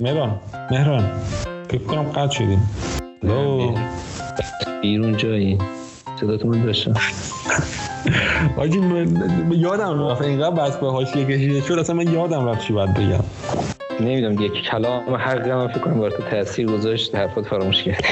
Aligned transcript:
مهران 0.00 0.40
مهران 0.70 1.10
فکر 1.68 1.82
کنم 1.82 2.02
قطع 2.02 2.34
شدیم. 2.34 2.70
بیرون 4.82 5.16
جایی. 5.16 5.58
صداتون 6.20 6.64
داشتم. 6.64 6.94
آجی 8.56 8.80
یادم 9.50 10.08
رفت 10.08 10.22
اینقدر 10.22 10.50
بس 10.50 10.76
به 10.76 10.90
حاشیه 10.90 11.24
کشیده 11.24 11.60
شد 11.60 11.78
اصلا 11.78 11.96
من 11.96 12.12
یادم 12.12 12.48
رفت 12.48 12.60
چی 12.66 12.72
باید 12.72 12.94
بگم. 12.94 13.24
نمی‌دونم 14.04 14.40
یک 14.40 14.52
کلام 14.70 15.14
حقی 15.14 15.50
هم 15.50 15.68
فکر 15.68 15.78
کنم 15.78 16.08
تو 16.08 16.22
تاثیر 16.30 16.66
گذاشت 16.66 17.14
حرفات 17.14 17.46
فراموش 17.46 17.82
کرد. 17.82 18.04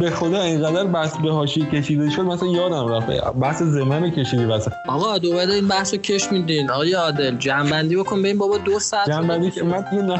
به 0.00 0.10
خدا 0.10 0.42
اینقدر 0.42 0.84
بحث 0.84 1.16
به 1.16 1.32
حاشیه 1.32 1.66
کشیده 1.66 2.10
شد 2.10 2.20
مثلا 2.20 2.48
یادم 2.48 2.88
رفت. 2.88 3.34
بحث 3.40 3.62
زمن 3.62 4.10
کشیدی 4.10 4.44
واسه. 4.44 4.72
آقا 4.88 5.18
دوباره 5.18 5.54
این 5.54 5.68
بحث 5.68 5.94
رو 5.94 6.00
کش 6.00 6.32
میدین. 6.32 6.70
آقای 6.70 6.92
عادل 6.92 7.36
جنبندی 7.36 7.96
بکن. 7.96 8.22
ببین 8.22 8.38
بابا 8.38 8.58
دو 8.58 8.78
ساعت 8.78 9.08
جنبندی 9.10 9.50
که 9.50 9.62
من 9.62 9.84
دیگه 9.90 10.02
نه 10.02 10.18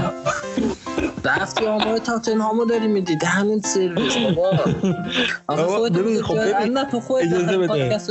رفتی 1.24 1.66
آمار 1.66 1.98
تاتنهامو 1.98 2.64
داری 2.64 2.86
میدی. 2.86 3.16
همین 3.26 3.60
سرویس 3.60 4.16
بابا. 4.16 4.48
آقا 5.46 5.62
بابا، 5.62 5.76
خودت 5.76 5.98
ببین، 5.98 6.22
خب 6.22 6.34
نه 6.72 6.84
تو 6.84 7.00
خودت 7.00 8.10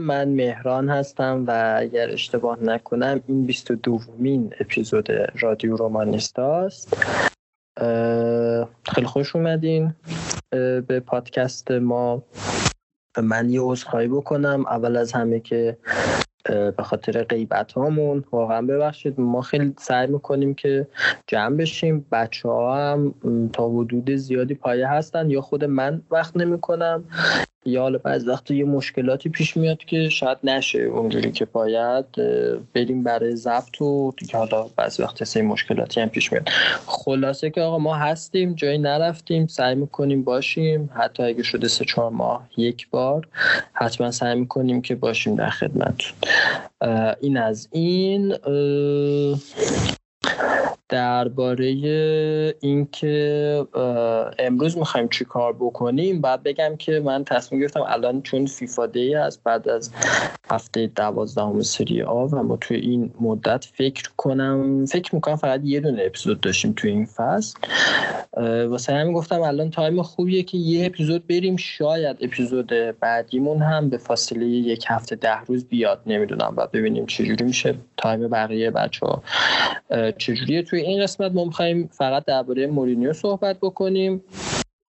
من 0.00 0.28
مهران 0.28 0.88
هستم 0.88 1.44
و 1.46 1.74
اگر 1.78 2.10
اشتباه 2.10 2.62
نکنم 2.62 3.20
این 3.26 3.46
22 3.46 3.98
دومین 3.98 4.54
اپیزود 4.60 5.08
رادیو 5.40 5.76
رومانیستاست. 5.76 6.96
اه، 7.76 8.68
خیلی 8.94 9.06
خوش 9.06 9.36
اومدین. 9.36 9.94
به 10.86 11.02
پادکست 11.06 11.70
ما 11.70 12.22
من 13.22 13.50
یه 13.50 13.60
عذرخواهی 13.60 14.08
بکنم. 14.08 14.66
اول 14.66 14.96
از 14.96 15.12
همه 15.12 15.40
که 15.40 15.76
به 16.44 16.82
خاطر 16.82 17.22
غیبت 17.22 17.72
هامون 17.72 18.24
واقعا 18.32 18.62
ببخشید 18.62 19.20
ما 19.20 19.40
خیلی 19.40 19.74
سعی 19.78 20.06
می‌کنیم 20.06 20.54
که 20.54 20.86
جمع 21.26 21.56
بشیم. 21.56 22.06
بچه 22.12 22.48
ها 22.48 22.92
هم 22.92 23.14
تا 23.52 23.68
حدود 23.68 24.10
زیادی 24.10 24.54
پایه 24.54 24.88
هستن 24.88 25.30
یا 25.30 25.40
خود 25.40 25.64
من 25.64 26.02
وقت 26.10 26.36
نمی‌کنم. 26.36 27.04
یا 27.64 27.82
حالا 27.82 27.98
بعض 27.98 28.28
وقتا 28.28 28.54
یه 28.54 28.64
مشکلاتی 28.64 29.28
پیش 29.28 29.56
میاد 29.56 29.78
که 29.78 30.08
شاید 30.08 30.38
نشه 30.44 30.78
اونجوری 30.78 31.32
که 31.32 31.44
باید 31.44 32.06
بریم 32.74 33.02
برای 33.02 33.36
ضبط 33.36 33.82
و 33.82 34.12
دیگه 34.16 34.38
حالا 34.38 34.66
بعض 34.76 35.00
وقتا 35.00 35.24
سه 35.24 35.42
مشکلاتی 35.42 36.00
هم 36.00 36.08
پیش 36.08 36.32
میاد. 36.32 36.48
خلاصه 36.86 37.50
که 37.50 37.60
آقا 37.60 37.78
ما 37.78 37.94
هستیم 37.94 38.54
جایی 38.54 38.78
نرفتیم 38.78 39.46
سعی 39.46 39.74
می‌کنیم 39.74 40.24
باشیم. 40.24 40.90
حتی 40.94 41.22
اگه 41.22 41.42
شده 41.42 41.68
سه 41.68 41.84
چهار 41.84 42.10
ماه 42.10 42.48
یک 42.56 42.90
بار 42.90 43.28
حتما 43.72 44.10
سعی 44.10 44.40
می‌کنیم 44.40 44.82
که 44.82 44.94
باشیم 44.94 45.34
در 45.34 45.50
خدمتتون. 45.50 46.12
این 47.20 47.36
از 47.36 47.68
این 47.72 48.34
درباره 50.90 51.66
اینکه 52.60 53.66
امروز 54.38 54.78
می‌خوایم 54.78 55.08
چی 55.08 55.24
کار 55.24 55.52
بکنیم 55.52 56.20
بعد 56.20 56.42
بگم 56.42 56.76
که 56.78 57.00
من 57.00 57.24
تصمیم 57.24 57.60
گرفتم 57.60 57.84
الان 57.88 58.22
چون 58.22 58.46
FIFA 58.46 58.86
Day 58.86 59.14
هست 59.14 59.40
بعد 59.44 59.68
از 59.68 59.90
هفته 60.50 60.86
دوازدهم 60.86 61.62
سری 61.62 62.02
آ 62.02 62.26
و 62.26 62.42
ما 62.42 62.56
توی 62.56 62.76
این 62.76 63.10
مدت 63.20 63.64
فکر 63.64 64.10
کنم 64.16 64.86
فکر 64.86 65.14
می‌کنم 65.14 65.36
فقط 65.36 65.60
یه 65.64 65.80
دونه 65.80 66.02
اپیزود 66.06 66.40
داشتیم 66.40 66.72
توی 66.76 66.90
این 66.90 67.04
فصل. 67.06 67.58
واسه 68.66 68.92
همین 68.92 69.12
گفتم 69.12 69.40
الان 69.40 69.70
time 69.70 70.02
خوبیه 70.02 70.42
که 70.42 70.58
یه 70.58 70.86
اپیزود 70.86 71.26
بریم 71.26 71.56
شاید 71.56 72.16
اپیزود 72.20 72.72
بعدیمون 73.00 73.62
هم 73.62 73.90
به 73.90 73.98
فاصله 73.98 74.46
یک 74.46 74.84
هفته 74.88 75.16
ده 75.16 75.40
روز 75.46 75.64
بیاد 75.64 76.00
نمی‌دونم 76.06 76.54
و 76.56 76.66
ببینیم 76.72 77.06
چجوری 77.06 77.44
میشه 77.44 77.74
time 77.96 78.28
بقیه 78.28 78.70
بچه 78.70 79.06
ها 79.06 79.22
چجوریه 80.18 80.62
توی 80.62 80.79
این 80.82 81.02
قسمت 81.02 81.32
ما 81.32 81.44
می‌خوایم 81.44 81.90
فقط 81.92 82.24
درباره 82.24 82.66
مورینیو 82.66 83.12
صحبت 83.12 83.56
بکنیم. 83.56 84.24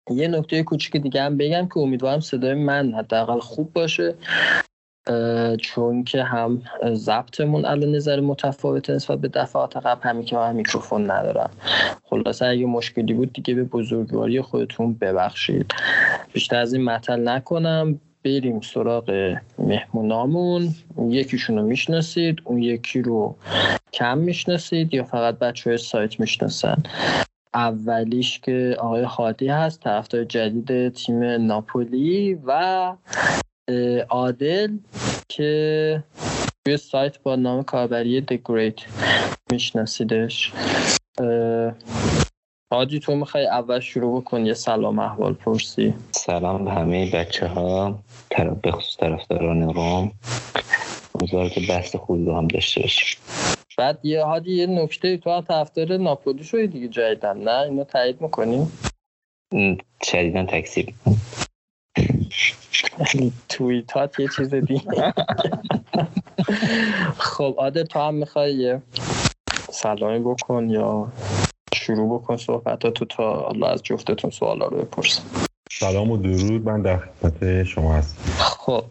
یه 0.09 0.27
نکته 0.27 0.63
کوچیک 0.63 0.97
دیگه 0.97 1.21
هم 1.21 1.37
بگم 1.37 1.67
که 1.67 1.77
امیدوارم 1.77 2.19
صدای 2.19 2.53
من 2.53 2.93
حداقل 2.93 3.39
خوب 3.39 3.73
باشه 3.73 4.15
چون 5.61 6.03
که 6.03 6.23
هم 6.23 6.61
ضبطمون 6.93 7.65
الان 7.65 7.95
نظر 7.95 8.19
متفاوته 8.19 8.93
نسبت 8.93 9.19
به 9.19 9.27
دفعات 9.27 9.77
قبل 9.77 10.09
همین 10.09 10.25
که 10.25 10.35
من 10.35 10.55
میکروفون 10.55 11.11
ندارم. 11.11 11.49
خلاصه 12.03 12.45
اگه 12.45 12.65
مشکلی 12.65 13.13
بود 13.13 13.33
دیگه 13.33 13.53
به 13.53 13.63
بزرگواری 13.63 14.41
خودتون 14.41 14.93
ببخشید. 14.93 15.73
بیشتر 16.33 16.55
از 16.55 16.73
این 16.73 16.83
مطل 16.83 17.27
نکنم. 17.27 17.99
بریم 18.27 18.61
سراغ 18.61 19.35
مهمونامون. 19.59 20.75
یکیشون 21.09 21.57
رو 21.57 21.63
می‌شناسید 21.63 22.41
اون 22.43 22.63
یکی 22.63 23.01
رو 23.01 23.35
کم 23.93 24.17
می‌شناسید 24.17 24.93
یا 24.93 25.03
فقط 25.03 25.39
بچه 25.39 25.69
های 25.69 25.77
سایت 25.77 26.19
می‌شناسن؟ 26.19 26.83
اولیش 27.53 28.39
که 28.39 28.75
آقای 28.79 29.03
هادی 29.03 29.47
هست 29.47 29.83
طرفدار 29.83 30.23
جدید 30.23 30.93
تیم 30.93 31.23
ناپولی 31.23 32.37
و 32.45 32.93
عادل 34.09 34.71
که 35.29 36.03
توی 36.65 36.77
سایت 36.77 37.19
با 37.23 37.35
نام 37.35 37.63
کاربری 37.63 38.21
The 38.21 38.37
Great 38.49 38.81
میشناسیدش. 39.51 40.53
هادی 42.73 42.99
تو 42.99 43.15
می‌خوای 43.15 43.47
اول 43.47 43.79
شروع 43.79 44.21
بکن 44.21 44.45
یه 44.45 44.53
سلام 44.53 44.99
احوال 44.99 45.33
پرسی. 45.33 45.93
سلام 46.11 46.65
به 46.65 46.71
همه 46.71 47.11
بچه 47.11 47.47
ها 47.47 47.99
به 48.61 48.71
خصوص 48.71 48.97
طرفداران 48.97 49.73
روم. 49.73 50.11
امیدوارم 51.15 51.49
که 51.49 51.61
بحث 51.69 51.95
خوبی 51.95 52.25
رو 52.25 52.37
هم 52.37 52.47
داشته 52.47 52.81
باشیم. 52.81 53.19
بعد 53.77 53.99
یه 54.03 54.23
هادی 54.23 54.55
یه 54.55 54.65
نکته 54.65 55.17
تو 55.17 55.31
هم 55.31 55.41
طرفدار 55.41 55.97
ناپولی 55.97 56.43
شدی 56.43 56.67
دیگه 56.67 56.87
جدیدن 56.87 57.37
نه؟ 57.37 57.61
اینو 57.61 57.83
تایید 57.83 58.21
می‌کنیم 58.21 58.71
م، 59.53 59.75
شدیدا 60.03 60.45
تکسیب 60.45 60.93
توییتات 63.49 64.19
یه 64.19 64.27
چیز 64.37 64.53
دیگه. 64.53 65.13
خب 67.17 67.55
عادل 67.57 67.83
تو 67.83 67.99
هم 67.99 68.15
می‌خوای 68.15 68.79
سلامی 69.71 70.19
بکن 70.19 70.69
یا 70.69 71.07
شروع 71.73 72.19
بکن 72.19 72.37
صحبتاتو 72.37 73.05
تا 73.05 73.33
حالا 73.33 73.67
از 73.67 73.83
جفتتون 73.83 74.31
سوالا 74.31 74.65
رو 74.65 74.77
بپرسم 74.77 75.23
سلام 75.71 76.11
و 76.11 76.17
درود 76.17 76.65
من 76.65 76.81
در 76.81 76.97
خدمت 76.97 77.63
شما 77.63 77.93
هستم. 77.93 78.31
خب 78.39 78.83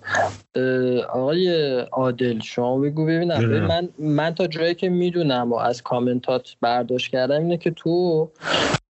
آقای 1.08 1.78
عادل 1.80 2.40
شما 2.40 2.78
بگو 2.78 3.06
ببینم. 3.06 3.38
ببین 3.38 3.62
من 3.62 3.88
من 3.98 4.34
تا 4.34 4.46
جایی 4.46 4.74
که 4.74 4.88
می‌دونم 4.88 5.52
و 5.52 5.56
از 5.56 5.82
کامنتات 5.82 6.56
برداشت 6.60 7.10
کردم 7.10 7.40
اینه 7.40 7.56
که 7.56 7.70
تو 7.70 8.28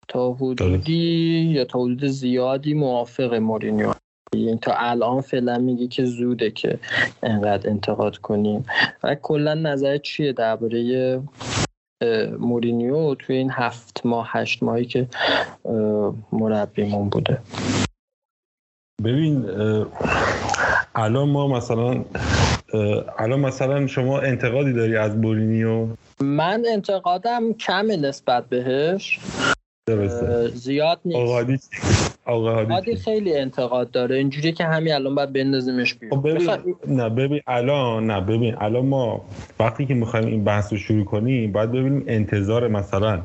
تا 0.07 0.33
حدودی 0.33 1.51
یا 1.55 1.65
تا 1.65 1.79
حدود 1.79 2.05
زیادی 2.05 2.73
موافق 2.73 3.33
مورینیو. 3.33 3.93
این 4.33 4.57
تا 4.57 4.73
الان 4.77 5.21
فعلا 5.21 5.57
میگی 5.57 5.87
که 5.87 6.05
زوده 6.05 6.51
که 6.51 6.79
انقدر 7.23 7.69
انتقاد 7.69 8.17
کنیم. 8.17 8.65
و 9.03 9.15
کلا 9.15 9.53
نظر 9.53 9.97
چیه 9.97 10.33
درباره 10.33 11.21
مورینیو 12.39 13.15
توی 13.15 13.35
این 13.35 13.51
هفت 13.51 14.05
ماه 14.05 14.27
هشت 14.31 14.63
ماهی 14.63 14.85
که 14.85 15.07
مربیمون 16.31 17.09
بوده. 17.09 17.41
ببین 19.03 19.45
الان 20.95 21.29
ما 21.29 21.47
مثلا 21.47 22.05
الان 23.19 23.39
مثلا 23.39 23.87
شما 23.87 24.19
انتقادی 24.19 24.73
داری 24.73 24.97
از 24.97 25.21
بورینیو 25.21 25.87
من 26.21 26.63
انتقادم 26.73 27.53
کمه 27.53 27.97
نسبت 27.97 28.49
بهش. 28.49 29.19
درسته. 29.87 30.47
زیاد 30.47 30.99
نیست. 31.05 32.08
آقا 32.29 32.65
هادی؟ 32.65 32.95
خیلی 32.95 33.37
انتقاد 33.37 33.91
داره. 33.91 34.15
اینجوری 34.15 34.51
که 34.51 34.63
همین 34.63 34.93
الان 34.93 35.15
باید 35.15 35.33
بندازیمش 35.33 35.93
خب 35.93 35.99
بیرون 35.99 36.21
ببین 36.21 36.35
بخوای- 36.47 36.75
نه 36.87 37.09
ببین 37.09 37.41
الان 37.47 38.11
نه 38.11 38.21
ببین 38.21 38.55
الان 38.59 38.85
ما 38.85 39.25
وقتی 39.59 39.85
که 39.85 39.93
می‌خوایم 39.93 40.27
این 40.27 40.43
بحث 40.43 40.71
رو 40.73 40.79
شروع 40.79 41.05
کنیم 41.05 41.51
باید 41.51 41.71
ببینیم 41.71 42.03
انتظار 42.07 42.67
مثلا 42.67 43.19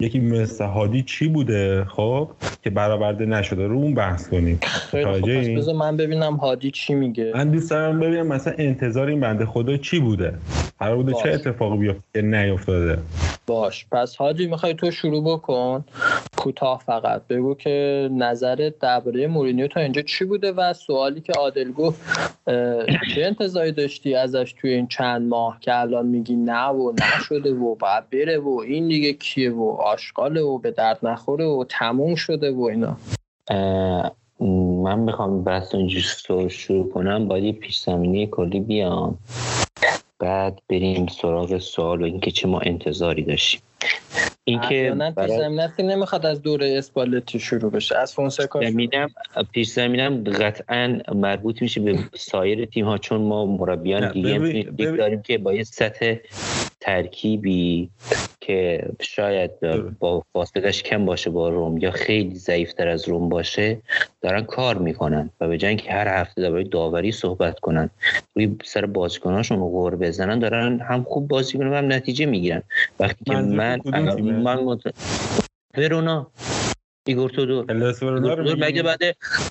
یکی 0.00 0.20
مثل 0.20 0.64
هادی 0.64 1.02
چی 1.02 1.28
بوده 1.28 1.84
خب 1.84 2.28
که 2.64 2.70
برآورده 2.70 3.26
نشده. 3.26 3.66
رو 3.66 3.76
اون 3.76 3.94
بحث 3.94 4.28
کنیم. 4.28 4.58
خیلی 4.90 5.30
این؟ 5.30 5.58
بذار 5.58 5.74
من 5.74 5.96
ببینم 5.96 6.36
هادی 6.36 6.70
چی 6.70 6.94
میگه. 6.94 7.32
من 7.34 7.50
دوست 7.50 7.70
دارم 7.70 8.00
ببینم 8.00 8.26
مثلا 8.26 8.54
انتظار 8.58 9.06
این 9.08 9.20
بنده 9.20 9.46
خدا 9.46 9.76
چی 9.76 9.98
بوده. 10.00 10.34
قرار 10.78 10.96
بوده 10.96 11.12
باش. 11.12 11.22
چه 11.22 11.30
اتفاقی 11.30 11.76
بیفته 11.78 12.00
که 12.14 12.22
نیفتاده. 12.22 12.98
باش. 13.46 13.86
پس 13.92 14.16
هادی 14.16 14.46
می‌خوای 14.46 14.74
تو 14.74 14.90
شروع 14.90 15.24
بکن. 15.24 15.84
کوتاه 16.36 16.82
فقط. 16.86 17.22
بگو 17.28 17.54
که 17.54 18.08
نظرت 18.44 18.78
درباره 18.78 19.26
مورینیو 19.26 19.68
تا 19.68 19.80
اینجا 19.80 20.02
چی 20.02 20.24
بوده 20.24 20.52
و 20.52 20.72
سوالی 20.72 21.20
که 21.20 21.32
عادل 21.32 21.72
گفت 21.72 22.00
چه 23.14 23.24
انتظاری 23.24 23.72
داشتی 23.72 24.14
ازش 24.14 24.54
توی 24.60 24.70
این 24.70 24.86
چند 24.86 25.28
ماه 25.28 25.58
که 25.60 25.80
الان 25.80 26.06
میگی 26.06 26.36
نه 26.36 26.66
و 26.66 26.92
نشده 26.92 27.52
و 27.52 27.74
باید 27.74 28.10
بره 28.10 28.38
و 28.38 28.62
این 28.66 28.88
دیگه 28.88 29.12
کیه 29.12 29.52
و 29.52 29.68
آشغاله 29.70 30.40
و 30.40 30.58
به 30.58 30.70
درد 30.70 30.98
نخوره 31.02 31.44
و 31.44 31.64
تموم 31.68 32.14
شده 32.14 32.52
و 32.52 32.62
اینا؟ 32.62 32.96
من 34.82 35.06
بخوام 35.06 35.44
رو 35.44 35.62
اینجوری 35.72 36.50
شروع 36.50 36.88
کنم 36.92 37.28
باید 37.28 37.58
پیش 37.58 37.80
زمینه 37.80 38.26
کلی 38.26 38.60
بیام. 38.60 39.18
بعد 40.18 40.58
بریم 40.68 41.06
سراغ 41.06 41.58
سوال 41.58 42.02
و 42.02 42.04
اینکه 42.04 42.30
چه 42.30 42.48
ما 42.48 42.60
انتظاری 42.60 43.22
داشتیم. 43.22 43.60
اینکه 44.44 44.94
پیش 45.16 45.30
زمینه 45.30 45.72
نمی‌خواد 45.78 46.26
از 46.26 46.42
دوره 46.42 46.74
اسپالتی 46.78 47.40
شروع 47.40 47.70
بشه. 47.70 47.98
از 47.98 48.14
فونسکا 48.14 48.60
زمینم 48.60 49.08
پیش 49.52 49.68
زمینم 49.68 50.24
قطعا 50.24 50.98
مربوط 51.14 51.62
میشه 51.62 51.80
به 51.80 51.98
سایر 52.14 52.64
تیم 52.64 52.84
ها 52.84 52.98
چون 52.98 53.20
ما 53.20 53.46
مربیان 53.46 54.12
دیگه 54.12 54.66
داریم 54.76 55.22
که 55.22 55.38
با 55.38 55.52
یه 55.52 55.64
سطح 55.64 56.14
ترکیبی 56.80 57.90
که 58.40 58.88
شاید 59.00 59.50
با 59.98 60.22
فاصلش 60.32 60.82
کم 60.82 61.04
باشه 61.04 61.30
با 61.30 61.48
روم 61.48 61.78
یا 61.78 61.90
خیلی 61.90 62.34
ضعیفتر 62.34 62.88
از 62.88 63.08
روم 63.08 63.28
باشه 63.28 63.78
دارن 64.22 64.42
کار 64.42 64.78
می‌کنن 64.78 65.30
و 65.40 65.48
به 65.48 65.66
اینکه 65.66 65.92
هر 65.92 66.20
هفته 66.20 66.42
درباره 66.42 66.64
داوری 66.64 67.12
صحبت 67.12 67.60
کنن 67.60 67.90
روی 68.34 68.56
سر 68.64 68.86
بازیکناشون 68.86 69.58
غور 69.58 69.96
بزنن 69.96 70.38
دارن 70.38 70.80
هم 70.80 71.02
خوب 71.02 71.28
بازی 71.28 71.58
کنن 71.58 71.68
و 71.68 71.74
هم 71.74 71.92
نتیجه 71.92 72.26
می‌گیرن. 72.26 72.62
وقتی 73.00 73.24
که 73.24 73.34
من؟ 73.34 73.80
من 74.42 74.64
مت... 74.64 74.80
ورونا 75.78 76.26
ایگور 77.06 77.30
تودور؟ 77.30 77.72
مگه 78.54 78.82
بعد 78.82 78.98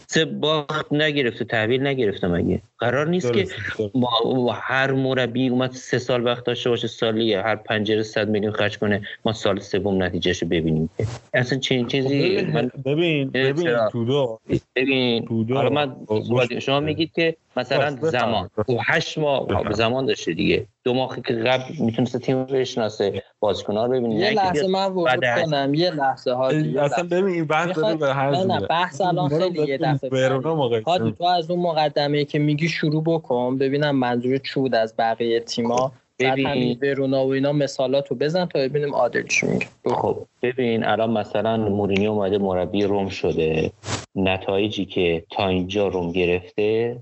سه 0.07 0.25
باخت 0.25 0.93
نگرفته 0.93 1.45
تحویل 1.45 1.87
نگرفته 1.87 2.27
مگه 2.27 2.61
قرار 2.79 3.07
نیست 3.07 3.33
که. 3.33 3.47
ما 3.95 4.51
هر 4.53 4.91
مربی 4.91 5.49
اومد 5.49 5.71
سه 5.71 5.99
سال 5.99 6.25
وقت 6.25 6.45
داشته 6.45 6.69
باشه 6.69 6.87
سالی 6.87 7.33
هر 7.33 7.55
پنجره 7.55 8.03
صد 8.03 8.29
میلیون 8.29 8.53
خرج 8.53 8.77
کنه 8.77 9.01
ما 9.25 9.33
سال 9.33 9.59
سوم 9.59 10.03
نتیجهش 10.03 10.41
رو 10.41 10.47
ببینیم 10.47 10.89
اصلا 11.33 11.59
چنین 11.59 11.87
چیزی 11.87 12.45
خب 12.45 12.89
ببین 12.89 13.29
ببین 13.29 13.63
چرا؟ 13.63 13.89
تودو 13.91 14.39
ببین. 14.75 15.27
حالا 15.49 15.69
من 15.69 15.95
خب، 16.07 16.59
شما. 16.59 16.79
میگید 16.79 17.11
که 17.11 17.35
مثلا. 17.57 17.95
زمان 18.01 18.49
خب 18.67 18.77
هشت 18.85 19.17
ماه 19.17 19.45
بفرمایید. 19.47 19.75
زمان 19.75 20.05
داشته 20.05 20.33
دیگه 20.33 20.65
دو 20.83 20.93
ماه 20.93 21.21
که 21.21 21.33
قبل 21.33 21.63
می‌تونسته 21.79 22.19
تیم 22.19 22.37
رو 22.37 22.45
بشناسه 22.45 23.23
بازیکن‌ها 23.39 23.85
رو 23.85 23.91
ببینه 23.91 24.15
یه 24.15 24.27
اینکه 24.27 24.43
لحظه 24.43 24.67
من 24.67 24.85
ورود 24.85 25.25
کنم 25.43 25.73
یه 25.73 25.91
لحظه 25.91 26.31
یه 26.73 26.81
اصلا. 26.81 27.03
ببین 27.03 27.33
این 27.33 27.45
بحث 27.45 27.75
داره 27.77 27.95
به 27.95 28.13
هر 28.13 28.31
نه. 28.31 28.59
بحث 28.59 29.01
الان 29.01 29.29
خیلی 29.29 29.67
یه 29.67 29.77
دفعه 29.77 30.39
هادی 30.85 31.11
تو 31.11 31.23
از 31.23 31.51
اون 31.51 31.59
مقدمه 31.59 32.25
که 32.25 32.39
میگی 32.39 32.69
شروع 32.69 33.03
بکن 33.03 33.57
ببینم 33.57 33.95
منظور 33.95 34.37
چی 34.37 34.59
بود 34.59 34.75
از 34.75 34.93
بقیه 34.97 35.39
تیما 35.39 35.91
بعد 36.19 36.33
ببین. 36.33 36.79
ورونا 36.81 37.25
و 37.25 37.33
اینا 37.33 37.51
مثالاتو 37.51 38.15
بزن 38.15 38.45
تا 38.45 38.59
ببینیم 38.59 38.95
عادل 38.95 39.27
چی 39.27 39.47
میگه 39.47 39.67
خب 39.85 40.17
ببین 40.41 40.83
الان 40.83 41.11
مثلا 41.11 41.57
مورینیو 41.57 42.11
اومده 42.11 42.37
مربی 42.37 42.83
روم 42.83 43.09
شده 43.09 43.71
نتایجی 44.15 44.85
که 44.85 45.23
تا 45.29 45.47
اینجا 45.47 45.87
روم 45.87 46.11
گرفته 46.11 46.97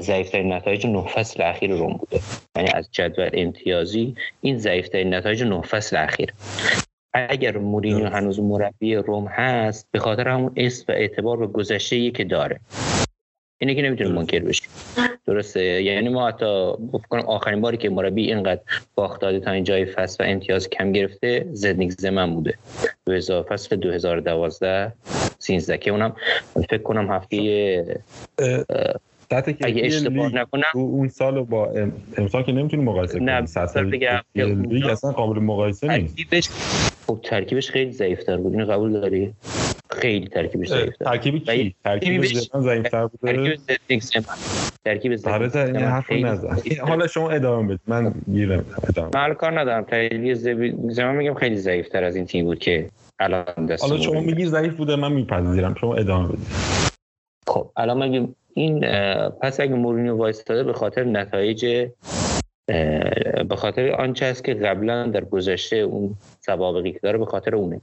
ضعیفترین 0.00 0.52
نتایج 0.52 0.86
نه 0.86 1.02
فصل 1.02 1.42
اخیر 1.42 1.70
روم 1.70 1.92
بوده. 1.92 2.20
یعنی 2.56 2.70
از 2.74 2.88
جدول 2.92 3.30
امتیازی 3.32 4.14
این 4.40 4.58
ضعیفترین 4.58 5.14
نتایج 5.14 5.42
نه 5.42 5.62
فصل 5.62 5.96
اخیر. 5.96 6.34
اگر 7.12 7.58
مورینیو. 7.58 8.06
هنوز 8.06 8.40
مربی 8.40 8.94
روم 8.94 9.26
هست 9.26 9.88
به 9.90 9.98
خاطر 9.98 10.28
همون 10.28 10.52
اسم 10.56 10.84
و 10.88 10.92
اعتبار 10.92 11.36
به 11.36 11.46
گذشته 11.46 12.10
که 12.10 12.24
داره. 12.24 12.60
اینه 13.60 13.74
که 13.74 13.82
نمی‌تونه. 13.82 14.10
منکر 14.10 14.38
بشه 14.38 14.62
درسته؟ 15.26 15.82
یعنی 15.82 16.08
ما 16.08 16.28
حتی 16.28 16.72
فکر 16.92 17.08
کنم 17.08 17.22
آخرین 17.22 17.60
باری 17.60 17.76
که 17.76 17.90
مربی 17.90 18.32
اینقدر 18.32 18.60
باخت 18.94 19.20
داده 19.20 19.40
تا 19.40 19.50
این 19.50 19.64
جای 19.64 19.84
فصل 19.84 20.24
و 20.24 20.26
امتیاز 20.28 20.70
کم 20.70 20.92
گرفته 20.92 21.46
زدنیک 21.52 21.92
زمن 21.92 22.34
بوده. 22.34 22.54
2000 23.06 23.42
فصل 23.42 23.76
2012 23.76 24.92
13 25.38 25.78
که 25.78 25.90
اونم 25.90 26.16
فکر 26.54 26.82
کنم 26.82 27.12
هفته 27.12 28.00
سطح 29.34 29.52
اگه 29.62 29.74
کیفی 29.74 29.86
اشتباه 29.96 30.34
نکنم 30.34 30.62
تو 30.72 30.78
اون 30.78 31.08
سال 31.08 31.42
با 31.44 31.66
ام- 31.70 31.92
امسال 32.18 32.42
که 32.42 32.52
نمی‌تونی 32.52 32.82
مقایسه 32.82 33.18
نه، 33.20 33.38
کنی 33.38 33.46
سطح 33.46 33.80
بگم 33.82 34.20
که 34.34 34.44
لیگ 34.44 34.86
اصلا 34.86 35.12
قابل 35.12 35.38
مقایسه 35.38 35.98
نیست. 35.98 36.16
ترکیبش 36.16 36.48
خب 37.06 37.20
ترکیبش 37.24 37.70
خیلی 37.70 37.92
ضعیفتر 37.92 38.36
بود. 38.36 38.52
اینو 38.52 38.66
قبول 38.72 38.92
داری؟ 38.92 39.34
خیلی 39.90 40.28
ترکیبش 40.28 40.68
ضعیفتر. 40.68 41.04
ترکیب 41.04 41.44
کی 41.44 41.74
ترکیب 41.84 42.24
ضعیف‌تر 42.60 43.06
بوده؟ 43.06 43.56
ترکیب 44.84 45.16
تا 45.16 45.64
این 45.64 45.76
حرف 45.76 46.12
نزن. 46.12 46.56
حالا 46.86 47.06
شما 47.06 47.30
ادامه 47.30 47.66
بدید 47.68 47.80
من 47.86 48.14
گیرم. 48.32 48.64
ادامه 48.88 49.10
من 49.14 49.34
کار 49.34 49.60
ندارم. 49.60 49.84
ترکیب 49.84 50.34
زمن 50.90 51.16
میگم 51.16 51.34
خیلی 51.34 51.56
ضعیفتر 51.56 52.04
از 52.04 52.16
این 52.16 52.26
تیم 52.26 52.44
بود 52.44 52.58
که 52.58 52.88
الان 53.18 53.44
دست 53.68 53.82
حالا 53.82 54.02
شما. 54.02 54.20
میگی 54.20 54.46
ضعیف 54.46 54.74
بوده 54.74 54.96
من 54.96 55.12
میپذیرم. 55.12 55.74
شما 55.80 55.94
ادامه 55.94 56.28
بدید 56.28 56.46
خب 57.46 57.70
الان 57.76 57.98
مگه 58.08 58.28
این 58.54 58.80
پس 59.30 59.60
اگه 59.60 59.74
مورینیو 59.74 60.16
وایستاده 60.16 60.64
به 60.64 60.72
خاطر 60.72 61.04
نتایج 61.04 61.88
به 63.48 63.56
خاطر 63.56 63.90
آنچه 63.90 64.26
است 64.26 64.44
که 64.44 64.54
قبلا 64.54 65.06
در 65.06 65.24
گذشته 65.24 65.76
اون 65.76 66.14
سوابقی 66.40 66.92
که 66.92 66.98
داره 67.02 67.18
به 67.18 67.26
خاطر 67.26 67.54
اونه. 67.54 67.80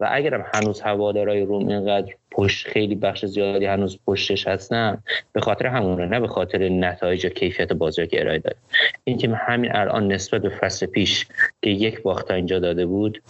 و 0.00 0.08
اگرم 0.12 0.44
هنوز 0.54 0.80
هوادارای 0.80 1.40
روم 1.40 1.68
اینقدر 1.68 2.14
پشت 2.30 2.66
خیلی 2.66 2.94
بخش 2.94 3.24
زیادی 3.24 3.64
هنوز 3.64 3.98
پشتش 4.06 4.48
هستن 4.48 5.02
به 5.32 5.40
خاطر 5.40 5.66
همونه 5.66 6.06
نه 6.06 6.20
به 6.20 6.28
خاطر 6.28 6.68
نتایج 6.68 7.26
و 7.26 7.28
کیفیت 7.28 7.72
بازی 7.72 8.06
که 8.06 8.20
ارائه 8.20 8.38
داره 8.38 8.56
این 9.04 9.18
تیم 9.18 9.34
همین 9.34 9.76
الان 9.76 10.12
نسبت 10.12 10.42
به 10.42 10.48
فصل 10.48 10.86
پیش 10.86 11.26
که 11.62 11.70
یک 11.70 12.02
باخت 12.02 12.30
اینجا 12.30 12.58
داده 12.58 12.86
بود 12.86 13.22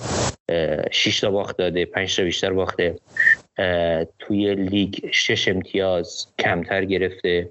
شش 0.91 1.21
تا 1.21 1.31
باخت 1.31 1.57
داده 1.57 1.85
پنج 1.85 2.17
تا 2.17 2.23
بیشتر 2.23 2.53
باخته. 2.53 2.97
توی 4.19 4.55
لیگ 4.55 4.95
شش 5.13 5.49
امتیاز 5.49 6.27
کمتر 6.39 6.85
گرفته. 6.85 7.49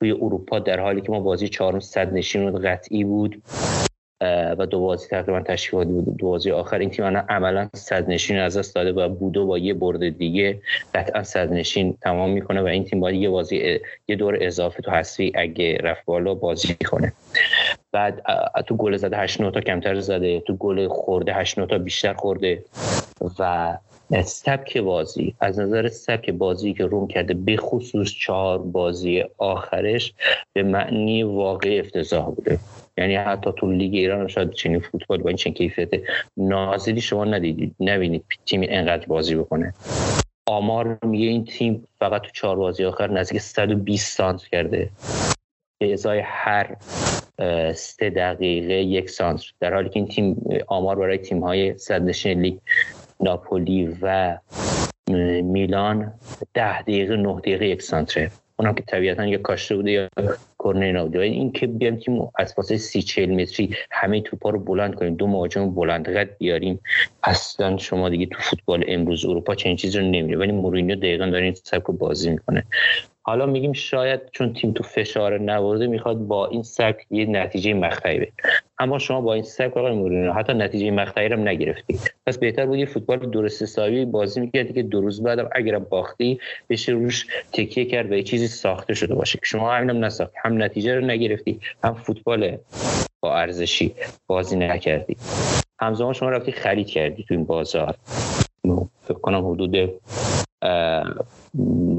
توی 0.00 0.12
اروپا 0.12 0.58
در 0.58 0.80
حالی 0.80 1.00
که 1.00 1.12
ما 1.12 1.20
بازی 1.20 1.48
چهارم 1.48 1.80
صد 1.80 2.12
نشین 2.12 2.58
قطعی 2.58 3.04
بود 3.04 3.42
و 4.58 4.66
دو 4.66 4.80
بازی 4.80 5.08
تقریبا 5.08 5.40
تشکیل 5.40 5.84
بود. 5.84 6.16
دو 6.16 6.28
بازی 6.28 6.50
آخر 6.50 6.78
این 6.78 6.90
تیم 6.90 7.04
عملا 7.16 7.68
صد 7.74 8.10
نشین 8.10 8.38
از 8.38 8.56
دست 8.56 8.74
داده 8.74 8.92
و 8.92 9.08
بودو 9.08 9.46
با 9.46 9.58
یه 9.58 9.74
برد 9.74 10.18
دیگه 10.18 10.60
قطعا 10.94 11.22
صد 11.22 11.52
نشین 11.52 11.96
تمام 12.02 12.30
می‌کنه 12.30 12.62
و 12.62 12.66
این 12.66 12.84
تیم 12.84 13.00
باید 13.00 13.20
یه 13.20 13.30
بازی 13.30 13.80
یه 14.08 14.16
دور 14.16 14.38
اضافه 14.40 14.82
تو 14.82 14.90
حسی 14.90 15.32
اگه 15.34 15.78
رفت 15.82 16.04
بالا 16.04 16.34
بازی 16.34 16.74
کنه. 16.74 17.12
بعد 17.92 18.22
تو 18.66 18.76
گل 18.76 18.96
زده 18.96 19.16
8 19.18 19.50
تا 19.50 19.60
کمتر 19.60 20.00
زده 20.00 20.40
تو 20.40 20.56
گل 20.56 20.88
خورده 20.88 21.34
8 21.34 21.66
تا 21.66 21.78
بیشتر 21.78 22.12
خورده 22.12 22.64
و 23.38 23.74
سبک 24.20 24.78
بازی 24.78 25.34
از 25.40 25.60
نظر 25.60 25.88
سبک 25.88 26.30
بازی 26.30 26.72
که 26.72 26.86
روم 26.86 27.06
کرده 27.06 27.34
به 27.34 27.56
خصوص 27.56 28.10
چهار 28.20 28.58
بازی 28.58 29.24
آخرش 29.38 30.14
به 30.52 30.62
معنی 30.62 31.22
واقعی 31.22 31.80
افتضاح 31.80 32.30
بوده. 32.30 32.58
یعنی 32.98 33.14
حتی 33.16 33.50
تو 33.56 33.70
لیگ 33.70 33.94
ایران 33.94 34.28
شاید 34.28 34.52
چنین 34.52 34.80
فوتبال 34.80 35.22
با 35.22 35.28
این 35.28 35.36
چنین 35.36 35.54
کیفیت 35.54 35.88
نازلی 36.36 37.00
شما 37.00 37.24
ندیدید 37.24 37.74
نبینید 37.80 38.24
تیمی 38.46 38.68
انقدر 38.68 39.06
بازی 39.06 39.34
بکنه. 39.34 39.74
آمار 40.46 40.98
میگه 41.02 41.26
این 41.26 41.44
تیم 41.44 41.88
فقط 41.98 42.22
تو 42.22 42.30
چهار 42.32 42.56
بازی 42.56 42.84
آخر 42.84 43.10
نزدیک 43.10 43.40
120 43.40 44.16
سانتر 44.16 44.48
کرده. 44.48 44.90
به 45.78 45.92
ازای 45.92 46.22
هر 46.24 46.76
سه 47.74 48.10
دقیقه 48.10 48.74
یک 48.74 49.10
سانتر 49.10 49.52
در 49.60 49.74
حالی 49.74 49.88
که 49.88 49.96
این 49.96 50.08
تیم 50.08 50.44
آمار 50.66 50.96
برای 50.96 51.18
تیم 51.18 51.40
های 51.40 51.78
صدرنشین 51.78 52.40
لیگ 52.40 52.54
ناپولی 53.20 53.96
و 54.02 54.38
میلان 55.42 56.12
ده 56.54 56.82
دقیقه 56.82 57.16
نه 57.16 57.40
دقیقه 57.40 57.66
یک 57.66 57.82
سانتره. 57.82 58.30
اونم 58.56 58.74
که 58.74 58.82
طبیعتا 58.82 59.26
یا 59.26 59.38
کاشته 59.38 59.76
بوده 59.76 59.90
یا 59.90 60.08
کرنر 60.58 60.84
اینا 60.84 61.04
بود 61.04 61.16
این 61.16 61.52
که 61.52 61.66
بیام 61.66 61.96
تیم 61.96 62.30
از 62.38 62.54
فاصله 62.54 62.76
سی 62.76 63.02
چهل 63.02 63.30
متری 63.30 63.76
همه 63.90 64.20
توپا 64.20 64.50
رو 64.50 64.58
بلند 64.58 64.94
کنیم. 64.94 65.14
دو 65.14 65.26
مهاجم 65.26 65.74
بلند 65.74 66.08
قد 66.08 66.36
بیاریم. 66.38 66.80
اصلا 67.22 67.76
شما 67.76 68.08
دیگه 68.08 68.26
تو 68.26 68.38
فوتبال 68.40 68.84
امروز 68.88 69.24
اروپا 69.24 69.54
چنین 69.54 69.76
چیزی 69.76 69.98
رو 69.98 70.04
نمیره 70.04 70.38
ولی 70.38 70.52
مورینیو 70.52 70.96
دقیقا 70.96 71.26
داره 71.26 71.54
سبک 71.54 71.86
بازی 71.86 72.30
می‌کنه. 72.30 72.64
حالا 73.24 73.46
میگیم 73.46 73.72
شاید 73.72 74.20
چون 74.32 74.52
تیم 74.52 74.72
تو 74.72 74.82
فشار 74.82 75.38
نورده 75.38 75.86
می‌خواد 75.86 76.18
با 76.18 76.46
این 76.46 76.62
سبک 76.62 77.06
یه 77.10 77.26
نتیجه 77.26 77.74
مقطعی 77.74 78.18
بده 78.18 78.32
اما 78.78 78.98
شما 78.98 79.20
با 79.20 79.34
این 79.34 79.42
سبک 79.42 79.76
آقای 79.76 79.92
مورینیو 79.92 80.32
حتی 80.32 80.54
نتیجه 80.54 80.90
مقطعی 80.90 81.28
رو 81.28 81.36
نگرفتی. 81.36 81.98
پس 82.26 82.38
بهتر 82.38 82.66
بود 82.66 82.78
یه 82.78 82.86
فوتبال 82.86 83.18
درست 83.18 83.62
حسابی 83.62 84.04
بازی 84.04 84.40
می‌کردی 84.40 84.72
که 84.72 84.82
دو 84.82 85.00
روز 85.00 85.22
بعدم 85.22 85.48
اگر 85.52 85.78
باختی 85.78 86.38
بشه 86.70 86.92
روش 86.92 87.26
تکیه 87.52 87.84
کرد 87.84 88.12
و 88.12 88.14
یه 88.14 88.22
چیزی 88.22 88.46
ساخته 88.46 88.94
شده 88.94 89.14
باشه. 89.14 89.38
که 89.38 89.46
شما 89.46 89.72
همینم 89.72 90.04
نساختی. 90.04 90.38
هم 90.44 90.62
نتیجه 90.62 90.94
رو 90.94 91.06
نگرفتی 91.06 91.60
هم 91.84 91.94
فوتبال 91.94 92.56
با 93.20 93.36
ارزشی 93.36 93.94
بازی 94.26 94.56
نکردی. 94.56 95.16
همزمان 95.80 96.12
شما 96.12 96.30
رفتی 96.30 96.52
خرید 96.52 96.86
کردی 96.86 97.24
تو 97.28 97.34
این 97.34 97.44
بازار. 97.44 97.94
فکر 99.02 99.18
کنم 99.18 99.50
حدود 99.50 100.00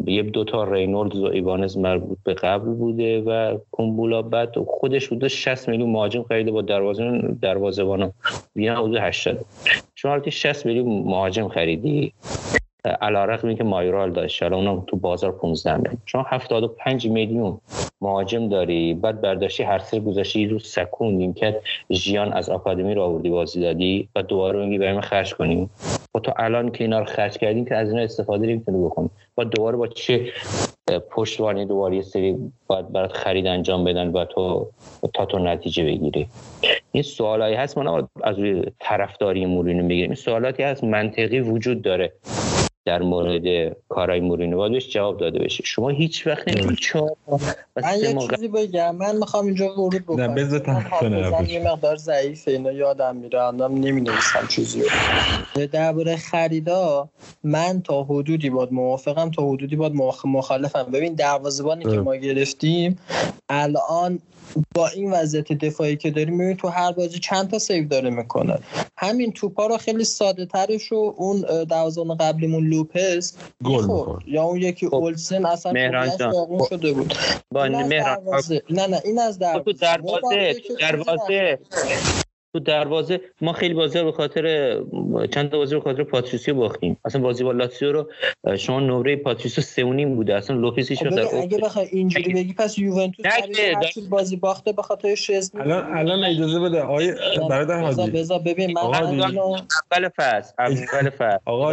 یه 0.08 0.24
دو 0.24 0.44
تا 0.44 0.64
رینولد 0.64 1.16
و 1.16 1.26
ایوانز 1.26 1.78
مربوط 1.78 2.18
به 2.24 2.34
قبل 2.34 2.66
بوده 2.66 3.22
و 3.22 3.58
کومبولا 3.72 4.22
بعد 4.22 4.60
خودش 4.68 5.08
بوده 5.08 5.28
60 5.28 5.70
میلیون 5.70 5.90
مهاجم 5.90 6.24
خریده 6.24 6.52
با 6.52 6.62
دروازه 6.62 7.22
دروازه‌بان 7.42 8.12
بیان 8.56 8.78
حدود 8.78 8.98
80 8.98 9.46
شما 9.96 10.30
60 10.30 10.66
میلیون 10.66 10.88
مهاجم 10.88 11.48
خریدی. 11.48 12.14
علیرغم 13.02 13.56
که 13.56 13.64
مایرال 13.64 14.12
داشت. 14.12 14.44
حالا 14.44 14.58
اونم 14.58 14.84
تو 14.88 14.98
بازار 14.98 15.32
15 15.32 15.78
میلیون. 15.78 15.98
شما 16.06 16.26
75 16.28 17.08
میلیون 17.08 17.58
مهاجم 18.02 18.50
داری. 18.50 18.94
بعد 18.94 19.22
برداشتی 19.22 19.64
هر 19.64 19.80
سه 19.80 20.00
گذاشتی 20.00 20.48
رو 20.48 20.60
سکون. 20.60 21.14
نیمکت 21.14 21.56
ژیان 21.92 22.34
از 22.34 22.50
آکادمی 22.50 22.94
رو 22.94 23.02
آوردی 23.02 23.30
بازی 23.30 23.62
دادی 23.62 24.10
و 24.16 24.24
دوباره 24.24 24.66
میگی 24.66 24.78
برای 24.78 25.02
خرج 25.02 25.34
کنیم 25.34 25.70
با 26.14 26.20
تو 26.20 26.34
الان 26.38 26.72
که 26.72 26.84
اینا 26.84 27.00
رو 27.00 27.06
خرج 27.06 27.38
کردیم 27.38 27.66
که 27.66 27.76
از 27.76 27.90
اینا 27.90 28.02
استفاده 28.02 28.48
نمی‌تونی 28.48 28.86
بکنی. 28.86 29.10
و 29.38 29.44
دوباره 29.44 29.78
با 29.78 29.88
چه 29.88 30.32
پشتوانی 31.12 31.66
دوباره 31.66 31.96
یه 31.96 32.02
سری 32.02 32.38
باید 32.68 32.92
برات 32.92 33.14
خرید 33.14 33.48
انجام 33.48 33.84
بدن 33.84 34.08
و 34.08 34.26
تو 34.26 34.70
تا 35.14 35.26
تو 35.26 35.40
نتیجه 35.40 35.84
بگیری. 35.84 36.28
این 36.92 37.04
سوالایی 37.04 37.56
هست 37.56 37.78
من 37.78 38.08
از 38.24 38.40
روی 38.40 38.64
طرفداری 38.80 39.46
مورینو 39.46 39.84
می‌گیریم 39.84 40.10
این 40.10 40.16
سوالاتی 40.16 40.64
هست 40.64 40.84
منطقی 40.84 41.40
وجود 41.40 41.82
داره. 41.82 42.14
در 42.86 43.02
مورد 43.02 43.78
کارهای 43.90 44.20
مورینو. 44.20 44.58
باید 44.58 44.72
بهش 44.72 44.90
جواب 44.90 45.18
داده 45.18 45.40
بشه. 45.40 45.64
شما 45.66 45.90
هیچ 45.90 46.28
وقت 46.28 46.48
نمی‌تونید 46.48 46.80
چهار 46.80 47.12
من 47.76 48.00
یه 48.00 48.18
چیزی 48.30 48.48
بگم. 48.48 48.96
من 48.96 49.16
می‌خوام 49.16 49.46
اینجا 49.46 49.66
ورود 49.66 49.96
بکنم. 49.96 50.22
نه 50.22 50.36
بذار 50.36 51.46
یه 51.48 51.64
مقدار 51.72 51.96
ضعیفه. 51.96 52.52
اینا 52.52 52.72
یادم 52.72 53.16
میره. 53.16 53.44
الان 53.44 53.72
نمی‌نویسم 53.74 54.48
چیزی 54.50 54.82
رو. 54.82 55.68
درباره 55.68 56.16
خریدا 56.18 57.10
من 57.44 57.82
تا 57.82 58.04
حدودی 58.04 58.50
باد 58.50 58.74
موافقم. 58.74 59.32
تا 59.32 59.50
حدودی 59.50 59.76
باد 59.76 59.94
مخالفم. 60.26 60.84
ببین 60.94 61.14
دروازه‌بانی 61.14 61.84
که 61.84 61.98
ما 61.98 62.16
گرفتیم 62.16 63.00
الان 63.50 64.20
با 64.76 64.88
این 64.88 65.12
وضعیت 65.12 65.54
دفاعی 65.54 65.96
که 65.96 66.12
داریم 66.12 66.34
می‌بینید 66.34 66.58
تو 66.58 66.68
هر 66.68 66.92
بازی 66.92 67.20
چند 67.20 67.52
تا 67.52 67.60
سیو 67.60 67.88
داره 67.88 68.10
می‌کنه. 68.10 68.58
همین 68.98 69.32
توپا 69.32 69.68
رو 69.68 69.78
خیلی 69.78 70.04
ساده 70.04 70.46
ترش 70.46 70.84
رو 70.84 71.16
اون 71.18 71.42
دوازان 71.64 72.18
قبلیمون 72.18 72.68
لوپز 72.68 73.34
گل 73.64 73.88
یا 74.28 74.44
اون 74.44 74.58
یکی 74.58 74.88
خب. 74.88 74.96
اولسن 74.96 75.46
اصلا 75.46 75.72
مهران 75.72 76.10
شده 76.70 76.94
بود. 76.94 77.14
با 77.52 77.68
نه 77.68 77.84
نه 78.88 79.02
این 79.06 79.20
از 79.20 79.40
دروازه. 79.40 79.74
دروازه 79.74 80.56
دروازه. 80.80 81.60
تو 82.54 82.60
دروازه 82.60 83.22
ما 83.42 83.54
خیلی 83.54 83.74
بازی 83.74 84.04
به 84.04 84.12
خاطر 84.12 84.78
چند 85.32 85.50
تا 85.50 85.58
بازی 85.58 85.76
به 85.76 85.82
خاطر 85.82 86.04
پاتریسیو 86.04 86.56
باختیم. 86.56 86.98
اصلا 87.06 87.22
بازی 87.22 87.44
با 87.44 87.52
لاتسیو 87.52 87.92
رو 87.92 88.10
شما 88.58 88.80
نمره 88.80 89.16
پاتریسیو 89.16 89.64
سه 89.64 89.81
و 89.81 89.90
نیم 89.90 90.16
بوده. 90.16 90.36
اصلا 90.36 90.56
لوپیس 90.56 90.90
هیچ 90.90 91.04
در 91.04 91.36
اگه 91.36 91.58
بخوای 91.58 91.88
اینجوری 91.92 92.34
بگی 92.34 92.54
پس 92.54 92.78
یوونتوس 92.78 93.28
بازی 94.10 94.36
باخته 94.36 94.72
به 94.72 94.82
خاطر 94.82 95.16
شزنی 95.16 95.62
الان 95.62 95.98
الان 95.98 96.24
اجازه 96.24 96.60
بده. 96.60 96.82
آیه 96.82 97.16
برادر 97.50 97.82
هادی 97.82 98.12
بذار 98.12 98.40
ببین 98.40 98.72
من 98.72 98.82
اول 98.82 100.10
فصل 100.18 100.54
اول 100.60 101.10
فصل. 101.10 101.38
آقا 101.46 101.70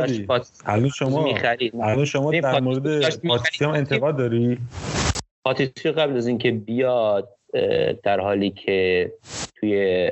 الان 0.66 0.88
شما 0.88 1.34
الان 1.82 2.04
شما 2.04 2.30
در 2.30 2.60
مورد 2.60 3.16
پاتریسیو 3.26 3.68
انتقاد 3.68 4.16
داری؟ 4.16 4.58
پاتریسیو 5.44 5.92
قبل 5.92 6.16
از 6.16 6.26
اینکه 6.26 6.50
بیاد 6.50 7.39
در 8.02 8.20
حالی 8.20 8.50
که 8.50 9.12
توی 9.56 10.10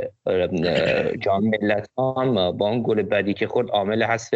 جام 1.21 1.45
ملت 1.45 1.89
هم 1.99 2.51
با 2.51 2.69
اون 2.69 2.83
گل 2.83 3.03
بعدی 3.03 3.35
که 3.35 3.47
خورد 3.47 3.71
عامل 3.71 4.03
هست 4.03 4.35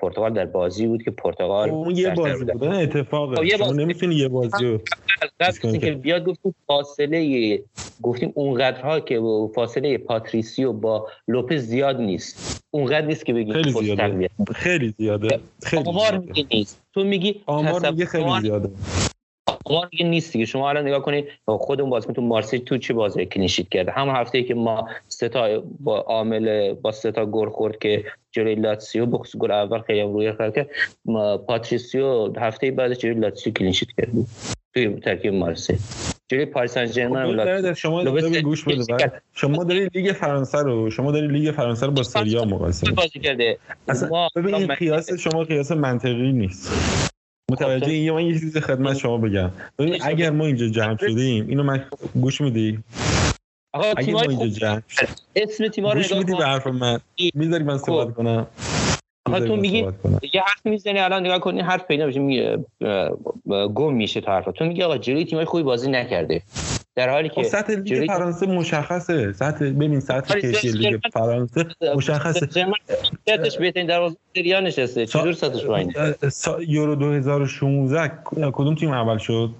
پرتغال 0.00 0.32
در 0.32 0.46
بازی 0.46 0.86
بود 0.86 1.02
که 1.02 1.10
پرتغال 1.10 1.70
اون 1.70 1.96
یه 1.96 2.10
بازی 2.10 2.44
بود 2.44 2.64
اتفاقه. 2.64 3.36
خب، 3.36 3.56
شما 3.56 3.72
نمی‌تونی 3.72 4.14
یه 4.14 4.28
بازی 4.28 4.64
رو 4.64 4.78
که 5.78 5.92
بیاد 5.92 6.24
گفتیم 6.24 6.54
فاصله 6.66 7.62
گفتیم 8.02 8.32
اونقدرها 8.34 9.00
که 9.00 9.20
فاصله 9.54 9.98
پاتریسیو 9.98 10.72
با 10.72 11.06
لوپز 11.28 11.60
زیاد 11.60 12.00
نیست. 12.00 12.64
اونقدر 12.70 13.06
نیست 13.06 13.26
که 13.26 13.32
بگیم 13.32 13.52
خیلی 13.52 13.72
زیاده. 13.72 14.28
خیلی 14.54 14.94
زیاده. 14.98 15.40
خیلی 15.62 15.82
آمار 15.86 16.18
میگی 16.18 16.46
نیست. 16.50 16.80
تو 16.94 17.04
میگی 17.04 17.42
آمار 17.46 17.90
میگه 17.90 18.06
خیلی 18.06 18.40
زیاده. 18.42 18.70
ما 19.70 19.86
دیگه 19.90 20.06
نیست 20.06 20.32
دیگه. 20.32 20.44
شما 20.44 20.68
الان 20.68 20.86
نگاه 20.86 21.02
کنید 21.02 21.24
خودمون 21.46 21.90
بازیکن 21.90 22.12
تو 22.12 22.22
مارسی 22.22 22.58
تو 22.58 22.78
چی 22.78 22.92
بازی 22.92 23.26
clean 23.26 23.47
sheet 23.47 23.68
کرده؟ 23.68 23.92
هم 23.92 24.08
هفته 24.08 24.38
ای 24.38 24.44
که 24.44 24.54
ما 24.54 24.88
سه 25.08 25.28
تا 25.28 25.62
با 25.80 25.98
عامل 25.98 26.72
با 26.72 26.92
سه 26.92 27.12
تا 27.12 27.26
گل 27.26 27.48
خورد 27.48 27.78
که 27.78 28.04
جلوی 28.32 28.54
لاتسیو 28.54 29.06
بخصوص 29.06 29.40
گل 29.40 29.50
اول 29.50 29.80
خیلی 29.80 30.00
روی 30.02 30.32
کرد 30.38 30.54
که 30.54 30.66
پاتریسیو 31.46 32.32
هفته 32.38 32.70
بعد 32.70 32.94
جلوی 32.94 33.20
لاتسیو 33.20 33.52
clean 33.52 33.70
sheet 33.70 33.88
کرد. 33.96 34.08
توی 34.74 34.88
ترکیب 35.00 35.34
مارسی. 35.34 35.78
جلوی 36.28 36.46
پاریس 36.46 36.72
سن 36.72 36.86
ژرمن 36.86 37.74
شما 37.74 38.02
داری 38.04 38.42
گوش 38.42 38.64
بده 38.64 39.22
شما 39.34 39.64
داری 39.64 39.88
لیگ 39.94 40.12
فرانسه 40.12 40.58
رو 40.58 40.90
شما 40.90 41.12
داری 41.12 41.28
لیگ 41.28 41.50
فرانسه 41.50 41.86
رو 41.86 41.92
با 41.92 42.02
سری 42.02 42.44
مقایسه 42.44 42.92
بازی 42.92 43.20
کرده؟ 43.20 43.58
اصلا 43.88 44.28
ببین 44.36 44.54
این 44.54 44.74
قیاس 44.74 45.12
شما 45.12 45.44
قیاس 45.44 45.72
منطقی 45.72 46.32
نیست. 46.32 46.72
متوجه 47.50 47.92
این 47.92 48.10
من 48.10 48.26
یه 48.26 48.38
چیز 48.40 48.56
خدمت 48.56 48.96
شما 48.96 49.18
بگم. 49.18 49.50
ببین 49.78 49.98
اگر 50.02 50.30
ما 50.30 50.46
اینجا 50.46 50.68
جمع 50.68 50.96
شدیم 50.96 51.48
اینو 51.48 51.62
من 51.62 51.84
گوش 52.20 52.40
میدی؟ 52.40 52.78
آقا 53.74 53.86
اگه 53.96 54.12
ما 54.12 54.20
اینجا 54.20 54.46
جمع 54.46 54.82
اسم 55.36 55.68
تیم‌ها 55.68 55.92
رو 55.92 55.98
گوش 55.98 56.12
میدی 56.12 56.34
به 56.34 56.46
حرف 56.46 56.66
من؟ 56.66 57.00
می‌ذاری 57.34 57.64
من 57.64 57.78
صحبت 57.78 58.08
خب. 58.08 58.14
کنم. 58.14 58.46
آقا 59.26 59.40
تو 59.40 59.56
میگی 59.56 59.78
یه 60.32 60.42
حرف 60.42 60.66
می‌زنی 60.66 60.98
الان 60.98 61.26
نگاه 61.26 61.38
کنی 61.38 61.60
حرف 61.60 61.86
پیدا 61.86 62.06
میشه 62.06 62.20
میگه 62.20 62.64
گم 63.74 63.94
میشه 63.94 64.20
تو 64.20 64.30
حرفا. 64.30 64.52
تو 64.52 64.64
میگی 64.64 64.82
آقا 64.82 64.98
جلوی 64.98 65.24
تیمای 65.24 65.44
خوبی 65.44 65.62
بازی 65.62 65.90
نکرده. 65.90 66.42
در 66.98 67.10
حالی 67.10 67.28
که 67.28 67.34
خب، 67.34 67.42
سطح 67.42 67.72
لیگ 67.72 68.06
فرانسه 68.06 68.46
مشخصه. 68.46 69.32
سطح 69.32 69.64
ببین 69.64 70.00
سطح 70.00 70.32
آره، 70.32 70.52
کشی 70.52 70.68
لیگ 70.68 71.00
فرانسه 71.12 71.64
مشخصه. 71.96 72.48
سطحش 73.26 73.58
بهترین 73.58 73.86
دروازه 73.86 74.16
سریا 74.36 74.60
نشسته. 74.60 75.06
چجور 75.06 75.32
سطحش 75.32 75.64
پایینه 75.64 76.14
یورو 76.68 76.94
2016 76.94 78.12
کدوم 78.52 78.74
تیم 78.74 78.90
اول 78.90 79.18
شد؟ 79.18 79.50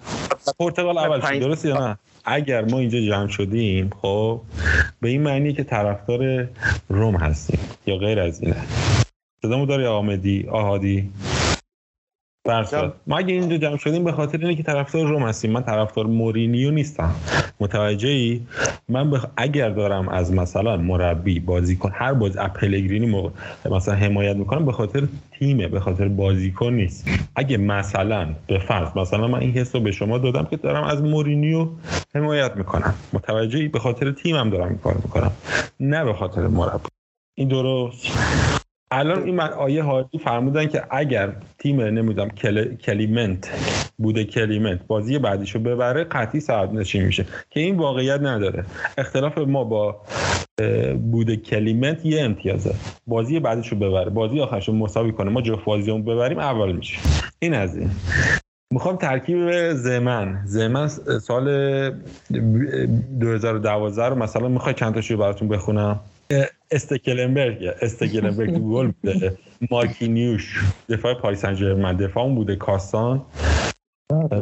پرتغال 0.58 0.98
اول 0.98 1.20
شد 1.20 1.38
درست 1.38 1.64
یا 1.64 1.88
نه؟ 1.88 1.98
اگر 2.24 2.64
ما 2.64 2.78
اینجا 2.78 3.00
جمع 3.00 3.28
شدیم 3.28 3.90
خب 4.02 4.40
به 5.00 5.08
این 5.08 5.22
معنی 5.22 5.52
که 5.52 5.64
طرفدار 5.64 6.48
روم 6.88 7.16
هستیم 7.16 7.60
یا 7.86 7.96
غیر 7.96 8.20
از 8.20 8.42
اینه. 8.42 8.56
صدامو 9.42 9.66
داری 9.66 9.86
آمدی 9.86 10.46
آهادی؟ 10.50 11.10
ما 13.06 13.18
اگه 13.18 13.34
اینجا 13.34 13.56
جمع 13.56 13.76
شدیم 13.76 14.04
به 14.04 14.12
خاطر 14.12 14.38
اینه 14.38 14.54
که 14.54 14.62
طرفدار 14.62 15.06
روم 15.06 15.22
هستیم. 15.22 15.50
من 15.50 15.62
طرفدار 15.62 16.06
مورینیو 16.06 16.70
نیستم. 16.70 17.14
متوجه 17.60 18.08
ای 18.08 18.40
من 18.88 19.10
بخ... 19.10 19.26
اگر 19.36 19.70
دارم 19.70 20.08
از 20.08 20.32
مثلا 20.32 20.76
مربی 20.76 21.40
بازیکن 21.40 21.90
هر 21.94 22.14
بازی 22.14 22.38
پلگرینی 22.54 23.06
م... 23.06 23.32
مثلا 23.70 23.94
حمایت 23.94 24.36
می‌کنم 24.36 24.66
به 24.66 24.72
خاطر 24.72 25.02
تیمه 25.38 25.68
به 25.68 25.80
خاطر 25.80 26.08
بازیکن 26.08 26.72
نیست. 26.72 27.08
اگه 27.36 27.56
مثلا 27.56 28.28
به 28.46 28.58
فرض 28.58 28.96
مثلا 28.96 29.26
من 29.26 29.38
این 29.38 29.52
حس 29.52 29.74
رو 29.74 29.80
به 29.80 29.92
شما 29.92 30.18
دادم 30.18 30.44
که 30.44 30.56
دارم 30.56 30.84
از 30.84 31.02
مورینیو 31.02 31.68
حمایت 32.14 32.56
می‌کنم. 32.56 32.94
متوجه 33.12 33.58
ای 33.58 33.68
به 33.68 33.78
خاطر 33.78 34.12
تیمم 34.12 34.50
دارم 34.50 34.78
کار 34.78 34.94
می‌کنم. 34.94 35.32
نه 35.80 36.04
به 36.04 36.12
خاطر 36.12 36.46
مربی. 36.46 36.88
این 37.34 37.48
درست؟ 37.48 38.57
الان 38.90 39.22
این 39.22 39.34
من 39.34 39.48
آیه 39.48 39.82
هادی 39.82 40.18
فرمودن 40.18 40.66
که 40.66 40.82
اگر 40.90 41.32
تیم 41.58 41.80
نمی‌دونم 41.80 42.30
کل... 42.30 42.74
کلیمنت 42.74 43.50
بوده 43.98 44.24
کلیمنت 44.24 44.86
بازی 44.86 45.18
بعدیشو 45.18 45.58
ببره 45.58 46.04
قطعی 46.04 46.40
صاحب 46.40 46.72
نشین 46.72 47.04
میشه. 47.04 47.24
که 47.50 47.60
این 47.60 47.76
واقعیت 47.76 48.20
نداره. 48.20 48.64
اختلاف 48.98 49.38
ما 49.38 49.64
با 49.64 50.00
بوده 51.10 51.36
کلیمنت 51.36 52.06
یه 52.06 52.22
امتیازه. 52.22 52.74
بازی 53.06 53.40
بعدیشو 53.40 53.76
ببره. 53.76 54.10
بازی 54.10 54.40
آخرشو 54.40 54.72
مساوی 54.72 55.12
کنه. 55.12 55.30
ما 55.30 55.40
جفت 55.40 55.64
بازیمون 55.64 56.04
ببریم 56.04 56.38
اول 56.38 56.72
میشه. 56.72 56.98
این 57.38 57.54
از 57.54 57.76
این. 57.76 57.90
می‌خوام 58.70 58.96
ترکیب 58.96 59.72
زمن. 59.72 60.42
زمن 60.46 60.88
سال 61.18 61.90
2012 63.20 64.04
رو 64.08 64.14
مثلا 64.14 64.48
می‌خوای 64.48 64.74
چند 64.74 64.94
تاشو 64.94 65.16
براتون 65.16 65.48
بخونم؟ 65.48 66.00
استکلنبرگ 66.70 67.70
استکلنبرگ 67.82 68.54
تو 68.54 68.60
گل 68.60 68.92
بوده 69.02 69.38
مارکینیوش 69.70 70.60
دفاع 70.88 71.14
پاریس 71.14 71.40
سن 71.40 71.96
دفاع 71.96 72.24
اون 72.24 72.34
بوده 72.34 72.56
کاستان 72.56 73.22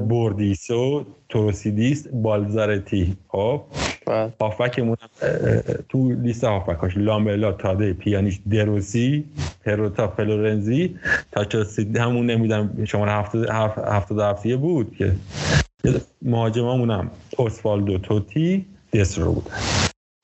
بوردیسو 0.08 1.04
توروسیدیس 1.28 2.08
بالزارتی 2.08 3.16
خب 3.28 3.62
هافبکمون 4.40 4.96
تو 5.88 6.12
لیست 6.12 6.44
هافبکاش 6.44 6.96
لاملا 6.96 7.52
تادی 7.52 7.92
پیانیش 7.92 8.40
دروسی 8.50 9.24
پروتا 9.64 10.08
فلورنزی 10.08 10.98
تا 11.32 11.44
همون 11.98 12.26
نمی‌دونم 12.26 12.84
شما 12.84 13.06
هفته 13.06 13.52
هفته 14.22 14.56
بود 14.56 14.96
که 14.96 15.12
مهاجمامون 16.22 16.90
هم 16.90 17.10
اسوالدو 17.38 17.98
توتی 17.98 18.66
دسترو 18.92 19.32
بود 19.32 19.50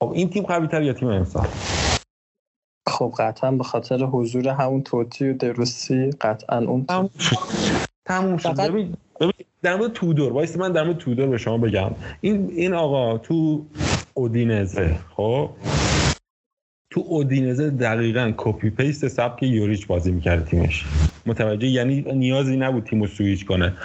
خب 0.02 0.12
این 0.12 0.30
تیم 0.30 0.42
قوی 0.42 0.66
تر 0.66 0.82
یا 0.82 0.92
تیم 0.92 1.08
امسال 1.08 1.46
خب 2.86 3.14
قطعا 3.18 3.50
به 3.50 3.64
خاطر 3.64 4.04
حضور 4.04 4.48
همون 4.48 4.82
توتی 4.82 5.28
و 5.28 5.32
دروسی 5.32 6.10
قطعا 6.20 6.58
اون 6.58 6.86
تموم 8.04 8.36
شد. 8.36 8.60
ببین 8.60 8.94
در 9.62 9.76
مورد 9.76 9.92
تودور 9.92 10.32
وایس 10.32 10.56
من 10.56 10.72
در 10.72 10.82
مورد 10.82 10.98
تودور 10.98 11.26
به 11.26 11.38
شما 11.38 11.58
بگم. 11.58 11.90
این 12.20 12.50
این 12.56 12.74
آقا 12.74 13.18
تو 13.18 13.64
اودینزه 14.14 14.98
خب؟ 15.16 15.50
تو 16.90 17.04
اودینزه 17.06 17.70
دقیقا 17.70 18.32
copy 18.36 18.70
paste 18.70 19.08
سبک 19.08 19.42
یوریچ 19.42 19.86
بازی 19.86 20.12
می‌کرد 20.12 20.46
تیمش. 20.46 20.84
متوجه 21.26 21.66
یعنی 21.66 22.00
نیازی 22.00 22.56
نبود 22.56 22.84
تیمو 22.84 23.06
سویچ 23.06 23.46
کنه. 23.46 23.76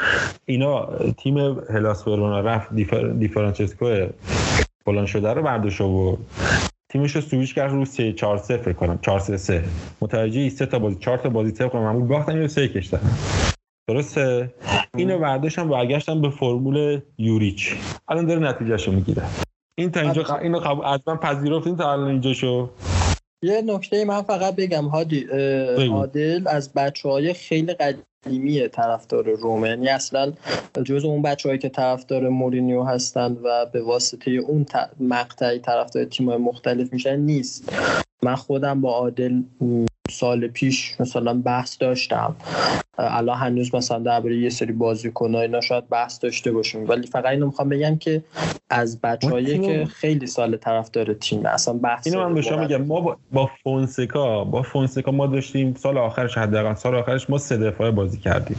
اینا 0.45 0.89
تیم 1.17 1.37
هلاس 1.59 2.07
ورونا 2.07 2.39
رفت 2.39 2.73
دیفر... 2.73 3.07
دیفرانچسکو 3.07 4.05
فلان 4.85 5.05
شده 5.05 5.33
رو 5.33 5.43
برداشت 5.43 5.81
و 5.81 6.17
تیمش 6.89 7.15
رو 7.15 7.21
سویچ 7.21 7.55
کرد 7.55 7.71
رو 7.71 7.85
3 7.85 8.13
4 8.13 8.37
3 8.37 8.57
فکر 8.57 8.73
کنم. 8.73 8.99
4 9.01 9.19
3 9.19 9.37
3 9.37 9.63
متوجه 10.01 10.49
سه 10.49 10.65
تا 10.65 10.79
بازی 10.79 10.95
4 10.99 11.17
تا 11.17 11.29
بازی 11.29 11.51
طبق 11.51 11.75
معمول. 11.75 12.07
باختن 12.07 12.41
یا 12.41 12.47
سه 12.47 12.67
کشتن. 12.67 12.99
درسته؟ 13.89 14.53
اینو 14.95 15.19
برداشتم 15.19 15.69
برگشتم 15.69 16.21
به 16.21 16.29
فرمول 16.29 17.01
یوریچ. 17.17 17.75
الان 18.07 18.25
داره 18.25 18.39
نتیجهشو 18.39 18.91
می‌گیره. 18.91 19.23
این 19.77 19.91
تا 19.91 19.99
اینجا 19.99 20.37
اینو 20.37 20.59
قبول 20.59 20.85
از 20.85 20.99
من 21.07 21.17
پذیرفتین 21.17 21.75
تا 21.75 21.91
الان 21.91 22.07
اینجا 22.07 22.33
شو 22.33 22.69
یه 23.43 23.61
نکته 23.61 24.05
من 24.05 24.21
فقط 24.21 24.55
بگم 24.55 24.87
هادی 24.87 25.27
عادل 25.91 26.47
از 26.47 26.73
بچه 26.73 27.09
های 27.09 27.33
خیلی 27.33 27.73
قدیمی 28.25 28.67
طرفدار 28.67 29.29
رومه 29.29 29.69
یعنی 29.69 29.89
اصلا 29.89 30.33
جز 30.83 31.05
اون 31.05 31.21
بچه 31.21 31.49
هایی 31.49 31.59
که 31.59 31.69
طرفدار 31.69 32.29
مورینیو 32.29 32.83
هستند 32.83 33.37
و 33.43 33.65
به 33.65 33.81
واسطه 33.81 34.31
اون 34.31 34.65
مقطعی 34.99 35.59
طرفدار 35.59 36.05
تیم 36.05 36.35
مختلف 36.35 36.93
میشن 36.93 37.15
نیست. 37.15 37.73
من 38.23 38.35
خودم 38.35 38.81
با 38.81 38.93
عادل 38.93 39.41
سال 40.09 40.47
پیش 40.47 40.95
مثلا 40.99 41.33
بحث 41.33 41.77
داشتم. 41.79 42.35
الان 42.97 43.37
هنوز 43.37 43.75
مثلا 43.75 43.99
درباره 43.99 44.37
یه 44.37 44.49
سری 44.49 44.71
بازیکن‌ها 44.73 45.41
اینا 45.41 45.61
شاید 45.61 45.89
بحث 45.89 46.19
داشته 46.19 46.51
باشیم. 46.51 46.89
ولی 46.89 47.07
فقط 47.07 47.25
اینو 47.25 47.45
می‌خوام 47.45 47.69
بگم 47.69 47.97
که 47.97 48.23
از 48.69 49.01
بچه‌هایی 49.01 49.59
که 49.59 49.85
خیلی 49.85 50.27
سال 50.27 50.57
طرفدار 50.57 51.13
تیم 51.13 51.45
اصلا 51.45 51.73
بحث 51.73 52.07
اینو 52.07 52.29
من 52.29 52.33
به 52.35 52.41
شما 52.41 52.57
میگم 52.57 52.81
ما 52.81 53.01
با, 53.01 53.17
با 53.31 53.49
فونسکا 53.63 54.43
با 54.43 54.61
فونسکا 54.61 55.11
ما 55.11 55.27
داشتیم 55.27 55.73
سال 55.73 55.97
آخرش 55.97 56.37
حداقل 56.37 56.73
سال 56.73 56.95
آخرش 56.95 57.29
ما 57.29 57.37
سه 57.37 57.57
دفعه 57.57 57.91
بازی 57.91 58.17
کردیم. 58.17 58.57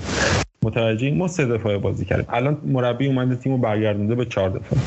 متوجه 0.62 1.10
ما 1.10 1.28
سه 1.28 1.46
دفعه 1.46 1.78
بازی 1.78 2.04
کردیم. 2.04 2.26
الان 2.28 2.60
مربی 2.64 3.06
اومده 3.06 3.36
تیمو 3.36 3.58
برگردونده 3.58 4.14
به 4.14 4.24
چهار 4.24 4.50
دفعه. 4.50 4.78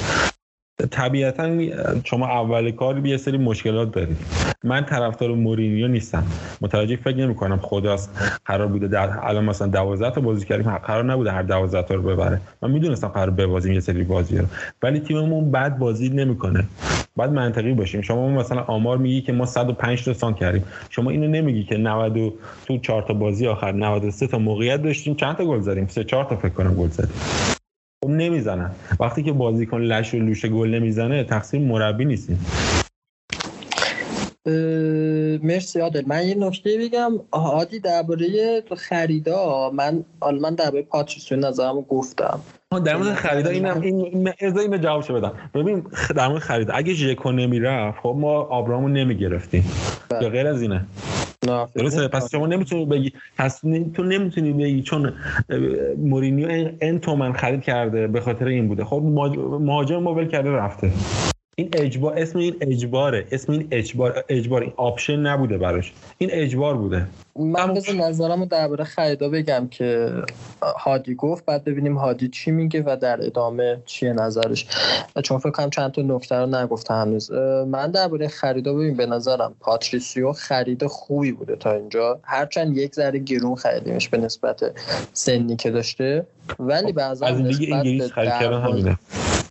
طبیعتا 0.92 1.58
شما 2.04 2.28
اول 2.28 2.72
کار 2.72 3.06
یه 3.08 3.18
سری 3.18 3.38
مشکلات 3.38 3.92
دارید. 3.92 4.18
من 4.64 4.86
طرفدار 4.86 5.32
مورینیو 5.36 5.88
نیستم. 5.88 6.24
متوجه 6.62 6.96
فکر 6.96 7.18
نمی 7.18 7.36
کنم 7.36 7.60
خداست. 7.62 8.40
قرار 8.46 8.68
بوده 8.68 8.88
در 8.88 9.10
الان 9.22 9.46
مثلا 9.46 9.68
12 9.68 10.16
تا 10.16 10.22
بازی 10.22 10.46
کردیم. 10.46 10.78
قرار 10.78 11.04
نبوده 11.04 11.32
هر 11.32 11.44
12 11.44 11.88
تا 11.88 11.96
رو 11.96 12.02
ببره. 12.02 12.42
من 12.62 12.72
می‌دونستم 12.72 13.08
قرار 13.08 13.30
ببازیم 13.30 13.74
یه 13.74 13.80
سری 13.80 14.04
بازی 14.04 14.38
رو. 14.38 14.46
ولی 14.84 15.00
تیممون 15.00 15.52
بعد 15.52 15.80
بازی 15.80 16.10
نمی‌کنه 16.10 16.64
بعد 17.18 17.32
منطقی 17.32 17.74
باشیم. 17.74 18.02
شما 18.02 18.30
مثلا 18.30 18.62
آمار 18.62 18.98
میگی 18.98 19.22
که 19.22 19.34
ما 19.34 19.46
105 19.46 20.06
تا 20.06 20.14
سان 20.14 20.34
کردیم. 20.34 20.64
شما 20.90 21.10
اینو 21.10 21.28
نمیگی 21.28 21.64
که 21.64 21.78
90 21.78 22.34
تو 22.66 22.78
4 22.78 23.02
تا 23.02 23.14
بازی 23.14 23.48
آخر 23.48 23.72
93 23.72 24.28
تا 24.28 24.38
موقعیت 24.38 24.84
داشتیم. 24.84 25.16
چند 25.16 25.36
تا 25.36 25.46
گل 25.46 25.60
زدیم؟ 25.60 25.88
3 25.88 26.04
4 26.04 26.24
تا 26.26 26.36
فکر 26.36 26.50
کنم 26.50 26.74
گل 26.74 26.90
زدیم. 26.90 27.61
نمی‌زنن. 28.08 28.72
وقتی 29.00 29.24
که 29.24 29.32
بازیکن 29.32 29.82
لش 29.82 30.14
و 30.14 30.18
لوشه 30.18 30.48
گل 30.50 30.70
نمی‌زنه 30.70 31.24
تقصیر 31.24 31.62
مربی 31.62 32.06
نیستیم. 32.06 32.46
مرسی 35.44 35.80
عادل. 35.80 36.04
من 36.08 36.28
یه 36.28 36.36
نکته 36.36 36.78
بگم. 36.78 37.12
عادی 37.32 37.80
درباره 37.80 38.62
خریدا 38.78 39.70
من 39.70 40.04
من 40.42 40.56
درباره 40.56 40.84
پاتریسیو 40.84 41.38
نظرم 41.38 41.82
گفتم. 41.82 42.40
در 42.80 42.96
مورد 42.96 43.14
خریدا 43.14 43.50
اینم 43.50 43.82
این 43.82 44.34
ارزا 44.40 44.60
اینو 44.60 44.78
جوابشو 44.78 45.14
بدم. 45.14 45.32
ببین 45.54 45.84
در 46.16 46.28
مورد 46.28 46.42
خرید 46.42 46.70
اگه 46.74 46.94
ژکو 46.94 47.32
نمی‌رفت 47.32 48.00
خب 48.00 48.16
ما 48.20 48.32
آبرامو 48.32 48.88
نمی‌گرفتیم. 48.88 49.72
یا 50.22 50.30
غیر 50.30 50.48
از 50.48 50.62
اینه. 50.62 50.86
درسته؟ 51.76 52.08
پس 52.08 52.32
شما 52.32 52.48
نمی‌تونی 52.48 52.86
بگی 52.86 53.14
پس 53.38 53.60
تو 53.94 54.04
نمی‌تونی 54.04 54.54
بگی 54.54 54.82
چون 54.82 55.14
مورینیو 55.98 56.72
ان 56.82 57.00
تومن 57.00 57.34
خرید 57.34 57.62
کرده 57.62 58.08
به 58.08 58.22
خاطر 58.22 58.46
این 58.46 58.68
بوده. 58.68 58.86
خب 58.86 59.02
مهاجممون 59.60 60.04
ول 60.04 60.26
کرده 60.26 60.52
رفته. 60.52 60.92
این 61.56 61.70
اجبار 61.74 62.20
اسم 62.20 62.40
این 62.40 62.56
اجباره. 62.62 63.28
اسم 63.32 63.52
این 63.52 63.68
اجبار 63.72 64.24
اجبار. 64.30 64.62
این 64.62 64.74
option 64.78 65.16
نبوده 65.16 65.58
براش. 65.58 65.94
این 66.18 66.30
اجبار 66.34 66.78
بوده. 66.78 67.08
من 67.40 67.74
بذار 67.74 67.96
نظرمو 67.96 68.46
درباره 68.46 68.84
خریدا 68.84 69.30
بگم 69.30 69.68
که 69.72 70.12
هادی 70.62 71.16
گفت. 71.16 71.46
بعد 71.46 71.64
ببینیم 71.64 71.98
هادی 71.98 72.28
چی 72.28 72.52
میگه 72.52 72.84
و 72.86 72.98
در 73.02 73.26
ادامه 73.26 73.78
چیه 73.86 74.14
نظرش. 74.14 74.68
چون 75.24 75.38
فکر 75.38 75.52
کنم 75.52 75.70
چند 75.70 75.92
تا 75.92 76.02
نکته 76.02 76.36
رو 76.36 76.46
نگفته 76.46 76.94
هنوز. 76.94 77.32
من 77.68 77.92
درباره 77.92 78.28
خریدا 78.28 78.74
ببین. 78.74 78.98
به 78.98 79.06
نظرم 79.06 79.54
پاتریسیو 79.60 80.32
خرید 80.32 80.88
خوبی 80.88 81.32
بوده 81.32 81.56
تا 81.56 81.72
اینجا. 81.72 82.20
هرچند 82.24 82.78
یک 82.78 82.96
ذره 82.96 83.20
گرون 83.20 83.56
خریدیمش 83.56 84.10
به 84.10 84.18
نسبت 84.18 84.64
سنی 85.14 85.56
که 85.56 85.72
داشته. 85.72 86.26
ولی 86.60 86.92
بعضا 86.92 87.26
از 87.26 87.42
لیگ 87.42 87.74
انگلیس 87.74 88.12
خرید 88.12 88.30
کردن 88.30 88.62
همینه. 88.62 88.98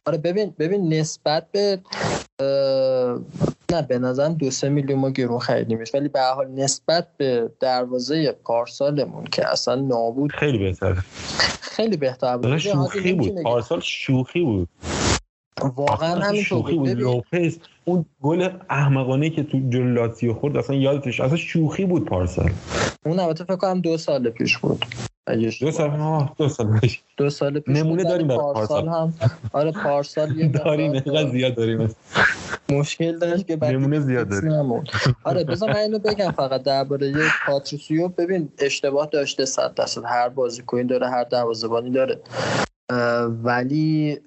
آره 0.06 0.18
ببین 0.18 0.54
ببین 0.58 0.94
نسبت 0.94 1.46
به 1.52 1.80
نه 3.72 3.82
به 3.88 3.98
نظرم 3.98 4.34
دو 4.34 4.50
سه 4.50 4.68
میلیون 4.68 4.98
ما 4.98 5.10
گرون 5.10 5.38
خریدیمش 5.38 5.94
ولی 5.94 6.08
به 6.08 6.20
حال 6.20 6.48
نسبت 6.48 7.06
به 7.16 7.50
دروازه 7.60 8.32
پارسالمون 8.32 9.24
که 9.24 9.48
اصلا 9.52 9.74
نابود 9.74 10.32
خیلی 10.32 10.58
بهتر 10.58 10.94
خیلی 11.60 11.96
بهتر 11.96 12.36
بود. 12.36 12.58
شوخی 12.58 13.12
بود. 13.12 13.42
پارسال 13.42 13.80
شوخی 13.80 14.40
بود. 14.40 14.68
واقعا 15.60 16.14
همین 16.14 16.42
شوخی 16.42 16.74
بود. 16.74 16.88
لوپز 16.88 17.58
اون 17.84 18.04
گل 18.22 18.48
احمقانه 18.70 19.30
که 19.30 19.42
تو 19.42 19.60
جلو 19.68 20.34
خورد 20.34 20.56
اصلا 20.56 20.76
یادتش 20.76 21.20
اصلا 21.20 21.36
شوخی 21.36 21.84
بود 21.84 22.04
پارسال. 22.04 22.50
اون 23.06 23.20
البته 23.20 23.44
فکر 23.44 23.56
کنم 23.56 23.80
دو 23.80 23.96
سال 23.96 24.30
پیش 24.30 24.58
بود. 24.58 24.84
دو 25.60 25.70
سال 25.70 25.90
ها 25.90 26.34
دو 26.38 26.48
سال 26.48 26.78
پیش. 26.80 27.00
دو 27.16 27.30
سال 27.30 27.60
پیش 27.60 27.76
نمونه 27.76 28.04
داریم 28.04 28.26
برای 28.28 28.40
پارسال 28.40 28.88
هم 28.88 29.14
آره 29.52 29.72
پارسال 29.72 30.38
یه 30.38 30.48
داریم 30.48 30.92
اینقدر 30.92 31.30
زیاد 31.30 31.54
داریم. 31.54 31.94
مشکل 32.68 33.18
داشت 33.18 33.46
که 33.46 33.56
نمونه 33.56 34.00
زیاد 34.00 34.28
داریم. 34.28 34.84
آره 35.24 35.44
بذار 35.44 35.72
من 35.72 35.76
اینو 35.76 35.98
بگم 35.98 36.30
فقط 36.30 36.62
درباره 36.62 37.14
پاتریسیو. 37.46 38.08
ببین 38.08 38.48
اشتباه 38.58 39.08
داشته 39.12 39.44
صد 39.44 39.74
درصد. 39.74 40.02
هر 40.04 40.28
بازیکنی 40.28 40.84
داره 40.84 41.10
هر 41.10 41.24
دروازه‌بانی 41.24 41.90
داره. 41.90 42.20
ولی 43.42 44.18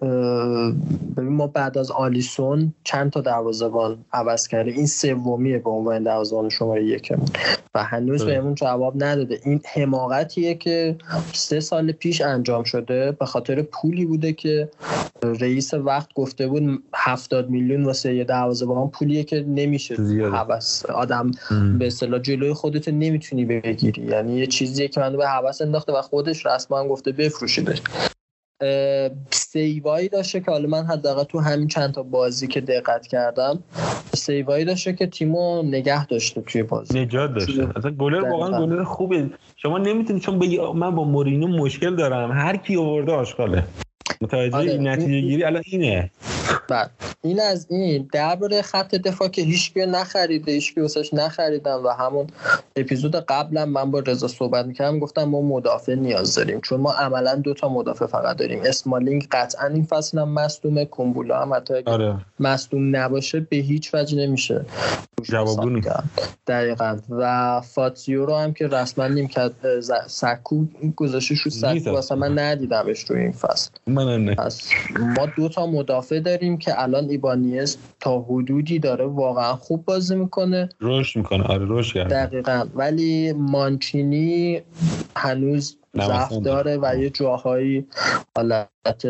ببین 1.18 1.34
ما 1.34 1.48
بعد 1.48 1.78
از 1.78 1.92
آلیسون 1.92 2.74
چند 2.84 3.12
تا 3.12 3.22
دروازه‌بان 3.22 3.98
عوض 4.14 4.48
کرده؟ 4.48 4.72
این 4.72 4.86
سومیه 4.86 5.60
به 5.60 5.70
عنوان 5.70 6.04
دروازه‌بان 6.04 6.50
شماره 6.50 6.86
یکمون 6.86 7.28
و 7.76 7.84
هنوز 7.84 8.26
بهمون 8.26 8.56
جواب 8.56 9.04
نداده. 9.04 9.40
این 9.46 9.62
حماقتیه 9.74 10.56
که 10.56 10.96
سه 11.34 11.60
سال 11.60 11.92
پیش 11.92 12.22
انجام 12.22 12.64
شده. 12.64 13.12
به 13.12 13.26
خاطر 13.26 13.62
پولی 13.62 14.06
بوده 14.06 14.34
که 14.34 14.70
رئیس 15.24 15.74
وقت 15.74 16.14
گفته 16.14 16.48
بود 16.48 16.84
70 16.94 17.50
میلیون 17.50 17.84
واسه 17.84 18.16
یه 18.16 18.24
دروازه‌بان 18.24 18.90
پولیه 18.90 19.24
که 19.24 19.46
نمیشه 19.48 19.96
حوس 20.34 20.86
آدم 20.86 21.32
به 21.80 21.88
اصطلاح 21.88 22.20
جلوی 22.20 22.54
خودت 22.54 22.88
نمی‌تونی 22.88 23.46
بگیری. 23.46 24.02
یعنی 24.02 24.40
یه 24.40 24.48
چیزیه 24.48 24.88
که 24.88 25.00
من 25.00 25.18
به 25.18 25.28
حوس 25.28 25.62
انداخته 25.62 25.94
و 25.94 26.02
خودش 26.02 26.46
رسما 26.46 26.88
گفته 26.88 27.12
بفروشیدش. 27.12 27.82
سیوایی 29.30 30.10
داشته 30.10 30.40
که 30.40 30.52
حالا 30.52 30.70
من 30.70 30.86
حداقل 30.86 31.24
تو 31.24 31.40
همین 31.40 31.68
چند 31.68 31.94
تا 31.94 32.04
بازی 32.04 32.48
که 32.48 32.62
دقت 32.62 33.08
کردم 33.08 33.64
سیوایی 34.16 34.66
داشته 34.66 34.94
که 34.94 35.08
تیمو 35.08 35.64
نگه 35.64 36.06
داشته 36.06 36.42
توی 36.42 36.64
بازی. 36.64 37.00
نجات 37.00 37.34
داشته. 37.34 37.68
اصلا 37.76 37.92
گلر 37.92 38.30
واقعا 38.30 38.66
گلر 38.66 38.84
خوبه. 38.84 39.30
شما 39.56 39.78
نمی‌تونید 39.78 40.22
چون 40.22 40.40
بگی 40.40 40.60
من 40.76 40.96
با 40.96 41.04
مورینو 41.04 41.48
مشکل 41.48 41.96
دارم. 41.96 42.32
هر 42.32 42.58
کی 42.58 42.78
آورده 42.78 43.12
آشغاله. 43.12 43.64
متوجه 44.24 44.58
آره. 44.58 44.78
نتیجه 44.78 45.22
گیری 45.22 45.44
الان 45.44 45.64
اینه. 45.66 46.12
بعد 46.70 46.92
این 47.22 47.42
از 47.42 47.68
این 47.70 48.10
درباره 48.14 48.62
خط 48.62 48.96
دفاع 48.96 49.28
که 49.28 49.42
هیچ 49.42 49.78
نخریده 49.78 50.52
هیچ 50.52 50.78
واسش 50.78 51.14
نخریدم 51.14 51.84
و 51.84 51.90
همون 51.90 52.28
اپیزود 52.76 53.16
قبلا 53.16 53.66
من 53.66 53.92
با 53.92 54.00
رضا 54.00 54.28
صحبت 54.28 54.66
می‌کردم 54.66 55.00
گفتم 55.00 55.24
ما 55.24 55.42
مدافع 55.42 55.96
نیاز 55.96 56.36
داریم. 56.36 56.62
چون 56.62 56.80
ما 56.80 56.92
عملا 56.92 57.36
دو 57.36 57.54
تا 57.54 57.70
مدافع 57.70 58.06
فقط 58.06 58.38
داریم. 58.38 58.62
اسمالینگ 58.66 59.28
قطعا 59.32 59.68
این 59.68 59.84
فصل 59.84 60.20
هم 60.20 60.30
مصدومه 60.30 60.86
کومبولا 60.86 61.42
هم 61.42 61.54
حتی 61.54 61.74
آره. 61.86 62.18
مصدوم 62.40 62.96
نباشه 62.96 63.40
به 63.40 63.58
هیچ 63.58 63.94
وجه 63.94 64.18
نمیشه. 64.18 64.66
جوابونی 65.24 65.82
دقیقا. 66.48 66.98
و 67.10 67.62
فاتیو 67.62 68.26
رو 68.26 68.36
هم 68.36 68.54
که 68.54 68.68
رسما 68.68 69.08
نیم 69.08 69.28
کرد 69.28 69.54
سکو 70.08 70.66
گذاشته 70.96 71.36
رو 71.46 71.52
سکو 71.52 71.96
اصلا. 71.96 72.18
من 72.18 72.40
ندیدمش 72.40 73.00
رو 73.00 73.16
این 73.16 73.32
فصل. 73.32 73.70
من 73.88 74.08
پس 74.20 74.70
ما 75.00 75.26
دو 75.26 75.50
تا 75.50 75.68
مدافع 75.68 76.20
داریم 76.20 76.58
که 76.58 76.82
الان 76.82 77.10
ایبانیز 77.10 77.78
تا 78.00 78.20
حدودی 78.20 78.80
داره 78.80 79.06
واقعا 79.06 79.56
خوب 79.56 79.86
بازی 79.86 80.16
می‌کنه. 80.16 80.70
روش 80.80 81.18
می‌کنه. 81.18 81.44
آره 81.44 81.66
روش 81.66 81.94
کرده. 81.94 82.26
دقیقا. 82.26 82.66
ولی 82.76 83.34
مانچینی 83.34 84.62
هنوز 85.16 85.78
ضعف 85.98 86.34
داره 86.34 86.80
و 86.82 86.96
یه 87.00 87.10
جاهایی 87.10 87.88
حالت 88.38 89.06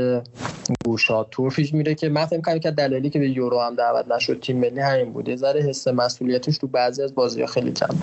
گوشا 0.85 1.23
پیش 1.23 1.73
میره 1.73 1.95
که 1.95 2.09
من 2.09 2.25
فکر 2.25 2.57
که 2.57 2.71
دلیلی 2.71 3.09
که 3.09 3.19
به 3.19 3.29
یورو 3.29 3.61
هم 3.61 3.75
دعوت 3.75 4.11
نشد 4.11 4.39
تیم 4.39 4.57
ملی 4.57 4.79
همین 4.79 5.13
بود. 5.13 5.29
یه 5.29 5.35
ذره 5.35 5.61
حس 5.61 5.87
مسئولیتش 5.87 6.57
تو 6.57 6.67
بعضی 6.67 7.03
از 7.03 7.15
بازی 7.15 7.41
ها 7.41 7.47
خیلی 7.47 7.71
کم. 7.71 7.95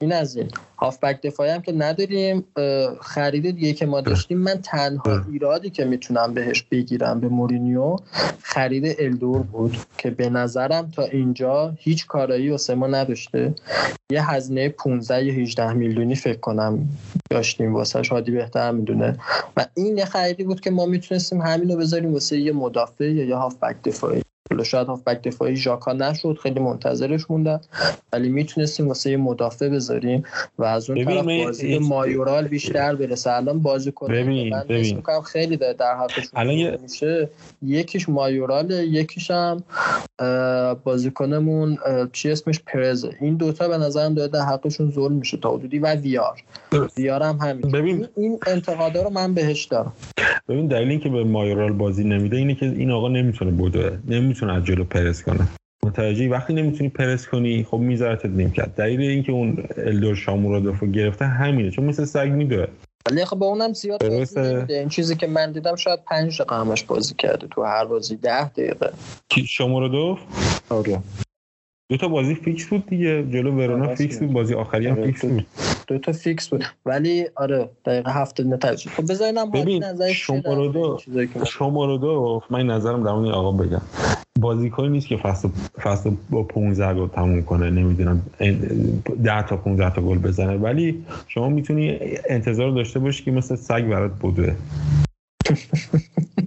این 0.00 0.12
از 0.12 0.36
این. 0.36 0.48
هافبک 0.76 1.22
دفاعی 1.22 1.50
هم 1.50 1.62
که 1.62 1.72
نداریم 1.72 2.44
خرید 3.00 3.50
دیگه 3.50 3.72
که 3.72 3.86
ما 3.86 4.00
داشتیم. 4.00 4.38
من 4.38 4.54
تنها 4.54 5.24
ایرادی 5.32 5.70
که 5.70 5.84
می‌تونم 5.84 6.34
بهش 6.34 6.62
بگیرم 6.62 7.20
به 7.20 7.28
مورینیو 7.28 7.96
خرید 8.42 8.96
الدور 8.98 9.42
بود 9.42 9.76
که 9.98 10.10
به 10.10 10.30
نظرم 10.30 10.90
تا 10.90 11.02
اینجا 11.02 11.74
هیچ 11.78 12.06
کارایی 12.06 12.50
واسه 12.50 12.74
ما 12.74 12.86
نداشته. 12.86 13.54
یه 14.10 14.30
هزینه 14.30 14.68
15 14.68 15.24
یا 15.24 15.32
18 15.32 15.72
میلیونی 15.72 16.14
فکر 16.14 16.38
کنم 16.38 16.88
داشتیم 17.30 17.74
واسه 17.74 18.02
هادی 18.22 18.32
بهتر 18.32 18.70
می‌دونه. 18.70 19.16
و 19.56 19.66
این 19.74 19.98
یه 19.98 20.04
خریدی 20.04 20.44
بود 20.44 20.60
که 20.60 20.70
ما 20.70 20.86
می‌تونستیم 20.86 21.40
همین 21.40 21.70
رو 21.70 21.76
بذاریم 21.76 22.12
واسه 22.12 22.38
یه 22.38 22.52
مدافع 22.52 23.04
یا 23.04 23.24
یه 23.24 23.36
هافبک 23.36 23.82
دفاعی. 23.84 24.22
شاید 24.64 24.86
هافبک 24.86 25.22
دفاعی 25.22 25.56
ژاکا 25.56 25.92
نشد 25.92 26.38
خیلی 26.42 26.60
منتظرش 26.60 27.30
موندن 27.30 27.60
ولی 28.12 28.28
می‌تونستیم 28.28 28.88
واسه 28.88 29.10
یه 29.10 29.16
مدافع 29.16 29.68
بذاریم 29.68 30.22
و 30.58 30.64
از 30.64 30.90
اون 30.90 31.04
طرف 31.04 31.24
بازی 31.44 31.78
مایورال 31.78 32.48
بیشتر 32.48 32.94
برسه. 32.94 33.30
الان 33.32 33.58
بازی 33.58 33.92
کنه. 33.92 34.22
ببین 34.22 34.54
من 34.54 34.64
ببین. 34.68 35.02
خیلی 35.26 35.56
داره 35.56 35.74
در 35.74 35.96
حقش 35.96 36.28
الان 36.34 36.78
میشه. 36.82 37.28
یکیش 37.62 38.08
مایورال 38.08 38.70
یکیش 38.70 39.30
هم 39.30 39.62
بازیکنمون 40.84 41.78
چی 42.12 42.30
اسمش؟ 42.30 42.60
پرزه. 42.66 43.16
این 43.20 43.36
دوتا 43.36 43.68
به 43.68 43.78
نظرم 43.78 44.14
داره 44.14 44.28
در 44.28 44.40
حقشون 44.40 44.90
ظلم 44.90 45.12
میشه 45.12 45.36
تا 45.36 45.50
حدودی. 45.50 45.78
و 45.78 45.94
ویار. 45.94 46.42
ویار 46.96 47.22
هم 47.22 47.38
همین 47.42 47.70
ببین 47.72 48.06
این 48.16 48.38
انتقادا 48.46 49.02
رو 49.02 49.10
من 49.10 49.34
بهش 49.34 49.64
دارم. 49.64 49.92
ببین 50.48 50.66
دلیل 50.66 50.88
اینکه 50.88 51.08
به 51.08 51.24
مایورال 51.24 51.72
بازی 51.72 52.04
نمیده 52.04 52.36
اینه 52.36 52.54
که 52.54 52.66
این 52.66 52.90
آقا 52.90 53.08
نمی‌تونه 53.08 53.50
بوده 53.50 53.98
نمی‌تونه 54.08 54.41
از 54.50 54.64
جلو 54.64 54.84
پرس 54.84 55.22
کنه 55.22 55.48
متوجهی؟ 55.84 56.28
وقتی 56.28 56.54
نمی‌تونی 56.54 56.90
پرس 56.90 57.26
کنی 57.28 57.64
خب 57.64 57.78
میذارتت 57.78 58.26
نیمکت 58.26 58.74
دلیل 58.74 59.00
اینکه 59.00 59.32
اون 59.32 59.64
الدور 59.76 60.14
شامورادوفو 60.14 60.86
گرفته 60.86 61.26
همینه 61.26 61.70
چون 61.70 61.84
مثل 61.84 62.04
سگ 62.04 62.28
میدوه. 62.28 62.66
ولی 63.10 63.24
خب 63.24 63.36
با 63.36 63.46
اونم 63.46 63.72
زیاد 63.72 64.04
این 64.70 64.88
چیزی 64.88 65.16
که 65.16 65.26
من 65.26 65.52
دیدم 65.52 65.76
شاید 65.76 66.00
پنج 66.06 66.42
دقیقه 66.42 66.56
همش 66.56 66.84
بازی 66.84 67.14
کرده 67.18 67.46
تو 67.46 67.62
هر 67.62 67.84
بازی. 67.84 68.16
ده 68.16 68.48
دقیقه. 68.48 68.92
کی؟ 69.28 69.46
شامورادوف 69.46 70.18
آره. 70.70 71.02
دو 71.90 71.96
تا 71.96 72.08
بازی 72.08 72.34
فیکس 72.34 72.66
بود 72.66 72.86
دیگه. 72.86 73.22
جلو 73.22 73.52
ورونا 73.52 73.94
فیکس 73.94 74.18
بود. 74.18 74.32
بازی 74.32 74.54
آخری 74.54 74.86
هم 74.86 74.92
آره، 74.92 75.06
فیکس 75.06 75.24
بود. 75.24 75.46
دو 75.86 75.98
تا 75.98 76.12
فیکس 76.12 76.48
بود. 76.48 76.64
ولی 76.86 77.26
آره 77.34 77.70
دقیقه 77.84 78.12
هفته 78.12 78.44
نتیجه 78.44 78.90
خب 78.90 79.10
بذارینم 79.10 79.50
ببین 79.50 79.84
شماره 80.12 80.68
دو 80.68 80.98
شماره 81.46 81.98
دو 81.98 82.42
من 82.50 82.66
نظرم 82.66 83.02
در 83.02 83.10
اون 83.10 83.28
آقا 83.28 83.52
بگم. 83.52 83.80
بازیکن 84.40 84.88
نیست 84.88 85.08
که 85.08 85.16
فصل 85.16 85.48
فصل 85.82 86.10
با 86.30 86.42
15 86.42 86.94
گل 86.94 87.08
تموم 87.08 87.42
کنه 87.42 87.70
نمی‌دونم 87.70 88.22
10 89.24 89.42
تا 89.42 89.56
15 89.56 89.94
تا 89.94 90.02
گل 90.02 90.18
بزنه. 90.18 90.56
ولی 90.56 91.04
شما 91.28 91.48
می‌تونی 91.48 91.98
انتظار 92.28 92.70
داشته 92.70 92.98
باشی 92.98 93.24
که 93.24 93.30
مثل 93.30 93.54
سگ 93.54 93.88
برات 93.88 94.12
بدوه 94.12 94.56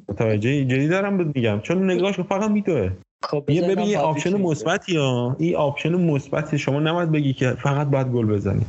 متوجه 0.10 0.66
جدی 0.66 0.88
دارم 0.88 1.32
میگم. 1.36 1.60
چون 1.60 1.92
نگاهش 1.92 2.20
فقط 2.20 2.52
میدوه. 2.52 2.92
خب 3.26 3.50
یه 3.50 3.62
ببین 3.62 3.86
یه 3.86 4.00
option 4.00 4.42
مثبتی 4.42 4.98
ها. 4.98 5.36
این 5.40 5.56
option 5.56 5.96
مثبتی 5.96 6.58
شما 6.58 6.80
نباید 6.80 7.12
بگی 7.12 7.34
که 7.34 7.52
فقط 7.52 7.88
باید 7.88 8.08
گل 8.08 8.26
بزنی. 8.26 8.66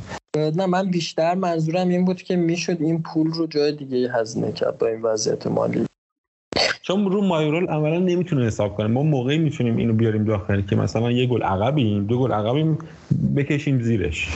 نه 0.55 0.65
من 0.65 0.91
بیشتر 0.91 1.35
منظورم 1.35 1.87
این 1.87 2.05
بود 2.05 2.21
که 2.21 2.35
می‌شد 2.35 2.77
این 2.81 3.01
پول 3.01 3.27
رو 3.31 3.47
جای 3.47 3.71
دیگه 3.71 4.11
هزینه 4.13 4.51
کرد 4.51 4.77
با 4.77 4.87
این 4.87 5.01
وضعیت 5.01 5.47
مالی. 5.47 5.85
چون 6.81 7.11
رو 7.11 7.21
مایورال 7.21 7.67
عملا 7.67 7.99
نمی‌تونه 7.99 8.45
حساب 8.45 8.75
کنه. 8.75 8.87
ما 8.87 9.03
موقعی 9.03 9.37
می‌تونیم 9.37 9.77
اینو 9.77 9.93
بیاریم 9.93 10.25
داخل 10.25 10.61
که 10.61 10.75
مثلا 10.75 11.11
یه 11.11 11.27
گل 11.27 11.41
عقبیم 11.41 12.05
دو 12.05 12.19
گل 12.19 12.31
عقبیم 12.31 12.77
بکشیم 13.35 13.81
زیرش. 13.81 14.29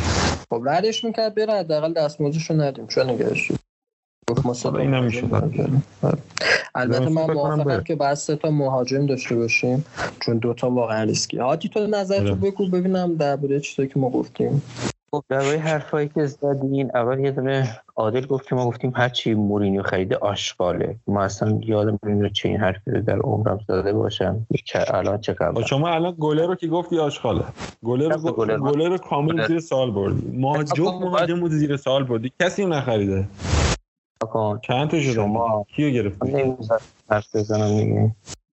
خب 0.50 0.62
ردش 0.66 1.04
می‌کرد 1.04 1.36
بره 1.36 1.54
حداقل 1.54 1.94
دستمزدشو 1.94 2.54
ندیم 2.54 2.88
چون 2.88 3.10
نگرش 3.10 3.52
این 4.80 4.94
نمیشه 4.94 5.24
البته 6.76 7.10
من 7.10 7.34
موافقم 7.34 7.84
که 7.84 7.96
بعد 7.96 8.14
سه 8.14 8.36
تا 8.36 8.52
مهاجم 8.52 9.06
داشته 9.06 9.36
باشیم 9.36 9.86
چون 10.20 10.38
دوتا 10.38 10.70
واقعا 10.70 11.04
ریسکی. 11.04 11.38
هاتی 11.38 11.70
تو 11.70 11.88
نظر 11.88 12.28
تو 12.28 12.36
بگو 12.36 12.70
ببینم 12.70 13.16
درباره 13.16 13.60
چیزی 13.60 13.88
که 13.88 14.00
ما 14.00 14.10
گفتیم. 14.10 14.62
خب 15.14 15.24
درباره 15.30 15.58
حرفایی 15.58 16.10
که 16.16 16.26
زدین 16.26 16.92
اول 16.96 17.20
یه 17.20 17.32
دونه 17.32 17.82
عادل 17.96 18.26
گفت 18.26 18.48
که 18.48 18.56
ما 18.56 18.66
گفتیم 18.66 18.94
هرچی 18.96 19.34
مورینیو 19.34 19.84
خریده 19.84 20.16
آشغاله. 20.16 20.96
ما 21.08 21.24
اصلا 21.24 21.60
یادم 21.62 22.00
نمیاد 22.06 22.32
چه 22.32 22.50
این 22.50 22.58
حرفی 22.58 22.92
رو 22.92 23.02
در 23.02 23.20
عمرم 23.20 23.60
زده 23.68 23.94
باشم؟ 23.94 24.48
الان 24.88 25.20
چه 25.20 25.34
خبر؟ 25.34 25.64
شما 25.64 25.90
الان 25.90 26.16
گله 26.20 26.46
رو 26.46 26.56
که 26.56 26.68
گفتی 26.68 27.00
آشغاله. 27.00 27.44
گله 27.84 28.08
رو 28.08 28.32
گله 28.58 28.88
رو 28.88 28.98
کامل 28.98 29.48
زیر 29.48 29.60
سال 29.60 29.92
بردی. 29.92 30.38
مهاجم 30.38 30.84
مهاجم 30.84 31.40
بود 31.40 31.52
زیر 31.52 31.78
سال 31.78 32.04
بردی. 32.04 32.32
کسی 32.40 32.66
نخریده. 32.66 33.28
چند 34.62 34.90
تا 34.90 35.00
شده 35.00 35.14
شما 35.14 35.66
کیو 35.76 35.90
گرفتی 35.90 36.56
حرف 37.10 37.36
بزنم 37.36 37.78
دیگه. 37.78 38.16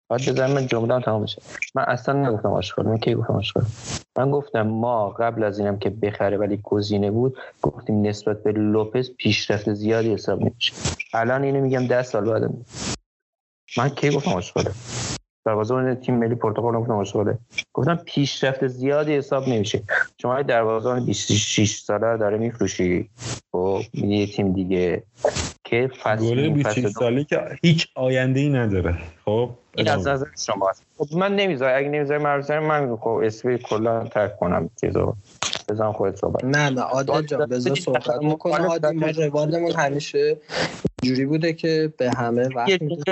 باید 0.10 0.30
بزنم 0.30 0.52
من 0.52 0.68
جمله 0.68 1.02
تمام 1.02 1.24
بشه. 1.24 1.42
من 1.76 1.84
اصلا 1.84 2.30
نگفتم 2.30 2.50
آشغال 2.50 2.86
من 2.86 2.98
کی 2.98 3.16
گفتم 3.16 3.34
آشغال 3.34 3.66
من 4.18 4.32
گفتم 4.32 4.62
ما 4.62 5.10
قبل 5.10 5.44
از 5.44 5.60
اینم 5.60 5.80
که 5.80 5.90
بخره 5.90 6.38
ولی 6.38 6.60
گزینه 6.64 7.12
بود 7.12 7.38
گفتیم 7.62 8.02
نسبت 8.02 8.44
به 8.44 8.52
لوپز 8.52 9.12
پیشرفت 9.12 9.74
زیادی 9.74 10.14
حساب 10.14 10.42
میشه. 10.42 10.74
الان 11.14 11.44
اینو 11.44 11.62
میگم 11.62 11.88
ده 11.88 12.04
سال 12.04 12.30
بعد 12.30 12.52
من 13.78 13.90
کی 13.90 14.10
گفتم 14.10 14.32
آشغاله 14.32 14.72
دروازه‌بان 15.46 15.96
تیم 15.96 16.16
ملی 16.16 16.36
پرتغال 16.36 16.74
گفتم 16.76 16.94
آشغاله 16.94 17.38
گفتم 17.74 17.96
پیشرفت 17.96 18.68
زیادی 18.68 19.16
حساب 19.16 19.50
نمیشه. 19.50 19.84
شما 20.22 20.42
دروازه‌بان 20.42 21.06
26 21.06 21.80
ساله 21.80 22.18
داره 22.18 22.38
میفروشی. 22.38 23.10
خب 23.52 23.82
یه 23.94 24.28
تیم 24.28 24.54
دیگه 24.54 25.04
که 25.64 25.90
فصل 26.04 26.50
26 26.50 26.88
ساله 26.88 27.24
که 27.24 27.40
هیچ 27.64 27.88
آینده 27.96 28.40
ای 28.40 28.50
نداره. 28.50 28.98
خب 29.26 29.50
این 29.76 29.90
از 29.90 30.08
نظر 30.08 30.26
شما 30.46 30.72
خب 30.98 31.18
من 31.18 31.36
نمی‌ذارم. 31.36 31.78
اگه 31.78 31.90
نمی‌ذارم 31.90 32.66
من 32.66 32.96
خب 32.96 33.22
اسمی 33.24 33.58
کلا 33.58 34.04
ترک 34.04 34.38
کنم. 34.38 34.70
چیزو 34.82 35.16
بزن 35.70 35.92
خودت 35.92 36.16
صحبت 36.16 36.44
نه 36.44 36.70
نه 36.70 36.82
عادل 36.82 37.22
جان 37.22 37.46
بذار 37.46 37.76
صحبت 37.76 38.10
می‌کنه 38.22 38.66
عادی 38.66 38.98
ما 38.98 39.08
روالمون 39.08 39.72
همیشه 39.72 40.38
جوری 41.04 41.26
بوده 41.26 41.54
که 41.54 41.94
به 41.98 42.12
همه 42.12 42.48
وقت 42.48 42.82
میده 42.82 43.04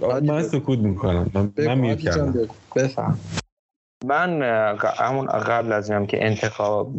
صحبت 0.00 0.22
من 0.22 0.42
سکوت 0.42 0.78
می‌کنم. 0.78 1.30
من, 1.34 1.52
من 1.58 1.78
میوت 1.78 2.00
کردم. 2.00 2.48
بفهم. 2.76 3.18
من 4.04 4.42
همون 4.98 5.26
قبل 5.26 5.72
از 5.72 5.90
اینم 5.90 6.06
که 6.06 6.26
انتخاب 6.26 6.92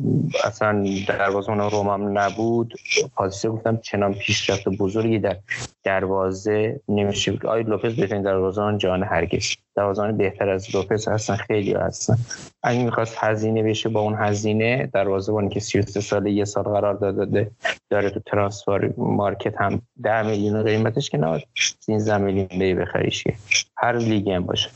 اصلا 0.43 0.85
دروازه 1.07 1.53
رومم 1.53 2.17
نبود 2.17 2.73
پادیسه 3.15 3.49
گفتم 3.49 3.77
چنان 3.77 4.13
پیشرفت 4.13 4.69
بزرگی 4.69 5.19
در 5.19 5.37
دروازه 5.83 6.79
نمیشه 6.89 7.39
آی 7.47 7.63
لوپز 7.63 7.95
بهترین 7.95 8.21
دروازه‌بان 8.21 8.77
جهان 8.77 9.03
هرگز. 9.03 9.55
دروازه‌بان 9.75 10.17
بهتر 10.17 10.49
از 10.49 10.75
لوپز 10.75 11.07
هستن 11.07 11.35
خیلی 11.35 11.73
هستن. 11.73 12.17
اگه 12.63 12.83
می‌خواست 12.83 13.17
هزینه 13.17 13.63
بشه 13.63 13.89
با 13.89 13.99
اون 13.99 14.15
هزینه 14.19 14.89
دروازه‌بانی 14.93 15.49
که 15.49 15.59
33 15.59 16.01
ساله 16.01 16.31
یه 16.31 16.45
سال 16.45 16.63
قرار 16.63 16.93
داده 16.93 17.51
داره 17.89 18.09
تو 18.09 18.19
Transfermarkt 18.19 19.61
هم 19.61 19.81
10 20.03 20.21
میلیون 20.21 20.63
قیمتش 20.63 21.09
که 21.09 21.17
نه 21.17 21.43
13 21.79 22.17
میلیون 22.17 22.47
بی 22.47 22.73
بخریش 22.73 23.23
هر 23.77 23.97
لیگی 23.97 24.31
هم 24.31 24.45
باشه. 24.45 24.69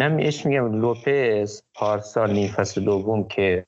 من 0.00 0.18
ايش 0.18 0.46
میگم 0.46 0.80
لوپز 0.80 1.62
پارسال 1.74 2.32
نیم 2.32 2.48
فصل 2.48 2.84
دوم 2.84 3.28
که 3.28 3.66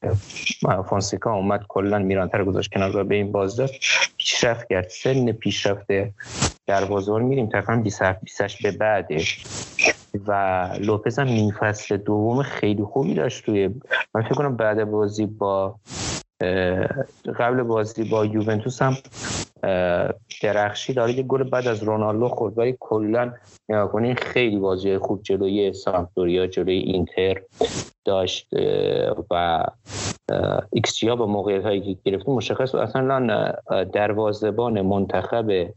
فونسیکا 0.89 1.35
اومد 1.35 1.65
کلا 1.69 1.99
میرانته 1.99 2.33
رو 2.33 2.45
گذاشت 2.45 2.73
کنار 2.73 3.05
به 3.05 3.15
این 3.15 3.33
بازی 3.33 3.57
داد. 3.57 3.71
پیشرفت 4.17 4.69
کرد. 4.69 4.89
سن 4.89 5.33
پیشرفت 5.33 5.87
در 6.67 6.85
بازار 6.85 7.23
میریم. 7.23 7.49
تقریبا 7.49 7.83
27 7.83 8.63
به 8.63 8.71
بعده 8.71 9.25
و 10.27 10.71
لوپز 10.81 11.19
هم 11.19 11.29
نیم 11.29 11.51
فصل 11.61 11.97
دوم 11.97 12.43
خیلی 12.43 12.83
خوبی 12.83 13.15
داشت 13.15 13.45
توی 13.45 13.69
من 14.15 14.23
فکر 14.23 14.35
کنم 14.35 14.57
بعد 14.57 14.85
بازی 14.85 15.27
با 15.27 15.75
قبل 17.39 17.63
بازی 17.63 18.05
با 18.05 18.27
یوونتوس 18.27 18.83
هم 18.83 18.97
درخشی 20.43 20.93
داره 20.93 21.13
یه 21.13 21.23
گل 21.23 21.43
بعد 21.43 21.69
از 21.69 21.83
رونالدو 21.83 22.29
خورد 22.29 22.59
ولی 22.59 22.77
کلا 22.81 23.33
نگاه 23.69 23.93
کنین 23.93 24.15
خیلی 24.15 24.57
بازی 24.57 24.99
خوب 24.99 25.23
جلوی 25.23 25.73
سامپدوریا 25.73 26.47
جلوی 26.47 26.79
اینتر 26.79 27.43
داشت 28.05 28.49
و 29.31 29.65
ایکس 30.73 31.05
ها 31.05 31.17
با 31.17 31.27
موقعیت 31.27 31.63
هایی 31.63 31.81
که 31.95 32.11
گرفتیم 32.11 32.35
مشخص 32.35 32.75
اصلا 32.75 33.53
دروازبان 33.93 34.81
منتخب 34.81 35.71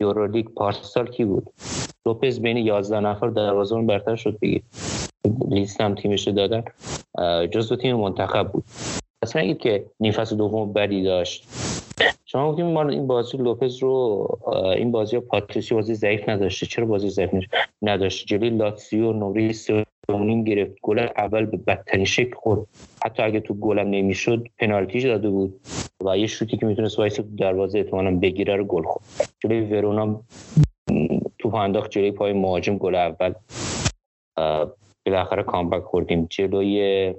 یورولیگ 0.00 0.46
پارسال 0.48 1.06
کی 1.06 1.24
بود؟ 1.24 1.50
لوپز 2.06 2.40
بین 2.40 2.56
11 2.56 3.00
نفر 3.00 3.28
دروازه‌بان 3.28 3.86
برتر 3.86 4.16
شد 4.16 4.38
دیگه 4.40 4.62
لیست 5.48 5.80
هم 5.80 5.94
تیمش 5.94 6.28
دادن 6.28 6.64
جزو 7.46 7.76
تیم 7.76 7.96
منتخب 7.96 8.48
بود. 8.52 8.64
پس 9.22 9.36
نگید 9.36 9.58
که 9.58 9.84
نیم 10.00 10.12
فصل 10.12 10.36
دوم 10.36 10.72
بدی 10.72 11.02
داشت. 11.02 11.48
شما 12.24 12.52
گفتیم 12.52 12.66
ما 12.66 12.88
این 12.88 13.06
بازی 13.06 13.36
لوپز 13.36 13.82
رو 13.82 14.26
این 14.76 14.92
بازی 14.92 15.18
پاتریسی 15.20 15.74
بازی 15.74 15.94
ضعیف 15.94 16.28
نداشته. 16.28 16.66
چرا 16.66 16.86
بازی 16.86 17.10
ضعیف 17.10 17.30
نداشت 17.82 18.26
جلوی 18.26 18.50
لاتسیو 18.50 19.12
نوری 19.12 19.52
سومونیم 19.52 20.44
گرفت. 20.44 20.72
گل 20.82 20.98
اول 21.16 21.44
به 21.46 21.56
بدترین 21.56 22.04
شکل 22.04 22.34
خورد. 22.36 22.66
حتی 23.04 23.22
اگه 23.22 23.40
تو 23.40 23.54
گلم 23.54 23.90
نمی‌شد 23.90 24.46
پنالتیش 24.58 25.04
داده 25.04 25.30
بود 25.30 25.60
و 26.04 26.18
یه 26.18 26.26
شوتی 26.26 26.56
که 26.56 26.66
می‌تونست 26.66 26.98
وایس 26.98 27.20
دروازه 27.20 27.78
احتمالاً 27.78 28.16
بگیره 28.16 28.56
رو 28.56 28.64
گل 28.64 28.82
خورد. 28.82 29.04
جلوی 29.40 29.60
ورونا 29.60 30.20
تو 31.38 31.54
انداخت 31.54 31.90
جلوی 31.90 32.10
پای 32.10 32.32
مهاجم 32.32 32.78
گل 32.78 32.94
اول. 32.94 33.34
بالاخره 35.06 35.42
comeback 35.42 35.82
خوردیم. 35.82 36.26
جلوی 36.30 37.14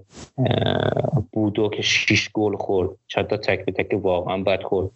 بودو 1.31 1.69
که 1.69 1.81
شیش 1.81 2.29
گل 2.33 2.55
خورد. 2.55 2.89
چند 3.07 3.27
تا 3.27 3.37
تک 3.37 3.65
به 3.65 3.71
تک 3.71 4.03
واقعا 4.03 4.37
بد 4.37 4.63
خورد. 4.63 4.89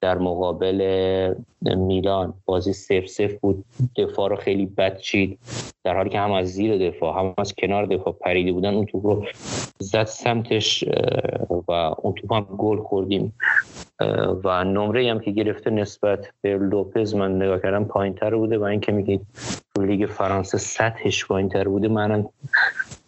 در 0.00 0.18
مقابل 0.18 1.34
میلان 1.62 2.34
بازی 2.44 2.72
سف 2.72 3.06
سف 3.06 3.34
بود. 3.34 3.64
دفاع 3.96 4.30
رو 4.30 4.36
خیلی 4.36 4.66
بد 4.66 4.98
چید. 4.98 5.38
در 5.84 5.96
حالی 5.96 6.10
که 6.10 6.18
هم 6.18 6.32
از 6.32 6.48
زیر 6.48 6.90
دفاع 6.90 7.18
هم 7.18 7.34
از 7.38 7.54
کنار 7.54 7.86
دفاع 7.86 8.12
پریده 8.12 8.52
بودن 8.52 8.74
اون 8.74 8.86
توپ 8.86 9.06
رو 9.06 9.26
زد 9.78 10.04
سمتش 10.04 10.84
و 11.68 11.72
اون 11.72 12.14
توپ 12.14 12.32
هم 12.32 12.46
گل 12.58 12.78
خوردیم. 12.78 13.32
و 14.44 14.64
نمره 14.64 15.10
هم 15.10 15.20
که 15.20 15.30
گرفته 15.30 15.70
نسبت 15.70 16.32
به 16.40 16.58
لوپز 16.58 17.14
من 17.14 17.36
نگاه 17.36 17.58
کردم 17.58 17.84
پایین 17.84 18.14
تر 18.14 18.34
بوده 18.34 18.58
و 18.58 18.62
اینکه 18.62 18.92
میگید 18.92 19.26
تو 19.74 19.82
لیگ 19.82 20.06
فرانسه 20.06 20.58
سطحش 20.58 21.26
پایین 21.26 21.48
تر 21.48 21.68
بوده 21.68 21.88
من 21.88 22.26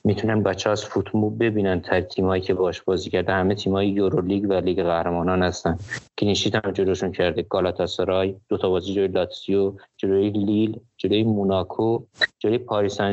می‌تونن 0.05 0.43
بچه 0.43 0.71
ها 0.71 0.85
FotMob 0.85 1.19
رو 1.19 1.31
ببینن 1.31 1.81
تر 1.81 2.01
تیمایی 2.01 2.43
که 2.43 2.55
باش 2.55 2.83
بازی 2.83 3.11
کرده. 3.11 3.33
همه 3.33 3.55
تیمایی 3.55 3.91
Euro 3.91 4.21
League 4.21 4.51
و 4.51 4.53
لیگ 4.53 4.83
قهرمانان 4.83 5.43
هستن. 5.43 5.79
clean 6.19 6.37
sheet 6.37 6.55
هم 6.55 6.71
جلوشون 6.71 7.13
کرده. 7.13 7.43
گالاتاسرای 7.43 8.37
دو 8.49 8.59
تا 8.59 8.71
بازی 8.71 8.95
جلوی 8.95 9.09
لاتسیو 9.09 9.73
جلوی 9.97 10.31
لیل 10.31 10.81
جلوی 10.97 11.25
موناکو 11.25 12.03
جلوی 12.39 12.59
پاریس 12.59 12.95
سن 12.95 13.13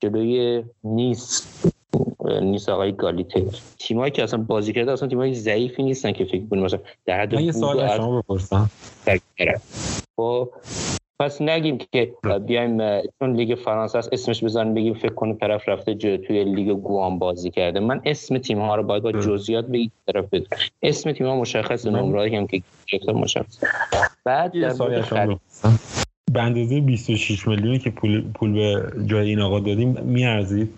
جلوی 0.00 0.64
نیس. 0.84 1.46
نیست 2.42 2.68
آقای 2.68 2.92
گالیته 2.92 3.46
تیمایی 3.78 4.10
که 4.10 4.22
اصلا 4.22 4.40
بازی 4.40 4.72
کرده 4.72 4.92
اصلا 4.92 5.08
تیمایی 5.08 5.34
ضعیفی 5.34 5.82
نیستن 5.82 6.12
که 6.12 6.24
فکر 6.24 6.46
کنیم. 6.50 6.64
مثلا 6.64 6.78
در 7.06 7.20
حد 7.20 7.32
یه 7.32 7.52
سوال 7.52 7.80
از 7.80 7.96
شما 7.96 8.20
بپرسم. 8.20 8.70
خب 10.16 10.50
پس 11.20 11.42
نگیم 11.42 11.78
که 11.92 12.12
بیایم 12.46 12.78
چون 13.18 13.36
لیگ 13.36 13.58
فرانسه 13.58 13.98
است 13.98 14.08
اسمش 14.12 14.44
بزنیم 14.44 14.74
بگیم 14.74 14.94
فکر 14.94 15.14
کنه 15.14 15.34
طرف 15.34 15.68
رفته 15.68 15.94
جو 15.94 16.16
توی 16.16 16.44
لیگ 16.44 16.68
گوام 16.68 17.18
بازی 17.18 17.50
کرده. 17.50 17.80
من 17.80 18.00
اسم 18.04 18.38
تیم 18.38 18.58
ها 18.58 18.76
رو 18.76 18.82
باید 18.82 19.02
با 19.02 19.12
جزئیات 19.12 19.66
بگیم 19.66 19.92
طرف 20.06 20.24
بده. 20.32 20.46
اسم 20.82 21.12
تیم 21.12 21.26
ها 21.26 21.36
مشخص 21.36 21.86
نمره 21.86 22.36
هم 22.36 22.46
که 22.46 22.62
گرفته 22.92 23.12
مشخص. 23.12 23.64
بعد 24.24 24.72
سوالی 24.72 25.02
به 26.32 26.42
اندازه 26.42 26.80
26 26.80 27.48
میلیونی 27.48 27.78
که 27.78 27.90
پول 27.90 28.32
پول 28.34 28.52
به 28.52 28.92
جای 29.06 29.28
این 29.28 29.40
آقا 29.40 29.60
دادیم 29.60 29.96
میارزید؟ 30.02 30.68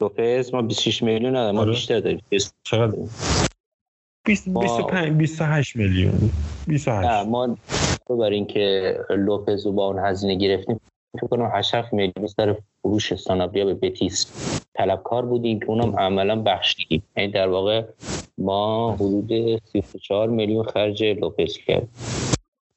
لوپز 0.00 0.54
ما 0.54 0.62
26 0.62 1.02
میلیون 1.02 1.36
نداریم 1.36 1.54
ما 1.54 1.60
آره. 1.60 1.70
بیشتر 1.70 2.00
داریم. 2.00 2.20
چقدر؟ 2.62 2.98
25 4.24 5.12
28 5.12 5.76
میلیون. 5.76 6.30
28 6.66 7.08
نه 7.08 7.22
ما 7.22 7.56
برای 8.08 8.34
اینکه 8.34 8.96
لوپز 9.10 9.66
رو 9.66 9.72
با 9.72 9.86
اون 9.86 9.98
هزینه 9.98 10.34
گرفتیم 10.34 10.80
فکر 11.16 11.26
کنم 11.26 11.50
8 11.54 11.74
میلیون 11.92 12.26
سر 12.26 12.56
فروش 12.82 13.14
سانابریا 13.14 13.64
به 13.64 13.74
بتیس. 13.74 14.26
طلبکار 14.74 15.26
بودیم 15.26 15.60
که 15.60 15.66
اونم 15.68 15.96
عملا 15.98 16.42
بخشیدیم. 16.42 17.02
یعنی 17.16 17.32
در 17.32 17.48
واقع 17.48 17.84
ما 18.38 18.92
حدود 18.92 19.28
34 19.72 20.28
میلیون 20.28 20.64
خرج 20.64 21.04
لوپز 21.04 21.58
کرد 21.58 21.88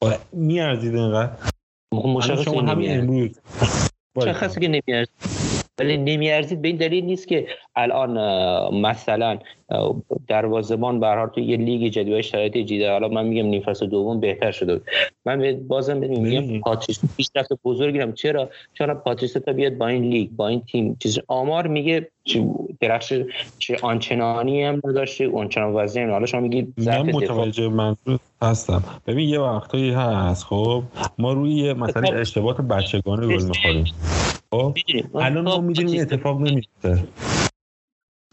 آره، 0.00 0.18
میارزید 0.32 0.94
اینقدر؟ 0.94 1.32
مشخصه 1.92 2.42
شما 2.42 2.60
همین 2.60 2.98
امروز. 2.98 3.40
مشخصه 4.16 4.60
که 4.60 4.68
نمیارزید 4.68 5.41
ولی 5.78 5.96
نمیارزید. 5.96 6.62
به 6.62 6.68
این 6.68 6.76
دلیل 6.76 7.04
نیست 7.04 7.28
که 7.28 7.46
الان 7.76 8.18
مثلا 8.74 9.38
دروازه‌بان 10.28 11.00
به 11.00 11.06
هر 11.06 11.26
تو 11.26 11.40
یه 11.40 11.56
لیگ 11.56 12.08
و 12.08 12.22
شرایط 12.22 12.52
جدید 12.52 12.82
حالا 12.82 13.08
من 13.08 13.26
میگم 13.26 13.46
نیم 13.46 13.62
فصل 13.62 13.86
دوم 13.86 14.20
بهتر 14.20 14.52
شده 14.52 14.80
من 15.24 15.60
بازم 15.68 15.96
میگم 15.96 16.60
پاتریس 16.60 17.00
پیشرفت 17.16 17.48
بزرگی 17.64 17.98
هم 17.98 18.12
چرا؟ 18.12 18.50
چرا 18.74 18.94
پاتریس 18.94 19.32
تا 19.32 19.52
بیاد 19.52 19.72
با 19.72 19.88
این 19.88 20.02
لیگ 20.02 20.30
با 20.30 20.48
این 20.48 20.60
تیم. 20.60 20.96
چیز 21.00 21.18
آمار 21.28 21.66
میگه 21.66 22.10
درخش 22.80 23.14
چه 23.58 23.76
آنچنانی 23.82 24.64
هم 24.64 24.80
نداشته 24.84 25.30
آنچنان 25.36 25.72
وضعی 25.72 26.04
حالا 26.04 26.26
شما 26.26 26.40
میگید 26.40 26.74
من 26.76 27.02
متوجه 27.02 27.68
منظور 27.68 28.18
هستم. 28.42 28.82
ببین 29.06 29.28
یه 29.28 29.40
وقتایی 29.40 29.90
هست 29.90 30.44
خب؟ 30.44 30.82
ما 31.18 31.32
روی 31.32 31.72
مثلا 31.72 32.18
اشتباهات 32.18 32.60
بچگانه 32.60 33.26
گل 33.26 33.44
می‌خوریم. 33.44 33.84
خب؟ 34.52 34.76
الان 35.14 35.44
ما 35.44 35.60
می‌دونیم 35.60 36.00
اتفاق 36.00 36.40
نمیفته. 36.40 37.04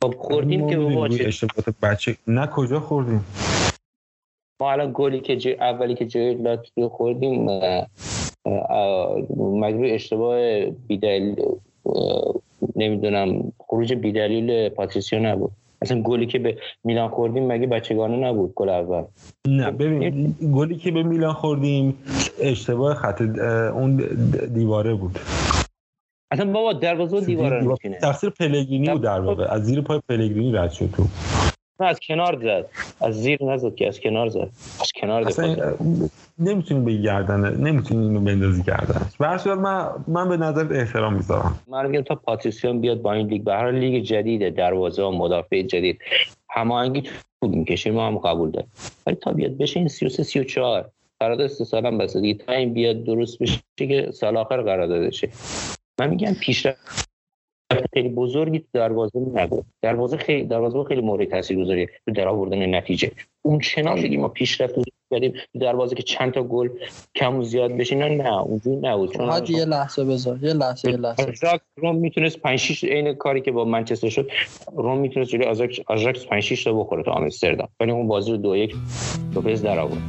خب 0.03 0.15
خوردیم 0.17 0.69
که 0.69 0.77
بابا 0.77 1.05
اشتباهات 1.05 1.79
بچه 1.81 2.15
نه 2.27 2.47
کجا 2.47 2.79
خوردیم؟ 2.79 3.25
ما 4.61 4.71
الان 4.71 4.91
گلی 4.93 5.19
که 5.19 5.37
جای 5.37 5.53
اولی 5.53 5.95
که 5.95 6.05
جای 6.05 6.33
لاتزیو 6.33 6.89
خوردیم 6.89 7.45
مجبور 9.37 9.85
اشتباه 9.85 10.65
بیدلیل 10.65 11.35
نمی‌دونم 12.75 13.51
خروج 13.67 13.93
بیدلیل 13.93 14.69
پاتریسیو 14.69 15.19
نبود؟ 15.19 15.51
اصلا 15.81 16.01
گلی 16.01 16.25
که 16.25 16.39
به 16.39 16.57
میلان 16.83 17.09
خوردیم 17.09 17.47
مگه 17.47 17.67
بچگانه 17.67 18.17
نبود 18.17 18.53
گل 18.55 18.69
اول؟ 18.69 19.03
نه 19.47 19.71
ببین 19.71 20.35
گلی 20.53 20.75
که 20.75 20.91
به 20.91 21.03
میلان 21.03 21.33
خوردیم 21.33 21.97
اشتباه 22.41 22.93
خط 22.93 23.21
اون 23.21 23.95
دیواره 24.53 24.93
بود. 24.93 25.19
اصلا 26.31 26.51
بابا 26.51 26.73
دروازه 26.73 27.21
دیواره 27.21 27.59
رو 27.59 27.71
میشینه 27.71 27.97
تقصیر 27.97 28.29
پلگرینی 28.29 28.89
بود 28.89 29.01
در 29.01 29.19
واقع. 29.19 29.53
از 29.53 29.65
زیر 29.65 29.81
پای 29.81 30.01
پلگرینی 30.09 30.51
رد 30.51 30.71
شد 30.71 30.89
تو. 30.95 31.05
از 31.79 31.99
کنار 32.07 32.39
زد. 32.43 32.69
از 33.01 33.21
زیر 33.21 33.43
نزد 33.43 33.75
که 33.75 33.87
از 33.87 33.99
کنار 33.99 34.29
زد. 34.29 34.49
از 34.81 34.91
کنار 34.95 35.27
اصلا 35.27 35.73
نمی‌تونی 36.39 36.85
به 36.85 36.93
گردن 36.93 37.55
نمی‌تونی 37.57 38.07
اینو 38.07 38.19
بندازی 38.19 38.63
گردن. 38.63 39.09
به 39.19 39.55
من 39.55 39.89
من 40.07 40.29
به 40.29 40.37
نظر 40.37 40.73
احترام 40.73 41.13
می‌ذارم. 41.13 41.59
من 41.67 41.87
میگم 41.87 42.01
تا 42.01 42.15
پاتریسیون 42.15 42.81
بیاد 42.81 43.01
با 43.01 43.13
این 43.13 43.27
لیگ 43.27 43.43
به 43.43 43.53
هر 43.53 43.71
لیگ 43.71 44.03
جدید 44.03 44.55
دروازه 44.55 45.03
و 45.03 45.11
مدافع 45.11 45.61
جدید. 45.61 45.99
هماهنگی 46.49 47.01
تو 47.41 47.47
می‌کشه 47.47 47.91
ما 47.91 48.07
هم 48.07 48.17
قبول 48.17 48.51
داریم. 48.51 48.71
ولی 49.07 49.15
تا 49.15 49.31
بیاد 49.31 49.57
بشه 49.57 49.79
این 49.79 49.87
33 49.87 50.23
34 50.23 50.89
قرارداد 51.19 51.47
سه 51.47 51.63
سالم 51.63 51.97
بس 51.97 52.17
دیگه 52.17 52.43
تا 52.43 52.53
این 52.53 52.73
بیاد 52.73 53.03
درست 53.03 53.39
بشه 53.39 53.59
که 53.77 54.09
سال 54.13 54.37
آخر 54.37 54.61
قرارداد 54.61 55.01
بشه 55.01 55.29
من 55.99 56.09
میگم 56.09 56.33
پیشرفت 56.33 57.09
خیلی 57.93 58.09
بزرگی 58.09 58.59
تو 58.59 58.65
دروازه 58.73 59.19
نگو 59.19 59.61
دروازه 59.81 60.17
خیلی 60.17 60.43
دروازه 60.43 60.83
خیلی 60.83 61.01
مورد 61.01 61.29
تاثیرگذاری 61.29 61.87
تو 62.05 62.11
در 62.11 62.27
آوردن 62.27 62.75
نتیجه. 62.75 63.11
اون 63.41 63.59
چنان 63.59 64.01
دیگه 64.01 64.17
ما 64.17 64.27
پیشرفت 64.27 64.75
کردیم 65.11 65.33
تو 65.53 65.59
دروازه 65.59 65.95
که 65.95 66.03
چند 66.03 66.33
تا 66.33 66.43
گل 66.43 66.69
کم 67.15 67.35
و 67.35 67.43
زیاد 67.43 67.71
بشین 67.71 68.03
نه 68.03 68.41
اونجوری 68.41 68.75
نبود. 68.75 69.13
چون 69.13 69.45
یه 69.47 69.65
لحظه 69.65 70.05
بذار 70.05 70.39
یه 70.41 70.53
لحظه 70.53 70.89
یه 70.91 70.97
لحظه. 70.97 71.59
روم 71.75 71.95
می‌تونست 71.95 72.39
5 72.39 72.59
6 72.59 72.83
عین 72.83 73.13
کاری 73.13 73.41
که 73.41 73.51
با 73.51 73.65
منچستر 73.65 74.09
شد 74.09 74.31
روم 74.75 74.97
می‌تونست 74.97 75.31
جلوی 75.31 75.45
آژاکس 75.45 75.79
آژاکس 75.87 76.25
5 76.25 76.43
6 76.43 76.63
تا 76.63 76.73
بخوره 76.73 77.03
تو 77.03 77.11
آمستردام. 77.11 77.67
ولی 77.79 77.91
اون 77.91 78.07
بازی 78.07 78.31
رو 78.31 78.37
2 78.37 78.55
1 78.55 78.75
لوپز 79.35 79.61
در 79.61 79.79
آورد 79.79 80.01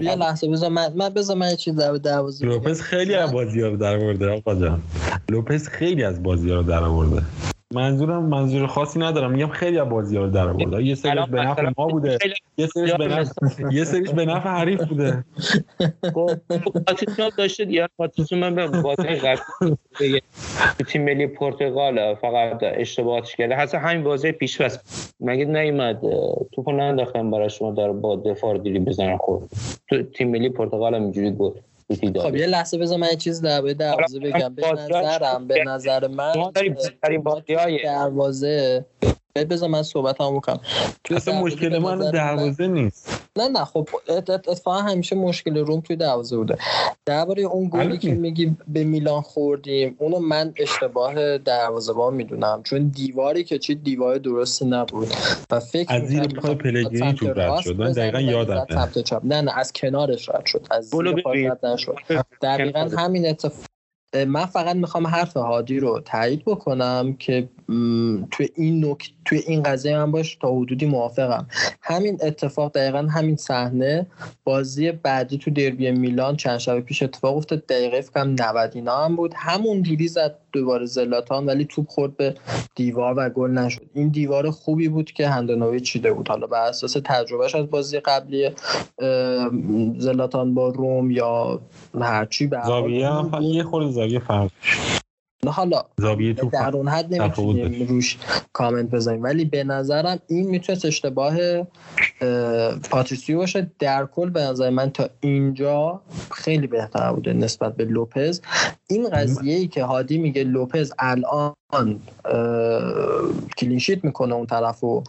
لحظه 0.00 0.48
بذار 0.48 0.70
من 0.70 0.92
من 0.94 1.08
بذار 1.08 1.36
من 1.36 1.50
یه 1.50 1.56
چیز 1.56 1.76
در 1.76 1.92
دروازه 1.92 2.46
لوپز 2.46 2.80
خیلی 2.80 3.14
از 3.14 3.32
بازی 3.32 3.60
ها 3.60 3.68
رو 3.68 3.76
در 3.76 3.96
آورده 3.96 4.30
آقا 4.30 4.54
جان. 4.54 4.82
لوپز 5.30 5.68
خیلی 5.68 6.04
از 6.04 6.22
بازی 6.22 6.50
ها 6.50 6.56
رو 6.56 6.62
در 6.62 6.82
آورده. 6.82 7.22
منظورم 7.74 8.24
منظور 8.24 8.66
خاصی 8.66 8.98
ندارم. 8.98 9.32
میگم 9.32 9.48
خیلی 9.48 9.78
از 9.78 9.88
بازی 9.88 10.16
رو 10.16 10.30
در 10.30 10.48
آورده 10.48 10.82
یه 10.82 10.94
سریش 10.94 11.24
به 11.28 11.42
نفع 11.42 11.72
ما 11.78 11.86
بوده. 11.86 12.18
یه 12.58 12.66
سریش 12.66 12.92
به 12.92 13.06
نفع 13.06 13.30
یه 13.72 13.84
سریش 13.84 14.10
به 14.10 14.24
نفع 14.24 14.48
حریف 14.48 14.84
بوده. 14.84 15.24
خب 16.14 16.30
پاتیسون 16.86 17.30
داشته 17.38 17.64
دیگه 17.64 17.88
پاتیسون 17.98 18.38
من 18.38 18.54
به 18.54 18.66
بازی 18.66 19.20
تیم 20.86 21.04
ملی 21.04 21.26
پرتغال 21.26 22.14
فقط 22.14 22.58
اشتباهاتش 22.62 23.36
کرده. 23.36 23.54
حتی 23.54 23.76
همین 23.76 24.04
بازی 24.04 24.32
پیش 24.32 24.60
بس. 24.60 25.12
مگه 25.20 25.44
نیومد 25.44 26.00
توپو 26.52 26.72
ننداختم 26.72 27.30
برای 27.30 27.50
شما 27.50 27.70
در 27.70 27.92
با 27.92 28.16
دفاع 28.16 28.58
دیری 28.58 28.78
بزنن؟ 28.78 29.16
خب 29.16 29.42
تو 29.88 30.02
تیم 30.02 30.30
ملی 30.30 30.48
پرتغال 30.48 30.94
هم 30.94 31.02
اینجوری 31.02 31.30
بود. 31.30 31.60
خب 32.22 32.36
یه 32.36 32.46
لحظه 32.46 32.78
بذار 32.78 32.98
من 32.98 33.08
یه 33.10 33.16
چیز 33.16 33.42
در 33.42 33.60
دروازه 33.60 34.20
بگم. 34.20 34.54
به 34.54 34.72
نظرم 34.72 35.46
به 35.46 35.64
نظر 35.64 36.06
من 36.06 36.32
دروازه 37.84 38.84
بذار 39.44 39.68
من 39.68 39.82
صحبت 39.82 40.20
هم 40.20 40.36
بکنم 40.36 40.60
اصلا 41.10 41.40
مشکل 41.40 41.78
من 41.78 42.10
دروازه 42.10 42.66
نیست. 42.66 43.26
نه 43.38 43.48
نه 43.48 43.64
خب 43.64 43.88
اتفاقا 44.08 44.78
همیشه 44.78 45.16
مشکل 45.16 45.56
روم 45.56 45.80
توی 45.80 45.96
دروازه 45.96 46.36
بوده. 46.36 46.58
درباره 47.06 47.42
اون 47.42 47.68
گلی 47.68 47.98
که 47.98 48.14
میگی 48.14 48.56
به 48.68 48.84
میلان 48.84 49.20
خوردیم 49.20 49.96
اونو 49.98 50.18
من 50.18 50.52
اشتباه 50.56 51.38
با 51.96 52.10
می‌دونم. 52.10 52.62
چون 52.62 52.88
دیواری 52.88 53.44
که 53.44 53.58
چی 53.58 53.74
دیوار 53.74 54.18
درستی 54.18 54.64
نبود. 54.64 55.08
و 55.50 55.60
فکر 55.60 55.94
از 55.94 56.02
زیر 56.02 56.26
پای 56.26 56.54
پلگرینی 56.54 57.14
تو 57.14 57.26
رد 57.26 57.60
شد. 57.60 57.76
من 57.76 57.92
دقیقا 57.92 58.20
یادم 58.20 58.66
نه 59.22 59.42
نه 59.42 59.58
از 59.58 59.72
کنارش 59.72 60.28
رد 60.28 60.46
شد. 60.46 60.66
از 60.70 60.84
زیر 60.84 61.22
پای 61.22 61.46
رد 61.46 61.66
نشد. 61.66 61.96
دقیقا 62.42 62.90
همین 62.98 63.26
اتفاق 63.28 63.66
من 64.26 64.46
فقط 64.46 64.76
می‌خوام 64.76 65.06
حرف 65.06 65.36
هادی 65.36 65.80
رو 65.80 66.00
تایید 66.00 66.44
بکنم 66.44 67.16
که 67.18 67.48
توی 68.30 68.48
این 68.54 68.84
نک 68.84 69.12
توی 69.24 69.38
این 69.46 69.62
قضیه 69.62 69.96
من 69.96 70.12
باش 70.12 70.36
تا 70.36 70.56
حدودی 70.56 70.86
موافقم. 70.86 71.46
همین 71.82 72.18
اتفاق 72.22 72.72
دقیقا 72.72 72.98
همین 72.98 73.36
صحنه. 73.36 74.06
بازی 74.44 74.92
بعدی 74.92 75.38
تو 75.38 75.50
دربی 75.50 75.90
میلان 75.90 76.36
چند 76.36 76.58
شب 76.58 76.80
پیش 76.80 77.02
اتفاق 77.02 77.36
افتاد. 77.36 77.66
دقیقه 77.66 78.00
فکرم 78.00 78.30
90 78.30 78.72
اینا 78.74 79.04
هم 79.04 79.16
بود. 79.16 79.34
همون 79.36 79.82
جوری 79.82 80.08
زد 80.08 80.38
دوباره 80.52 80.86
زلاتان 80.86 81.46
ولی 81.46 81.64
توپ 81.64 81.88
خورد 81.88 82.16
به 82.16 82.34
دیوار 82.74 83.14
و 83.16 83.28
گل 83.28 83.50
نشد. 83.50 83.82
این 83.94 84.08
دیوار 84.08 84.50
خوبی 84.50 84.88
بود 84.88 85.12
که 85.12 85.28
هندانوی 85.28 85.80
چیده 85.80 86.12
بود. 86.12 86.28
حالا 86.28 86.46
بر 86.46 86.68
اساس 86.68 86.96
تجربهش 87.04 87.54
از 87.54 87.70
بازی 87.70 88.00
قبلی 88.00 88.50
زلاتان 89.98 90.54
با 90.54 90.68
روم 90.68 91.10
یا 91.10 91.60
هرچی 92.00 92.46
به 92.46 92.58
یه 93.40 93.62
خورده 93.62 93.90
زاویه 93.90 94.18
فرق 94.18 94.50
حالا 95.46 95.84
در 96.52 96.70
اون 96.72 96.88
حد 96.88 97.14
نمی‌تونیم 97.14 97.88
روش 97.88 98.18
کامنت 98.52 98.90
بزنیم. 98.90 99.22
ولی 99.22 99.44
به 99.44 99.64
نظرم 99.64 100.18
این 100.26 100.50
می‌تونست 100.50 100.84
اشتباه 100.84 101.36
پاتریسیو 102.90 103.38
باشه. 103.38 103.70
در 103.78 104.06
کل 104.06 104.30
به 104.30 104.40
نظر 104.40 104.70
من 104.70 104.90
تا 104.90 105.08
اینجا 105.20 106.00
خیلی 106.30 106.66
بهتر 106.66 107.12
بوده 107.12 107.32
نسبت 107.32 107.76
به 107.76 107.84
لوپز. 107.84 108.40
این 108.86 109.08
قضیه 109.10 109.56
ای 109.56 109.66
که 109.66 109.84
هادی 109.84 110.18
میگه 110.18 110.44
لوپز 110.44 110.92
الان 110.98 111.54
کلینشیت 113.58 114.04
می‌کنه 114.04 114.34
اون 114.34 114.46
طرف 114.46 114.84
و 114.84 115.02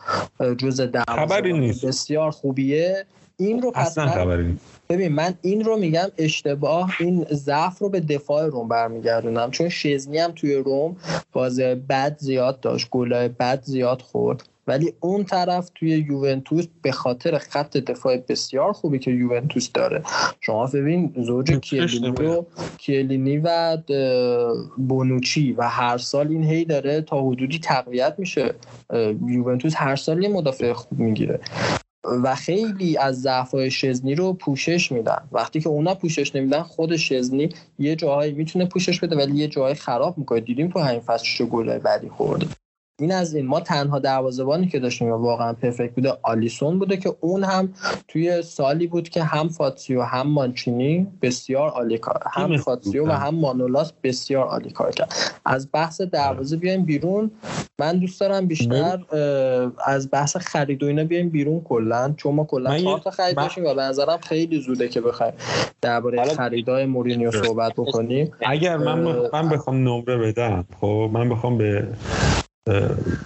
جز 0.58 0.82
نیست. 1.54 1.86
بسیار 1.86 2.32
خوبیه. 2.32 3.06
این 3.38 3.62
رو 3.62 3.72
اصلا 3.76 4.08
خبری 4.08 4.44
نیست. 4.44 4.77
ببین 4.90 5.12
من 5.12 5.34
این 5.42 5.64
رو 5.64 5.78
میگم 5.78 6.08
اشتباه 6.18 6.92
این 7.00 7.26
ضعف 7.32 7.80
رو 7.80 7.90
به 7.90 8.00
دفاع 8.00 8.46
روم 8.46 8.68
برمیگردونم. 8.68 9.52
چون 9.52 9.70
شزنی 9.70 10.18
هم 10.18 10.32
توی 10.32 10.56
روم 10.56 10.96
بازی 11.32 11.76
بد 11.76 12.18
زیاد 12.20 12.60
داشت 12.60 12.90
گلای 12.90 13.28
بد 13.28 13.64
زیاد 13.64 14.02
خورد. 14.02 14.50
ولی 14.68 14.94
اون 15.00 15.24
طرف 15.24 15.70
توی 15.76 15.90
یوونتوس 15.90 16.66
به 16.82 16.92
خاطر 16.92 17.38
خط 17.38 17.78
دفاع 17.78 18.18
بسیار 18.18 18.74
خوبی 18.74 19.00
که 19.00 19.12
یوونتوس 19.12 19.72
داره. 19.72 20.04
شما 20.42 20.66
ببین 20.66 21.14
زوج 21.18 21.52
کیلینی 21.68 22.12
رو 22.12 22.46
کیلینی 22.78 23.38
و 23.38 23.78
بونوچی 24.78 25.54
و 25.54 25.70
هر 25.70 25.98
سال 25.98 26.28
این 26.28 26.44
هی 26.44 26.66
داره 26.66 27.02
تا 27.02 27.22
حدودی 27.22 27.60
تقویت 27.60 28.16
میشه. 28.18 28.54
یوونتوس 29.28 29.74
هر 29.76 29.96
سال 29.96 30.24
یه 30.24 30.30
مدافع 30.30 30.74
خوب 30.74 31.00
می‌گیره. 31.00 31.40
و 32.24 32.36
خیلی 32.36 32.98
از 32.98 33.22
ضعف‌های 33.22 33.72
شزنی 33.72 34.16
رو 34.16 34.34
پوشش 34.34 34.92
میدن. 34.92 35.28
وقتی 35.32 35.62
که 35.62 35.70
اونا 35.70 35.96
پوشش 35.96 36.36
نمیدن 36.36 36.62
خود 36.62 36.96
شزنی 36.96 37.50
یه 37.80 37.96
جاهایی 37.96 38.34
می‌تونه 38.34 38.66
پوشش 38.66 39.00
بده 39.00 39.16
ولی 39.16 39.38
یه 39.38 39.48
جاهای 39.48 39.74
خراب 39.74 40.18
می‌کنه. 40.18 40.40
دیدیم 40.40 40.68
تو 40.70 40.80
همین 40.80 41.00
فصل 41.00 41.26
چه 41.26 41.46
گلای 41.46 41.80
بعدی 41.80 42.10
خورده. 42.10 42.48
این 43.00 43.12
از 43.12 43.36
این. 43.36 43.48
ما 43.48 43.60
تنها 43.60 44.00
دروازه‌بانی 44.00 44.68
که 44.68 44.80
داشتیم 44.80 45.08
و 45.08 45.16
واقعا 45.16 45.54
پرفکت 45.54 45.96
بوده 45.96 46.14
آلیسون 46.24 46.80
بوده 46.80 46.98
که 46.98 47.16
اون 47.20 47.44
هم 47.44 47.74
توی 48.08 48.42
سالی 48.42 48.88
بود 48.88 49.10
که 49.10 49.24
هم 49.24 49.50
فاتسیو 49.50 50.02
هم 50.02 50.28
مانچینی 50.28 51.08
بسیار 51.22 51.70
عالی 51.70 51.98
کار 51.98 52.24
هم 52.32 52.58
فاتسیو 52.58 53.08
و 53.08 53.12
هم 53.12 53.36
مانولاس 53.36 53.94
بسیار 54.04 54.48
عالی 54.48 54.70
کار 54.70 54.92
کرد. 54.92 55.14
از 55.46 55.70
بحث 55.74 56.02
دروازه 56.02 56.58
بیایم 56.58 56.86
بیرون. 56.86 57.32
من 57.80 58.00
دوست 58.00 58.20
دارم 58.20 58.46
بیشتر 58.48 59.00
از 59.86 60.10
بحث 60.12 60.38
خرید 60.38 60.84
و 60.84 60.86
اینا 60.86 61.04
بیایم 61.04 61.30
بیرون 61.30 61.62
کلا 61.62 62.14
چون 62.18 62.36
ما 62.36 62.44
کلا 62.44 62.80
چهار 62.80 63.00
تا 63.00 63.12
خرید 63.12 63.36
داشتیم 63.36 63.66
و 63.66 63.74
به 63.74 63.82
نظرم 63.82 64.18
خیلی 64.18 64.62
زوده 64.62 64.88
که 64.88 65.02
بخوایم 65.02 65.34
درباره 65.82 66.24
خریدای 66.24 66.86
مورینیو 66.86 67.32
صحبت 67.32 67.74
بکنیم 67.74 68.32
اگر 68.42 68.78
من 68.78 69.00
من 69.34 69.50
بخوام 69.50 69.76
نمره 69.76 70.18
بدم 70.18 70.66
خب 70.82 71.10
من 71.14 71.30
بخوام 71.30 71.58
به 71.58 71.88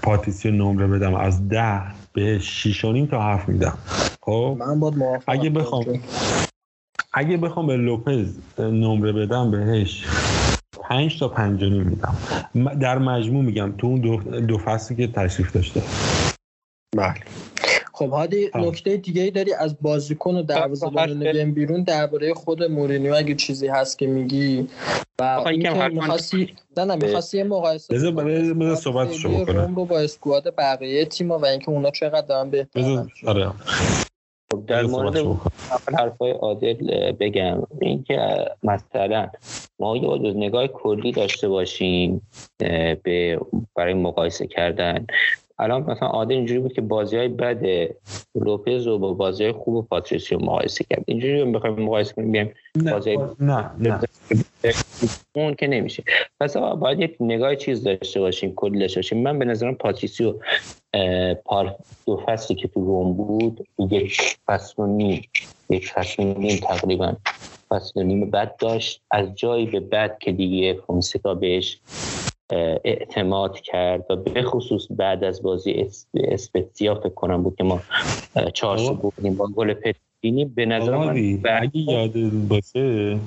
پاتریسیو 0.03 0.51
نمره 0.51 0.87
بدم. 0.87 1.15
از 1.15 1.49
ده 1.49 1.81
به 2.13 2.39
شیش 2.39 2.81
تا 2.81 3.21
هفت 3.21 3.49
میدم. 3.49 3.77
خب؟ 4.21 4.57
من 4.59 4.79
باید 4.79 5.23
اگه 5.27 5.49
بخوام 5.49 5.85
اگه 7.13 7.37
بخوام 7.37 7.67
به 7.67 7.77
لوپز 7.77 8.37
نمره 8.59 9.11
بدم 9.11 9.51
بهش 9.51 10.05
پنج 10.81 11.19
تا 11.19 11.27
پنج 11.27 11.63
میدم. 11.63 12.15
در 12.81 12.97
مجموع 12.97 13.43
میگم 13.43 13.73
تو 13.77 13.87
اون 13.87 14.01
دو, 14.01 14.17
دو 14.41 14.57
فصلی 14.57 14.97
که 14.97 15.07
تشریف 15.07 15.51
داشته. 15.51 15.81
بله. 16.97 17.13
خب 18.01 18.09
هادی 18.09 18.49
نکته 18.55 18.97
دیگه 18.97 19.21
ای 19.21 19.31
داری 19.31 19.53
از 19.53 19.75
بازیکن 19.81 20.35
و 20.35 20.43
دروازه‌بان 20.43 21.19
بیایم 21.19 21.53
بیرون 21.53 21.83
درباره 21.83 22.33
خود 22.33 22.63
مورینیو 22.63 23.13
اگه 23.13 23.35
چیزی 23.35 23.67
هست 23.67 23.99
که 23.99 24.07
میگی 24.07 24.67
و 25.19 25.43
می‌خواستی 25.91 26.53
نه 26.77 26.85
نه 26.85 26.95
می‌خواستی 26.95 27.37
یه 27.37 27.43
مقایسه 27.43 27.93
بذار 27.93 28.11
بذار 28.53 28.75
صحبت 28.75 29.13
شما 29.13 29.45
کنم. 29.45 29.75
رو 29.75 29.85
با 29.85 29.99
اسکواد 29.99 30.55
بقیه 30.57 31.05
تیم‌ها 31.05 31.37
و 31.37 31.45
اینکه 31.45 31.69
اونا 31.69 31.91
چقدر 31.91 32.27
دارن 32.27 32.49
بهتر 32.49 33.05
آره. 33.27 33.51
خب، 34.51 34.65
در 34.67 34.83
مورد 34.83 35.17
حرفای 35.97 36.31
عادل 36.31 37.11
بگم. 37.11 37.63
اینکه 37.81 38.45
مثلا 38.63 39.29
ما 39.79 39.97
یه 39.97 40.33
نگاه 40.33 40.67
کلی 40.67 41.11
داشته 41.11 41.49
باشیم 41.49 42.21
به 43.03 43.39
برای 43.75 43.93
مقایسه 43.93 44.47
کردن. 44.47 45.07
الان 45.61 45.91
مثلا 45.91 46.07
عادل 46.07 46.35
اینجوری 46.35 46.59
بود 46.59 46.73
که 46.73 46.81
بازی 46.81 47.17
های 47.17 47.27
بد 47.27 47.89
لوپز 48.35 48.87
رو 48.87 48.99
با 48.99 49.13
بازی 49.13 49.43
های 49.43 49.53
خوب 49.53 49.87
پاتریسیو 49.87 50.39
مقایسه 50.39 50.83
کرد. 50.89 51.03
اینجوری 51.07 51.45
بخوایم 51.51 51.75
مقایسه 51.79 52.13
کنیم 52.13 52.31
بیایم 52.31 52.53
بازی 52.91 53.17
نه 53.39 53.71
نه. 53.79 53.99
اون 55.35 55.53
که 55.55 55.67
نمیشه. 55.67 56.03
پس 56.39 56.57
باید 56.57 56.99
یک 56.99 57.17
نگاه 57.19 57.55
چیز 57.55 57.83
داشته 57.83 58.19
باشیم 58.19 58.55
داشته 58.79 58.97
باشیم. 58.97 59.23
من 59.23 59.39
به 59.39 59.45
نظرم 59.45 59.75
پاتریسیو 59.75 60.33
پار 61.45 61.75
دو 62.05 62.23
فصلی 62.27 62.55
که 62.55 62.67
تو 62.67 62.85
روم 62.85 63.13
بود 63.13 63.67
یک 63.91 64.21
فصل 64.45 64.83
و 64.83 64.87
نیم 64.87 65.29
یک 65.69 65.87
فصل 65.87 66.23
و 66.23 66.33
نیم 66.39 66.57
تقریبا 66.57 67.13
فصل 67.69 67.99
و 67.99 68.03
نیم 68.03 68.29
بد 68.29 68.55
داشت. 68.59 69.01
از 69.11 69.35
جایی 69.35 69.65
به 69.65 69.79
بعد 69.79 70.19
که 70.19 70.31
دیگه 70.31 70.73
فونسکا 70.73 71.33
بهش 71.33 71.79
اعتماد 72.85 73.59
کرد 73.59 74.05
و 74.09 74.15
به 74.15 74.43
خصوص 74.43 74.87
بعد 74.89 75.23
از 75.23 75.43
بازی 75.43 75.85
اسپتزیا 76.13 76.95
فکر 76.95 77.09
کنم 77.09 77.43
بود 77.43 77.55
که 77.55 77.63
ما 77.63 77.81
چهار 78.53 78.93
بودیم 78.93 79.35
با 79.35 79.47
گل 79.47 79.73
پتینی 79.73 80.45
به 80.45 80.65
نظر 80.65 80.97
من 80.97 81.39
اگه 81.45 81.77
یاد 81.77 82.11
باشه 82.49 83.19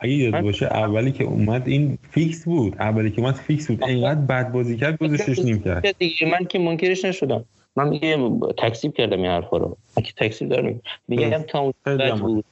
اگه 0.00 0.12
یاد 0.12 0.40
باشه 0.42 0.66
اولی 0.66 1.12
که 1.12 1.24
اومد 1.24 1.68
این 1.68 1.98
فیکس 2.10 2.44
بود. 2.44 2.76
اولی 2.78 3.10
که 3.10 3.20
اومد 3.20 3.34
فیکس 3.34 3.70
بود. 3.70 3.84
اینقدر 3.84 4.20
بد 4.20 4.52
بازی 4.52 4.76
کرد 4.76 4.98
گذاشتش 4.98 5.38
نیمکت. 5.38 5.84
من 6.32 6.44
که 6.44 6.58
منکرش 6.58 7.04
نشدم. 7.04 7.44
من 7.76 7.88
میگه 7.88 8.30
تکذیب 8.58 8.94
کردم 8.94 9.16
این 9.16 9.26
حرفا 9.26 9.56
رو. 9.56 9.76
که 9.94 10.12
تکذیب 10.16 10.48
دارم. 10.48 10.80
میگم 11.08 11.42
تا 11.42 11.60
اون 11.60 11.72
بود. 12.20 12.44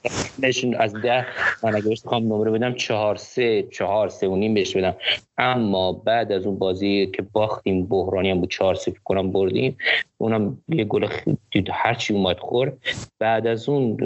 از 0.79 0.95
ده 0.95 1.27
من 1.62 1.75
اگه 1.75 1.89
بهش 1.89 2.03
بخوام 2.03 2.33
نمره 2.33 2.51
بدم 2.51 2.75
چهار 2.75 3.16
سه 3.16 3.62
چهار 3.62 4.09
سه 4.09 4.29
و 4.29 4.37
نیم 4.37 4.55
بهش 4.55 4.77
بدم. 4.77 4.95
اما 5.39 5.93
بعد 5.93 6.33
از 6.33 6.47
اون 6.47 6.59
بازی 6.59 7.11
که 7.16 7.23
باختیم 7.33 7.87
بحرانی 7.87 8.31
هم 8.31 8.41
بود 8.41 8.51
چهار 8.51 8.75
سه 8.75 8.93
کنم 9.05 9.33
بردیم 9.33 9.77
اونم 10.18 10.59
یه 10.68 10.85
گل 10.85 11.07
هر 11.73 11.95
چی 11.95 12.14
اومد 12.14 12.39
خور. 12.39 12.73
بعد 13.18 13.47
از 13.47 13.68
اون 13.68 14.05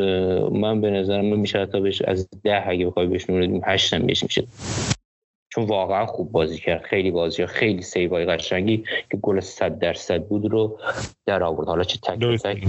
من 0.53 0.81
به 0.81 0.91
نظرم 0.91 1.25
من 1.25 1.37
میشه 1.37 1.59
حتی 1.59 1.81
بهش 1.81 2.03
از 2.03 2.29
ده 2.45 2.69
اگه 2.69 2.87
بخوای 2.87 3.07
بهش 3.07 3.31
نمره 3.31 3.47
بدیم 3.47 3.62
هشت 3.65 3.95
هم 3.95 4.07
بهش 4.07 4.23
میشه 4.23 4.45
چون 5.55 5.65
واقعا 5.65 6.07
خوب 6.07 6.33
بازی 6.33 6.59
کرد. 6.59 6.83
خیلی 6.83 7.11
بازی 7.11 7.47
خیلی 7.47 7.83
سیوای 7.83 8.25
قشنگی 8.25 8.85
که 9.11 9.17
گل 9.17 9.41
100 9.41 9.79
درصد 9.79 10.23
بود 10.23 10.47
رو 10.47 10.79
در 11.27 11.43
آورد. 11.43 11.69
حالا 11.69 11.85
چه 11.85 11.99
تک 11.99 12.43
تک 12.43 12.67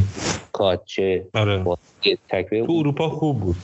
کات 0.52 0.86
چه 0.86 1.28
آره. 1.34 1.64
تک 2.30 2.50
تو 2.50 2.72
اروپا 2.72 3.10
خوب 3.10 3.40
بود. 3.40 3.56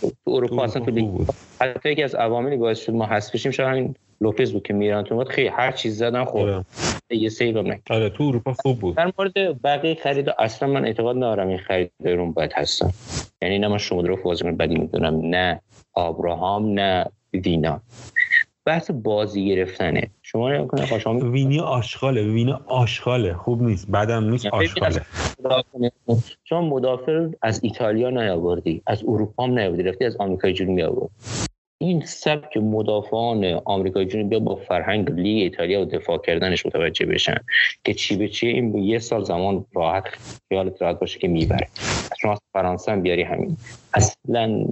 تو 0.00 0.12
اروپا 0.26 0.64
اصلا 0.64 0.84
تو 0.84 0.92
بود. 0.92 1.28
حتی 1.60 1.90
یکی 1.90 2.02
از 2.02 2.14
عواملی 2.14 2.56
باعث 2.56 2.80
شد 2.80 2.92
ما 2.92 3.06
حذف 3.06 3.34
بشیم 3.34 3.52
شاید 3.52 3.68
همین 3.68 3.94
لوپز 4.20 4.52
بود 4.52 4.62
که 4.62 4.74
میران 4.74 5.04
تو 5.04 5.24
خیلی 5.24 5.48
هر 5.48 5.72
چیز 5.72 5.98
زدن 5.98 6.24
خب 6.24 6.36
آره. 6.36 6.64
یه 7.10 7.28
save 7.28 7.58
هم 7.58 7.80
آره 7.90 8.10
تو 8.10 8.24
اروپا 8.24 8.52
خوب 8.52 8.78
بود. 8.78 8.96
در 8.96 9.12
مورد 9.18 9.62
بقیه 9.62 9.94
خرید 9.94 10.28
اصلا 10.38 10.68
من 10.68 10.84
اعتقاد 10.84 11.16
ندارم 11.16 11.48
این 11.48 11.58
خرید 11.58 11.92
رو 12.04 12.32
بدی 12.32 12.52
هستن. 12.54 12.90
یعنی 13.42 13.58
نه 13.58 13.68
من 13.68 13.78
شما 13.78 14.00
رو 14.00 14.16
بازیکن 14.16 14.56
بدی 14.56 14.74
می‌دونم. 14.74 15.20
نه 15.22 15.60
آبراهام 15.94 16.72
نه 16.72 17.06
وینا. 17.34 17.80
بحث 18.68 18.90
بازی 18.90 19.46
گرفتنه. 19.46 20.10
شما 20.22 20.68
خب 20.68 20.98
شما 20.98 21.30
وینی 21.30 21.60
آشغاله 21.60 22.22
وینی 22.22 22.54
آشغاله. 22.66 23.34
خوب 23.34 23.62
نیست. 23.62 23.90
بعدم 23.90 24.30
نیست 24.30 24.46
آشغاله. 24.46 25.00
شما 26.44 26.60
مدافع 26.60 27.26
از 27.42 27.60
ایتالیا 27.62 28.10
نیاوردی 28.10 28.82
از 28.86 29.02
اروپا 29.02 29.44
هم 29.44 29.58
نیاوردی 29.58 29.82
رفتی 29.82 30.04
از 30.04 30.16
آمریکای 30.16 30.52
جنوبی 30.52 30.82
آورد 30.82 31.10
این 31.80 32.00
سبک 32.00 32.56
مدافعان 32.56 33.60
آمریکای 33.64 34.06
جنوبی 34.06 34.38
با 34.38 34.54
فرهنگ 34.54 35.10
لیگ 35.10 35.42
ایتالیا 35.42 35.82
و 35.82 35.84
دفاع 35.84 36.18
کردنش 36.18 36.66
متوجه 36.66 37.06
بشن 37.06 37.36
که 37.84 37.94
چی 37.94 38.16
به 38.16 38.28
چی 38.28 38.46
این 38.46 38.78
یه 38.78 38.98
سال 38.98 39.24
زمان 39.24 39.64
راحت 39.74 40.04
خیالت 40.48 40.82
راحت 40.82 40.98
باشه 40.98 41.18
که 41.18 41.28
می‌بره. 41.28 41.68
شما 42.20 42.38
فرانسه 42.52 42.92
هم 42.92 43.02
بیاری 43.02 43.22
همین. 43.22 43.56
اصلا 43.94 44.64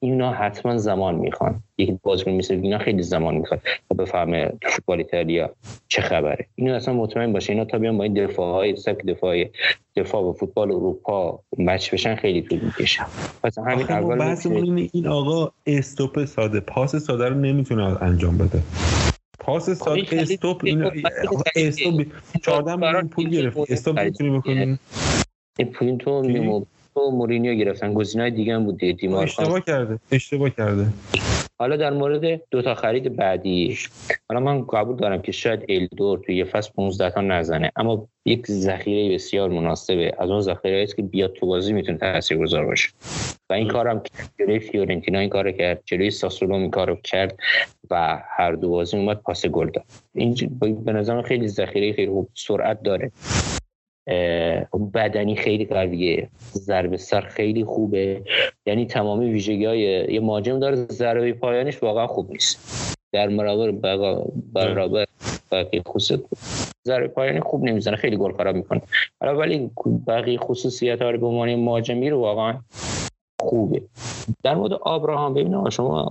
اینا 0.00 0.32
حتما 0.32 0.76
زمان 0.76 1.14
می‌خوان 1.14 1.62
یک 1.78 1.90
بازیکن 2.02 2.30
مثل 2.30 2.54
اینا 2.54 2.78
خیلی 2.78 3.02
زمان 3.02 3.34
می‌خواد 3.34 3.60
تا 3.88 3.94
بفهمه 3.94 4.52
فوتبال 4.62 4.98
ایتالیا 4.98 5.50
چه 5.88 6.02
خبره 6.02 6.46
اینو 6.54 6.74
اصلا 6.74 6.94
مطمئن 6.94 7.32
باشه 7.32 7.52
اینا 7.52 7.64
تا 7.64 7.78
بیان 7.78 7.98
با 7.98 8.04
این 8.04 8.26
دفاع 8.26 8.54
های 8.54 8.76
سبک 8.76 9.06
دفاعی 9.06 9.50
دفاع 9.96 10.22
و 10.22 10.32
فوتبال 10.32 10.72
اروپا 10.72 11.40
مچ 11.58 11.94
بشن 11.94 12.14
خیلی 12.14 12.42
طول 12.42 12.58
می‌کشه 12.58 13.02
پس 13.42 13.58
همین 13.58 13.90
اول 13.90 14.18
بحث 14.18 14.46
این 14.92 15.06
آقا 15.06 15.52
استوپ 15.66 16.24
ساده 16.24 16.60
پاس 16.60 16.96
ساده 16.96 17.28
رو 17.28 17.34
نمی‌تونه 17.34 18.02
انجام 18.02 18.38
بده 18.38 18.62
پاس 19.38 19.70
ساده 19.70 20.06
استوپ 20.12 20.64
این 20.64 20.82
استوپ 21.56 22.06
14 22.42 22.76
میلیون 22.76 23.08
پول 23.08 23.30
گرفت 23.30 23.58
استوپ 23.70 24.00
می‌تونی 24.00 24.38
بکنی 24.38 24.78
این 25.58 25.68
پول 25.72 25.96
تو 25.96 26.22
و 26.96 27.10
مورینیو 27.10 27.54
گرفتن. 27.54 27.94
گزینه‌های 27.94 28.30
دیگه 28.30 28.54
هم 28.54 28.64
بود 28.64 28.78
دیگه 28.78 29.14
اشتباه 29.14 29.60
کرده. 29.60 29.98
اشتباه 30.12 30.50
کرده. 30.50 30.86
حالا 31.58 31.76
در 31.76 31.90
مورد 31.90 32.40
دو 32.50 32.62
تا 32.62 32.74
خرید 32.74 33.16
بعدی. 33.16 33.78
حالا 34.28 34.40
من 34.40 34.66
قبول 34.66 34.96
دارم 34.96 35.22
که 35.22 35.32
شاید 35.32 35.64
الدور 35.68 36.18
توی 36.18 36.36
یه 36.36 36.44
فصل 36.44 36.70
15 36.76 37.10
تا 37.10 37.20
نزنه 37.20 37.72
اما 37.76 38.08
یک 38.24 38.46
ذخیره 38.46 39.14
بسیار 39.14 39.50
مناسبه. 39.50 40.12
از 40.18 40.30
اون 40.30 40.40
ذخیره 40.40 40.82
است 40.82 40.96
که 40.96 41.02
بیاد 41.02 41.32
تو 41.32 41.46
بازی 41.46 41.72
می‌تونه 41.72 41.98
تاثیرگذار 41.98 42.66
باشه. 42.66 42.88
و 43.50 43.52
این 43.52 43.68
کارم 43.68 44.02
جلوی 44.38 44.58
فیورنتینا 44.58 45.18
این 45.18 45.28
کارو 45.28 45.52
کرد 45.52 45.82
جلوی 45.84 46.10
ساسولو 46.10 46.54
این 46.54 46.70
کارو 46.70 46.96
کرد 47.04 47.38
و 47.90 48.22
هر 48.28 48.52
دو 48.52 48.70
بازی 48.70 48.96
اومد 48.96 49.20
پاس 49.20 49.46
گل 49.46 49.70
داد. 49.70 49.84
این 50.14 50.34
به 50.84 50.92
نظرم 50.92 51.22
خیلی 51.22 51.48
ذخیره 51.48 51.92
خیلی 51.92 52.10
خوب 52.10 52.28
سرعت 52.34 52.82
داره. 52.82 53.12
بدنی 54.94 55.36
خیلی 55.36 55.64
قویه. 55.64 56.28
ضربه 56.52 56.96
سر 56.96 57.20
خیلی 57.20 57.64
خوبه. 57.64 58.22
یعنی 58.66 58.86
تمامی 58.86 59.32
ویژگی 59.32 59.64
های 59.64 59.80
یه 60.12 60.20
مهاجم 60.20 60.58
داره 60.58 60.76
ضربه 60.76 61.32
پایانش 61.32 61.82
واقعا 61.82 62.06
خوب 62.06 62.30
نیست. 62.30 62.94
در 63.12 63.28
برابر 63.28 63.70
برابر 64.52 65.06
بقیه 65.52 65.82
خصوص 65.88 66.20
ضربه 66.86 67.08
پایانی 67.08 67.40
خوب 67.40 67.64
نمی‌زنه 67.64 67.96
خیلی 67.96 68.16
گل 68.16 68.32
خراب 68.32 68.56
می‌کنه. 68.56 68.82
حالا 69.20 69.38
ولی 69.38 69.70
بقیه 70.06 70.38
خصوصیت 70.38 71.02
ها 71.02 71.10
رو 71.10 71.18
به 71.18 71.26
عنوان 71.26 71.54
مهاجمی 71.54 72.10
رو 72.10 72.18
واقعا 72.18 72.60
خوبه. 73.42 73.82
در 74.42 74.54
مورد 74.54 74.72
آبراهام 74.72 75.34
ببینید 75.34 75.68
شما 75.68 76.04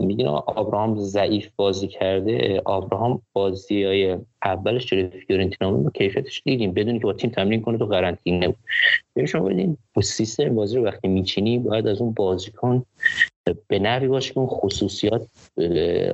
میگین 0.00 0.26
آبراهام 0.26 0.98
ضعیف 0.98 1.48
بازی 1.56 1.88
کرده 1.88 2.62
آبراهام 2.64 3.22
بازی 3.32 3.84
های 3.84 4.18
اولش 4.44 4.86
جلوی 4.86 5.20
فیورنتینا 5.26 5.72
با 5.72 5.90
کیفیتش 5.90 6.42
دیدیم. 6.44 6.72
بدونی 6.72 6.98
که 6.98 7.04
با 7.04 7.12
تیم 7.12 7.30
تمرین 7.30 7.62
کنه 7.62 7.78
تو 7.78 7.86
قرنطینه 7.86 8.46
بود 8.46 8.56
ببین 9.16 9.26
شما 9.26 9.42
ببینید 9.42 9.78
با 9.94 10.02
سیستم 10.02 10.54
بازی 10.54 10.76
رو 10.76 10.84
وقتی 10.84 11.08
میچینی 11.08 11.58
باید 11.58 11.86
از 11.86 12.00
اون 12.00 12.12
بازیکن 12.12 12.82
به 13.68 13.78
نحوی 13.78 14.08
باشه 14.08 14.34
که 14.34 14.40
اون 14.40 14.48
خصوصیات 14.48 15.26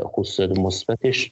خصوصیات 0.04 0.58
مثبتش 0.58 1.30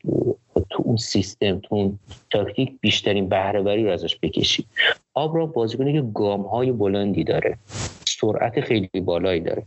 تو 0.70 0.82
اون 0.84 0.96
سیستم 0.96 1.58
تو 1.58 1.74
اون 1.74 1.98
تاکتیک 2.30 2.80
بیشترین 2.80 3.28
بهره 3.28 3.82
رو 3.84 3.90
ازش 3.90 4.18
بکشی. 4.22 4.64
آب 5.14 5.52
بازیکنی 5.52 5.92
که 5.92 6.02
گام 6.14 6.42
های 6.42 6.72
بلندی 6.72 7.24
داره. 7.24 7.58
سرعت 8.22 8.60
خیلی 8.60 9.00
بالایی 9.00 9.40
داره. 9.40 9.66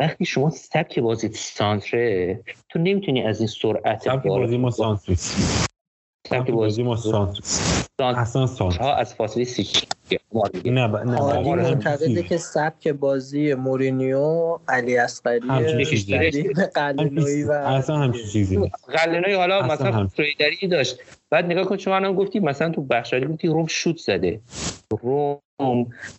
وقتی 0.00 0.24
شما 0.24 0.50
سبک 0.50 0.98
بازی 0.98 1.28
سانتره 1.28 2.40
تو 2.68 2.78
نمی‌تونی 2.78 3.22
از 3.22 3.38
این 3.38 3.46
سرعت 3.46 4.02
سبک 4.02 4.26
بازی 4.26 4.56
ما 4.56 4.70
سانتره 4.70 5.16
سبک 6.26 6.50
بازی 6.50 6.82
ما 6.82 6.96
سانتره 6.96 7.42
اصلا 8.00 8.46
سانتره 8.46 8.86
ها 8.86 8.94
از 8.94 9.14
فاصله 9.14 9.44
سی 9.44 9.66
نه 10.64 10.88
ب... 10.88 10.96
نه 10.96 11.20
معتقده 11.20 12.22
که 12.22 12.36
سبک 12.36 12.88
بازی 12.88 13.54
مورینیو 13.54 14.58
علی 14.68 14.98
اصغری 14.98 15.48
قلنوی 16.74 17.44
و 17.44 17.52
اصلا 17.52 17.96
همچین 17.96 18.26
چیزی 18.26 18.70
قلنوی 19.04 19.34
حالا 19.34 19.62
مثلا 19.62 20.06
فریدری 20.06 20.68
داشت. 20.68 20.98
بعد 21.30 21.44
نگاه 21.44 21.64
کن 21.64 21.76
شما 21.76 21.96
الان 21.96 22.14
گفتی 22.14 22.40
مثلا 22.40 22.70
تو 22.70 22.82
بخشاری 22.82 23.26
گفتی 23.26 23.48
روم 23.48 23.66
شوت 23.66 23.96
زده. 23.96 24.40
روم 25.02 25.40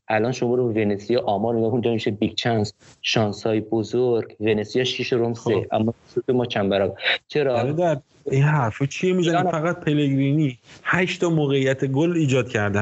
الان 0.07 0.31
شما 0.31 0.55
رو 0.55 0.71
ونسیا 0.71 1.21
آمار 1.21 1.55
نگاه 1.55 1.71
کن 1.71 1.87
میشه 1.87 2.11
big 2.11 2.33
chance 2.35 2.73
شانس 3.01 3.47
های 3.47 3.61
بزرگ 3.61 4.35
ونسیا 4.39 4.83
6 4.83 5.13
روم 5.13 5.33
سه. 5.33 5.41
خب. 5.41 5.65
اما 5.71 5.93
ما 6.27 6.45
چند 6.45 6.69
برابر؟ 6.69 6.95
چرا؟ 7.27 7.71
در 7.71 7.97
این 8.31 8.43
حرفو 8.43 8.85
چیه 8.85 9.13
می‌زنی؟ 9.13 9.51
فقط 9.51 9.79
پلگرینی. 9.79 10.57
هشت 10.83 11.21
تا 11.21 11.29
موقعیت 11.29 11.85
گل 11.85 12.11
ایجاد 12.11 12.49
کرده. 12.49 12.79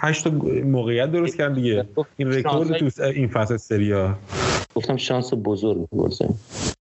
هشت 0.00 0.24
تا 0.24 0.30
موقعیت 0.64 1.12
درست 1.12 1.36
کرد 1.36 1.54
دیگه. 1.54 1.84
این 2.16 2.32
رکورد 2.32 2.78
تو 2.78 3.02
این 3.02 3.28
فصل 3.28 3.56
سریا 3.56 4.18
گفتم 4.74 4.96
شانس 4.96 5.34
بزرگ 5.44 5.88
بزرگ 5.92 6.34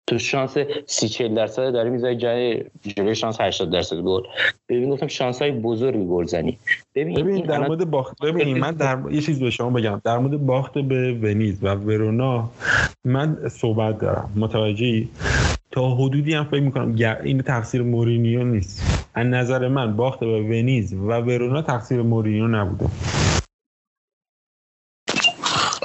تو 0.07 0.17
شانس 0.17 0.57
سی 0.85 1.09
چل 1.09 1.33
درصد 1.33 1.71
داری 1.71 1.89
می‌ذاری 1.89 2.15
جای 2.15 2.63
جلوی 2.81 3.15
شانس 3.15 3.41
80 3.41 3.71
درصد 3.71 3.95
گل. 3.95 4.21
ببین 4.69 4.89
گفتم 4.89 5.07
شانس 5.07 5.41
های 5.41 5.51
بزرگی 5.51 6.05
گل 6.05 6.25
زنی. 6.25 6.57
ببین, 6.95 7.15
ببین 7.15 7.45
در 7.45 7.67
مورد 7.67 7.89
باخت 7.89 8.21
ببین 8.21 8.57
من 8.57 8.71
در 8.71 8.97
یه 9.11 9.21
چیز 9.21 9.39
به 9.39 9.49
شما 9.49 9.69
بگم. 9.69 10.01
در 10.03 10.17
مورد 10.17 10.45
باخت 10.45 10.73
به 10.73 11.13
ونیز 11.13 11.63
و 11.63 11.67
ورونا 11.67 12.49
من 13.05 13.37
صحبت 13.49 13.99
دارم. 13.99 14.31
متوجهی؟ 14.35 15.09
تا 15.71 15.95
حدودی 15.95 16.33
هم 16.33 16.43
فکر 16.43 16.61
می‌کنم 16.61 16.95
این 17.23 17.41
تقصیر 17.41 17.81
مورینیو 17.81 18.43
نیست. 18.43 19.09
از 19.13 19.27
نظر 19.27 19.67
من 19.67 19.95
باخت 19.95 20.19
به 20.19 20.41
ونیز 20.41 20.93
و 20.93 21.11
ورونا 21.11 21.61
تقصیر 21.61 22.01
مورینیو 22.01 22.47
نبوده. 22.47 22.85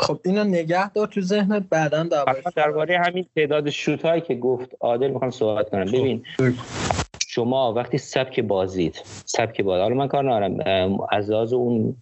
خب 0.08 0.20
اینو 0.24 0.44
نگه 0.44 0.92
دار 0.92 1.06
تو 1.06 1.20
ذهنت 1.20 1.62
بعدا 1.70 2.08
درباره 2.56 2.98
همین 2.98 3.26
تعداد 3.36 3.70
شوت 3.70 4.04
هایی 4.04 4.20
که 4.20 4.34
گفت 4.34 4.70
عادل 4.80 5.10
می‌خوام 5.10 5.30
صحبت 5.30 5.70
کنم 5.70 5.84
ببین 5.84 6.22
خب. 6.36 6.97
شما 7.38 7.72
وقتی 7.72 7.98
سبک 7.98 8.40
بازید 8.40 9.02
سبک 9.24 9.60
باز 9.60 9.80
حالا 9.80 9.94
من 9.94 10.08
کار 10.08 10.24
ندارم 10.24 10.98
از 11.10 11.30
لحاظ 11.30 11.52
اون 11.52 11.96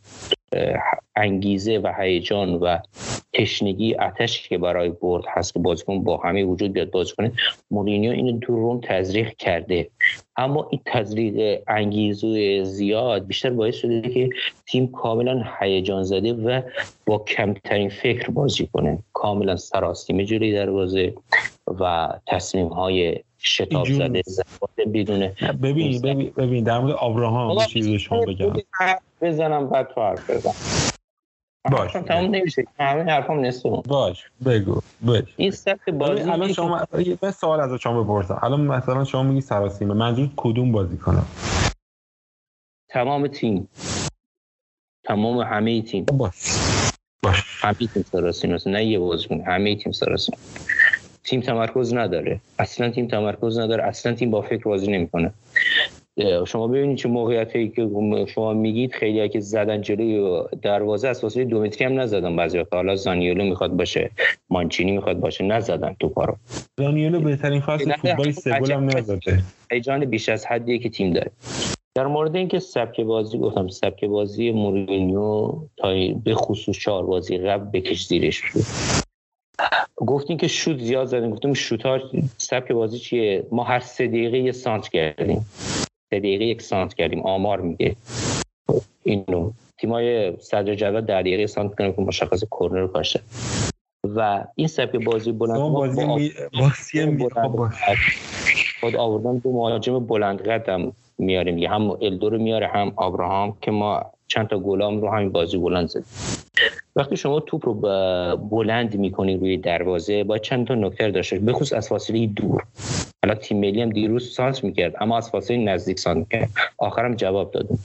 انگیزه 1.16 1.78
و 1.78 1.92
هیجان 1.98 2.54
و 2.54 2.78
تشنگی 3.32 3.94
آتش 3.94 4.48
که 4.48 4.58
برای 4.58 4.88
برد 4.88 5.24
هست 5.28 5.54
که 5.54 5.58
بازیکن 5.58 6.04
با 6.04 6.16
همه 6.16 6.44
وجود 6.44 6.72
بیاد 6.72 6.90
بازی 6.90 7.12
کنه 7.18 7.32
مورینیو 7.70 8.12
اینو 8.12 8.38
تو 8.38 8.56
روم 8.56 8.80
تزریق 8.80 9.36
کرده. 9.36 9.88
اما 10.36 10.68
این 10.70 10.80
تزریق 10.86 11.62
انگیزه 11.68 12.64
زیاد 12.64 13.26
بیشتر 13.26 13.50
باعث 13.50 13.74
شده 13.74 14.00
که 14.00 14.30
تیم 14.66 14.86
کاملا 14.86 15.44
هیجان 15.60 16.02
زده 16.02 16.32
و 16.32 16.62
با 17.06 17.18
کمترین 17.18 17.88
فکر 17.88 18.30
بازی 18.30 18.68
کنه. 18.72 18.98
کاملا 19.12 19.56
سراستیمه 19.56 20.24
جلوی 20.24 20.52
دروازه 20.52 21.14
و 21.80 22.08
تصمیم 22.26 22.68
های 22.68 23.18
شتاب 23.46 23.86
زده 23.86 24.22
بدونه 24.94 25.28
ببین 25.62 26.00
ببین 26.00 26.32
ببین 26.36 26.64
در 26.64 26.78
مورد 26.78 26.96
ابراهام 27.02 27.64
چیزی 27.64 27.98
شما 27.98 28.20
بگم. 28.20 28.52
بزنم 29.20 29.68
بعد 29.68 29.88
تو 29.94 30.00
حرف 30.00 30.30
بزن. 30.30 30.52
باش 31.70 31.92
تمام 31.92 32.34
نمیشه. 32.34 32.64
همه 32.78 33.12
حرفم 33.12 33.40
نصف 33.40 33.66
باش 33.66 34.30
بگو 34.46 34.80
باش 35.02 35.24
این 35.36 35.50
سبک 35.50 35.88
بازی 35.88 36.22
الان 36.22 36.52
شما 36.52 36.86
یه 36.98 37.30
سوال 37.30 37.60
از 37.60 37.80
شما 37.80 38.02
بپرسم. 38.02 38.38
الان 38.42 38.60
مثلا 38.60 39.04
شما 39.04 39.22
میگی 39.22 39.40
سراسیمه. 39.40 39.94
منظور 39.94 40.28
کدوم 40.36 40.72
بازی 40.72 40.96
کنم؟ 40.96 41.26
تمام 42.88 43.26
تیم. 43.26 43.68
تمام 45.04 45.38
همه 45.38 45.82
تیم. 45.82 46.04
باش. 46.04 46.32
باش. 47.22 47.64
همه 47.64 47.74
تیم 47.74 48.04
سراسیمه. 48.12 48.58
نه 48.66 48.84
یه 48.84 48.98
بازیکن 48.98 49.40
همه 49.40 49.76
تیم 49.76 49.92
سراسیمه. 49.92 50.38
تیم 51.26 51.40
تمرکز 51.40 51.94
نداره. 51.94 52.40
اصلا 52.58 52.90
تیم 52.90 53.06
تمرکز 53.06 53.58
نداره. 53.58 53.84
اصلا 53.84 54.12
تیم 54.12 54.30
با 54.30 54.42
فکر 54.42 54.64
بازی 54.64 54.92
نمی‌کنه. 54.92 55.32
شما 56.46 56.68
ببینید 56.68 56.96
چه 56.96 57.08
موقعیتی 57.08 57.68
که 57.68 57.88
شما 58.34 58.52
میگید 58.52 58.92
خیلی 58.92 59.28
که 59.28 59.40
زدن 59.40 59.80
جلوی 59.80 60.42
دروازه 60.62 61.08
از 61.08 61.20
فاصله 61.20 61.44
دو 61.44 61.62
متری 61.62 61.84
هم 61.84 62.00
نزدن 62.00 62.36
بعضی 62.36 62.58
وقت 62.58 62.74
حالا 62.74 62.96
زانیولو 62.96 63.44
می‌خواد 63.44 63.70
باشه 63.70 64.10
مانچینی 64.50 64.92
می‌خواد 64.92 65.20
باشه 65.20 65.44
نزدن 65.44 65.96
تو 66.00 66.08
پارو. 66.08 66.36
زانیولو 66.78 67.20
بهترین 67.20 67.60
فصل 67.60 67.92
فوتبال 67.92 68.30
سه 68.30 68.60
گل 68.60 68.72
هم 68.72 68.96
نزده. 68.96 69.42
هیجان 69.72 70.04
بیش 70.04 70.28
از 70.28 70.46
حدی 70.46 70.78
که 70.78 70.88
تیم 70.88 71.12
داره. 71.12 71.30
در 71.94 72.06
مورد 72.06 72.36
اینکه 72.36 72.58
سبک 72.58 73.00
بازی 73.00 73.38
گفتم 73.38 73.68
سبک 73.68 74.04
بازی 74.04 74.50
مورینیو 74.50 75.52
تا 75.76 75.94
به 76.24 76.34
خصوص 76.34 76.78
چهار 76.78 77.06
بازی 77.06 77.38
قبل 77.38 77.70
بکش 77.72 78.06
زیرش. 78.06 78.42
بود 78.52 78.64
گفتین 79.96 80.36
که 80.36 80.48
شوت 80.48 80.78
زیاد 80.78 81.06
زدیم 81.06 81.30
گفتیم 81.30 81.54
شوت 81.54 81.86
ها 81.86 82.00
سبک 82.38 82.72
بازی 82.72 82.98
چیه؟ 82.98 83.46
ما 83.52 83.64
هر 83.64 83.80
سه 83.80 84.06
دقیقه 84.06 84.38
یه 84.38 84.52
سانت 84.52 84.88
کردیم. 84.88 85.46
سه 86.10 86.18
دقیقه 86.18 86.44
یک 86.44 86.62
سانت 86.62 86.94
کردیم. 86.94 87.22
آمار 87.22 87.60
میگه. 87.60 87.96
اینو 89.02 89.50
تیمای 89.78 90.36
صدر 90.40 90.74
جدول 90.74 91.00
در 91.00 91.20
دقیقه 91.20 91.46
سانت 91.46 91.74
کنه 91.74 91.92
که 91.92 92.02
مشخص 92.02 92.44
کورنر 92.44 92.80
رو 92.80 92.90
و 94.16 94.44
این 94.54 94.68
سبک 94.68 95.04
بازی 95.04 95.32
بلند 95.32 95.58
بازی 95.58 96.04
می... 96.04 96.32
بازی 96.60 97.28
خود 98.80 98.96
آوردن 98.96 99.38
دو 99.38 99.52
مهاجم 99.52 99.98
بلند 99.98 100.48
قدم 100.48 100.92
میاریم. 101.18 101.72
هم 101.72 101.90
الدو 101.90 102.30
رو 102.30 102.38
میاره 102.38 102.66
هم 102.66 102.92
ابراهام 102.98 103.56
که 103.60 103.70
ما 103.70 104.02
چند 104.26 104.48
تا 104.48 104.58
گلام 104.58 105.00
رو 105.00 105.10
همین 105.10 105.32
بازی 105.32 105.58
بلند 105.58 105.88
زدیم. 105.88 106.06
وقتی 106.96 107.16
شما 107.16 107.40
توپ 107.40 107.66
رو 107.66 107.74
بلند 108.36 108.96
می‌کنی 108.96 109.36
روی 109.36 109.56
دروازه 109.56 110.24
با 110.24 110.38
چند 110.38 110.66
تا 110.66 110.74
نکته 110.74 111.10
داشته 111.10 111.38
بخصوص 111.38 111.72
از 111.72 111.88
فاصله 111.88 112.26
دور. 112.26 112.62
حالا 113.24 113.34
تیم 113.34 113.60
ملی 113.60 113.82
هم 113.82 113.90
دیروز 113.90 114.34
سانس 114.34 114.64
می‌کرد 114.64 114.94
اما 115.00 115.16
از 115.16 115.30
فاصله 115.30 115.56
نزدیک 115.56 115.98
سانس 115.98 116.16
می‌کرد. 116.16 116.50
آخرم 116.78 117.14
جواب 117.14 117.50
دادم 117.50 117.78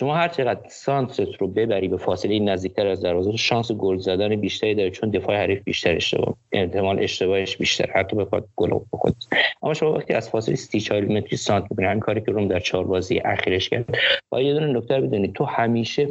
شما 0.00 0.14
هر 0.14 0.28
چقدر 0.28 0.60
سانست 0.68 1.20
رو 1.20 1.46
ببری 1.46 1.88
به 1.88 1.96
فاصله 1.96 2.38
نزدیکتر 2.38 2.86
از 2.86 3.00
دروازه 3.00 3.36
شانس 3.36 3.72
گل 3.72 3.96
زدن 3.96 4.36
بیشتری 4.36 4.74
داره 4.74 4.90
چون 4.90 5.10
دفاع 5.10 5.36
حریف 5.36 5.62
بیشتر 5.64 5.96
اشتباه 5.96 6.34
احتمال 6.52 7.02
اشتباهش 7.02 7.56
بیشتر. 7.56 7.90
حتی 7.94 8.16
بخواد 8.16 8.48
گل 8.56 8.78
بخواد 8.92 9.14
اما 9.62 9.74
شما 9.74 9.92
وقتی 9.92 10.14
از 10.14 10.30
فاصله 10.30 10.54
30 10.54 10.80
40 10.80 11.04
متری 11.04 11.36
سانت 11.36 11.64
می‌بینی 11.70 11.88
همین 11.88 12.00
کاری 12.00 12.20
که 12.20 12.32
روم 12.32 12.48
در 12.48 12.60
چهار 12.60 12.84
بازی 12.84 13.18
اخیرش 13.24 13.68
کرد. 13.68 13.94
باید 14.28 14.46
یه 14.46 14.54
دونه 14.54 14.66
نکته 14.66 15.00
بدونید 15.00 15.32
تو 15.32 15.44
همیشه 15.44 16.08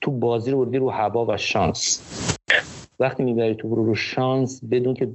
تو 0.00 0.10
بازی 0.10 0.50
رو 0.50 0.64
بردی 0.64 0.78
رو 0.78 0.90
هوا 0.90 1.26
و 1.26 1.36
شانس. 1.36 2.02
وقتی 3.00 3.22
می‌بری 3.22 3.54
تو 3.54 3.74
رو, 3.74 3.84
رو 3.84 3.94
شانس 3.94 4.60
بدون 4.70 4.94
که 4.94 5.06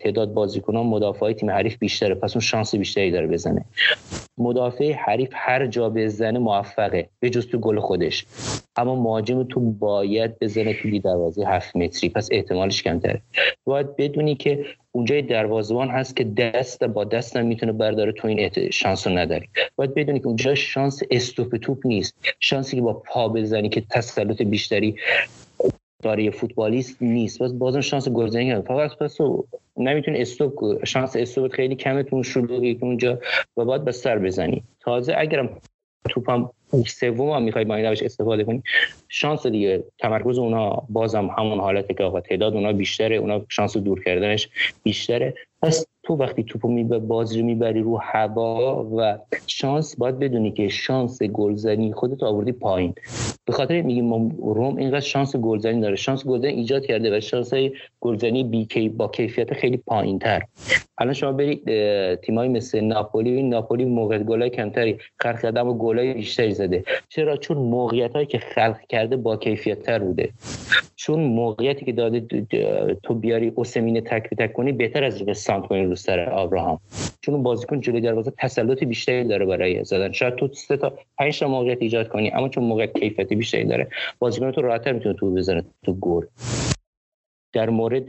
تعداد 0.00 0.32
بازیکنان 0.32 0.86
مدافعای 0.86 1.34
تیم 1.34 1.50
حریف 1.50 1.78
بیشتره. 1.78 2.14
پس 2.14 2.32
اون 2.32 2.40
شانس 2.40 2.74
بیشتری 2.74 3.10
داره 3.10 3.26
بزنه. 3.26 3.64
مدافع 4.38 4.92
حریف 4.92 5.30
هر 5.32 5.66
جا 5.66 5.90
بزنه 5.90 6.38
موفقه 6.38 7.08
به 7.20 7.30
جز 7.30 7.46
تو 7.46 7.58
گل 7.58 7.80
خودش. 7.80 8.26
اما 8.76 8.94
مهاجم 8.94 9.42
تو 9.42 9.60
باید 9.60 10.38
بزنه 10.38 10.74
توی 10.82 11.00
دروازه 11.00 11.44
هفت 11.46 11.76
متری. 11.76 12.08
پس 12.08 12.28
احتمالش 12.32 12.82
کمتره. 12.82 13.20
باید 13.64 13.96
بدونی 13.96 14.34
که 14.34 14.64
اونجای 14.92 15.22
دروازه‌بان 15.22 15.88
هست 15.88 16.16
که 16.16 16.24
دست 16.24 16.84
با 16.84 17.04
دست 17.04 17.36
هم 17.36 17.46
می‌تونه 17.46 17.72
برداره 17.72 18.12
تو 18.12 18.28
این 18.28 18.50
شانس 18.70 19.06
رو 19.06 19.18
نداری. 19.18 19.48
باید 19.76 19.94
بدونی 19.94 20.20
که 20.20 20.26
اونجا 20.26 20.54
شانس 20.54 21.02
استوپ 21.10 21.56
توپ 21.56 21.86
نیست. 21.86 22.14
شانسی 22.40 22.76
که 22.76 22.82
با 22.82 22.92
پا 22.92 23.28
بزنی 23.28 23.68
که 23.68 23.80
تسلط 23.90 24.42
بیشتری 24.42 24.96
داره 26.02 26.30
فوتبالیست 26.30 27.02
نیست. 27.02 27.42
بس 27.42 27.52
بازم 27.52 27.80
شانس 27.80 28.08
گلزنی 28.08 28.52
کنه 28.52 28.60
فقط 28.60 28.98
پس 28.98 29.18
نمی‌تونی 29.76 30.20
استوب 30.20 30.84
شانس 30.84 31.16
استوب 31.16 31.48
خیلی 31.48 31.76
کمه 31.76 32.02
تو 32.02 32.22
شلوغی 32.22 32.78
اونجا 32.80 33.18
و 33.56 33.64
باید 33.64 33.84
به 33.84 33.92
سر 33.92 34.18
بزنی. 34.18 34.62
تازه 34.80 35.14
اگرم 35.18 35.60
توپم 36.08 36.50
سوم 36.86 37.30
هم 37.30 37.42
می‌خوای 37.42 37.64
با 37.64 37.74
این 37.74 37.86
روش 37.86 38.02
استفاده 38.02 38.44
کنی 38.44 38.62
شانس 39.08 39.46
دیگه 39.46 39.84
تمرکز 39.98 40.38
اونا 40.38 40.82
بازم 40.88 41.26
همون 41.38 41.60
حالته 41.60 41.94
که 41.94 42.04
آقا 42.04 42.20
تعداد 42.20 42.54
اونا 42.54 42.72
بیشتره 42.72 43.16
اونا 43.16 43.44
شانس 43.48 43.76
دور 43.76 44.04
کردنش 44.04 44.48
بیشتره. 44.82 45.34
پس 45.62 45.86
تو 46.06 46.14
وقتی 46.14 46.44
توپو 46.44 46.68
می 46.68 46.84
بازی 46.84 47.40
رو 47.40 47.46
می‌بری 47.46 47.82
رو 47.82 47.98
هوا 48.02 48.86
و 48.96 49.18
شانس 49.46 49.96
باید 49.96 50.18
بدونی 50.18 50.52
که 50.52 50.68
شانس 50.68 51.22
گلزنی 51.22 51.92
خودت 51.92 52.22
آوردی 52.22 52.52
پایین. 52.52 52.94
به 53.44 53.52
خاطر 53.52 53.82
میگیم 53.82 54.12
روم 54.28 54.76
اینقدر 54.76 55.00
شانس 55.00 55.36
گلزنی 55.36 55.80
داره. 55.80 55.96
شانس 55.96 56.26
گلزنی 56.26 56.52
ایجاد 56.52 56.86
کرده 56.86 57.16
و 57.16 57.20
شانس 57.20 57.50
گلزنی 58.00 58.44
بی 58.44 58.88
با 58.88 59.08
کیفیت 59.08 59.54
خیلی 59.54 59.76
پایین 59.76 60.18
تر 60.18 60.42
الان 60.98 61.14
شما 61.14 61.32
برید 61.32 61.64
تیمایی 62.14 62.50
مثل 62.50 62.80
ناپولی 62.80 63.42
ناپولی 63.42 63.84
موقع 63.84 64.18
گلای 64.18 64.50
کمتری 64.50 64.98
خلق 65.20 65.42
کرده 65.42 65.60
اما 65.60 65.74
گلای 65.74 66.14
بیشتری 66.14 66.54
زده. 66.54 66.84
چرا؟ 67.08 67.36
چون 67.36 67.56
موقعیت 67.56 68.12
هایی 68.12 68.26
که 68.26 68.38
خلق 68.38 68.80
کرده 68.88 69.16
با 69.16 69.36
کیفیت 69.36 69.82
تر 69.82 69.98
بوده. 69.98 70.28
چون 70.96 71.20
موقعیتی 71.20 71.84
که 71.84 71.92
داده 71.92 72.20
تو 73.02 73.14
بیاری 73.14 73.52
اوسمین 73.54 74.00
تک 74.00 74.30
تک 74.38 74.52
کنی 74.52 74.72
بهتر 74.72 75.04
از 75.04 75.16
اینکه 75.16 75.32
سانت 75.32 75.66
کنی 75.66 75.84
رو 75.84 75.94
سر 75.94 76.20
آبراهام. 76.20 76.80
چون 77.20 77.42
بازیکن 77.42 77.80
جلوی 77.80 78.00
دروازه 78.00 78.32
تسلط 78.38 78.84
بیشتری 78.84 79.24
داره 79.24 79.46
برای 79.46 79.84
زدن. 79.84 80.12
شاید 80.12 80.34
تو 80.34 80.48
سه 80.52 80.76
تا 80.76 80.92
پنج 81.18 81.38
تا 81.38 81.48
موقعیت 81.48 81.78
ایجاد 81.80 82.08
کنی 82.08 82.30
اما 82.30 82.48
چون 82.48 82.64
موقعیت 82.64 82.98
کیفیتی 82.98 83.36
بیشتری 83.36 83.64
داره 83.64 83.88
بازیکن 84.18 84.50
تو 84.50 84.62
راحت‌تر 84.62 84.92
می‌تونه 84.92 85.14
تو 85.14 85.34
بزنه 85.34 85.64
تو 85.84 85.92
گل. 85.92 86.24
در 87.56 87.70
مورد 87.70 88.08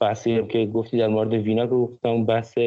بحثی 0.00 0.42
که 0.42 0.66
گفتی 0.66 0.98
در 0.98 1.08
مورد 1.08 1.32
وینا 1.32 1.66
گفتم 1.66 2.24
بحث 2.24 2.58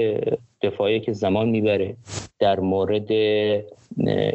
دفاعی 0.62 0.99
که 0.99 1.14
زمان 1.14 1.49
می‌بره 1.49 1.95
در 2.39 2.60
مورد 2.60 3.12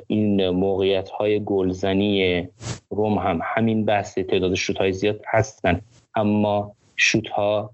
این 0.07 0.51
موقعیت 0.51 1.09
های 1.09 1.45
گلزنی 1.45 2.49
روم 2.91 3.19
هم 3.19 3.41
همین 3.43 3.85
بحث 3.85 4.19
تعداد 4.19 4.55
شوت 4.55 4.77
های 4.77 4.93
زیاد 4.93 5.21
هستن. 5.27 5.81
اما 6.15 6.73
شوت 6.97 7.29
ها 7.29 7.71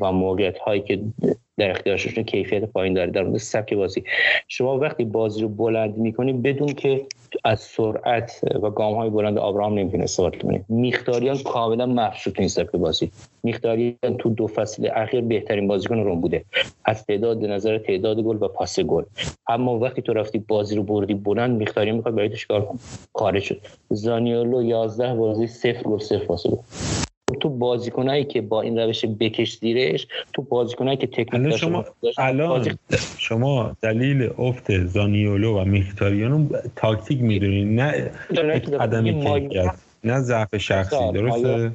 و 0.00 0.12
موقعیت 0.12 0.58
هایی 0.58 0.80
که 0.80 1.00
در 1.60 1.70
اختیارشون 1.70 2.24
کیفیت 2.24 2.64
پایین 2.64 2.94
داره. 2.94 3.10
در 3.10 3.22
مورد 3.22 3.38
سبک 3.38 3.74
بازی. 3.74 4.04
شما 4.48 4.78
وقتی 4.78 5.04
بازی 5.04 5.42
رو 5.42 5.48
بلند 5.48 5.96
می‌کنی 5.96 6.32
بدون 6.32 6.68
که 6.68 7.00
از 7.44 7.60
سرعت 7.60 8.40
و 8.62 8.70
گام 8.70 8.94
های 8.94 9.10
بلند 9.10 9.38
آبراهام 9.38 9.78
نمی‌تونه 9.78 10.04
استفاده 10.04 10.38
کنه 10.38 10.64
میختاریان 10.68 11.38
کاملا 11.38 12.10
تو 12.24 12.32
این 12.38 12.48
سبک 12.48 12.70
بازی. 12.70 13.10
میختاریان 13.42 14.16
تو 14.18 14.30
دو 14.30 14.46
فصل 14.46 14.88
اخیر 14.94 15.20
بهترین 15.20 15.68
بازیکن 15.68 15.98
روم 15.98 16.20
بوده. 16.20 16.44
از 16.84 17.06
تعداد 17.06 17.44
نظر 17.44 17.78
تعداد 17.78 18.20
گل 18.20 18.36
و 18.40 18.48
پاس 18.48 18.80
گل. 18.80 19.04
اما 19.48 19.78
وقتی 19.78 20.02
تو 20.02 20.12
رفتی 20.12 20.38
بازی 20.38 20.76
رو 20.76 20.82
بردی 20.82 21.14
بلند 21.14 21.56
میختاریان 21.58 21.96
می‌خواد 21.96 22.14
برای 22.14 22.28
تو 22.28 22.36
چیکار 22.36 22.68
کنه 23.12 23.40
شد. 23.40 23.60
زانیولو 23.90 24.62
11 24.62 25.14
بازی 25.14 25.46
صفر 25.46 25.82
گل 25.82 25.98
صفر 25.98 26.24
پاس 26.24 26.46
گل. 26.46 26.56
تو 27.40 27.48
بازیکنایی 27.48 28.24
که 28.24 28.40
با 28.40 28.62
این 28.62 28.78
روش 28.78 29.04
بکش 29.04 29.58
زیرش 29.58 30.06
تو 30.32 30.42
بازیکنایی 30.42 30.96
که 30.96 31.06
تکنیک 31.06 31.56
شما 31.56 31.84
الان 32.18 32.78
شما 33.18 33.76
دلیل 33.82 34.30
افت 34.38 34.86
زانیولو 34.86 35.60
و 35.60 35.64
میختاریان 35.64 36.50
تاکتیک 36.76 37.22
می‌دونین 37.22 37.80
نه 37.80 38.10
عدم 38.80 39.04
نه 40.04 40.20
ضعف 40.20 40.56
شخصی 40.56 41.12
درسته؟ 41.12 41.72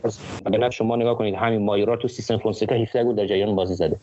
شما 0.72 0.96
نگاه 0.96 1.18
کنید 1.18 1.36
همین 1.36 1.62
مایورال 1.62 1.98
تو 1.98 2.08
سیستم 2.08 2.38
فونسکا 2.38 2.76
17 2.76 3.04
گل 3.04 3.16
در 3.16 3.28
جریان 3.28 3.56
بازی 3.56 3.76
زده. 3.76 3.98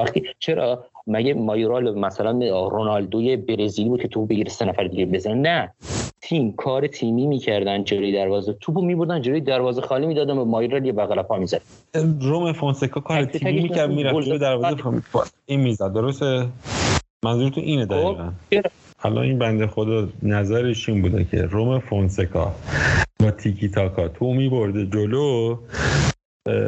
وقتی 0.00 0.22
چرا؟ 0.38 0.84
مگه 1.06 1.34
مایورال 1.34 1.98
مثلا 1.98 2.30
رونالدوی 2.68 3.36
برزیلی 3.36 3.88
بود 3.88 4.02
که 4.02 4.08
تو 4.08 4.26
بگیره 4.26 4.50
سه 4.50 4.64
نفر 4.64 4.84
دیگه 4.84 5.06
بزنه 5.06 5.34
نه. 5.34 5.74
تیم 6.20 6.52
کار 6.52 6.86
تیمی 6.86 7.26
می‌کردن 7.26 7.84
جلوی 7.84 8.12
دروازه. 8.12 8.52
توپو 8.60 8.82
میبردن 8.82 9.22
جلوی 9.22 9.40
دروازه 9.40 9.80
خالی 9.80 10.06
می‌دادن 10.06 10.38
و 10.38 10.44
مایرال 10.44 10.86
یه 10.86 10.92
بغل 10.92 11.22
پا 11.22 11.36
می‌زد. 11.36 11.60
روم 12.20 12.52
فونسکا 12.52 13.00
کار 13.00 13.24
تیمی 13.24 13.60
می‌کرد 13.62 13.90
می‌رفت 13.90 14.26
جلوی 14.26 14.38
دروازه 14.38 14.82
این 15.46 15.60
می‌زد. 15.60 15.92
درسته؟ 15.92 16.46
منظورتون 17.24 17.64
اینه 17.64 17.86
خب، 17.86 17.90
دقیقا. 17.90 18.32
حالا 18.98 19.22
این 19.22 19.38
بنده 19.38 19.66
خدا 19.66 20.08
نظرش 20.22 20.88
این 20.88 21.02
بوده 21.02 21.24
که 21.24 21.42
روم 21.42 21.78
فونسکا 21.78 22.54
با 23.20 23.30
تیکی 23.30 23.68
تاکا 23.68 24.08
تو 24.08 24.34
میبرده 24.34 24.86
جلو 24.86 25.56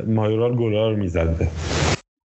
مایورال 0.07 0.57
گلار 0.57 0.95
می‌زده. 0.95 1.49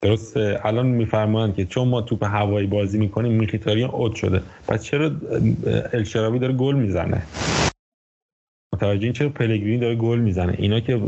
درسته؟ 0.04 0.60
الان 0.64 0.86
میفرمایند 0.86 1.54
که 1.54 1.64
چون 1.64 1.88
ما 1.88 2.00
توپ 2.02 2.24
هوایی 2.24 2.66
بازی 2.66 2.98
می‌کنیم 2.98 3.32
میخیتاریان 3.32 3.90
اوت 3.90 4.14
شده. 4.14 4.42
پس 4.68 4.84
چرا 4.84 5.10
الشرابی 5.92 6.38
داره 6.38 6.52
گل 6.52 6.74
می‌زنه؟ 6.74 7.22
متوجه 8.74 9.04
این 9.04 9.12
چرا 9.12 9.28
پلگرینی 9.28 9.78
داره 9.78 9.94
گل 9.94 10.18
می‌زنه؟ 10.18 10.54
اینا 10.58 10.80
که 10.80 11.00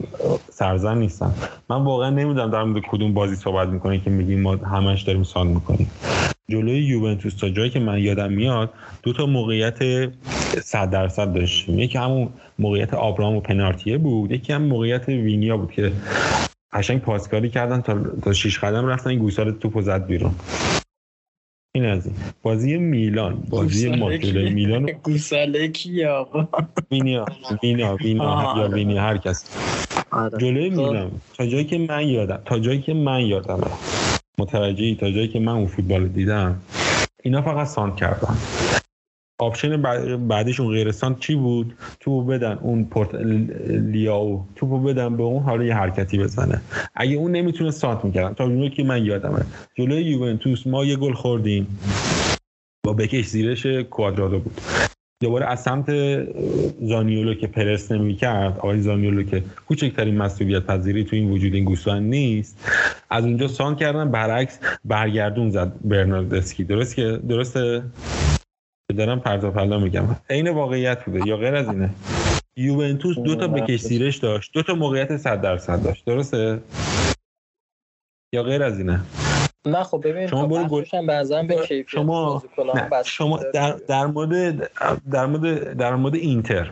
سرزن 0.50 0.98
نیستن. 0.98 1.34
من 1.70 1.84
واقعا 1.84 2.10
نمی‌دونم 2.10 2.50
در 2.50 2.62
مورد 2.62 2.82
کدوم 2.90 3.14
بازی 3.14 3.36
صحبت 3.36 3.68
می‌کنه 3.68 4.00
که 4.00 4.10
میگیم 4.10 4.42
ما 4.42 4.56
همش 4.56 5.02
داریم 5.02 5.22
سان 5.22 5.46
می‌کنیم. 5.46 5.90
جلوی 6.48 6.78
یوونتوس 6.78 7.34
تا 7.34 7.48
جایی 7.48 7.70
که 7.70 7.80
من 7.80 7.98
یادم 7.98 8.32
میاد 8.32 8.70
دو 9.02 9.12
تا 9.12 9.26
موقعیت 9.26 9.78
100 10.62 10.90
درصد 10.90 11.32
داشتیم. 11.32 11.78
یکی 11.78 11.98
همون 11.98 12.28
موقعیت 12.58 12.94
آبرام 12.94 13.36
و 13.36 13.40
پنارتیه 13.40 13.98
بود 13.98 14.32
یکی 14.32 14.52
هم 14.52 14.62
موقعیت 14.62 15.08
وینیا 15.08 15.56
بود 15.56 15.72
که 15.72 15.92
قشنگ 16.72 17.00
پاسکاری 17.00 17.50
کردن 17.50 17.80
تا 17.80 18.04
تا 18.22 18.32
شیش 18.32 18.58
قدم 18.58 18.86
رفتن 18.86 19.10
این 19.10 19.18
گوساله 19.18 19.52
توپو 19.52 19.82
زد 19.82 20.06
بیرون. 20.06 20.34
این 21.74 21.84
از 21.84 22.06
این. 22.06 22.16
بازی 22.42 22.78
میلان. 22.78 23.34
بازی 23.50 23.96
ما 23.96 24.16
جلوی 24.16 24.50
میلان 24.50 24.86
گوساله 25.02 25.68
کی 25.68 26.04
آقا 26.04 26.48
وینیا 26.90 27.24
وینا 27.62 27.96
وینا 27.96 28.54
یا 28.58 28.68
وینی 28.68 28.98
هر 28.98 29.16
کس. 29.18 29.56
آره. 30.10 30.38
جلوی. 30.38 30.70
میلان. 30.70 31.10
تا 31.38 31.46
جایی 31.46 31.64
که 31.64 31.78
من 31.78 32.08
یادم 32.08 32.42
تا 32.44 32.58
جایی 32.58 32.80
که 32.80 32.94
من 32.94 33.20
یادم 33.20 33.60
متوجهی؟ 34.38 34.94
تا 34.94 35.10
جایی 35.10 35.28
که 35.28 35.40
من 35.40 35.52
اون 35.52 35.66
فوتبال 35.66 36.08
دیدم. 36.08 36.60
اینا 37.22 37.42
فقط 37.42 37.66
سانت 37.66 37.96
کردن. 37.96 38.36
آپشن 39.38 39.82
بعدیشون 40.28 40.68
غیرستان 40.68 41.14
چی 41.14 41.34
بود؟ 41.34 41.74
تو 42.00 42.24
بدن 42.24 42.58
اون 42.62 42.84
پورت 42.84 43.14
لیاو. 43.92 44.46
تو 44.56 44.66
بدن 44.66 45.16
به 45.16 45.22
اون 45.22 45.42
حالا 45.42 45.64
یه 45.64 45.74
حرکتی 45.74 46.18
بزنه. 46.18 46.60
اگه 46.94 47.16
اون 47.16 47.30
نمی‌تونه 47.30 47.70
سانت 47.70 48.04
می‌کردن 48.04 48.34
تا 48.34 48.44
اونو 48.44 48.68
که 48.68 48.84
من 48.84 49.04
یادمه. 49.04 49.40
جلوی 49.74 50.02
یوونتوس 50.02 50.66
ما 50.66 50.84
یه 50.84 50.96
گل 50.96 51.12
خوردیم. 51.12 51.66
با 52.86 52.92
بکش 52.92 53.24
زیرش 53.24 53.66
کوادرادو 53.66 54.38
بود. 54.38 54.60
دوباره 55.22 55.46
از 55.46 55.62
سمت 55.62 55.90
زانیولو 56.82 57.34
که 57.34 57.46
پرس 57.46 57.92
نمی‌کرد. 57.92 58.58
آقای 58.58 58.80
زانیولو 58.80 59.22
که 59.22 59.42
کوچکترین 59.68 60.16
مسئولیت 60.16 60.66
پذیری 60.66 61.04
تو 61.04 61.16
این 61.16 61.30
وجود 61.30 61.54
این 61.54 61.64
گوسفند 61.64 62.02
نیست. 62.02 62.70
از 63.10 63.24
اونجا 63.24 63.48
سان 63.48 63.76
کردن. 63.76 64.10
برعکس 64.10 64.58
برگردون 64.84 65.50
زد 65.50 65.72
برناردسکی. 65.84 66.64
درست 66.64 66.96
که 66.96 67.20
درسته؟ 67.28 67.82
دارم 68.94 69.20
پرتا 69.20 69.50
پلا 69.50 69.78
میگم. 69.78 70.16
عین 70.30 70.48
واقعیت 70.48 71.04
بوده 71.04 71.28
یا 71.28 71.36
غیر 71.36 71.54
از 71.54 71.68
اینه. 71.68 71.90
یوونتوس 72.56 73.18
دو 73.18 73.34
تا 73.34 73.48
بکش 73.48 73.80
سیرش 73.80 74.16
داشت. 74.16 74.52
دو 74.54 74.62
تا 74.62 74.74
موقعیت 74.74 75.16
100 75.16 75.40
درصد 75.40 75.82
داشت. 75.82 76.04
درسته؟ 76.04 76.58
یا 78.34 78.42
غیر 78.42 78.62
از 78.62 78.78
اینه؟ 78.78 79.00
نه 79.66 79.82
خب 79.82 80.02
ببین 80.04 80.26
شما 80.26 80.46
برو 80.46 80.64
گل 80.64 80.84
به 81.46 81.84
شما 81.86 82.42
شما 83.04 83.40
در, 83.54 83.72
در 83.72 84.06
مورد 84.06 84.70
در 85.10 85.26
مورد 85.26 85.76
در 85.76 85.94
مورد 85.94 86.14
اینتر. 86.14 86.70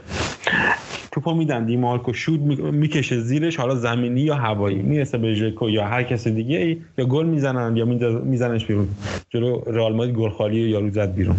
توپو 1.13 1.35
میدن 1.35 1.65
دیمارکو 1.65 2.13
شود 2.13 2.41
می‌کشه 2.41 3.21
زیرش 3.21 3.57
حالا 3.57 3.75
زمینی 3.75 4.21
یا 4.21 4.35
هوایی. 4.35 4.83
می‌رسه 4.83 5.19
به 5.19 5.35
ژکو 5.35 5.71
یا 5.71 5.85
هر 5.85 6.03
کس 6.03 6.29
دیگه 6.29 6.57
ای 6.57 6.83
یا 6.99 7.05
گل 7.05 7.27
می‌زنن 7.27 7.77
یا 7.77 7.85
میزنش 8.25 8.67
بیرون. 8.67 8.89
جلو 9.31 9.61
رئال 9.67 9.93
مادرید 9.93 10.17
گل 10.17 10.31
خالی 10.31 10.57
یا 10.57 10.91
زد 10.91 11.15
بیرون. 11.15 11.37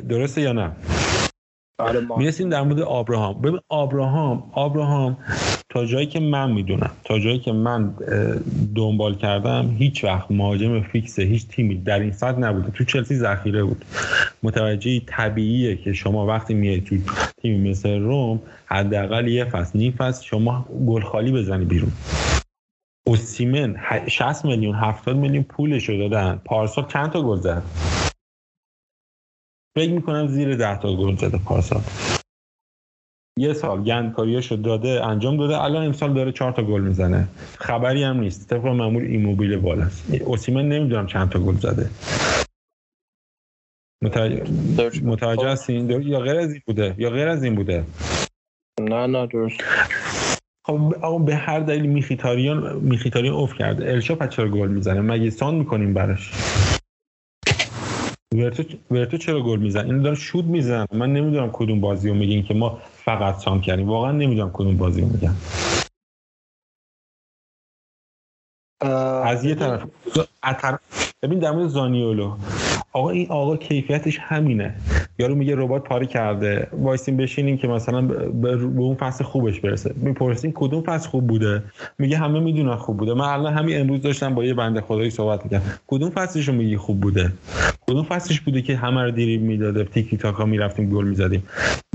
درسته 0.00 0.40
یا 0.40 0.52
نه؟ 0.52 0.72
آره 1.78 2.00
می‌رسیم 2.18 2.48
در 2.48 2.62
مورد 2.62 2.80
آبراهام. 2.80 3.40
ببین 3.40 3.60
آبراهام 3.68 4.50
آبراهام 4.52 5.16
تا 5.68 5.84
جایی 5.86 6.06
که 6.06 6.20
من 6.20 6.52
می‌دونم 6.52 6.90
تا 7.04 7.18
جایی 7.18 7.38
که 7.38 7.52
من 7.52 7.94
دنبال 8.76 9.14
کردم 9.14 9.76
هیچ 9.78 10.04
وقت 10.04 10.30
مهاجم 10.30 10.82
فیکس 10.82 11.18
هیچ 11.18 11.46
تیمی 11.48 11.74
در 11.74 12.00
این 12.00 12.12
سطح 12.12 12.38
نبوده. 12.38 12.70
تو 12.70 12.84
چلسی 12.84 13.16
ذخیره 13.16 13.64
بود. 13.64 13.84
متوجه 14.42 15.00
طبیعیه 15.06 15.76
که 15.76 15.92
شما 15.92 16.26
وقتی 16.26 16.54
میای 16.54 16.80
تو 16.80 16.96
تیمی 17.42 17.70
مثل 17.70 17.98
روم 17.98 18.40
حداقل 18.66 19.28
یه 19.28 19.44
فصل 19.44 19.78
نیم 19.78 19.92
فصل 19.92 20.24
شما 20.24 20.66
گل 20.86 21.02
خالی 21.02 21.32
بزنی 21.32 21.64
بیرون. 21.64 21.92
اوسیمن 23.06 23.76
60 24.08 24.44
میلیون 24.44 24.74
70 24.74 25.16
میلیون 25.16 25.42
پولش 25.42 25.88
رو 25.88 25.98
دادن. 25.98 26.40
پارسال 26.44 26.86
چند 26.88 27.10
تا 27.10 27.22
گل 27.22 27.40
زد؟ 27.40 27.62
فکر 29.76 29.92
می‌کنم 29.92 30.26
زیر 30.26 30.56
ده 30.56 30.78
تا 30.78 30.96
گل 30.96 31.16
زده 31.16 31.38
پارسال. 31.38 31.80
یه 33.38 33.52
سال 33.52 33.84
گند 33.84 34.12
کاریاشو 34.12 34.56
داده 34.56 35.06
انجام 35.06 35.36
داده. 35.36 35.62
الان 35.62 35.86
امسال 35.86 36.14
داره 36.14 36.32
چهار 36.32 36.52
تا 36.52 36.62
گل 36.62 36.80
می‌زنه. 36.80 37.28
خبری 37.58 38.02
هم 38.02 38.20
نیست. 38.20 38.48
طبق 38.50 38.66
معمول 38.66 39.02
ایموبیل 39.02 39.56
بالاست 39.56 40.14
اوسیمن 40.14 40.68
نمی‌دونم 40.68 41.06
چند 41.06 41.30
تا 41.30 41.38
گل 41.38 41.54
زده. 41.54 41.90
متوجه 44.04 45.04
متوجه 45.04 45.48
هستین؟ 45.48 45.90
یا 45.90 46.20
غیر 46.20 46.36
از 46.36 46.52
این 46.52 46.62
بوده؟ 46.66 46.94
یا 46.98 47.10
غیر 47.10 47.28
از 47.28 47.44
این 47.44 47.54
بوده؟ 47.54 47.84
نه 48.80 49.06
نه 49.06 49.26
درست. 49.26 49.60
خب 50.66 50.94
آقا 51.02 51.18
به 51.18 51.34
هر 51.34 51.60
دلیل 51.60 51.86
میخیتاریان 51.86 52.76
میخیتاریان 52.76 53.34
اوف 53.34 53.54
کرده. 53.54 53.92
الشا 53.92 54.26
چرا 54.26 54.48
گل 54.48 54.68
می‌زنه؟ 54.68 55.00
مگه 55.00 55.30
سان 55.30 55.54
می‌کنیم 55.54 55.94
براش؟ 55.94 56.32
ورتو 58.34 58.62
ورتو 58.90 59.16
چرا 59.18 59.42
گل 59.42 59.58
می‌زنه؟ 59.60 59.84
این 59.84 60.02
داره 60.02 60.16
شود 60.16 60.44
می‌زنه 60.44 60.86
من 60.92 61.12
نمی‌دونم 61.12 61.50
کدوم 61.52 61.80
بازی 61.80 62.08
رو 62.08 62.14
میگین 62.14 62.42
که 62.44 62.54
ما 62.54 62.78
فقط 62.84 63.38
سان 63.38 63.60
کردیم. 63.60 63.88
واقعا 63.88 64.12
نمی‌دونم 64.12 64.50
کدوم 64.52 64.76
بازی 64.76 65.00
رو 65.00 65.08
میگن 65.08 65.34
از 69.24 69.44
یه 69.44 69.54
طرف. 69.54 69.82
ببین 71.22 71.38
در 71.38 71.50
مورد 71.50 71.68
زانیولو 71.68 72.36
آقا 72.92 73.10
این 73.10 73.26
آقا 73.30 73.56
کیفیتش 73.56 74.18
همینه. 74.20 74.74
یارو 75.18 75.34
میگه 75.34 75.54
ربات 75.56 75.84
پاره 75.84 76.06
کرده. 76.06 76.68
وایسین 76.72 77.16
بشینیم 77.16 77.56
که 77.56 77.68
مثلا 77.68 78.00
به 78.00 78.62
اون 78.62 78.94
فصل 78.94 79.24
خوبش 79.24 79.60
برسه. 79.60 79.94
می‌پرسین 79.96 80.52
کدوم 80.54 80.82
فصل 80.82 81.08
خوب 81.08 81.26
بوده؟ 81.26 81.62
میگه 81.98 82.16
همه 82.16 82.40
می‌دونن 82.40 82.76
خوب 82.76 82.96
بوده. 82.96 83.14
من 83.14 83.24
الان 83.24 83.52
همین 83.52 83.80
امروز 83.80 84.02
داشتم 84.02 84.34
با 84.34 84.44
یه 84.44 84.54
بنده 84.54 84.80
خدایی 84.80 85.10
صحبت 85.10 85.44
می‌کردم. 85.44 85.64
کدوم 85.86 86.10
فصلش 86.10 86.48
رو 86.48 86.54
میگی 86.54 86.76
خوب 86.76 87.00
بوده؟ 87.00 87.32
کدوم 87.86 88.02
فصلش 88.02 88.40
بوده 88.40 88.62
که 88.62 88.76
همه 88.76 89.02
رو 89.02 89.10
دیریب 89.10 89.42
می‌داده 89.42 89.84
تیکی 89.84 90.16
تاکا 90.16 90.44
می‌رفتیم 90.44 90.90
گل 90.90 91.04
می‌زدیم؟ 91.04 91.42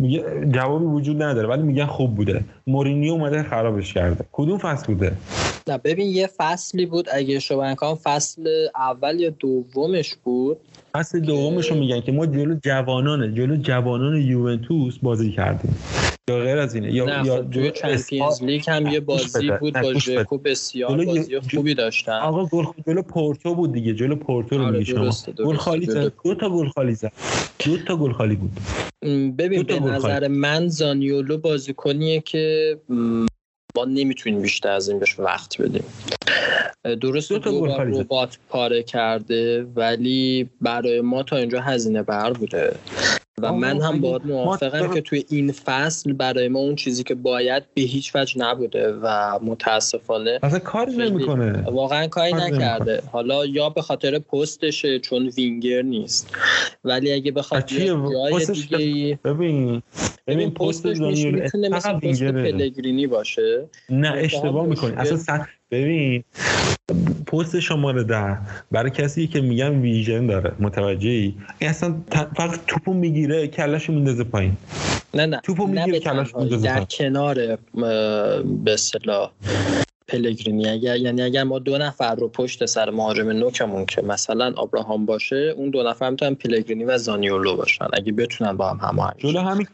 میگه 0.01 0.23
جوابی 0.51 0.85
وجود 0.85 1.23
نداره 1.23 1.47
ولی 1.47 1.61
میگن 1.61 1.85
خوب 1.85 2.15
بوده. 2.15 2.43
مورینیو 2.67 3.13
اومده 3.13 3.43
خرابش 3.43 3.93
کرده. 3.93 4.25
کدوم 4.31 4.57
فصل 4.57 4.93
بوده؟ 4.93 5.11
نه 5.67 5.77
ببین 5.77 6.07
یه 6.07 6.29
فصلی 6.37 6.85
بود 6.85 7.07
اگه 7.13 7.39
شما 7.39 7.75
فصل 8.03 8.40
اول 8.75 9.19
یا 9.19 9.29
دومش 9.29 10.15
بود؟ 10.23 10.57
فصل 10.95 11.19
دومش 11.19 11.71
رو 11.71 11.77
میگن 11.77 12.01
که 12.01 12.11
ما 12.11 12.25
جلو 12.25 12.55
جوانان 12.63 13.35
جلو 13.35 13.55
جوانان 13.55 14.15
یوونتوس 14.15 14.97
بازی 14.97 15.31
کردیم. 15.31 15.75
یا 16.29 16.39
غیر 16.39 16.57
از 16.57 16.75
اینه. 16.75 16.93
یا 16.93 17.05
نه 17.05 17.25
یا 17.25 17.35
خب 17.35 17.69
چمپیونز 17.69 18.43
لیگ 18.43 18.63
هم 18.67 18.87
یه 18.87 18.99
بازی 18.99 19.51
بود 19.59 19.73
با 19.81 19.93
ژکو 19.93 20.37
بسیار 20.37 21.05
بازی 21.05 21.39
خوبی 21.39 21.73
داشتن. 21.73 22.19
آقا 22.19 22.45
گل 22.45 22.65
جلو 22.87 23.01
پورتو 23.01 23.55
بود 23.55 23.73
دیگه. 23.73 23.93
جلو 23.93 24.15
پورتو 24.15 24.57
رو 24.57 24.63
آره 24.63 24.77
میگی 24.77 24.91
شما. 24.91 25.11
گل 25.45 25.55
خالی 25.55 25.85
زد 25.85 26.11
دو 26.23 26.35
تا 26.35 26.49
گل 26.49 26.67
خالی 26.69 26.93
زد 26.93 27.11
دو 27.65 27.77
تا 27.77 27.97
گل 27.97 28.11
خالی 28.11 28.35
بود 28.35 28.51
ببین 29.37 29.63
به 29.63 29.79
نظر 29.79 30.27
من 30.27 30.67
زانیولو 30.67 31.37
بازیکنیه 31.37 32.19
که 32.19 32.77
ما 33.77 33.85
نمی‌تونیم 33.85 34.41
بیشتر 34.41 34.69
از 34.69 34.89
این 34.89 34.99
بهش 34.99 35.19
وقت 35.19 35.61
بدیم. 35.61 35.83
درست 37.01 37.33
دو 37.33 37.65
ربات 37.65 38.37
پاره 38.49 38.83
کرده 38.83 39.63
ولی 39.63 40.49
برای 40.61 41.01
ما 41.01 41.23
تا 41.23 41.37
اینجا 41.37 41.61
هزینه 41.61 42.03
بر 42.03 42.33
بوده. 42.33 42.75
و 43.41 43.53
من 43.53 43.81
هم 43.81 44.01
باید 44.01 44.25
موافقم 44.25 44.93
که 44.93 45.01
توی 45.01 45.25
این 45.29 45.51
فصل 45.51 46.13
برای 46.13 46.47
ما 46.47 46.59
اون 46.59 46.75
چیزی 46.75 47.03
که 47.03 47.15
باید 47.15 47.63
به 47.73 47.81
هیچ 47.81 48.15
وجه 48.15 48.37
نبوده 48.37 48.93
و 48.93 49.39
متاسفانه 49.43 50.39
اصلا 50.43 50.59
کاری 50.59 50.95
نمی‌کنه. 50.97 51.63
واقعا 51.71 52.07
کاری 52.07 52.33
نکرده. 52.33 53.01
حالا 53.11 53.45
یا 53.45 53.69
به 53.69 53.81
خاطر 53.81 54.19
پستشه 54.19 54.99
چون 54.99 55.27
وینگر 55.27 55.81
نیست 55.81 56.35
ولی 56.83 57.13
اگه 57.13 57.31
به 57.31 57.41
خاطر 57.41 57.85
جای 57.85 58.45
دیگه 58.45 59.19
ببین 59.23 59.81
ببین 60.27 60.51
پستش 60.51 60.97
می‌تونه 60.99 61.69
مثل 61.69 61.99
پست 61.99 62.23
پلگرینی 62.23 63.07
باشه. 63.07 63.65
نه 63.89 64.13
اشتباه 64.15 64.65
می‌کنی. 64.65 64.93
اصلا 64.97 65.45
ببین 65.71 66.23
پست 67.27 67.59
شماره 67.59 68.03
ده 68.03 68.37
برای 68.71 68.89
کسی 68.89 69.27
که 69.27 69.41
میگن 69.41 69.81
ویژن 69.81 70.27
داره. 70.27 70.51
متوجهی 70.59 71.35
این 71.59 71.69
اصلا 71.69 71.95
فقط 72.35 72.59
توپو 72.67 72.93
می‌گیره 72.93 73.47
کلاشو 73.47 73.93
میندازه 73.93 74.23
پایین. 74.23 74.57
نه 75.13 75.25
نه. 75.25 75.39
توپو 75.43 75.67
می‌گیره 75.67 75.99
کلاشو 75.99 76.39
میندازه 76.39 76.65
در 76.65 76.83
کنار 76.83 77.57
به 78.65 78.73
اصطلاح. 78.73 79.31
پلگرینی 80.11 80.69
اگر 80.69 80.97
یعنی 80.97 81.21
اگر 81.21 81.43
ما 81.43 81.59
دو 81.59 81.77
نفر 81.77 82.15
رو 82.15 82.27
پشت 82.27 82.65
سر 82.65 82.89
مهاجم 82.89 83.29
نوکمون 83.29 83.85
که 83.85 84.01
مثلا 84.01 84.45
ابراهام 84.45 85.05
باشه 85.05 85.53
اون 85.57 85.69
دو 85.69 85.83
نفر 85.83 86.09
می‌تونن 86.09 86.35
پلگرینی 86.35 86.83
و 86.83 86.97
زانیولو 86.97 87.55
باشن 87.55 87.87
اگه 87.93 88.11
بتونن 88.11 88.57
با 88.57 88.69
هم 88.69 88.79
هماهنگ 88.89 89.15
جلو 89.17 89.39
همین 89.39 89.67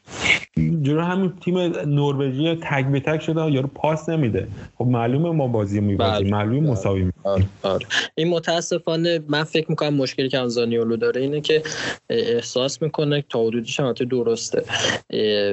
جلو 0.82 1.02
همین 1.02 1.34
تیم 1.46 1.58
نروژی 1.86 2.56
تک 2.56 2.86
به 2.86 3.00
تک 3.00 3.22
شده 3.22 3.52
یارو 3.52 3.68
پاس 3.68 4.10
نمیده 4.10 4.48
خب 4.78 4.86
معلومه 4.86 5.32
ما 5.32 5.48
بازی 5.48 5.80
میبازیم 5.80 6.30
معلومه 6.30 6.72
مساوی 6.72 7.04
می‌کنیم 7.04 7.50
آره. 7.64 7.74
آره. 7.74 7.86
این 8.16 8.28
متاسفانه 8.28 9.20
من 9.28 9.44
فکر 9.44 9.66
می‌کنم 9.70 9.94
مشکلی 9.94 10.30
که 10.30 10.48
زانیولو 10.48 10.98
داره 10.98 11.22
اینه 11.22 11.42
که 11.42 11.64
احساس 12.10 12.82
می‌کنه 12.82 13.24
تا 13.30 13.44
حدودی 13.44 13.72
شماته 13.72 14.06
درسته 14.06 14.64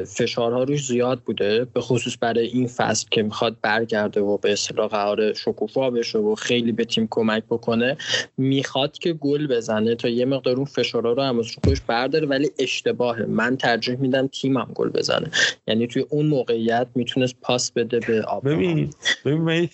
فشارها 0.05 0.63
روش 0.63 0.87
زیاد 0.87 1.21
بوده 1.21 1.65
به 1.65 1.81
خصوص 1.81 2.17
برای 2.21 2.47
این 2.47 2.67
فصل 2.67 3.07
که 3.11 3.23
می‌خواد 3.23 3.57
برگرده 3.63 4.21
و 4.21 4.39
به 4.39 4.53
اصطلاح 4.75 4.89
قرار 4.89 5.33
شکوفا 5.33 5.91
بشه 5.91 6.19
و 6.19 6.35
خیلی 6.35 6.73
به 6.73 6.85
تیم 6.85 7.09
کمک 7.11 7.43
بکنه 7.51 7.97
می‌خواد 8.37 8.99
که 8.99 9.13
گل 9.13 9.47
بزنه 9.47 9.95
تا 9.95 10.09
یه 10.09 10.25
مقدار 10.25 10.57
اون 10.57 10.65
فشارها 10.65 11.13
رو 11.13 11.23
هم 11.23 11.37
روش 11.37 11.81
برداره 11.87 12.27
ولی 12.27 12.51
اشتباهه. 12.59 13.27
من 13.27 13.57
ترجیح 13.57 13.97
میدم 13.97 14.27
تیمم 14.27 14.69
گل 14.75 14.89
بزنه. 14.89 15.31
یعنی 15.67 15.87
توی 15.87 16.05
اون 16.09 16.27
موقعیت 16.27 16.87
می‌تونست 16.95 17.35
پاس 17.43 17.73
بده 17.73 18.01
به 18.01 18.23
آب 18.23 18.49
ببین 18.49 18.91
ببین 19.25 19.69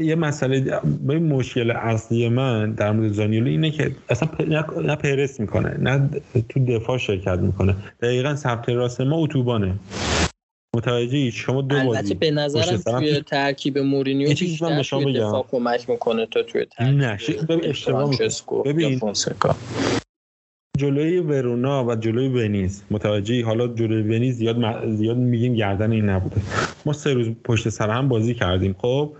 یه 0.00 0.14
مسئله 0.14 0.60
ببین 1.08 1.22
مشکل 1.32 1.70
اصلی 1.70 2.28
من 2.28 2.72
در 2.72 2.92
مورد 2.92 3.12
زانیولو 3.12 3.50
اینه 3.50 3.70
که 3.70 3.90
اصلا 4.08 4.28
نه 4.82 4.96
پرس 4.96 5.40
می‌کنه 5.40 5.76
نه 5.80 6.10
تو 6.48 6.64
دفاع 6.64 6.98
شرکت 6.98 7.38
می‌کنه. 7.38 7.76
دقیقا 8.02 8.36
سمت 8.36 8.68
راست 8.68 9.00
ما 9.00 9.16
اتوبانه. 9.16 9.74
متوجه 10.76 11.30
شما 11.30 11.62
دو 11.62 11.76
البته 11.76 12.14
به 12.14 12.30
نظرم 12.30 12.76
توی 12.76 13.20
ترکیب 13.20 13.78
مورینیو 13.78 14.28
من 14.60 14.76
به 14.76 14.82
شما 14.82 15.00
بگم 15.00 15.42
کمک 15.50 15.90
می‌کنه 15.90 16.26
تا 16.26 16.42
توی 16.42 16.64
ترکیب 16.64 16.94
نه 16.94 17.18
ببین 17.48 17.70
اشتباه 17.70 18.10
ببین 18.64 19.00
جلوی 20.78 21.18
ورونا 21.18 21.84
و 21.84 21.94
جلوی 21.94 22.28
ونیز. 22.28 22.82
متوجه 22.90 23.44
حالا 23.44 23.68
جلوی 23.68 24.02
ونیز 24.16 24.36
زیاد 24.36 24.58
م... 24.58 24.96
زیاد 24.96 25.16
میگیم 25.16 25.54
گردن 25.54 25.92
این 25.92 26.08
نبوده. 26.08 26.40
ما 26.86 26.92
سه 26.92 27.14
روز 27.14 27.28
پشت 27.44 27.68
سر 27.68 27.90
هم 27.90 28.08
بازی 28.08 28.34
کردیم. 28.34 28.74
خب 28.78 29.12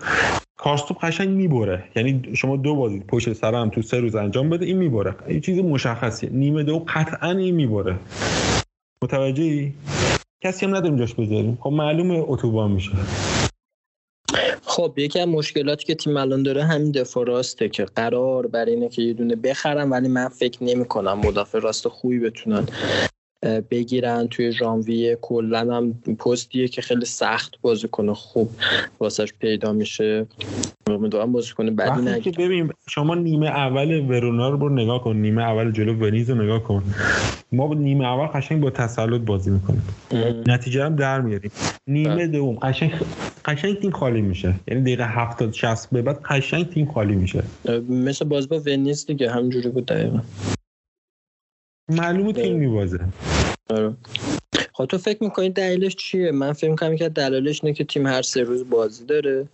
کارستوپ 0.57 1.05
قشنگ 1.05 1.28
می‌بره. 1.28 1.84
یعنی 1.96 2.36
شما 2.36 2.57
دو 2.57 2.76
بازی 2.76 3.00
پشت 3.00 3.32
سر 3.32 3.55
هم 3.55 3.70
تو 3.70 3.82
سه 3.82 4.00
روز 4.00 4.14
انجام 4.14 4.50
بده 4.50 4.66
این 4.66 4.78
می‌بره. 4.78 5.14
این 5.26 5.40
چیز 5.40 5.59
مشخصیه. 5.59 6.30
نیمه 6.30 6.62
دو 6.62 6.84
قطعا 6.88 7.30
این 7.30 7.55
می‌بره. 7.55 7.96
متوجهی؟ 9.05 9.72
کسی 10.43 10.66
هم 10.66 10.76
نداریم 10.76 10.97
جاش 10.97 11.14
بذاریم. 11.14 11.59
خب 11.61 11.70
معلومه 11.70 12.24
اتوبان 12.26 12.70
میشه. 12.70 12.93
خب 14.62 14.95
یکی 14.97 15.20
از 15.20 15.28
مشکلاتی 15.28 15.84
که 15.84 15.95
تیم 15.95 16.16
الان 16.16 16.43
داره 16.43 16.64
همین 16.64 16.90
دفاع 16.90 17.24
راسته 17.24 17.68
که 17.68 17.84
قرار 17.84 18.47
بر 18.47 18.64
اینه 18.64 18.88
که 18.88 19.03
یه 19.03 19.12
دونه 19.12 19.36
بخرم 19.36 19.90
ولی 19.90 20.09
من 20.09 20.28
فکر 20.28 20.64
نمی 20.64 20.84
کنم 20.84 21.18
مدافع 21.18 21.59
راست 21.59 21.88
خوبی 21.88 22.18
بتونن 22.18 22.66
بگیرن 23.70 24.28
توی 24.28 24.53
ژانویه. 24.53 25.18
کلا 25.20 25.76
هم 25.76 25.95
پستیه 26.18 26.68
که 26.68 26.82
خیلی 26.82 27.05
سخت 27.05 27.55
بازی 27.62 27.88
کنه. 27.88 28.14
خوب 28.14 28.51
واسش 29.01 29.32
پیدا 29.40 29.72
میشه. 29.72 30.26
امیدوارم 30.86 31.32
بازی 31.32 31.53
کنه. 31.53 31.70
بعدی 31.70 32.20
که 32.20 32.30
ببین 32.30 32.70
شما 32.88 33.14
نیمه 33.14 33.47
اول 33.47 34.01
ورونا 34.11 34.49
رو 34.49 34.59
برو 34.59 34.74
نگاه 34.74 35.05
کن. 35.05 35.16
نیمه 35.16 35.43
اول 35.43 35.72
جلو 35.72 35.95
ونیز 35.95 36.30
رو 36.30 36.43
نگاه 36.43 36.62
کن. 36.62 36.82
ما 37.53 37.74
نیمه 37.74 38.05
اول 38.05 38.26
قشنگ 38.26 38.61
با 38.61 38.70
تسلط 38.70 39.20
بازی 39.20 39.51
می‌کنیم. 39.51 39.82
نتیجه 40.47 40.84
هم 40.84 40.97
در 40.97 41.20
میاریم. 41.20 41.51
نیمه 41.86 42.26
دوم 42.26 42.55
قشنگ 42.55 42.93
قشنگ 43.45 43.80
تیم 43.80 43.90
خالی 43.90 44.22
میشه. 44.22 44.55
یعنی 44.68 44.82
دقیقه 44.82 45.07
70 45.09 45.53
60 45.53 45.90
به 45.90 46.03
بعد 46.03 46.22
قشنگ 46.22 46.68
تیم 46.68 46.93
خالی 46.93 47.14
میشه. 47.14 47.43
مثل 47.88 48.24
باز 48.24 48.49
با 48.49 48.59
ونیز 48.66 49.07
دیگه. 49.07 49.30
همینجوری 49.30 49.68
بود 49.68 49.86
دقیقا. 49.86 50.18
معلومه 51.89 52.33
تیم 52.33 52.57
میبازه. 52.57 53.01
آره. 53.70 53.95
خب 54.72 54.85
تو 54.85 54.99
فکر 54.99 55.24
می‌کنی 55.24 55.51
دلیلش 55.51 55.97
چیه؟ 55.97 56.30
من 56.30 56.53
فکر 56.53 56.70
می‌کنم 56.70 56.97
که 56.97 57.09
دلیلش 57.09 57.64
اینه 57.64 57.76
که 57.76 57.85
تیم 57.85 58.07
هر 58.07 58.22
سه 58.22 58.43
روز 58.43 58.70
بازی 58.70 59.05
داره. 59.05 59.49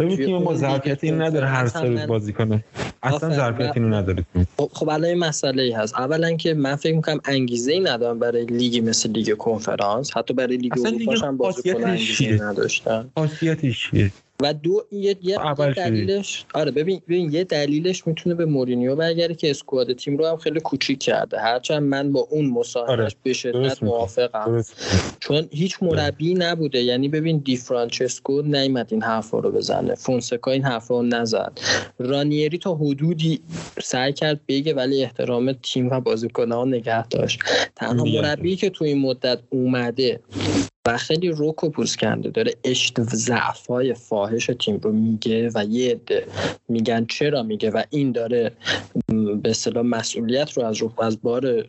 ببین 0.00 0.16
تیم 0.16 0.36
ما 0.36 0.54
ظرفیت 0.54 1.04
این 1.04 1.22
نداره 1.22 1.46
هر 1.46 1.66
سه 1.66 1.84
روز 1.84 2.00
بازی 2.00 2.32
کنه. 2.32 2.64
اصلا 3.02 3.30
ظرفیت 3.30 3.72
اینو 3.76 3.94
نداره 3.94 4.24
خب 4.56 4.70
خب 4.72 4.88
الان 4.88 5.04
این 5.04 5.18
مسئله 5.18 5.62
ای 5.62 5.72
هست. 5.72 5.94
اولا 5.94 6.36
که 6.36 6.54
من 6.54 6.76
فکر 6.76 6.94
می‌کنم 6.94 7.20
انگیزه 7.24 7.72
ای 7.72 7.80
ندارم 7.80 8.18
برای 8.18 8.44
لیگی 8.44 8.80
مثل 8.80 9.10
لیگ 9.10 9.36
کنفرانس. 9.36 10.16
حتی 10.16 10.34
برای 10.34 10.56
لیگ 10.56 10.72
اروپا 10.86 11.26
هم 11.26 11.36
بازیکن 11.36 11.84
انگیزه 11.84 12.44
نداشتن. 12.44 13.10
خاصیتش 13.14 13.90
چیه؟ 13.90 14.12
و 14.42 14.54
دو 14.54 14.82
یه, 14.92 15.16
یه 15.22 15.38
دلیلش 15.76 16.44
آره 16.54 16.70
ببین 16.70 17.02
ببین 17.08 17.32
یه 17.32 17.44
دلیلش 17.44 18.06
می‌تونه 18.06 18.34
به 18.34 18.44
مورینیو 18.44 18.96
برگرده 18.96 19.34
که 19.34 19.50
squad 19.50 19.92
تیم 19.92 20.16
رو 20.16 20.26
هم 20.26 20.36
خیلی 20.36 20.60
کوچیک 20.60 20.98
کرده. 20.98 21.40
هرچند 21.40 21.82
من 21.82 22.12
با 22.12 22.20
اون 22.30 22.46
مصاحبهش 22.46 22.98
آره. 23.00 23.08
به 23.22 23.32
شدت 23.32 23.82
موافقم. 23.82 24.64
چون 25.20 25.48
هیچ 25.50 25.82
مربی 25.82 26.34
نبوده. 26.34 26.82
یعنی 26.82 27.08
ببین 27.08 27.38
دی 27.38 27.56
فرانچسکو 27.56 28.42
نیومد 28.42 28.88
این 28.90 29.02
حرفا 29.02 29.38
رو 29.38 29.50
بزنه. 29.50 29.94
فونسکا 29.94 30.50
این 30.50 30.64
حرفا 30.64 31.00
رو 31.00 31.06
نزد. 31.06 31.58
رانیری 31.98 32.58
تا 32.58 32.74
حدودی 32.74 33.40
سعی 33.82 34.12
کرد 34.12 34.40
بگه 34.48 34.74
ولی 34.74 35.02
احترام 35.02 35.52
تیم 35.52 35.90
و 35.90 36.00
بازیکن‌ها 36.00 36.64
نگه 36.64 37.08
داشت. 37.08 37.40
تنها 37.76 38.04
مربی 38.04 38.56
که 38.56 38.70
تو 38.70 38.84
این 38.84 38.98
مدت 38.98 39.38
اومده 39.50 40.20
و 40.86 40.96
خیلی 40.96 41.28
روک 41.28 41.64
و 41.64 41.70
پوست 41.70 41.98
کنده 41.98 42.30
داره. 42.30 42.54
اشت 42.64 43.00
ضعف 43.00 43.66
های 43.66 43.94
فاحش 43.94 44.50
تیم 44.58 44.76
رو 44.76 44.92
میگه 44.92 45.50
و 45.54 45.64
یه 45.64 45.90
عده 45.90 46.26
میگن 46.68 47.06
چرا 47.06 47.42
میگه 47.42 47.70
و 47.70 47.82
این 47.90 48.12
داره 48.12 48.52
به 49.42 49.50
اصطلاح 49.50 49.84
مسئولیت 49.84 50.52
رو 50.52 50.64
از 50.64 50.76
رو 50.76 50.92
از 50.98 51.22
بار 51.22 51.66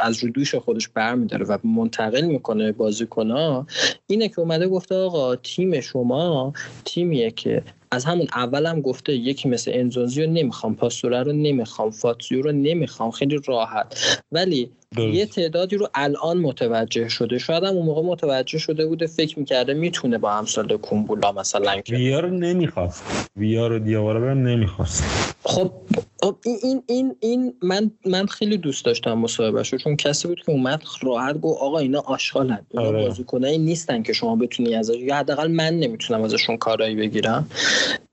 از 0.00 0.24
رو 0.24 0.30
دوش 0.30 0.54
خودش 0.54 0.88
برمیداره 0.88 1.46
و 1.46 1.58
منتقل 1.64 2.26
می‌کنه 2.26 2.72
بازیکنها. 2.72 3.66
اینه 4.06 4.28
که 4.28 4.40
اومده 4.40 4.68
گفته 4.68 4.94
آقا 4.94 5.36
تیم 5.36 5.80
شما 5.80 6.52
تیمیه 6.84 7.30
که 7.30 7.62
از 7.90 8.04
همون 8.04 8.26
اول 8.34 8.66
هم 8.66 8.80
گفته 8.80 9.12
یکی 9.12 9.48
مثل 9.48 9.70
انزونزی 9.74 10.24
رو 10.24 10.30
نمی‌خوام 10.30 10.74
پاستوره 10.74 11.22
رو 11.22 11.32
نمی‌خوام 11.32 11.90
فاتزیو 11.90 12.42
رو 12.42 12.52
نمی‌خوام 12.52 13.10
خیلی 13.10 13.40
راحت. 13.46 14.22
ولی 14.32 14.70
یه 14.98 15.26
تعدادی 15.26 15.76
رو 15.76 15.88
الان 15.94 16.38
متوجه 16.38 17.08
شده. 17.08 17.38
شاید 17.38 17.64
هم 17.64 17.74
اون 17.74 17.86
موقع 17.86 18.02
متوجه 18.02 18.58
شده 18.58 18.86
بوده 18.86 19.06
فکر 19.06 19.38
می‌کرده 19.38 19.74
می‌تونه 19.74 20.18
با 20.18 20.32
همسال 20.32 20.76
کومبولا 20.76 21.32
مثلا 21.32 21.80
ویا 21.90 22.20
رو 22.20 22.30
نمی‌خواست. 22.30 23.30
ویا 23.36 23.66
رو 23.66 23.78
دیاوارا 23.78 24.34
نمی‌خواست. 24.34 25.04
خب 25.44 25.72
خب 25.94 26.15
این 26.22 26.58
این 26.62 26.82
این 26.86 27.16
این 27.20 27.54
من 27.62 27.90
من 28.06 28.26
خیلی 28.26 28.56
دوست 28.58 28.84
داشتم 28.84 29.12
مصاحبهش 29.12 29.74
چون 29.74 29.96
کسی 29.96 30.28
بود 30.28 30.42
که 30.46 30.52
اومد 30.52 30.82
راحت 31.02 31.40
گفت 31.40 31.62
آقا 31.62 31.78
اینا 31.78 32.00
آشغالن 32.00 32.66
اینا 32.70 32.86
آره. 32.86 33.02
بازیکنایی 33.02 33.58
نیستن 33.58 34.02
که 34.02 34.12
شما 34.12 34.36
بتونی 34.36 34.74
ازش 34.74 34.96
یا 34.98 35.16
حداقل 35.16 35.50
من 35.50 35.74
نمی‌تونم 35.78 36.22
ازشون 36.22 36.56
کارایی 36.56 36.94
بگیرم 36.94 37.48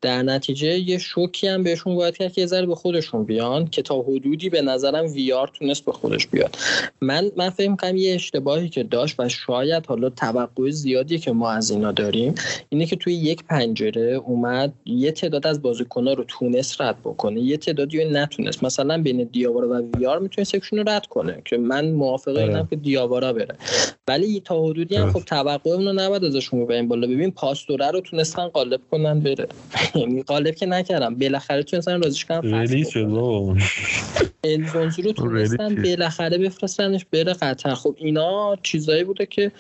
در 0.03 0.23
نتیجه 0.23 0.79
یه 0.79 0.97
شوکی 0.97 1.47
هم 1.47 1.63
بهشون 1.63 1.95
باید 1.95 2.17
کرد 2.17 2.33
که 2.33 2.41
یه 2.41 2.47
ذره 2.47 2.65
به 2.65 2.75
خودشون 2.75 3.23
بیان 3.23 3.67
که 3.67 3.81
تا 3.81 4.01
حدودی 4.01 4.49
به 4.49 4.61
نظرم 4.61 5.05
ویار 5.13 5.51
تونست 5.59 5.85
به 5.85 5.91
خودش 5.91 6.27
بیاد. 6.27 6.55
من 7.01 7.31
من 7.35 7.49
فکر 7.49 7.69
می‌کنم 7.69 7.97
یه 7.97 8.15
اشتباهی 8.15 8.69
که 8.69 8.83
داشت 8.83 9.15
و 9.19 9.29
شاید 9.29 9.85
حالا 9.85 10.09
توقع 10.09 10.69
زیادی 10.69 11.19
که 11.19 11.31
ما 11.31 11.51
از 11.51 11.71
اینا 11.71 11.91
داریم 11.91 12.35
اینه 12.69 12.85
که 12.85 12.95
توی 12.95 13.13
یک 13.13 13.43
پنجره 13.43 14.01
اومد 14.01 14.73
یه 14.85 15.11
تعداد 15.11 15.47
از 15.47 15.61
بازیکن‌ها 15.61 16.13
رو 16.13 16.23
تونست 16.27 16.81
رد 16.81 16.99
بکنه 16.99 17.41
یه 17.41 17.57
تعدادی 17.57 18.05
نتونست. 18.05 18.63
مثلا 18.63 19.01
بین 19.01 19.23
دیاوارا 19.23 19.69
و 19.69 19.97
ویار 19.97 20.19
می‌تونه 20.19 20.45
سکشن 20.45 20.77
رو 20.77 20.83
رد 20.89 21.05
کنه 21.05 21.41
که 21.45 21.57
من 21.57 21.91
موافقه 21.91 22.31
آره. 22.31 22.43
اینم 22.43 22.67
که 22.69 22.75
دیاوارا 22.75 23.33
بره. 23.33 23.55
ولی 24.07 24.39
تا 24.45 24.63
حدودی 24.63 24.95
هم 24.95 25.11
خب 25.11 25.19
توقع 25.19 25.71
رو 25.71 25.93
نباید 25.93 26.23
ازشون 26.23 26.71
این 26.71 26.87
بالا. 26.87 27.07
ببین 27.07 27.31
پاستوره 27.31 27.91
رو 27.91 28.01
تونستن 28.01 28.47
قالب 28.47 28.81
کنن 28.91 29.19
بره. 29.19 29.47
یعنی 29.95 30.23
قالب 30.23 30.55
که 30.55 30.65
نکردم. 30.65 31.15
بالاخره 31.15 31.63
تونستن 31.63 32.01
رازیش 32.03 32.25
کنن 32.25 32.41
ریلیز 32.41 32.89
شد 32.89 33.07
رو 35.03 35.11
تونستن 35.13 35.75
بالاخره 35.75 36.37
بفرستنش 36.37 37.05
بره 37.11 37.33
قطر. 37.33 37.73
خب 37.73 37.95
اینا 37.97 38.57
چیزایی 38.63 39.03
بوده 39.03 39.25
که 39.25 39.51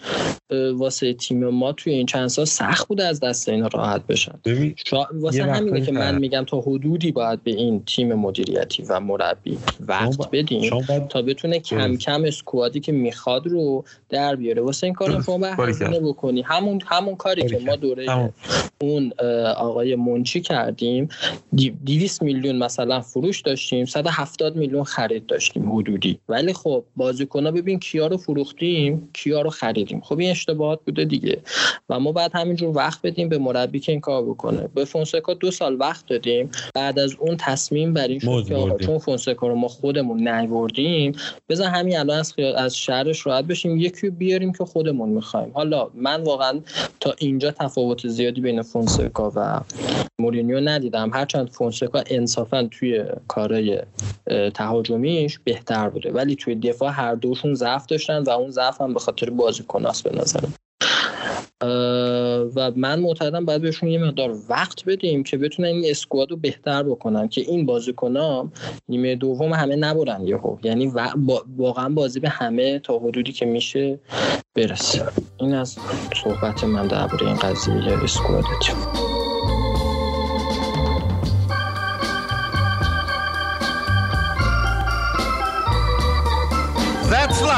واسه 0.73 1.13
تیم 1.13 1.49
ما 1.49 1.71
توی 1.71 1.93
این 1.93 2.05
چند 2.05 2.27
سال 2.27 2.45
سخت 2.45 2.87
بوده 2.87 3.03
از 3.03 3.19
دست 3.19 3.49
اینا 3.49 3.67
راحت 3.67 4.07
بشن. 4.07 4.39
شا... 4.85 5.07
واسه 5.13 5.43
همینه 5.43 5.81
که 5.81 5.91
من 5.91 6.17
میگم 6.17 6.43
تا 6.47 6.61
حدودی 6.61 7.11
باید 7.11 7.43
به 7.43 7.51
این 7.51 7.83
تیم 7.85 8.13
مدیریتی 8.13 8.83
و 8.83 8.99
مربی 8.99 9.57
وقت 9.87 10.29
بدیم 10.31 10.81
تا 11.09 11.21
بتونه 11.21 11.59
کم 11.59 11.97
کم 11.97 12.23
اسکوادی 12.25 12.79
که 12.79 12.91
می‌خواد 12.91 13.47
رو 13.47 13.83
در 14.09 14.35
بیاره. 14.35 14.61
واسه 14.61 14.87
این 14.87 14.93
کار 14.93 15.23
هزینه 15.57 15.99
بکنی. 15.99 16.41
همون 16.41 16.81
همون 16.85 17.15
کاری 17.15 17.49
که 17.49 17.59
ما 17.65 17.75
دوره 17.75 18.05
اون 18.81 19.13
آقای 19.57 19.95
منچی 19.95 20.41
کردیم. 20.41 21.09
200 21.85 22.23
میلیون 22.23 22.55
مثلا 22.55 23.01
فروش 23.01 23.41
داشتیم. 23.41 23.85
170 23.85 24.55
میلیون 24.55 24.72
خرید 24.81 25.25
داشتیم 25.25 25.71
حدودی. 25.75 26.19
ولی 26.29 26.53
خب 26.53 26.83
بازیکن‌ها 26.95 27.51
ببین 27.51 27.79
کیا 27.79 28.07
رو 28.07 28.17
فروختیم 28.17 29.09
کیا 29.13 29.41
رو 29.41 29.49
خریدیم. 29.49 30.01
خب 30.01 30.19
این 30.19 30.31
اشتباهات 30.31 30.79
بوده 30.85 31.05
دیگه. 31.05 31.41
و 31.89 31.99
ما 31.99 32.11
بعد 32.11 32.31
همینجور 32.33 32.77
وقت 32.77 32.99
بدیم 33.01 33.29
به 33.29 33.37
مربی 33.37 33.79
که 33.79 33.91
این 33.91 34.01
کار 34.01 34.23
بکنه. 34.23 34.69
به 34.75 34.85
فونسکا 34.85 35.33
دو 35.33 35.51
سال 35.51 35.79
وقت 35.79 36.07
دادیم. 36.07 36.49
بعد 36.75 36.99
از 36.99 37.15
اون 37.19 37.37
تصمیم 37.39 37.93
بر 37.93 38.07
این 38.07 38.19
شد 38.19 38.47
که 38.47 38.85
چون 38.85 38.97
فونسکا 38.97 39.47
رو 39.47 39.55
ما 39.55 39.67
خودمون 39.67 40.27
نیوردیم 40.27 41.11
بزن 41.49 41.67
همین 41.67 41.97
الان 41.97 42.19
از 42.19 42.33
از 42.55 42.77
شهرش 42.77 43.25
راحت 43.25 43.45
بشیم. 43.45 43.77
یکی 43.77 44.09
بیاریم 44.09 44.51
که 44.53 44.65
خودمون 44.65 45.09
می‌خوایم. 45.09 45.51
حالا 45.53 45.89
من 45.93 46.23
واقعا 46.23 46.59
تا 46.99 47.15
اینجا 47.17 47.51
تفاوت 47.51 48.07
زیادی 48.07 48.41
بین 48.41 48.61
فونسکا 48.61 49.31
و 49.35 49.61
مورینیو 50.19 50.59
ندیدم. 50.59 51.11
هرچند 51.13 51.49
فونسکا 51.49 52.03
انصافا 52.07 52.67
توی 52.71 53.03
کارهای 53.27 53.79
تهاجمیش 54.63 55.39
بهتر 55.43 55.89
بوده. 55.89 56.11
ولی 56.11 56.35
توی 56.35 56.55
دفاع 56.55 56.91
هر 56.91 57.15
دوشون 57.15 57.53
ضعف 57.53 57.85
داشتن 57.85 58.23
و 58.23 58.29
اون 58.29 58.51
ضعف 58.51 58.81
هم 58.81 58.93
به 58.93 58.99
خاطر 58.99 59.29
بازیکناست 59.29 60.03
به 60.03 60.19
نظرم. 60.21 60.53
و 62.55 62.71
من 62.75 62.99
معتقدم 62.99 63.45
باید 63.45 63.61
بهشون 63.61 63.89
یه 63.89 63.99
مقدار 63.99 64.35
وقت 64.49 64.85
بدیم 64.85 65.23
که 65.23 65.37
بتونن 65.37 65.67
این 65.67 65.85
اسکواد 65.87 66.31
رو 66.31 66.37
بهتر 66.37 66.83
بکنن 66.83 67.27
که 67.27 67.41
این 67.41 67.65
بازیکنان 67.65 68.51
نیمه 68.89 69.15
دوم 69.15 69.53
همه 69.53 69.75
نبرن 69.75 70.27
یهو. 70.27 70.57
یعنی 70.63 70.91
واقعا 71.57 71.89
بازی 71.89 72.19
به 72.19 72.29
همه 72.29 72.79
تا 72.79 72.99
حدودی 72.99 73.31
که 73.31 73.45
میشه 73.45 73.99
برسه. 74.55 75.05
این 75.37 75.53
از 75.53 75.77
صحبت 76.23 76.63
من 76.63 76.87
درباره 76.87 77.27
این 77.27 77.35
قضیه 77.35 78.03
اسکواد 78.03 78.43
تیم 78.61 79.12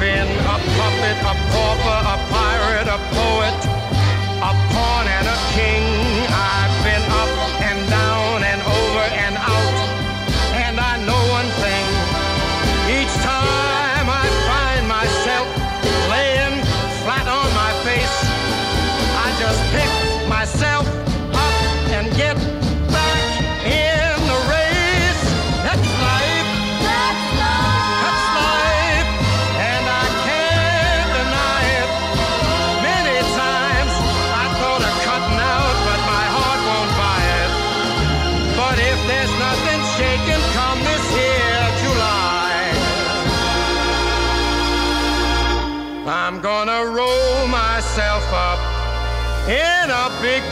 puppet, 0.00 1.18
a 1.22 1.34
pauper, 1.50 2.02
a 2.06 2.16
pirate, 2.30 2.88
a 2.88 2.98
poet, 3.10 3.77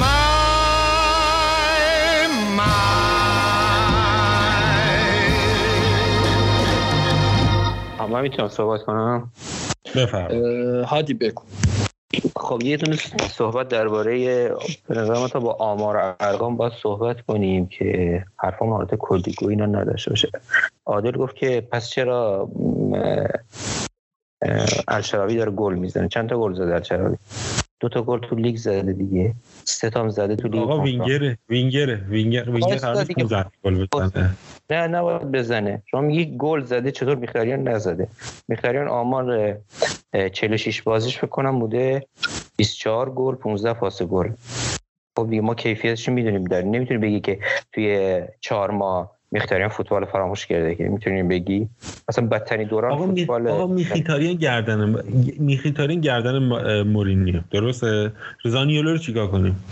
My, 0.00 0.16
من 8.10 8.20
می‌تونم 8.22 8.48
صحبت 8.48 8.82
کنم؟ 8.82 9.30
بفرمایید. 9.96 10.84
هادی 10.84 11.14
بگو. 11.14 11.42
خب 12.36 12.60
یه 12.62 12.76
دونه 12.76 12.96
صحبت 13.30 13.68
درباره 13.68 14.48
به 14.88 14.94
نظر 14.94 15.28
تا 15.28 15.40
با 15.40 15.52
آمار 15.52 15.96
و 15.96 16.14
ارقام 16.20 16.56
باید 16.56 16.72
صحبت 16.82 17.20
کنیم 17.20 17.66
که 17.66 18.24
حرفام 18.36 18.70
حالت 18.70 18.94
کلی‌گویی 18.94 19.48
اینا 19.48 19.66
نداشته 19.66 20.10
باشه. 20.10 20.30
عادل 20.86 21.12
گفت 21.12 21.36
که 21.36 21.68
پس 21.72 21.88
چرا 21.88 22.48
الشراوی 24.88 25.36
داره 25.36 25.50
گل 25.50 25.74
می‌زنه؟ 25.74 26.08
چند 26.08 26.28
تا 26.28 26.38
گل 26.38 26.54
زده 26.54 26.74
الشراوی 26.74 27.16
دو 27.80 27.88
تا 27.88 28.02
گل 28.02 28.18
تو 28.18 28.36
لیگ 28.36 28.56
زده 28.56 28.92
دیگه. 28.92 29.34
سه 29.64 29.90
تا 29.90 30.00
هم 30.00 30.08
زده 30.08 30.36
تو 30.36 30.48
لیگ 30.48 30.62
آقا. 30.62 30.82
وینگره 30.82 31.38
وینگره 31.48 32.04
وینگر 32.08 32.50
وینگر. 32.50 32.78
15 32.78 33.46
گل 33.64 33.86
بزنه. 33.92 34.36
نه 34.70 34.86
نباید 34.86 35.32
بزنه. 35.32 35.82
شما 35.86 36.00
میگی 36.00 36.36
گل 36.38 36.64
زده 36.64 36.90
چطور 36.92 37.14
میخیتاریان 37.14 37.68
نزده. 37.68 38.08
میخیتاریان 38.48 38.88
آمار 38.88 39.56
اه، 40.12 40.28
46 40.28 40.82
بازیش 40.82 41.18
فکر 41.18 41.26
کنم 41.26 41.58
بوده 41.58 42.06
24 42.56 43.10
گل 43.10 43.34
15 43.34 43.72
پاس 43.72 44.02
گل. 44.02 44.30
خب 45.18 45.30
دیگه 45.30 45.42
ما 45.42 45.54
کیفیتش 45.54 46.08
می‌دونیم 46.08 46.44
داریم. 46.44 46.70
نمی‌تونی 46.70 47.00
بگی 47.00 47.20
که 47.20 47.38
توی 47.72 48.20
چهار 48.40 48.70
ماه 48.70 49.19
میختاریان 49.32 49.68
فوتبال 49.68 50.04
فراموش 50.04 50.46
کرده 50.46 50.74
که 50.74 50.84
می‌تونیم 50.84 51.28
بگی. 51.28 51.68
اصلا 52.08 52.26
بدترین 52.26 52.68
دوران 52.68 52.92
آقا. 52.92 53.06
فوتبال 53.06 53.48
آقا 53.48 53.66
میخیتاریان 53.66 54.34
گردن 54.34 55.02
میخیتاریان 55.38 56.00
گردن 56.00 56.38
مورینیو. 56.82 57.40
درسته؟ 57.50 58.12
زانیولو 58.44 58.90
رو 58.90 58.98
چیکار 58.98 59.26
کنیم؟ 59.26 59.64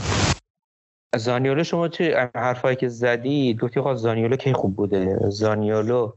زانیولو 1.17 1.65
شما 1.65 1.89
توی 1.89 2.15
حرفایی 2.35 2.77
که 2.77 2.89
زدی؟ 2.89 3.55
گفتی 3.55 3.81
آقا 3.81 3.95
زانیولو 3.95 4.37
کی 4.37 4.53
خوب 4.53 4.77
بوده؟ 4.77 5.19
زانیولو 5.29 6.13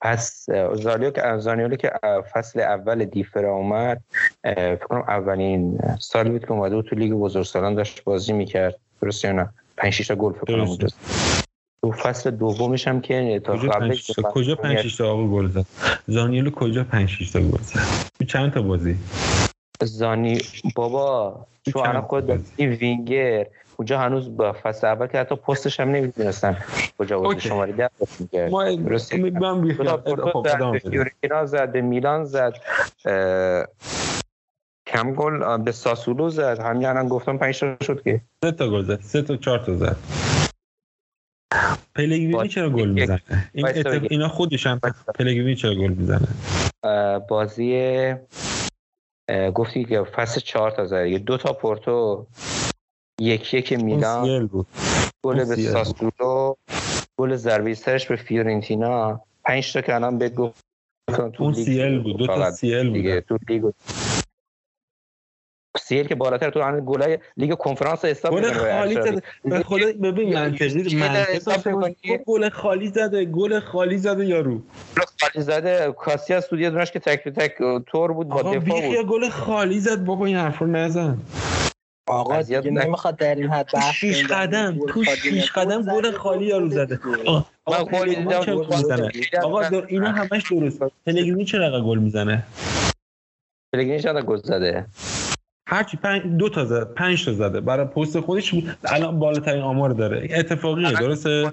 پس 0.00 0.46
زانیولو 0.74 1.10
که 1.10 1.22
زانیولو 1.38 1.76
که 1.76 1.92
فصل 2.32 2.60
اول 2.60 3.04
دیفرا 3.04 3.54
اومد 3.54 4.00
فکر 4.44 4.76
کنم 4.76 5.04
اولین 5.08 5.78
سال 6.00 6.28
بود 6.28 6.44
که 6.44 6.52
اومده 6.52 6.74
بود 6.76 6.84
تو 6.84 6.96
لیگ 6.96 7.12
بزرگسالان 7.12 7.74
داشت 7.74 8.04
بازی 8.04 8.32
می‌کرد. 8.32 8.78
درسته 9.02 9.28
یا 9.28 9.34
نه؟ 9.34 9.48
5 9.76 9.92
6 9.92 10.06
تا 10.06 10.14
گل 10.14 10.32
فکر 10.32 10.64
کنم 10.64 10.76
تو 11.86 11.92
فصل 11.92 12.30
دومش 12.30 12.88
هم 12.88 13.00
که 13.00 13.40
تا 13.44 13.56
کجا 13.56 13.68
قبل 13.68 13.88
5 13.88 14.12
کجا 14.22 14.54
5 14.54 14.78
6 14.78 14.96
تا 14.96 15.12
آقا 15.12 15.26
گل 15.26 15.48
زد؟ 15.48 15.66
زانیولو 16.06 16.50
کجا 16.50 16.84
5 16.84 17.08
6 17.08 17.30
تا 17.30 17.40
گل 17.40 17.62
زد؟ 17.62 17.80
تو 18.18 18.24
چند 18.24 18.52
تا 18.52 18.62
بازی؟ 18.62 18.96
زانی 19.82 20.40
بابا 20.74 21.46
تو 21.72 21.78
الان 21.78 22.02
خود 22.02 22.44
وینگر. 22.58 23.46
اونجا 23.76 23.98
هنوز 23.98 24.36
با 24.36 24.52
فصل 24.62 24.86
اول 24.86 25.06
که 25.06 25.18
حتی 25.18 25.36
پستش 25.36 25.80
هم 25.80 25.88
نمی‌دونستن 25.88 26.56
کجا 26.98 27.16
اوکی. 27.16 27.48
شماره 27.48 27.72
ده 27.72 27.90
بازی 27.98 28.12
می‌کرد. 28.18 28.50
ما 28.50 28.74
درسته. 28.74 29.16
من 29.30 29.74
خب 30.32 30.46
زد 31.46 31.72
به 31.72 31.80
میلان 31.80 32.24
زد 32.24 32.52
کم 34.86 35.14
گل 35.14 35.56
به 35.56 35.72
ساسولو 35.72 36.30
زد. 36.30 36.58
همین 36.58 36.86
الان 36.86 37.08
گفتم 37.08 37.38
5 37.38 37.60
تا 37.60 37.76
شد 37.82 38.02
که. 38.02 38.20
سه 38.44 38.52
تا 38.52 38.70
گل 38.70 38.84
زد. 38.84 39.00
سه 39.00 39.22
تا 39.22 39.36
چهار 39.36 39.58
تا 39.58 39.74
زد. 39.74 39.96
پلگرینی 41.94 42.48
چرا 42.48 42.70
گل 42.70 42.88
می‌زنه؟ 42.88 43.20
این. 43.52 43.66
اینا 44.10 44.28
خودشن 44.28 44.80
پلگرینی 45.14 45.56
چرا 45.56 45.74
گل 45.74 45.92
می‌زنه؟ 45.92 46.28
بازی 47.28 48.14
گفتی 49.54 49.84
که 49.84 50.02
فصل 50.02 50.40
چهار 50.40 50.70
تا 50.70 50.86
زد 50.86 51.06
یه 51.06 51.18
دو 51.18 51.36
تا 51.36 51.52
پورتو 51.52 52.26
یک 53.20 53.54
یک 53.54 53.72
میلان. 53.72 54.50
گل 55.24 55.44
به. 55.44 55.56
ساسولو 55.56 56.54
گل 57.18 57.36
ضربه 57.36 57.74
سرش 57.74 58.06
به 58.06 58.16
فیورنتینا. 58.16 59.20
پنج 59.44 59.72
تا 59.72 59.80
که 59.80 59.94
الان 59.94 60.18
بهت 60.18 60.34
گفت 60.34 60.64
اون 61.38 61.52
سیل 61.52 61.98
بود. 61.98 62.16
دو 62.16 62.26
تا 62.26 62.50
سیل 62.50 62.90
بود 62.90 63.20
تو 63.20 63.38
لیگ 63.48 63.70
سیل 65.76 66.06
که 66.06 66.14
بالاتر 66.14 66.50
تو 66.50 66.62
همین 66.62 66.84
گلای 66.86 67.18
لیگ 67.36 67.54
کنفرانس 67.54 68.04
حساب 68.04 68.32
گل 68.32 68.40
می‌کنه 68.40 68.62
برای 68.62 68.94
خالی. 68.94 69.10
زده 69.10 69.22
به 69.44 69.62
خدا 69.62 69.86
ببین 69.86 70.28
یه- 70.28 70.34
منطقی 70.34 70.90
یه 70.90 70.98
منطق 70.98 71.30
حساب 71.30 71.54
داشته 71.54 71.74
باش. 71.74 71.84
می‌کنی. 72.04 72.18
گل 72.26 72.48
خالی 72.48 72.88
زده 72.88 73.24
گل 73.24 73.60
خالی 73.60 73.98
زده 73.98 74.26
یارو 74.26 74.58
گل 74.58 75.04
خالی 75.20 75.44
زده 75.44 75.92
کاسی 75.98 76.34
از 76.34 76.44
سودی 76.44 76.70
دونش 76.70 76.90
که 76.90 76.98
تک 76.98 77.28
تک 77.28 77.52
تور 77.86 78.12
بود 78.12 78.28
با 78.28 78.34
آقا 78.34 78.56
دفاع 78.56 78.80
بود 78.96 79.06
گل 79.06 79.28
خالی 79.28 79.80
زد 79.80 80.04
بابا 80.04 80.26
این 80.26 80.36
حرف 80.36 80.58
رو 80.58 80.66
نزن 80.66 81.18
آقا 82.08 82.42
دیگه. 82.42 82.60
نمی‌خواد 82.60 83.16
در 83.16 83.34
این 83.34 83.50
حد 83.50 83.66
بحث 83.72 83.94
شیش. 83.94 84.24
قدم 84.26 84.78
تو 84.88 85.04
خالی 85.04 85.16
شیش. 85.16 85.52
قدم 85.52 85.82
گل 85.82 86.10
خالی 86.10 86.44
یارو 86.44 86.70
زده 86.70 87.00
آقا 87.26 87.44
من 87.70 87.84
گل 87.84 88.24
گل 88.54 88.66
می‌زنه. 88.76 89.10
آقا 89.42 89.60
اینا 89.88 90.08
همش 90.10 90.52
درست 90.52 90.78
پلگرینی 91.06 91.44
چرا 91.44 91.80
گل 91.80 91.98
می‌زنه 91.98 92.46
پلگرینی 93.72 94.00
چند 94.00 94.18
گل 94.24 94.36
زده 94.36 94.86
هرچی 95.68 95.96
پنج 95.96 96.22
دو 96.22 96.48
تا 96.48 96.64
زد 96.64 96.94
پنج 96.94 97.24
تا 97.24 97.32
زده. 97.32 97.60
برای 97.60 97.86
پست 97.86 98.20
خودش 98.20 98.54
الان 98.84 99.18
بالاترین 99.18 99.62
آمار 99.62 99.90
داره. 99.90 100.28
اتفاقیه 100.30 100.92
درسته؟ 100.92 101.52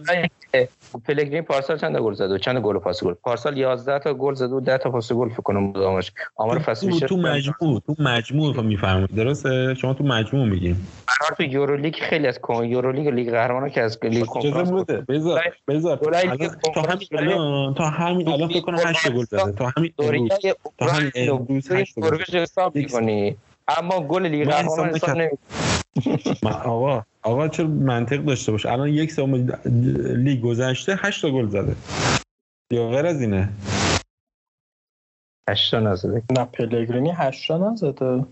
پلگرینی 1.05 1.41
پارسال 1.41 1.78
چند 1.78 1.97
گل 1.97 2.14
زده 2.14 2.34
و 2.34 2.38
چند 2.38 2.57
گل 2.57 2.80
پاس 2.80 3.03
گل. 3.03 3.14
پارسال 3.14 3.57
11 3.57 3.99
تا 3.99 4.14
گل 4.14 4.34
زده 4.34 4.55
و 4.55 4.59
10 4.59 4.78
تا 4.78 4.91
پاس 4.91 5.14
گل 5.14 5.30
فکر 5.30 5.41
کنم 5.41 5.72
بود 5.72 5.84
آمارش 5.84 6.11
آمار 6.36 6.59
فصل 6.59 6.88
تو, 6.88 6.93
پیش 6.93 6.99
تو 6.99 7.18
مجموع 7.18 7.82
تو 7.88 7.95
مجموع 7.99 8.61
میفرمایید. 8.61 9.16
درسته؟ 9.16 9.76
شما 9.78 9.93
تو 9.93 10.03
مجموع 10.03 10.45
میگیم. 10.45 10.88
قرار 11.07 11.38
تو 11.38 11.43
یورولیگ 11.43 11.95
خیلی 11.95 12.28
از 12.28 12.39
کن 12.39 12.66
یورولیگ 12.66 13.07
و 13.07 13.11
لیگ 13.11 13.32
قهرمانان 13.32 13.70
که 13.70 13.82
از 13.82 13.99
لیگ 14.03 14.26
کنفرانس 14.26 14.72
بده 14.72 15.01
بذار 15.01 15.41
بذار. 15.68 15.97
تا 16.76 16.82
همین 16.82 17.07
الان 17.11 17.74
تا 17.74 17.84
همین 17.84 18.28
الان 18.28 18.47
فکر 18.47 18.61
کنم 18.61 18.78
8 18.86 19.11
گل 19.11 19.26
زده. 19.26 19.51
تا 19.51 19.72
همین 19.78 19.93
تا 20.78 20.86
همین 20.86 21.11
امروز 21.16 21.68
توی 21.68 21.82
هشت 21.82 21.99
گل 21.99 22.07
نروژ 22.07 22.36
حساب 22.36 22.76
می‌کنی. 22.76 23.38
اما 23.68 23.99
گل 23.99 24.28
لیگ 24.28 24.47
من 24.47 24.53
قهرمانان 24.53 24.89
حساب 24.95 25.18
آقا 26.66 27.03
آقا 27.24 27.47
چرا 27.47 27.68
منطق 27.68 28.18
داشته 28.18 28.51
باشه 28.51 28.72
الان 28.72 28.89
یک 28.89 29.11
سوم 29.11 29.36
لیگ 30.16 30.41
گذشته 30.41 30.95
8 31.01 31.22
تا 31.22 31.32
گل 31.32 31.47
زده. 31.47 31.76
یا 32.74 32.89
غیر 32.89 33.05
از 33.05 33.22
اینه؟ 33.22 33.49
8 35.49 35.72
تا 35.72 35.80
نزده. 35.80 36.24
نه 36.32 36.45
پلگرینی 36.45 37.11
هشتا 37.11 37.57
نزده. 37.57 38.26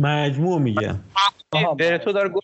مجموع 0.00 0.60
میگم. 0.60 1.00
برتو 1.78 2.12
داره 2.12 2.28
گل 2.28 2.40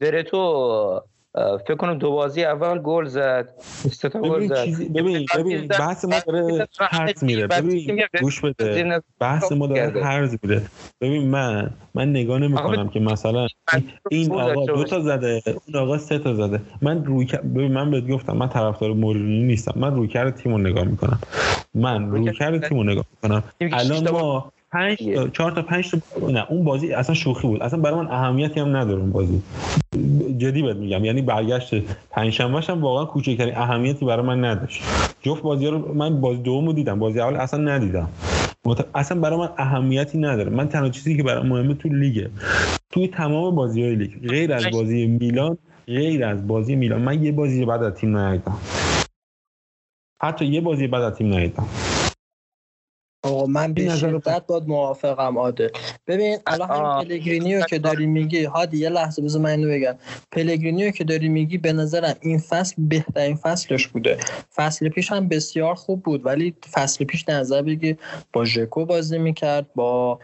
برتو 0.00 1.02
فکر 1.34 1.74
کنم 1.74 1.98
دو 1.98 2.10
بازی 2.10 2.44
اول 2.44 2.78
گل 2.78 3.04
زد 3.04 3.48
سه 3.92 4.08
تا 4.08 4.20
گل 4.20 4.46
زد. 4.46 4.64
ببین 4.94 5.26
ببین 5.38 5.66
بحث 5.68 6.04
ما 6.04 6.20
داره 6.26 6.68
هرز 6.80 7.24
میره. 7.24 7.46
ببین 7.46 8.02
گوش 8.20 8.40
بده. 8.40 9.02
بحث 9.20 9.52
ما 9.52 9.66
داره 9.66 10.04
هرز 10.04 10.36
میره. 10.42 10.62
ببین 11.00 11.30
من 11.30 11.70
من 11.94 12.10
نگاه 12.10 12.38
نمی‌کنم 12.38 12.88
که 12.88 13.00
مثلا 13.00 13.46
این 14.10 14.32
آقا 14.32 14.66
دو 14.66 14.84
تا 14.84 15.00
زده 15.00 15.42
اون 15.46 15.76
آقا 15.82 15.98
سه 15.98 16.18
تا 16.18 16.34
زده. 16.34 16.60
من 16.82 17.04
روی 17.04 17.26
ببین 17.26 17.72
من 17.72 17.90
بهت 17.90 18.08
گفتم 18.08 18.36
من 18.36 18.48
طرفدار 18.48 18.92
مورینیو 18.92 19.44
نیستم. 19.46 19.72
من 19.76 19.94
رویکرد 19.94 20.36
تیمو 20.36 20.58
نگاه 20.58 20.84
می‌کنم. 20.84 21.18
من 21.74 22.10
رویکرد 22.10 22.68
تیمو 22.68 22.84
نگاه 22.84 23.04
می‌کنم. 23.22 23.42
الان 23.60 24.10
ما 24.10 24.52
پنج 24.74 24.98
تا 25.14 25.28
چهار 25.28 25.52
تا 25.52 25.62
پنج 25.62 25.90
تا 25.90 25.98
نه 26.28 26.46
اون 26.50 26.64
بازی 26.64 26.92
اصلا 26.92 27.14
شوخی 27.14 27.48
بود. 27.48 27.62
اصلا 27.62 27.80
برای 27.80 27.98
من 28.00 28.06
اهمیتی 28.10 28.60
هم 28.60 28.76
نداره 28.76 29.00
اون 29.00 29.10
بازی. 29.12 29.42
جدی 30.38 30.62
بهت 30.62 30.76
میگم. 30.76 31.04
یعنی 31.04 31.22
برگشت 31.22 31.74
پنجشنبه 32.10 32.60
هم 32.60 32.82
واقعا 32.82 33.04
کوچکترین 33.04 33.56
اهمیتی 33.56 34.04
برای 34.06 34.26
من 34.26 34.44
نداشت. 34.44 34.82
جفت 35.22 35.42
بازی 35.42 35.66
رو 35.66 35.94
من 35.94 36.20
بازی 36.20 36.42
دومو 36.42 36.72
دیدم. 36.72 36.98
بازی 36.98 37.20
اول 37.20 37.36
اصلا 37.36 37.60
ندیدم. 37.60 38.08
اصلا 38.94 39.20
برای 39.20 39.38
من 39.38 39.48
اهمیتی 39.58 40.18
نداره. 40.18 40.50
من 40.50 40.68
تنها 40.68 40.88
چیزی 40.88 41.16
که 41.16 41.22
برای 41.22 41.48
مهمه 41.48 41.74
تو 41.74 41.88
لیگه. 41.88 42.30
توی 42.90 43.08
تمام 43.08 43.54
بازی 43.54 43.82
های 43.82 43.94
لیگ. 43.94 44.28
غیر 44.28 44.52
از 44.52 44.70
بازی 44.72 45.06
میلان 45.06 45.58
غیر 45.86 46.24
از 46.24 46.46
بازی 46.46 46.76
میلان. 46.76 47.02
من 47.02 47.24
یه 47.24 47.32
بازی 47.32 47.64
بعد 47.64 47.82
از 47.82 47.94
تیم 47.94 48.16
ندیدم 48.16 48.58
حتی 50.22 50.46
یه 50.46 50.60
بازی 50.60 50.86
بعد 50.86 51.02
از 51.02 51.14
تیم 51.14 51.34
ندیدم 51.34 51.66
آقا 53.24 53.46
من 53.46 53.72
به 53.72 53.88
شدت 53.88 54.42
باهات 54.46 54.68
موافقم 54.68 55.38
عادل. 55.38 55.68
ببین 56.06 56.38
الان 56.46 56.68
همین 56.70 57.08
پلگرینیو 57.08 57.62
که 57.62 57.78
داری 57.78 58.06
میگی 58.06 58.44
هادی 58.44 58.78
یه 58.78 58.88
لحظه 58.88 59.22
بذار 59.22 59.42
من 59.42 59.50
اینو 59.50 59.68
بگم. 59.68 59.94
پلگرینیو 60.32 60.90
که 60.90 61.04
داری 61.04 61.28
میگی 61.28 61.58
به 61.58 61.72
نظرم 61.72 62.14
این 62.20 62.38
فصل 62.38 62.74
بهترین 62.78 63.36
فصلش 63.36 63.86
بوده. 63.86 64.18
فصل 64.54 64.88
پیش 64.88 65.12
هم 65.12 65.28
بسیار 65.28 65.74
خوب 65.74 66.02
بود 66.02 66.26
ولی 66.26 66.54
فصل 66.72 67.04
پیش 67.04 67.28
نظر 67.28 67.62
بگیر 67.62 67.96
با 68.32 68.44
ژکو 68.44 68.84
بازی 68.84 69.18
می‌کرد 69.18 69.66
با 69.74 70.18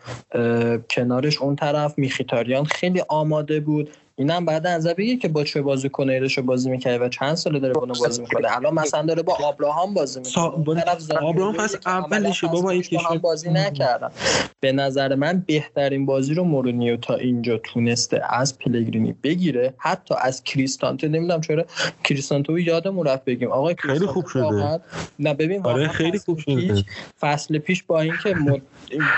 کنارش 0.91 1.39
اون 1.43 1.57
طرف 1.57 1.95
میخیتاریان 1.99 2.65
خیلی 2.65 3.03
آماده 3.09 3.61
بود. 3.61 3.91
اینم 4.21 4.45
بعد 4.45 4.67
نظر 4.67 4.95
بگیر 4.95 5.17
که 5.17 5.29
با 5.29 5.45
چه 5.45 5.63
بازیکن 5.63 6.11
ایرشو 6.11 6.43
بازی 6.43 6.71
می‌کرده 6.71 7.05
و 7.05 7.09
چند 7.09 7.35
ساله 7.35 7.59
داره 7.59 7.79
اونو 7.79 7.95
بازی 8.01 8.23
می‌کنه. 8.23 8.57
الان 8.57 8.75
مثلا 8.75 9.03
داره 9.03 9.23
با 9.23 9.37
آبراهام 9.45 9.95
بازی 9.95 10.21
می‌کنه. 10.21 10.45
آبراهام 11.21 11.53
فصل 11.53 11.79
اولشه 11.87 12.47
بابا 12.47 12.71
این 12.71 12.85
هم 13.11 13.19
بازی 13.19 13.51
نکردن. 13.51 14.11
به 14.61 14.73
نظر 14.73 15.15
من 15.15 15.45
بهترین 15.47 16.07
بازی 16.07 16.35
رو 16.35 16.45
مورینیو 16.45 16.97
تا 16.97 17.15
اینجا 17.15 17.59
تونسته 17.59 18.23
از 18.31 18.59
پلگرینی 18.59 19.15
بگیره. 19.23 19.75
حتی 19.79 20.15
از 20.21 20.45
کریستانتو 20.45 21.09
نمی‌دونم 21.09 21.41
چرا 21.41 21.65
کریستانتو 22.05 22.59
یادمون 22.59 23.07
رفت 23.07 23.25
بگیم. 23.25 23.53
آقا 23.53 23.75
خیلی 23.79 24.07
خوب 24.07 24.27
شده. 24.27 24.81
نه 25.19 25.35
ببین 25.35 25.67
آره 25.67 25.89
خیلی 25.89 26.19
خوب 26.19 26.39
شده. 26.39 26.85
فصل 27.21 27.59
پیش 27.59 27.83
با 27.83 28.01
اینکه 28.01 28.35
مد... 28.35 28.63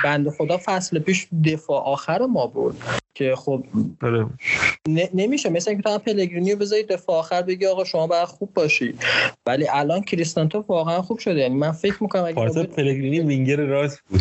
بنده 0.05 0.31
خدا 0.31 0.61
فصل 0.65 0.99
پیش 0.99 1.27
دفاع 1.45 1.83
آخر 1.83 2.27
ما 2.27 2.47
بود 2.47 2.77
که 3.15 3.35
خب 3.37 3.65
آره. 4.03 4.27
نمیشه. 5.15 5.51
مثل 5.51 5.71
اینکه 5.71 5.83
تو 5.83 5.91
هم 5.91 5.99
پلگرینیو 5.99 6.57
بذاری 6.57 6.83
دفاع 6.83 7.17
آخر 7.17 7.43
بگی 7.43 7.67
آقا 7.67 7.85
شما 7.85 8.07
باید 8.07 8.25
خوب 8.25 8.55
باشی 8.55 8.95
ولی 9.47 9.69
الان 9.69 10.03
کریستانتو 10.03 10.65
واقعا 10.69 11.03
خوب 11.03 11.19
شده. 11.19 11.41
یعنی 11.41 11.55
من 11.55 11.73
فکر 11.73 12.03
می‌کنم 12.03 12.25
اگه 12.25 12.63
پلگرینی 12.67 13.21
وینگر 13.21 13.57
راست 13.57 14.03
بود. 14.09 14.21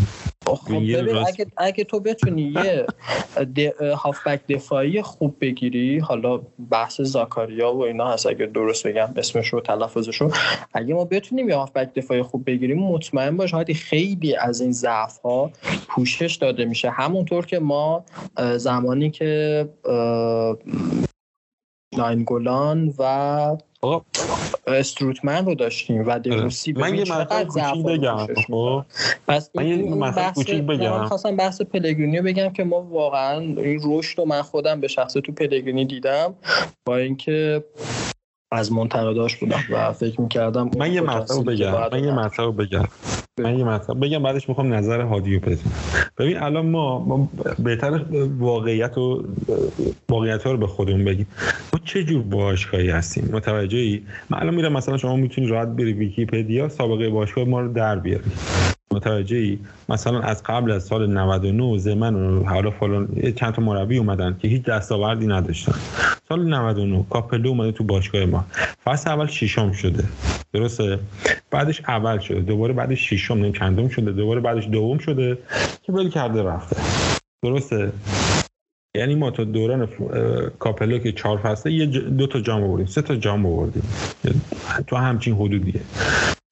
خب 0.55 0.71
ببین 0.71 1.17
اگه, 1.17 1.45
اگه 1.57 1.83
تو 1.83 1.99
بتونی 1.99 2.41
یه 2.41 2.85
هافبک 3.95 4.47
دفاعی 4.49 5.01
خوب 5.01 5.35
بگیری 5.41 5.99
حالا 5.99 6.41
بحث 6.71 7.01
زاکاریا 7.01 7.73
و 7.73 7.83
اینا 7.83 8.07
هست 8.07 8.25
اگه 8.25 8.45
درست 8.45 8.87
بگم 8.87 9.13
اسمش 9.15 9.47
رو 9.47 9.61
تلفظش 9.61 10.21
اگه 10.73 10.93
ما 10.93 11.05
بتونیم 11.05 11.49
یه 11.49 11.55
هافبک 11.55 11.93
دفاعی 11.93 12.21
خوب 12.21 12.45
بگیریم 12.45 12.79
مطمئن 12.79 13.37
باش 13.37 13.53
هادی 13.53 13.73
خیلی 13.73 14.35
از 14.35 14.61
این 14.61 14.71
ضعف 14.71 15.17
ها 15.17 15.51
پوشش 15.87 16.35
داده 16.35 16.65
میشه. 16.65 16.89
همونطور 16.89 17.45
که 17.45 17.59
ما 17.59 18.05
زمانی 18.57 19.11
که 19.11 19.69
ناینگولان 21.97 22.93
و 22.99 23.03
استروتمن 24.67 25.45
رو 25.45 25.55
داشتیم 25.55 26.07
و 26.07 26.19
دروسی 26.19 26.73
من 26.73 26.95
یه 26.95 27.01
مطلب 27.01 27.47
کوچیک 27.47 27.85
بگم 27.85 28.27
خب؟ 28.47 28.85
پس 29.27 29.49
من 29.55 29.67
یه 29.67 29.75
مطلب 29.75 30.33
کوچیک 30.33 30.63
بگم. 30.63 31.05
خواستم 31.05 31.35
بحث 31.35 31.61
پلگرینی 31.61 32.21
بگم 32.21 32.49
که 32.49 32.63
ما 32.63 32.81
واقعا 32.81 33.39
این 33.39 33.81
رشد 33.83 34.19
رو 34.19 34.25
من 34.25 34.41
خودم 34.41 34.81
به 34.81 34.87
شخص 34.87 35.13
تو 35.13 35.31
پلگرینی 35.31 35.85
دیدم 35.85 36.35
با 36.85 36.97
اینکه 36.97 37.63
از 38.53 38.71
منتقداش 38.71 39.35
بودم 39.35 39.59
و 39.71 39.93
فکر 39.93 40.21
می‌کردم 40.21 40.69
من 40.77 40.93
یه 40.93 41.01
مطلب 41.01 41.51
بگم 41.51 41.89
من 41.91 42.03
یه 42.03 42.11
مطلب 42.11 42.61
بگم. 42.61 42.83
من 43.39 43.59
یه 43.59 43.63
مطلب 43.65 44.05
بگم 44.05 44.23
بعدش 44.23 44.49
می‌خوام 44.49 44.73
نظر 44.73 45.01
هادی 45.01 45.39
رو 45.39 45.55
ببین 46.17 46.37
الان 46.37 46.65
ما, 46.65 46.99
ما 46.99 47.29
بهتر 47.59 48.01
واقعیت 48.39 48.97
و 48.97 49.25
واقعیت 50.09 50.43
ها 50.43 50.51
رو 50.51 50.57
به 50.57 50.67
خودمون 50.67 51.05
بگیم. 51.05 51.27
ما 51.73 51.79
چه 51.85 52.03
جور 52.03 52.23
باشگاهی 52.23 52.89
هستیم؟ 52.89 53.29
متوجهی؟ 53.33 54.05
من 54.29 54.39
الان 54.39 54.55
میرم 54.55 54.73
مثلا 54.73 54.97
شما 54.97 55.15
می‌تونی 55.15 55.47
راحت 55.47 55.67
بری 55.67 55.93
ویکی‌پدیا 55.93 56.69
سابقه 56.69 57.09
باشگاه 57.09 57.43
ما 57.43 57.61
رو 57.61 57.73
در 57.73 57.99
بیاری. 57.99 58.31
متوجهی؟ 58.93 59.59
مثلا 59.89 60.19
از 60.21 60.43
قبل 60.43 60.71
از 60.71 60.83
سال 60.83 61.07
99 61.07 61.77
زمن 61.77 62.15
و 62.15 62.43
حالا 62.43 62.71
فلان 62.71 63.33
چند 63.35 63.53
تا 63.53 63.61
مربی 63.61 63.97
اومدن 63.97 64.37
که 64.41 64.47
هیچ 64.47 64.63
دستاوردی 64.63 65.27
نداشتن. 65.27 65.75
سال 66.29 66.47
99 66.47 67.05
کاپلو 67.09 67.49
اومده 67.49 67.71
تو 67.71 67.83
باشگاه 67.83 68.25
ما. 68.25 68.45
فصل 68.83 69.09
اول 69.09 69.27
ششم 69.27 69.71
شده. 69.71 70.03
درسته؟ 70.53 70.99
بعدش 71.51 71.81
اول 71.87 72.19
شده. 72.19 72.39
دوباره 72.39 72.73
بعدش 72.73 73.09
ششم 73.09 73.37
نیم 73.37 73.53
چندم 73.53 73.87
شده. 73.87 74.11
دوباره 74.11 74.39
بعدش 74.39 74.67
دوم 74.67 74.97
شده 74.97 75.37
که 75.81 75.91
ول 75.91 76.09
کرده 76.09 76.43
رفته. 76.43 76.75
درسته؟ 77.43 77.91
یعنی 78.95 79.15
ما 79.15 79.31
تا 79.31 79.43
دوران 79.43 79.87
کاپلو 80.59 80.99
که 80.99 81.11
چهار 81.11 81.37
فصله 81.37 81.73
یه 81.73 81.85
دو 81.85 82.27
تا 82.27 82.39
جام 82.39 82.63
آوردیم. 82.63 82.85
سه 82.85 83.01
تا 83.01 83.15
جام 83.15 83.45
آوردیم. 83.45 83.83
تو 84.87 84.95
همچین 84.95 85.33
حدودیه. 85.35 85.81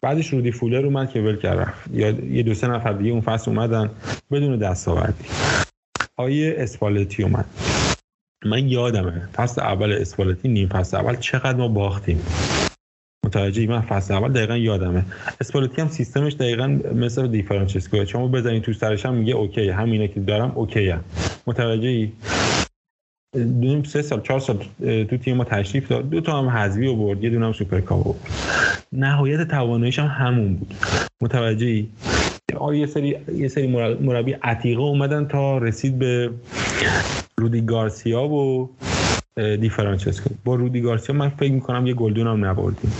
بعدش 0.01 0.33
رودی 0.33 0.51
فولر 0.51 0.85
اومد 0.85 1.11
که 1.11 1.19
ول 1.19 1.35
کرد 1.37 1.73
یا 1.93 2.09
یه 2.09 2.43
دو 2.43 2.53
سه 2.53 2.67
نفر 2.67 2.93
دیگه 2.93 3.11
اون 3.11 3.21
فصل 3.21 3.51
اومدن 3.51 3.89
بدون 4.31 4.57
دستاوردی. 4.57 5.25
آیه 6.15 6.55
اسپالتی 6.57 7.23
اومد. 7.23 7.45
من 8.45 8.69
یادمه 8.69 9.29
فصل 9.33 9.61
اول 9.61 9.91
اسپالتی 9.91 10.47
نیم 10.47 10.67
فصل 10.67 10.97
اول 10.97 11.15
چقدر 11.15 11.57
ما 11.57 11.67
باختیم. 11.67 12.21
متوجه 13.25 13.67
من 13.67 13.81
فصل 13.81 14.13
اول 14.13 14.33
دقیقا 14.33 14.57
یادمه. 14.57 15.05
اسپالتی 15.41 15.81
هم 15.81 15.87
سیستمش 15.87 16.33
دقیقا 16.33 16.67
مثل 16.95 17.27
دیفرانچسکو 17.27 18.05
شما 18.05 18.27
بزنید 18.27 18.63
تو 18.63 18.73
سرش 18.73 19.05
هم 19.05 19.13
میگه 19.13 19.33
OK. 19.33 19.69
همینه 19.69 20.07
که 20.07 20.19
دارم 20.19 20.51
OK 20.55 20.89
هم. 20.89 21.03
متوجه 21.47 22.11
دو 23.33 23.53
نیم 23.53 23.83
سه 23.83 24.01
سال 24.01 24.21
چهار 24.21 24.39
سال 24.39 24.57
تو 25.03 25.17
تیم 25.17 25.37
ما 25.37 25.43
تشریف 25.43 25.87
داد. 25.87 26.09
دو 26.09 26.21
تا 26.21 26.41
هم 26.41 26.49
حذفی 26.49 26.87
آورد 26.87 27.23
یه 27.23 27.29
دونه 27.29 27.45
هم 27.45 27.53
سوپرکاپ 27.53 28.07
آورد. 28.07 28.19
نهایت 28.91 29.47
تواناییش 29.47 29.99
هم 29.99 30.07
همون 30.07 30.53
بود. 30.53 30.73
متوجهی 31.21 31.89
یه 32.73 32.85
سری 32.85 33.17
یه 33.35 33.47
سری 33.47 33.67
مربی 34.01 34.31
عتیقه 34.31 34.81
اومدن 34.81 35.25
تا 35.25 35.57
رسید 35.57 35.99
به 35.99 36.29
رودی 37.39 37.61
گارسیا 37.61 38.23
و 38.27 38.69
دی 39.37 39.69
فرانچسکو. 39.69 40.29
با 40.45 40.55
رودی 40.55 40.81
گارسیا 40.81 41.15
من 41.15 41.29
فکر 41.29 41.51
می‌کنم 41.51 41.87
یه 41.87 41.93
گلدون 41.93 42.27
هم 42.27 42.45
نبردیم. 42.45 42.93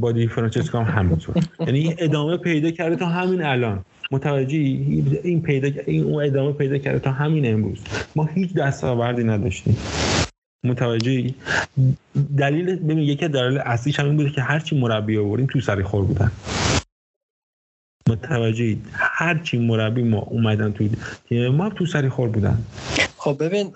با 0.00 0.12
دی 0.12 0.26
فرانچسکو 0.26 0.78
هم 0.78 1.02
همینطور. 1.02 1.34
یعنی 1.60 1.94
ادامه 1.98 2.36
پیدا 2.36 2.70
کرده 2.70 2.96
تا 2.96 3.06
همین 3.06 3.42
الان. 3.42 3.84
متوجهی؟ 4.10 5.04
این 5.24 5.42
پیدا 5.42 5.82
این 5.86 6.04
اون 6.04 6.24
ادامه 6.24 6.52
پیدا 6.52 6.78
کرده 6.78 6.98
تا 6.98 7.10
همین 7.10 7.54
امروز. 7.54 7.78
ما 8.16 8.24
هیچ 8.24 8.54
دستاوردی 8.54 9.24
نداشتیم. 9.24 9.76
متوجهی؟ 10.64 11.34
دلیل 12.38 12.76
ببین 12.76 12.98
یکی 12.98 13.28
دلیل 13.28 13.58
اصلیش 13.58 14.00
همین 14.00 14.16
بوده 14.16 14.30
که 14.30 14.42
هرچی 14.42 14.80
مربی 14.80 15.18
آوردیم 15.18 15.46
تو 15.46 15.60
سری 15.60 15.82
خور 15.82 16.04
بودن. 16.04 16.32
متوجهی؟ 18.08 18.80
هرچی 18.92 19.58
مربی 19.58 20.02
ما 20.02 20.18
اومدن 20.18 20.72
تو 20.72 20.88
تیم 21.28 21.48
ما 21.48 21.70
تو 21.70 21.86
سری 21.86 22.08
خور 22.08 22.28
بودن. 22.28 22.58
خب 23.24 23.44
ببین 23.44 23.72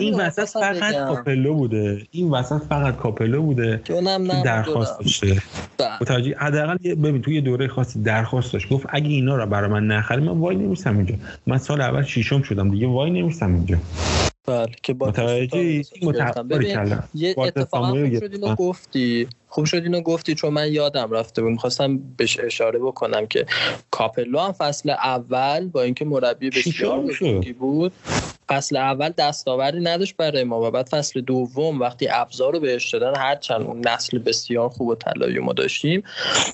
این 0.00 0.14
وسط 0.20 0.44
فقط 0.44 0.94
کاپلو 0.94 1.54
بوده. 1.54 2.02
این 2.10 2.30
وسط 2.30 2.62
فقط 2.68 2.96
کاپلو 2.96 3.42
بوده 3.42 3.80
که 3.84 3.94
اونم 3.94 4.42
درخواست 4.42 5.00
داشته. 5.00 5.42
بله. 5.78 5.88
متوجه 6.00 6.34
حداقل 6.38 6.76
ببین 6.76 7.22
توی 7.22 7.40
دوره 7.40 7.68
خاصی 7.68 8.02
درخواست 8.02 8.52
داشت. 8.52 8.68
گفت 8.68 8.86
اگه 8.88 9.08
اینا 9.08 9.36
رو 9.36 9.46
برای 9.46 9.70
من 9.70 9.86
نخری 9.86 10.20
من 10.20 10.38
وای 10.38 10.56
نمیستم 10.56 10.96
اینجا. 10.96 11.14
من 11.46 11.58
سال 11.58 11.80
اول 11.80 12.02
شیشم 12.02 12.42
شدم 12.42 12.70
دیگه 12.70 12.86
وای 12.86 13.10
نمیستم 13.10 13.54
اینجا. 13.54 13.76
بله 14.46 14.72
که 14.82 14.94
با 14.94 15.06
متوجه 15.06 15.82
یه 17.14 17.34
اتفاقا 17.38 17.88
خوب 17.88 18.18
شد 18.18 18.32
اینو 18.32 18.54
گفتی. 18.54 19.28
خوب 19.48 19.64
شد 19.64 19.82
اینو 19.82 20.00
گفتی 20.00 20.34
چون 20.34 20.52
من 20.52 20.72
یادم 20.72 21.10
رفته 21.10 21.42
بود. 21.42 21.50
می‌خواستم 21.50 21.98
بهش 22.16 22.40
اشاره 22.40 22.78
بکنم 22.78 23.26
که 23.26 23.46
کاپلو 23.90 24.38
هم 24.38 24.52
فصل 24.52 24.90
اول 24.90 25.68
با 25.68 25.82
اینکه 25.82 26.04
مربی 26.04 26.50
بسیار 26.50 27.00
بزرگی 27.00 27.52
بود 27.52 27.92
فصل 28.48 28.76
اول 28.76 29.08
دستاوردی 29.18 29.80
نداشت 29.80 30.16
برای 30.16 30.44
ما 30.44 30.68
و 30.68 30.70
بعد 30.70 30.86
فصل 30.86 31.20
دوم 31.20 31.80
وقتی 31.80 32.08
ابزار 32.08 32.52
رو 32.52 32.60
بهش 32.60 32.94
دادن 32.94 33.20
هرچند 33.20 33.62
اون 33.62 33.88
نسل 33.88 34.18
بسیار 34.18 34.68
خوب 34.68 34.88
و 34.88 34.94
طلایی 34.94 35.38
ما 35.38 35.52
داشتیم 35.52 36.02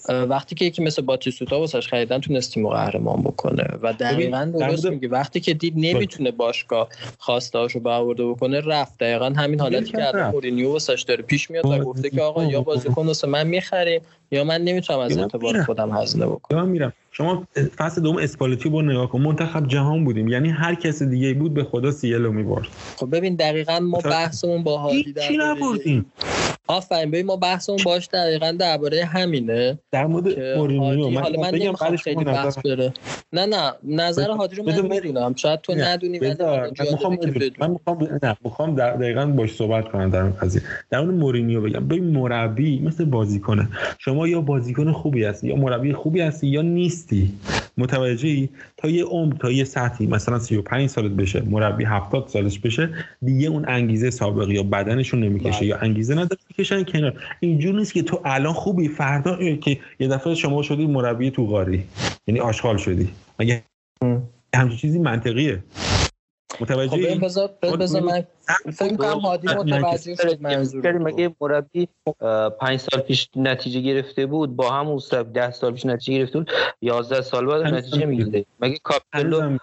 وقتی 0.08 0.54
که 0.54 0.64
یکی 0.64 0.82
مثل 0.82 1.02
باتیستوتا 1.02 1.60
واسش 1.60 1.88
خریدن 1.88 2.20
تونستیم 2.20 2.62
ما 2.62 2.68
قهرمان 2.68 3.22
بکنه. 3.22 3.64
و 3.82 3.92
دقیقا 3.92 4.52
درست 4.58 4.86
میگه 4.86 5.08
وقتی 5.08 5.40
که 5.40 5.54
دید 5.54 5.74
نمی‌تونه 5.76 6.30
باشگاه 6.30 6.88
خواسته 7.18 7.58
برآورده 7.84 8.26
بکنه 8.26 8.60
رفت. 8.60 8.98
دقیقا 8.98 9.26
همین 9.36 9.60
حالتی 9.60 9.92
که 9.92 10.08
الان 10.08 10.30
مورینیو 10.30 10.72
واسش 10.72 11.02
داره 11.02 11.22
پیش 11.22 11.50
میاد 11.50 11.66
و 11.66 11.78
گفته 11.78 12.10
که 12.10 12.22
آقا 12.22 12.44
یا 12.44 12.62
بازیکن 12.84 13.06
واسه 13.06 13.26
من 13.26 13.46
می‌خریم. 13.46 14.00
یا 14.30 14.44
من 14.44 14.60
نمی‌تونم 14.60 14.98
از 14.98 15.18
اعتبار 15.18 15.62
خودم 15.62 15.92
هزینه 15.92 16.26
بکنم. 16.26 16.60
من 16.60 16.68
میرم. 16.68 16.92
شما 17.16 17.46
فصل 17.76 18.02
دوم 18.02 18.16
اسپالتی 18.16 18.68
رو 18.68 18.82
نگاه 18.82 19.08
کن. 19.08 19.20
منتخب 19.20 19.66
جهان 19.66 20.04
بودیم. 20.04 20.28
یعنی 20.28 20.48
هر 20.48 20.74
کس 20.74 21.02
دیگه 21.02 21.34
بود 21.34 21.54
به 21.54 21.64
خدا 21.64 21.90
سیلو 21.90 22.32
می‌برد. 22.32 22.66
خب 22.96 23.16
ببین 23.16 23.34
دقیقا 23.34 23.80
ما 23.80 23.98
بحثمون 23.98 24.62
با 24.62 24.78
هادی 24.78 25.12
در 25.12 25.22
چی 25.22 25.36
نبردیم 25.36 26.12
آفرین 26.66 27.10
ببین 27.10 27.26
ما 27.26 27.36
بحثمون 27.36 27.78
باش 27.84 28.08
دقیقا 28.12 28.56
درباره 28.58 29.04
همینه 29.04 29.78
در 29.92 30.06
مورد 30.06 30.40
مورینیو 30.56 31.10
من 31.10 31.22
حالا 31.22 31.40
من 31.40 31.54
نمی‌خوام 31.54 31.96
خیلی 31.96 32.24
بحث 32.24 32.58
بره. 32.58 32.92
نه 33.32 33.46
نه 33.46 33.72
نظر 33.84 34.30
هادی 34.30 34.56
رو 34.56 34.64
من 34.64 34.82
می‌دونم. 34.88 35.34
شاید 35.36 35.60
تو 35.60 35.74
ندونی 35.74 36.18
ولی 36.18 36.34
من 37.58 37.70
می‌خوام 37.70 38.08
نه 38.22 38.36
می‌خوام 38.44 38.74
دقیقا 38.74 39.26
باش 39.26 39.54
صحبت 39.54 39.88
کنم 39.88 40.10
در 40.10 40.22
این 40.22 40.32
قضیه. 40.32 40.62
در 40.90 41.00
مورد 41.00 41.14
مورینیو 41.14 41.60
بگم. 41.60 41.88
ببین 41.88 42.04
مربی 42.04 42.78
مثل 42.78 43.04
بازیکنه. 43.04 43.68
شما 43.98 44.28
یا 44.28 44.40
بازیکن 44.40 44.92
خوبی 44.92 45.24
هستی 45.24 45.48
یا 45.48 45.56
مربی 45.56 45.92
خوبی 45.92 46.20
هستی 46.20 46.46
یا 46.46 46.62
نیستی. 47.12 47.32
متوجهی 47.78 48.48
تا 48.76 48.88
یه 48.88 49.04
عمر 49.04 49.34
تا 49.34 49.50
یه 49.50 49.64
سطحی 49.64 50.06
مثلا 50.06 50.38
35 50.38 50.88
سالت 50.88 51.10
بشه 51.10 51.40
مربی 51.40 51.84
70 51.84 52.28
سالش 52.28 52.58
بشه 52.58 52.90
دیگه 53.22 53.48
اون 53.48 53.64
انگیزه 53.68 54.10
سابقه 54.10 54.54
یا 54.54 54.62
بدنشون 54.62 55.24
نمی‌کشه 55.24 55.58
بله. 55.58 55.66
یا 55.66 55.76
انگیزه 55.76 56.14
نداره 56.14 56.40
می‌کشن 56.48 56.84
کنار. 56.84 57.20
اینجور 57.40 57.74
نیست 57.74 57.92
که 57.92 58.02
تو 58.02 58.20
الان 58.24 58.52
خوبی 58.52 58.88
فردا 58.88 59.56
که 59.56 59.78
یه 60.00 60.08
دفعه 60.08 60.34
شما 60.34 60.62
شدی 60.62 60.86
مربی 60.86 61.30
تو 61.30 61.46
غاری. 61.46 61.84
یعنی 62.26 62.40
آشغال 62.40 62.76
شدی. 62.76 63.08
مگه 63.38 63.62
همچین 64.54 64.78
چیزی 64.78 64.98
منطقیه؟ 64.98 65.62
متوجه 66.60 67.14
خب 67.14 67.24
بذار 67.24 67.50
بذار 67.62 68.02
من 68.02 68.24
فکر 68.72 68.96
کنم 68.96 69.18
هادی 69.18 69.48
متوجه 69.48 70.14
شد 70.14 70.40
منظور 70.40 70.92
مگه 70.98 71.34
مربی 71.40 71.88
5 72.60 72.80
سال 72.80 73.00
پیش 73.00 73.28
نتیجه 73.36 73.80
گرفته 73.80 74.26
بود 74.26 74.56
با 74.56 74.70
هم 74.70 74.88
اوستاب 74.88 75.32
10 75.32 75.50
سال 75.50 75.72
پیش 75.72 75.86
نتیجه 75.86 76.18
گرفته 76.18 76.38
بود 76.38 76.50
11 76.82 77.22
سال 77.22 77.46
بعد 77.46 77.74
نتیجه 77.74 78.06
می‌گیره. 78.06 78.46
مگه 78.60 78.78
کاپلو 78.82 79.58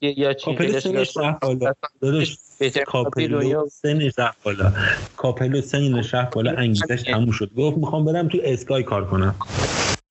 یا 0.00 0.32
چی 0.34 0.44
کاپلو 0.44 0.80
سنش 0.80 1.16
رفت 1.16 1.40
بالا. 1.40 1.72
کاپلو 5.16 5.60
سنش 5.60 6.14
رفت 6.14 6.34
بالا 6.34 6.52
انگیزش 6.52 7.02
تموم 7.02 7.30
شد. 7.30 7.50
گفت 7.56 7.76
می‌خوام 7.76 8.04
برم 8.04 8.28
تو 8.28 8.38
اسکای 8.44 8.82
کار 8.82 9.10
کنم. 9.10 9.34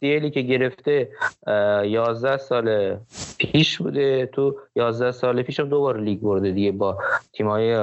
دیلی 0.03 0.31
که 0.31 0.41
گرفته 0.41 1.09
11 1.47 2.37
سال 2.37 2.97
پیش 3.37 3.77
بوده. 3.77 4.25
تو 4.25 4.55
11 4.75 5.11
سال 5.11 5.41
پیش 5.41 5.59
هم 5.59 5.69
دوبار 5.69 5.99
لیگ 5.99 6.19
برده 6.19 6.51
دیگه. 6.51 6.71
با 6.71 6.97
تیمای 7.33 7.75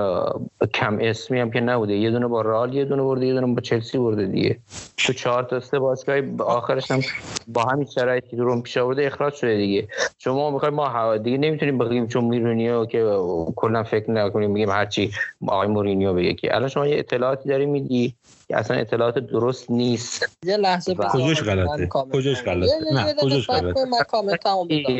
کم 0.74 0.98
اسمی 1.00 1.40
هم 1.40 1.50
که 1.50 1.60
نبوده. 1.60 1.96
یه 1.96 2.10
دونه 2.10 2.26
با 2.26 2.40
رئال 2.40 2.74
یه 2.74 2.84
دونه 2.84 3.02
برده 3.02 3.26
یه 3.26 3.34
دونه 3.34 3.54
با 3.54 3.60
چلسی 3.60 3.98
برده 3.98 4.26
دیگه. 4.26 4.58
تو 4.96 5.12
چهار 5.12 5.42
تا 5.42 5.60
سه 5.60 5.78
باشگاه 5.78 6.20
آخرش 6.38 6.90
هم 6.90 7.00
با 7.48 7.64
همین 7.64 7.86
شرایطی 7.86 8.36
که 8.36 8.42
روم 8.42 8.62
پیش 8.62 8.76
آورده 8.76 9.06
اخراج 9.06 9.34
شده 9.34 9.56
دیگه. 9.56 9.88
شما 10.18 10.50
می‌خوایم 10.50 10.74
ما 10.74 11.16
دیگه 11.16 11.38
نمی‌تونیم 11.38 11.78
بگیم 11.78 12.06
چون 12.06 12.24
مورینیو 12.24 12.84
که 12.84 13.18
کلا 13.56 13.82
فکر 13.82 14.10
نکنیم 14.10 14.50
میگیم 14.50 14.70
هرچی 14.70 15.10
آقای 15.48 15.68
مورینیو 15.68 16.14
بگه 16.14 16.34
که. 16.34 16.56
الان 16.56 16.68
شما 16.68 16.86
یه 16.86 16.98
اطلاعاتی 16.98 17.48
داری 17.48 17.66
میدی؟ 17.66 18.14
که 18.50 18.56
اصلا 18.56 18.76
اطلاعات 18.76 19.18
درست 19.18 19.70
نیست. 19.70 20.38
یه 20.44 20.56
لحظه 20.56 20.94
کجاش 20.94 21.42
غلطه؟ 21.42 21.86
کجاش 21.86 22.42
غلطه؟ 22.42 22.72
نه 22.92 23.14
کجاش 23.22 23.50
غلطه؟ 23.50 23.84
من 23.84 23.98
کامنت 24.08 24.46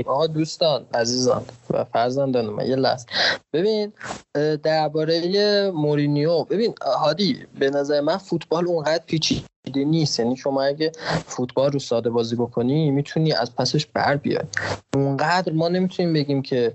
آقا 0.06 0.27
دوستان 0.27 0.86
عزیزان 0.94 1.43
و 1.70 1.85
فرزندان 1.85 2.47
من 2.47 2.66
یه 2.66 2.77
لحظه. 2.77 3.06
ببین 3.52 3.93
درباره 4.62 5.70
مورینیو 5.70 6.44
ببین 6.44 6.74
هادی 6.82 7.47
به 7.59 7.70
نظر 7.70 8.01
من 8.01 8.16
فوتبال 8.16 8.66
اونقدر 8.66 9.05
پیچیده 9.06 9.44
نیست. 9.77 10.20
یعنی 10.20 10.37
شما 10.37 10.62
اگه 10.62 10.93
فوتبال 11.27 11.73
رو 11.73 11.78
ساده 11.78 12.11
بازی 12.11 12.37
بکنی 12.37 12.91
می‌تونی 12.91 13.32
از 13.32 13.57
پسش 13.57 13.87
بر 13.87 14.16
بیای. 14.16 14.45
اونقدر 14.95 15.53
ما 15.53 15.69
نمی‌تونیم 15.69 16.12
بگیم 16.12 16.43
که 16.43 16.74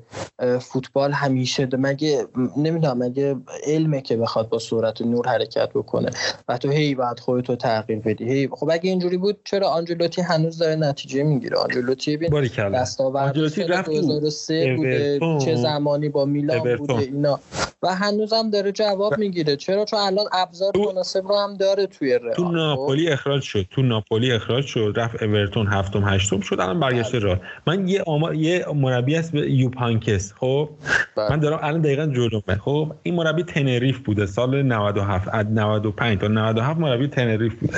فوتبال 0.60 1.12
همیشه 1.12 1.68
مگه 1.74 2.28
نمی‌دونم 2.58 2.98
مگه 2.98 3.36
علمه 3.64 4.02
که 4.02 4.18
بخواد 4.18 4.50
با 4.50 4.60
صورت 4.60 5.02
نور 5.02 5.28
حرکت 5.28 5.70
بکنه. 5.70 6.10
و 6.48 6.58
تو 6.58 6.70
هی 6.70 6.96
بعد 6.96 7.20
خودتو 7.20 7.56
تغییر 7.56 8.00
بدی. 8.00 8.32
هی 8.32 8.50
خب 8.52 8.70
اگه 8.72 8.90
اینجوری 8.90 9.18
بود 9.18 9.38
چرا 9.44 9.68
آنجلوتی 9.68 10.22
هنوز 10.22 10.58
داره 10.58 10.76
نتیجه 10.76 11.24
می‌گیره؟ 11.24 11.58
آنجلوتی 11.58 12.18
ببین 12.18 12.50
دستاورد 12.74 13.34
2003 13.34 14.76
بوده. 14.76 15.20
چه 15.46 15.56
زمانی 15.56 16.10
با 16.10 16.26
میلان 16.26 16.76
بوده 16.76 16.94
اینا. 16.94 17.40
و 17.86 17.96
هنوزم 17.96 18.50
داره 18.50 18.72
جواب 18.72 19.18
می‌گیره. 19.18 19.56
چرا؟ 19.56 19.86
چون 19.86 20.00
الان 20.00 20.26
ابزار 20.34 20.72
مناسب 20.78 21.28
رو 21.28 21.38
هم 21.38 21.58
داره 21.58 21.86
توی 21.86 22.20
رئال 22.20 22.56
ناپولی 22.56 23.10
اخراج 23.10 23.42
شد. 23.42 23.68
تو 23.72 23.82
ناپولی 23.82 24.32
اخراج 24.32 24.66
شد. 24.66 24.94
رفت 24.96 25.24
اورتون 25.24 25.68
هفتم 25.68 26.04
هشتم 26.06 26.40
شد. 26.40 26.60
الان 26.60 26.80
برگشته 26.80 27.20
بله. 27.20 27.28
را 27.28 27.40
من 27.68 27.88
یه 27.88 28.04
آمار 28.04 28.36
یه 28.36 28.66
مربی 28.76 29.22
یوپ 29.34 29.52
هاینکس 29.52 30.34
خب؟ 30.34 30.70
بله. 31.16 31.30
من 31.30 31.40
دارم 31.40 31.60
الان 31.62 31.82
دقیقا 31.82 32.06
جلومه. 32.06 32.56
خب؟ 32.60 32.94
این 33.04 33.16
مربی 33.16 33.44
تنریف 33.44 34.00
بوده. 34.00 34.26
سال 34.26 34.62
97 34.62 35.28
از 35.32 35.46
95 35.46 36.20
تا 36.20 36.28
97 36.28 36.80
مربی 36.80 37.08
تنریف 37.08 37.56
بوده. 37.56 37.78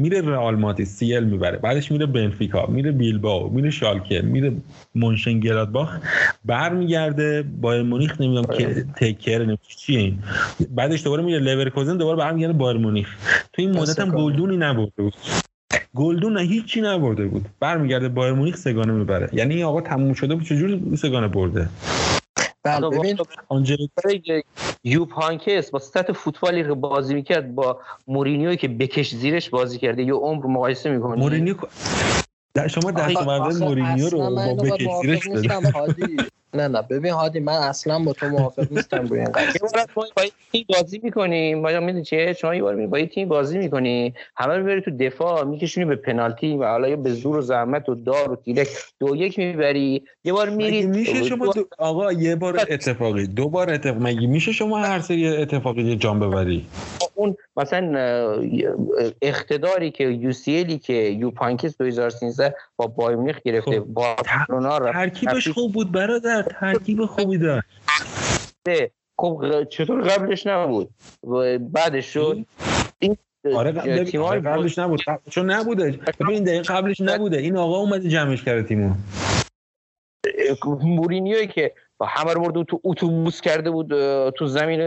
میره 0.00 0.20
رئال 0.20 0.56
مادرید 0.56 0.86
CL 0.86 1.24
می‌بره 1.24 1.58
بعدش 1.58 1.92
میره 1.92 2.06
بنفیکا 2.06 2.66
میره 2.66 2.92
بیلباو 2.92 3.52
میره 3.52 3.70
شالکه 3.70 4.22
میره 4.22 4.52
مونشن 4.94 5.40
گلادباخ 5.40 5.98
برمیگرده 6.44 7.42
بایر 7.42 7.82
مونیخ 7.82 8.20
نمی‌دونم 8.20 8.56
که 8.58 8.84
تکر 8.96 9.56
چیه 9.76 9.98
این. 9.98 10.18
بعدش 10.70 11.04
دوباره 11.04 11.22
میره 11.22 11.38
لورکوزن 11.38 11.96
دوباره 11.96 12.18
برمیگرده 12.18 12.52
بایر 12.52 12.76
مونیخ. 12.76 13.16
تو 13.52 13.62
این 13.62 13.70
مدت 13.78 14.00
هم 14.00 14.10
گلدونی 14.10 14.56
نبرده 14.56 15.02
بود. 15.02 15.14
گلدون 15.94 16.38
هیچی 16.38 16.80
نبرده 16.80 17.26
بود. 17.26 17.46
برمیگرده 17.60 18.08
بایر 18.08 18.32
مونیخ 18.32 18.56
سه‌گانه 18.56 18.92
می‌بره. 18.92 19.28
یعنی 19.32 19.54
این 19.54 19.64
آقا 19.64 19.80
تموم 19.80 20.12
شده 20.12 20.34
بود 20.34 20.44
چجوری 20.44 20.96
سه‌گانه 20.96 21.28
برده؟ 21.28 21.68
بله 22.64 22.90
ببین 22.90 23.18
یوپ 24.84 25.10
هاینکس 25.10 25.70
با 25.70 25.78
سطح 25.78 26.12
فوتبالی 26.12 26.62
که 26.62 26.68
بازی 26.68 27.14
می‌کرد 27.14 27.54
با 27.54 27.80
مورینیوی 28.06 28.56
که 28.56 28.68
بکش 28.68 29.14
زیرش 29.14 29.50
بازی 29.50 29.78
کرده 29.78 30.02
یه 30.02 30.14
عمر 30.14 30.46
مقایسه 30.46 30.90
می‌کنی؟ 30.90 31.20
مورینیو 31.20 31.54
در 32.54 32.68
شما 32.68 32.90
دستاورد 32.90 33.56
مورینیو 33.62 34.08
رو 34.08 34.18
با 34.18 34.54
بکش 34.54 34.88
زیرش 35.02 35.28
نه 36.54 36.68
نه. 36.68 36.82
ببین 36.82 37.12
هادی 37.12 37.40
من 37.40 37.52
اصلا 37.52 37.98
با 37.98 38.12
تو 38.12 38.28
موافق 38.28 38.66
نیستم 38.70 39.06
روی 39.06 39.20
این 39.20 39.32
قضیه. 39.34 39.60
با 39.94 40.06
تیم 40.52 40.64
بازی 40.68 41.00
می‌کنیم 41.02 41.60
ما 41.60 41.80
می‌دونی 41.80 42.04
چیه 42.04 42.32
شما 42.32 42.54
یه 42.54 42.62
بار 42.62 42.86
با 42.86 43.06
تیم 43.06 43.28
بازی 43.28 43.58
می‌کنی. 43.58 44.14
همه 44.36 44.54
رو 44.54 44.62
می‌بری 44.62 44.80
تو 44.80 44.90
دفاع 44.90 45.44
میکشونی 45.44 45.86
به 45.86 45.96
پنالتی 45.96 46.56
و 46.56 46.64
حالا 46.64 46.96
به 46.96 47.10
زور 47.12 47.36
و 47.36 47.40
زحمت 47.40 47.88
و 47.88 47.94
دار 47.94 48.32
و 48.32 48.36
تیرک 48.36 48.68
دو 49.00 49.16
یک 49.16 49.38
می‌بری. 49.38 50.04
یه 50.24 50.32
بار 50.32 50.48
میری 50.50 50.86
میشه 50.86 51.22
شما 51.22 51.54
آقا 51.78 52.12
یه 52.12 52.36
بار 52.36 52.60
اتفاقی 52.70 53.26
دو 53.26 53.48
بار 53.48 53.70
اتفاق 53.72 54.02
مگه 54.02 54.26
میشه 54.26 54.52
شما 54.52 54.78
هر 54.78 55.00
سری 55.00 55.28
اتفاقی 55.28 55.82
یه 55.82 55.96
جام 55.96 56.20
ببری؟ 56.20 56.66
اون 57.20 57.36
مثلا 57.56 57.92
اقتداری 59.22 59.90
که 59.90 60.04
یو 60.04 60.32
سی 60.32 60.58
الی 60.58 60.78
که 60.78 60.92
یو 60.92 61.30
پانکس 61.30 61.78
2013 61.78 62.54
با 62.76 62.86
بایر 62.86 63.40
گرفته 63.44 63.80
خب. 63.80 63.84
با 63.84 64.16
ترکیبش 64.92 65.48
خوب 65.48 65.72
بود 65.72 65.92
برادر 65.92 66.42
ترکیب 66.42 67.06
خوبی 67.06 67.38
داشت. 67.38 67.66
خب 69.20 69.64
چطور 69.70 70.02
قبلش 70.02 70.46
نبود؟ 70.46 70.90
بعدش 71.60 72.06
شد 72.06 72.46
این 72.98 73.16
آره 73.54 73.72
قبلش 73.72 74.78
نبود. 74.78 75.00
چون 75.30 75.50
نبوده. 75.50 76.00
ببین 76.20 76.44
دقیقه 76.44 76.74
قبلش 76.74 77.00
نبوده. 77.00 77.38
این 77.38 77.56
آقا 77.56 77.76
اومده 77.76 78.08
جمعش 78.08 78.44
کرده 78.44 78.62
تیمو. 78.62 78.94
مورینیوی 80.82 81.46
که 81.46 81.72
همه 82.06 82.32
رو 82.32 82.64
تو 82.64 82.80
اتوبوس 82.84 83.40
کرده 83.40 83.70
بود 83.70 83.88
تو 84.30 84.46
زمین 84.46 84.80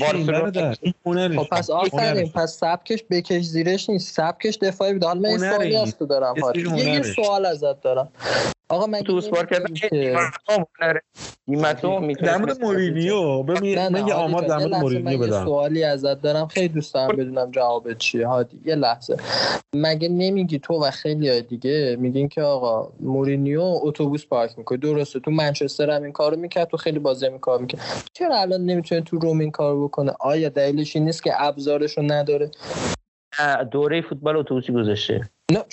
بارسلونا. 0.00 0.74
خب 1.36 1.48
پس 1.50 1.70
آفرین 1.70 2.30
پس 2.34 2.58
سبکش 2.58 3.04
بکش 3.10 3.42
زیرش 3.42 3.90
نیست. 3.90 4.14
سبکش 4.14 4.58
دفاعی 4.62 4.92
بود. 4.92 5.04
حالا 5.04 5.20
من 5.20 5.38
سوالی 5.38 5.76
از 5.76 5.98
تو 5.98 6.06
دارم 6.06 6.34
یه 6.76 7.02
سوال 7.02 7.46
ازت 7.46 7.80
دارم. 7.80 8.08
آقا 8.70 8.86
من 8.86 8.98
اتوبوس 8.98 9.28
پارک 9.28 9.50
کردن 9.50 9.74
قیمتو 11.46 12.12
در 12.12 12.36
مورد 12.36 12.60
مورینیو. 12.60 13.42
ببین 13.42 13.88
من 13.88 14.06
یه 14.06 14.14
آمار 14.14 14.42
در 14.42 14.58
مورد 14.58 14.74
مورینیو 14.74 15.10
یه 15.10 15.18
بدم. 15.18 15.44
سوالی 15.44 15.84
ازت 15.84 16.22
دارم. 16.22 16.46
خیلی 16.46 16.68
دوست 16.68 16.94
دارم 16.94 17.16
بدونم 17.16 17.50
جوابت 17.50 17.98
چیه. 17.98 18.26
هادی 18.26 18.60
یه 18.64 18.74
لحظه. 18.74 19.16
مگه 19.74 20.08
نمیگی 20.08 20.58
تو 20.58 20.84
و 20.84 20.90
خیلی 20.90 21.28
های 21.28 21.42
دیگه 21.42 21.96
میگین 22.00 22.28
که 22.28 22.42
آقا 22.42 22.92
مورینیو 23.00 23.62
اتوبوس 23.62 24.26
پارک 24.26 24.58
می‌کنه؟ 24.58 24.78
درسته 24.78 25.20
تو 25.20 25.30
منچستر 25.30 25.90
هم 25.90 26.02
این 26.02 26.12
کارو 26.12 26.36
می‌کرد 26.36 26.68
تو 26.68 26.76
خیلی 26.76 26.98
بازی 26.98 27.26
هم 27.26 27.32
این 27.32 27.60
می‌کرد. 27.60 27.80
چرا 28.12 28.40
الان 28.40 28.60
نمی‌تونه 28.60 29.00
تو 29.00 29.18
روم 29.18 29.38
این 29.38 29.50
کارو 29.50 29.88
بکنه؟ 29.88 30.12
آیا 30.20 30.48
دلیلش 30.48 30.96
این 30.96 31.04
نیست 31.04 31.22
که 31.22 31.42
ابزارشو 31.42 32.02
نداره؟ 32.02 32.50
دوره 33.70 34.02
فوتبال 34.02 34.36
اتوبوسی 34.36 34.72
گذاشته. 34.72 35.30
نه. 35.52 35.64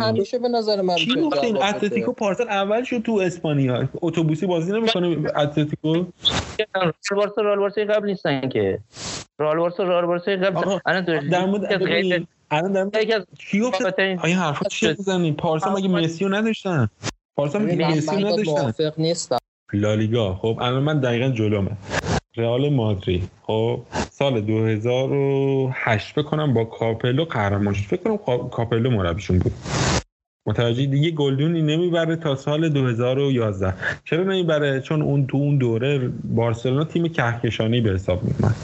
همیشه 0.00 0.38
به 0.38 0.48
نظر 0.48 0.80
من 0.80 0.96
کی 0.96 1.20
گفت 1.20 1.44
این. 1.44 1.62
اتلتیکو 1.62 2.12
پارسال 2.12 2.48
اول 2.48 2.84
شد 2.84 3.02
تو 3.02 3.12
اسپانیا. 3.12 3.88
اتوبوسی 3.94 4.46
بازی 4.46 4.72
نمی‌کنه 4.72 5.16
اتلتیکو؟ 5.36 6.04
رال 7.10 7.56
بارسا 7.56 7.82
قبل 7.84 8.06
نیستن 8.06 8.48
که. 8.48 8.78
رال 9.38 9.56
بارسا 9.56 9.82
رال 9.82 10.06
بارسا 10.06 10.30
قبل 10.32 10.78
الان 10.86 11.04
تو 11.04 11.28
در 11.28 11.46
مورد 11.46 11.64
الان 12.50 12.72
در 12.72 12.84
مورد 12.84 13.26
کی 13.38 13.60
گفت 13.60 14.00
آیا 14.00 14.36
حرفا 14.36 14.68
چی 14.68 14.88
می‌زنی 14.88 15.32
پارسال 15.32 15.72
مگه 15.72 15.88
مسی 15.88 16.24
رو 16.24 16.34
نداشتن؟ 16.34 16.88
پارسال 17.36 17.62
مگه 17.62 17.88
مسی 17.88 18.16
نداشتن؟ 18.16 18.52
موافق 18.52 18.92
نیستم. 18.98 19.38
لالیگا. 19.72 20.34
خب 20.34 20.58
الان 20.60 20.82
من 20.82 21.00
دقیقا 21.00 21.28
جلومه. 21.28 21.70
رئال 22.36 22.68
مادرید. 22.68 23.28
خب 23.42 23.80
سال 24.10 24.40
2008 24.40 26.12
فکر 26.14 26.22
کنم 26.22 26.54
با 26.54 26.64
کاپلو 26.64 27.24
قهرمان 27.24 27.74
شد. 27.74 27.82
فکر 27.84 28.02
کنم 28.02 28.16
کا- 28.16 28.48
کاپلو 28.50 28.90
مربیشون 28.90 29.38
بود. 29.38 29.52
متوجه 30.46 30.86
دیگه 30.86 31.10
گلدونی 31.10 31.62
نمی‌بره 31.62 32.16
تا 32.16 32.34
سال 32.36 32.68
2011 32.68 33.74
چرا 34.04 34.24
نمی‌بره؟ 34.24 34.80
چون 34.80 35.02
اون 35.02 35.26
تو 35.26 35.36
اون 35.36 35.58
دوره 35.58 36.10
بارسلونا 36.24 36.84
تیم 36.84 37.08
کهکشانی 37.08 37.80
به 37.80 37.90
حساب 37.90 38.22
میومد 38.24 38.54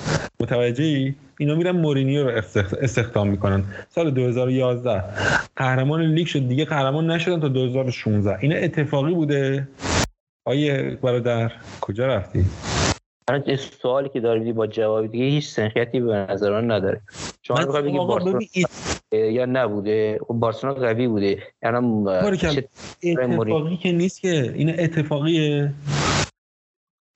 متوجهی 0.40 1.14
اینا 1.38 1.54
میرن 1.54 1.70
مورینیو 1.70 2.24
رو 2.30 2.40
استخ- 2.40 2.82
استخدام 2.82 3.28
می‌کنن. 3.28 3.64
سال 3.88 4.10
2011 4.10 5.04
قهرمان 5.56 6.02
لیگ 6.02 6.26
شد. 6.26 6.48
دیگه 6.48 6.64
قهرمان 6.64 7.10
نشدن 7.10 7.40
تا 7.40 7.48
2016 7.48 8.38
اینا 8.40 8.56
اتفاقی 8.56 9.14
بوده؟ 9.14 9.68
آیه 10.46 10.98
برادر 11.02 11.52
کجا 11.80 12.06
رفتی؟ 12.06 12.44
سوالی 13.82 14.08
که 14.08 14.20
داری 14.20 14.52
با 14.52 14.66
جواب 14.66 15.06
دیگه 15.06 15.24
هیچ 15.24 15.48
سنخیتی 15.48 16.00
به 16.00 16.26
نظر 16.30 16.60
من 16.60 16.70
نداره. 16.70 17.00
شما 17.42 17.56
می‌خوای 17.60 17.82
بگی 17.82 17.98
بارسلونا 17.98 18.40
یا 19.12 19.46
نبوده؟ 19.46 20.18
خب 20.28 20.34
بارسلونا 20.34 20.80
قوی 20.80 21.08
بوده. 21.08 21.42
چه- 22.40 22.68
اتفاقی 23.04 23.76
که 23.76 23.92
نیست 23.92 24.20
که 24.20 24.52
این 24.54 24.80
اتفاقیه. 24.80 25.72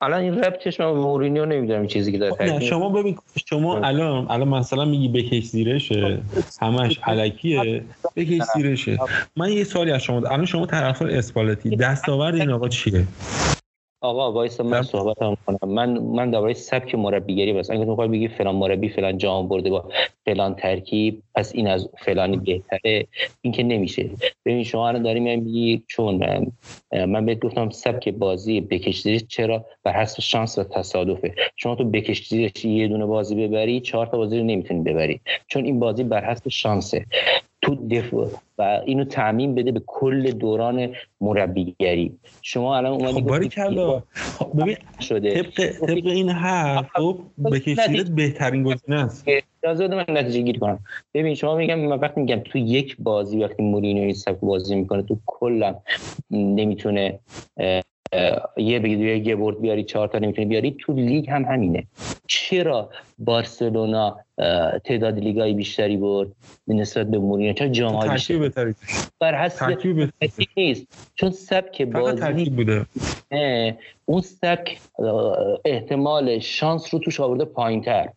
الان 0.01 0.21
این 0.21 0.35
رب 0.45 0.59
چشم 0.59 0.85
مورینیو 0.85 1.47
نمی‌دونم 1.47 1.87
چیزی 1.87 2.13
که 2.13 2.19
داره 2.19 2.33
نه 2.33 2.39
تحکیم 2.39 2.69
شما 2.69 2.89
ببین 2.89 3.19
شما 3.47 3.79
الان 3.79 4.27
الان 4.31 4.49
مثلا 4.49 4.85
میگی 4.85 5.09
بکش 5.09 5.45
زیرشه 5.45 6.23
همش 6.61 6.99
علکیه. 7.05 7.85
بکش 8.17 8.43
زیرشه. 8.55 8.99
من 9.37 9.53
یه 9.53 9.65
سوالی 9.65 9.91
از 9.91 10.03
شما. 10.03 10.17
الان 10.17 10.47
شما 10.47 10.67
طرفدار 10.67 11.11
اسپالتی 11.11 11.77
دستاورد 11.77 12.35
این 12.35 12.51
آقا 12.51 12.69
چیه؟ 12.69 13.07
آقا 14.03 14.33
وایسا 14.33 14.65
من 14.65 14.79
رب- 14.79 14.83
صحبت 14.83 15.23
هم 15.23 15.37
کنم. 15.47 15.59
من 15.75 15.99
من 15.99 16.31
درباره 16.31 16.53
سبک 16.55 16.95
مربیگری 16.95 17.53
بس. 17.53 17.71
اگه 17.71 17.85
تو 17.85 17.91
می‌خوای 17.91 18.09
بگی 18.09 18.29
فلان 18.29 18.55
مربی 18.55 18.89
فلان 18.89 19.19
جام 19.19 19.49
برده 19.49 19.71
با 19.71 19.89
فلان 20.25 20.55
ترکیب 20.55 21.23
پس 21.35 21.53
این 21.55 21.67
از 21.67 21.89
فلانی 21.99 22.37
بهتره. 22.37 23.07
این 23.41 23.53
که 23.53 23.63
نمیشه. 23.63 24.11
ببین 24.47 24.65
شما 24.65 24.89
الان 24.89 25.03
داری 25.03 25.21
میگی 25.21 25.83
چون 25.87 26.25
من 26.93 27.27
بهت 27.27 27.39
گفتم 27.39 27.71
سبک 27.71 28.09
بازی 28.09 28.61
بکشیدش 28.61 29.25
چرا؟ 29.29 29.65
بر 29.85 29.93
حسب 29.93 30.21
شانس 30.21 30.59
و 30.59 30.65
تصادفه. 30.65 31.35
شما 31.57 31.75
تو 31.75 31.85
بکشیدش 31.85 32.65
یه 32.65 32.89
دونه 32.89 33.07
بازی 33.07 33.35
ببری 33.49 33.81
چهار 33.81 34.07
تا 34.07 34.17
بازی 34.17 34.39
رو 34.39 34.45
نمی‌تونی 34.45 34.81
ببری. 34.83 35.21
چون 35.49 35.65
این 35.65 35.81
بازی 35.81 36.05
بر 36.05 36.25
حسب 36.31 36.49
شانسه. 36.49 37.07
تو 37.63 37.89
دفاع 37.89 38.31
و 38.59 38.81
اینو 38.87 39.05
تعمین 39.05 39.55
بده 39.55 39.73
به 39.73 39.83
کل 39.87 40.31
دوران 40.31 40.89
مربیگری. 41.21 42.13
شما 42.43 42.77
الان 42.77 42.93
اومدی 42.93 43.49
خب 43.49 43.49
کلا 43.49 44.03
خب 44.15 44.63
ببین 44.63 44.77
شده. 45.01 45.43
طبق 45.43 45.71
طبق 45.87 46.07
این 46.07 46.29
حرف 46.29 46.89
خب 46.95 47.19
بکش 47.45 47.81
زیرت 47.89 48.11
بهترین 48.11 48.63
گزینه 48.63 49.05
است. 49.05 49.25
اجازه 49.63 49.89
بده 49.89 49.97
من 49.97 50.05
نتیجه 50.09 50.41
گیری 50.41 50.59
کنم. 50.59 50.79
ببین 51.15 51.35
شما 51.35 51.57
میگم 51.57 51.81
من 51.81 51.99
وقتی 51.99 52.21
میگم 52.21 52.41
تو 52.45 52.59
یک 52.59 52.97
بازی 52.99 53.45
وقتی 53.45 53.63
مورینیو 53.63 54.03
این 54.03 54.15
سبک 54.15 54.41
بازی 54.41 54.75
می‌کنه 54.75 55.03
تو 55.03 55.19
کلا 55.27 55.75
نمی‌تونه 56.31 57.19
یه 58.57 58.79
بگید 58.79 59.27
یه 59.27 59.37
برد 59.37 59.61
بیاری 59.61 59.85
چهار 59.85 60.09
تا 60.09 60.19
نمی‌تونه 60.19 60.49
بیاری 60.49 60.77
تو 60.81 60.93
لیگ 60.93 61.31
هم 61.31 61.45
همینه. 61.45 61.87
چرا 62.27 62.91
بارسلونا 63.19 64.17
تعداد 64.85 65.19
لیگای 65.19 65.55
بیشتری 65.55 65.97
برد 65.97 66.29
نسبت 66.69 67.07
به 67.11 67.19
مورینیو؟ 67.19 67.53
چرا 67.53 67.69
جام 67.69 67.95
های 67.95 68.09
بیشتری 68.09 68.39
بهتری 68.39 68.75
بر 69.21 69.45
حسب 69.45 69.79
نیست. 70.57 70.87
چون 71.15 71.31
سبک 71.31 71.83
بازی 71.83 72.51
بوده. 72.51 72.87
اون 74.05 74.21
سبک 74.21 74.81
احتمال 75.65 76.39
شانس 76.39 76.95
رو 76.95 77.01
توش 77.01 77.21
آورده 77.21 77.45
پایین 77.45 77.83
تر 77.83 78.09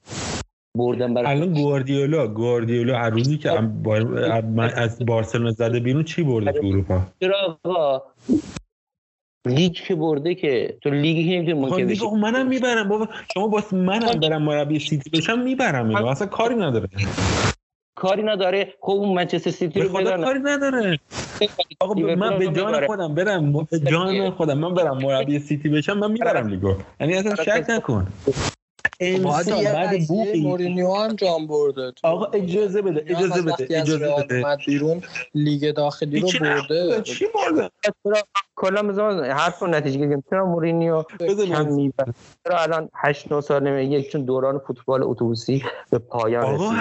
بردن 0.77 1.13
برای 1.13 1.27
الان 1.27 1.53
گواردیولا 1.53 2.27
گواردیولا 2.27 2.97
هر 2.97 3.09
روزی 3.09 3.37
که 3.37 3.49
با- 3.83 4.63
از 4.75 5.05
بارسلونا 5.05 5.51
زده 5.51 5.79
بیرون 5.79 6.03
چی 6.03 6.23
برده 6.23 6.51
تو 6.51 6.67
اروپا؟ 6.67 7.01
چرا 7.19 7.59
لیگ 9.45 9.73
که 9.73 9.95
برده 9.95 10.35
که 10.35 10.77
تو 10.81 10.89
لیگی 10.89 11.23
که 11.23 11.29
نمی‌تونی 11.29 11.67
خب 11.67 11.73
منکر 11.73 11.85
بشی. 11.85 11.99
خب 11.99 12.13
منم 12.13 12.47
می‌برم. 12.47 12.89
بابا 12.89 13.07
شما 13.33 13.47
باز 13.47 13.73
منم 13.73 14.19
برم 14.19 14.41
مربی 14.41 14.79
سیتی 14.79 15.09
بشم 15.09 15.39
می‌برم 15.39 15.89
اینو. 15.89 16.05
اصلا 16.05 16.27
کاری 16.27 16.55
نداره. 16.55 16.87
کاری 17.95 18.23
نداره. 18.23 18.73
خب 18.81 18.91
اون 18.91 19.13
منچستر 19.15 19.51
سیتی 19.51 19.81
رو 19.81 19.89
بدن 19.89 20.23
کاری 20.23 20.39
نداره. 20.39 20.99
آقا 21.79 21.93
من 21.93 22.39
به 22.39 22.47
جان 22.47 22.87
خودم 22.87 23.15
برم. 23.15 23.53
به 23.53 23.79
جان 23.79 24.31
خودم. 24.31 24.57
من 24.57 24.73
برم 24.73 24.97
مربی 24.97 25.39
سیتی 25.39 25.69
بشم 25.69 25.97
من 25.97 26.11
می‌برم 26.11 26.47
لیگو. 26.47 26.75
یعنی 26.99 27.13
اصلا 27.13 27.35
شک 27.35 27.65
نکن. 27.69 28.07
امسال 28.99 29.61
یه 29.61 29.73
بعد 29.73 30.07
بوقی. 30.07 30.41
مورینیو 30.41 30.93
هم 30.93 31.15
جام 31.15 31.47
برده 31.47 31.91
تو. 31.91 32.07
آقا 32.07 32.25
اجازه 32.25 32.81
بده 32.81 33.05
اجازه 33.07 33.33
از 33.33 33.45
بده 33.45 33.79
اجازه 33.79 34.15
بده. 34.17 34.57
بیرون 34.65 35.01
لیگ 35.33 35.71
داخلی 35.71 36.19
رو 36.19 36.29
برده. 36.41 37.01
چی 37.01 37.25
برده؟ 37.35 37.69
کلا 38.55 38.83
بذار 38.83 39.29
حرف 39.29 39.59
رو 39.59 39.67
نتیجه 39.67 39.97
گیریم 39.99 40.23
چرا 40.29 40.45
مورینیو 40.45 41.03
کم 41.47 41.67
می‌بره؟ 41.67 42.13
چرا 42.43 42.59
الان 42.61 42.89
8 42.95 43.31
9 43.31 43.41
سال 43.41 43.63
نمیگه 43.67 44.01
چون 44.01 44.21
دوران 44.25 44.59
فوتبال 44.59 45.03
اتوبوسی 45.03 45.63
به 45.89 45.97
پایان 45.97 46.43
آقا 46.43 46.71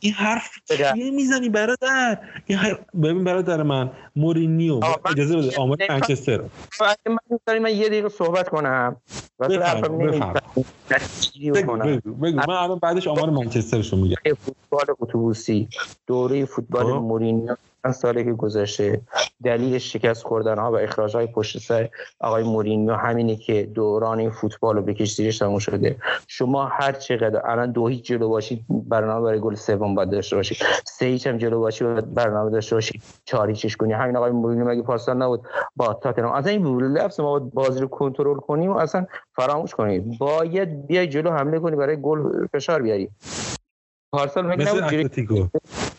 این 0.00 0.12
حرف. 0.14 0.50
چیه 0.94 1.10
می‌زنی 1.10 1.48
برادر؟ 1.48 2.18
این 2.46 2.58
حرف- 2.58 2.78
ببین 3.02 3.24
برادر 3.24 3.62
من 3.62 3.90
مورینیو 4.16 4.80
اجازه 5.10 5.36
بده. 5.36 5.56
آمار 5.56 5.78
منچستر. 5.90 6.40
من 6.80 7.16
دوست 7.30 7.48
من 7.48 7.70
یه 7.70 7.86
دقیقه 7.88 8.08
صحبت 8.08 8.48
کنم. 8.48 8.96
و 9.38 9.48
بگو. 11.54 12.40
من 12.48 12.54
الان 12.54 12.78
بعدش 12.78 13.08
آمار 13.08 13.30
منچسترشو 13.30 13.96
میگم. 13.96 14.16
فوتبال 14.34 14.96
اتوبوسی 15.00 15.68
دوره 16.06 16.44
فوتبال 16.44 16.84
خب. 16.84 16.90
مورینیو. 16.90 17.54
چند 17.86 17.94
سالی 17.94 18.24
که 18.24 18.32
گذشته 18.32 19.00
دلیل 19.44 19.78
شکست 19.78 20.22
خوردن 20.22 20.58
ها 20.58 20.72
و 20.72 20.76
اخراج 20.78 21.16
های 21.16 21.26
پشت 21.26 21.58
سر 21.58 21.88
آقای 22.20 22.42
مورینیو 22.42 22.94
همینه 22.94 23.36
که 23.36 23.62
دوران 23.62 24.18
این 24.18 24.30
فوتبال 24.30 24.76
رو 24.76 24.82
بکش 24.82 25.14
زیرش 25.14 25.38
تموم 25.38 25.58
شده. 25.58 25.96
شما 26.26 26.64
هر 26.64 26.92
چقدر 26.92 27.50
الان 27.50 27.72
دو 27.72 27.88
هیچ 27.88 28.04
جلو 28.04 28.28
باشید 28.28 28.64
برنامه 28.68 29.24
برای 29.24 29.40
گل 29.40 29.54
سوم 29.54 29.94
باید 29.94 30.10
داشته 30.10 30.36
باشید 30.36 30.58
سه 30.84 31.06
هیچ 31.06 31.26
هم 31.26 31.38
جلو 31.38 31.60
باشید 31.60 32.14
برنامه 32.14 32.50
داشته 32.50 32.76
باشید 32.76 33.02
چهار 33.24 33.48
هیچش 33.48 33.76
کنی. 33.76 33.92
همین 33.92 34.16
آقای 34.16 34.30
مورینیو 34.30 34.68
مگه 34.68 34.82
پارسال 34.82 35.16
نبود 35.16 35.42
با 35.76 35.94
تاتنهام. 35.94 36.32
اصلا 36.32 36.52
این 36.52 36.80
لفظ 36.80 37.20
ما 37.20 37.38
بازی 37.38 37.80
رو 37.80 37.88
کنترل 37.88 38.36
کنیم 38.36 38.70
و 38.70 38.76
اصلا 38.76 39.06
فراموش 39.36 39.74
کنید 39.74 40.18
باید 40.18 40.86
بیای 40.86 41.06
جلو 41.06 41.30
حمله 41.30 41.58
کنی 41.58 41.76
برای 41.76 41.98
گل 42.02 42.46
فشار 42.46 42.82
بیاری. 42.82 43.10
پارسال 44.12 44.46
مگه 44.46 44.68
نبود 44.68 45.50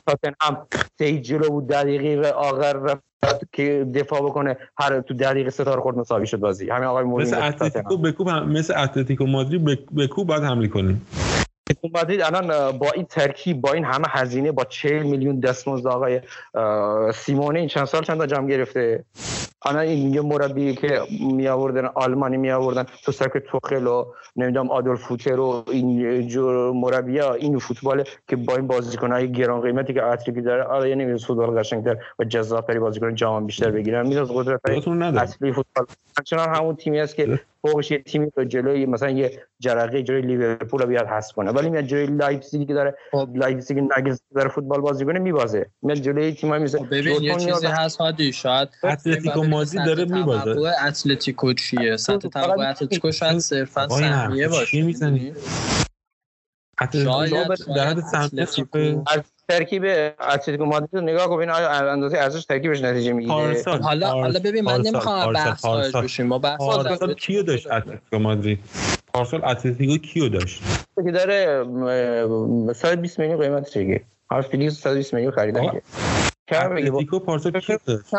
تاتنهام 0.08 0.68
سه 1.00 1.20
جلو 1.20 1.50
بود 1.50 1.68
دقیقه 1.68 2.30
آخر 2.30 2.74
رفت 2.74 3.04
که 3.52 3.88
دفاع 3.96 4.22
بکنه. 4.22 4.58
هر 4.80 5.02
تو 5.02 5.14
دقیقه 5.14 5.50
ستاره 5.50 5.82
خورد 5.82 5.98
مساوی 5.98 6.28
شد 6.28 6.40
بازی. 6.40 6.70
همین 6.70 6.84
آقای 6.84 7.04
مورینیو 7.04 7.36
مثل. 7.36 7.44
اتلتیکو 7.48 7.98
بکوب 7.98 8.28
هم- 8.28 8.50
مثل 8.50 8.74
اتلتیکو 8.84 9.26
مادرید 9.26 9.66
بک- 9.66 9.94
بکوب 9.98 10.28
باید 10.28 10.44
حمله 10.44 10.68
کنیم 10.68 11.08
مادرید 11.94 12.22
الان 12.22 12.78
با 12.78 12.92
این 12.92 13.06
ترکیب 13.06 13.62
با 13.62 13.74
این 13.74 13.86
همه 13.86 14.06
هزینه 14.10 14.52
با 14.52 14.64
40 14.64 15.04
میلیون 15.04 15.40
دستمزد 15.40 15.88
آقای 15.88 16.22
سیمونه 17.14 17.60
این 17.60 17.68
چند 17.68 17.86
سال 17.86 18.04
چند 18.04 18.18
تا 18.18 18.26
جام 18.26 18.48
گرفته؟ 18.48 19.04
الان 19.66 19.82
این 19.82 20.14
یه 20.14 20.22
مربی 20.22 20.76
که 20.76 21.02
می 21.36 21.48
آوردن 21.48 21.86
آلمانی 21.86 22.38
می 22.38 22.52
آوردن 22.52 22.86
تو 23.04 23.12
سرک 23.12 23.38
توخل 23.38 23.88
و 23.88 24.06
نمی‌دونم 24.36 24.72
آدولف 24.72 25.00
فوتر 25.00 25.40
و 25.40 25.64
این 25.68 26.28
جور 26.28 26.72
مربی 26.74 27.20
ها 27.20 27.34
این 27.34 27.60
فوتبال 27.60 28.04
که 28.28 28.36
با 28.36 28.56
این 28.56 28.68
بازیکن 28.68 29.12
های 29.12 29.32
گران 29.32 29.62
قیمتی 29.62 29.94
که 29.94 30.04
اتریکی 30.04 30.42
داره 30.42 30.64
آره 30.64 30.90
یعنی 30.90 31.18
فوتبال 31.18 31.60
قشنگتر 31.60 31.98
و 32.20 32.24
جذابتری 32.24 32.80
بازیکن 32.80 33.16
جهان 33.16 33.46
بیشتر 33.46 33.72
بگیرن. 33.72 34.08
میاد 34.08 34.30
قدرت 34.34 34.60
اصلی 35.18 35.54
فوتبال. 35.54 35.86
همچنان 36.18 36.56
همون 36.56 36.76
تیمی 36.76 37.00
است 37.00 37.16
که 37.16 37.40
فوقش 37.62 37.92
یه 37.92 37.98
تیمی 38.00 38.32
رو 38.36 38.44
جلوی 38.44 38.86
مثلا 38.86 39.10
یه 39.10 39.44
جرقه 39.60 40.04
جلوی 40.04 40.22
لیورپول 40.22 40.82
رو 40.82 40.88
بیاد 40.88 41.08
حذف 41.08 41.34
کنه. 41.34 41.52
ولی 41.52 41.70
میاد 41.70 41.84
جلوی 41.84 42.06
لایپزیگ 42.06 42.68
که 42.68 42.74
داره 42.74 42.98
خب. 43.12 43.30
لایپزیگ 43.36 43.80
نگز 43.98 44.22
داره 44.36 44.50
فوتبال 44.50 44.82
بازی 44.82 45.06
کنه 45.06 45.20
میبازه. 45.20 45.70
میاد 45.82 45.98
جلوی 45.98 46.34
تیمای 46.34 46.60
مثل 46.60 46.80
خب 46.80 46.90
ببین 46.90 47.24
یه 47.24 47.36
چیزی 47.36 47.68
هست 47.68 47.98
هادی 47.98 48.34
شاید 48.34 48.70
اتلتیکو 48.84 49.44
مازی 49.44 49.78
داره 49.86 50.06
میبازه. 50.06 50.72
اتلتیکو 50.88 51.54
چیه؟ 51.54 51.98
سطح 51.98 52.28
توقع 52.30 52.70
اتلتیکو 52.70 53.12
شاید 53.12 53.38
صرفا 53.40 53.88
سهمیه 53.88 54.48
باشه 54.48 54.82
می‌زنی؟ 54.82 55.34
اتلتیکو 56.82 57.28
شاید 57.28 57.48
در 57.76 57.88
حد 57.88 58.00
سهمیه 58.00 58.46
ترکیب 59.50 59.84
اتلتیکو 60.20 60.66
مادرید 60.66 60.90
رو 60.94 61.02
نگاه 61.02 61.28
کن 61.28 61.50
اندازه 61.50 62.18
ارزش 62.18 62.46
ترکیبش 62.46 62.82
نتیجه 62.82 63.14
می‌گیره. 63.14 63.64
حالا 63.82 64.08
حالا 64.10 64.40
ببین 64.40 64.64
من 64.64 64.82
نمی‌خوام 64.82 65.34
بحث. 65.34 65.66
بشیم. 65.96 66.28
ما 66.28 66.40
بحث 66.40 66.58
پارسال 66.58 67.14
کیو 67.14 67.44
داشت 67.44 67.72
اتلتیکو 67.72 68.20
مادرید؟ 68.20 68.60
پارسال 69.14 69.46
اتلتیکو 69.46 69.98
کیو 69.98 70.30
داشت؟ 70.30 70.64
که 71.06 71.12
داره 71.12 71.64
م- 71.64 72.74
120 72.74 73.20
میلیون 73.20 73.42
قیمتش 73.42 73.78
دیگه. 73.78 74.02
هر 74.32 74.42
فیلیکس 74.42 74.74
120 74.74 75.14
میلیون 75.14 75.32
خریدن 75.32 75.62
که 76.48 76.58
اتلتیکو 76.58 77.20
پارسال 77.20 77.60
کیو 77.60 77.78
داشت؟ 77.86 78.16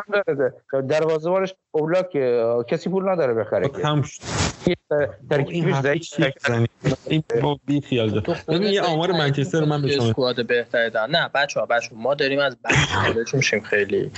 دروازه‌بانش 0.88 1.54
اوبلاک 1.78 2.16
اه، 2.16 2.64
کسی 2.64 2.90
پول 2.90 3.08
نداره 3.08 3.34
بخره 3.34 3.70
ترکیبش 5.30 6.14
این 7.08 7.22
با 7.42 7.58
بی 7.66 7.80
خیال 7.80 8.20
ببین 8.48 8.62
یه 8.62 8.80
آمار 8.82 9.12
منچستر 9.12 9.64
من 9.64 9.82
به 9.82 9.88
شما 9.88 10.06
squad 10.06 10.46
بهتری 10.46 10.90
دارن. 10.90 11.10
نه 11.10 11.30
بچه 11.34 11.60
ها 11.60 11.66
بچه 11.66 11.90
ما 11.92 12.14
داریم 12.14 12.38
از 12.38 12.56
بحث 12.64 12.88
خارج 12.88 13.34
میشیم 13.34 13.60
خیلی. 13.60 14.10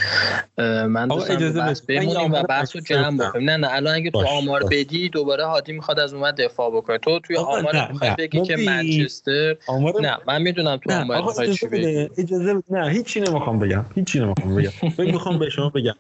من 0.59 1.13
اجازه 1.13 1.75
یه 1.91 2.01
بمونیم 2.01 2.17
و 2.17 2.19
آمار 2.19 2.43
بحث 2.43 2.77
رو 2.77 2.81
منچستر 2.81 3.03
جمع. 3.03 3.29
بکنیم. 3.29 3.51
نه 3.51 3.57
نه 3.57 3.69
الان 3.75 3.95
اگه 3.95 4.11
تو 4.11 4.27
آمار. 4.27 4.65
بدی 4.71 5.09
دوباره 5.09 5.47
هادی 5.47 5.73
می‌خواد 5.73 6.01
از 6.01 6.15
اون 6.15 6.31
دفاع 6.31 6.71
بکنه. 6.71 6.99
تو 6.99 7.21
توی 7.21 7.37
آمار 7.37 7.77
نه. 7.77 8.17
بگی 8.19 8.43
که 8.43 8.57
منچستر 8.57 9.57
نه 10.01 10.19
من 10.27 10.43
می‌دونم 10.43 10.77
تو 10.77 10.93
آمار 10.93 11.17
آقا 11.17 11.27
می‌خوای 11.27 11.55
چی 11.55 11.67
اجازه 11.67 12.09
بگی. 12.09 12.23
اجازه. 12.23 12.63
نه 12.71 12.91
هیچی 12.91 13.21
نمی‌خوام 13.21 13.59
بگم. 13.59 13.85
هیچی 13.95 14.21
نمی‌خوام 14.21 14.57
بگم. 14.57 14.71
می‌خوام 15.13 15.39
به 15.39 15.51
شما 15.51 15.69
بگم. 15.69 15.95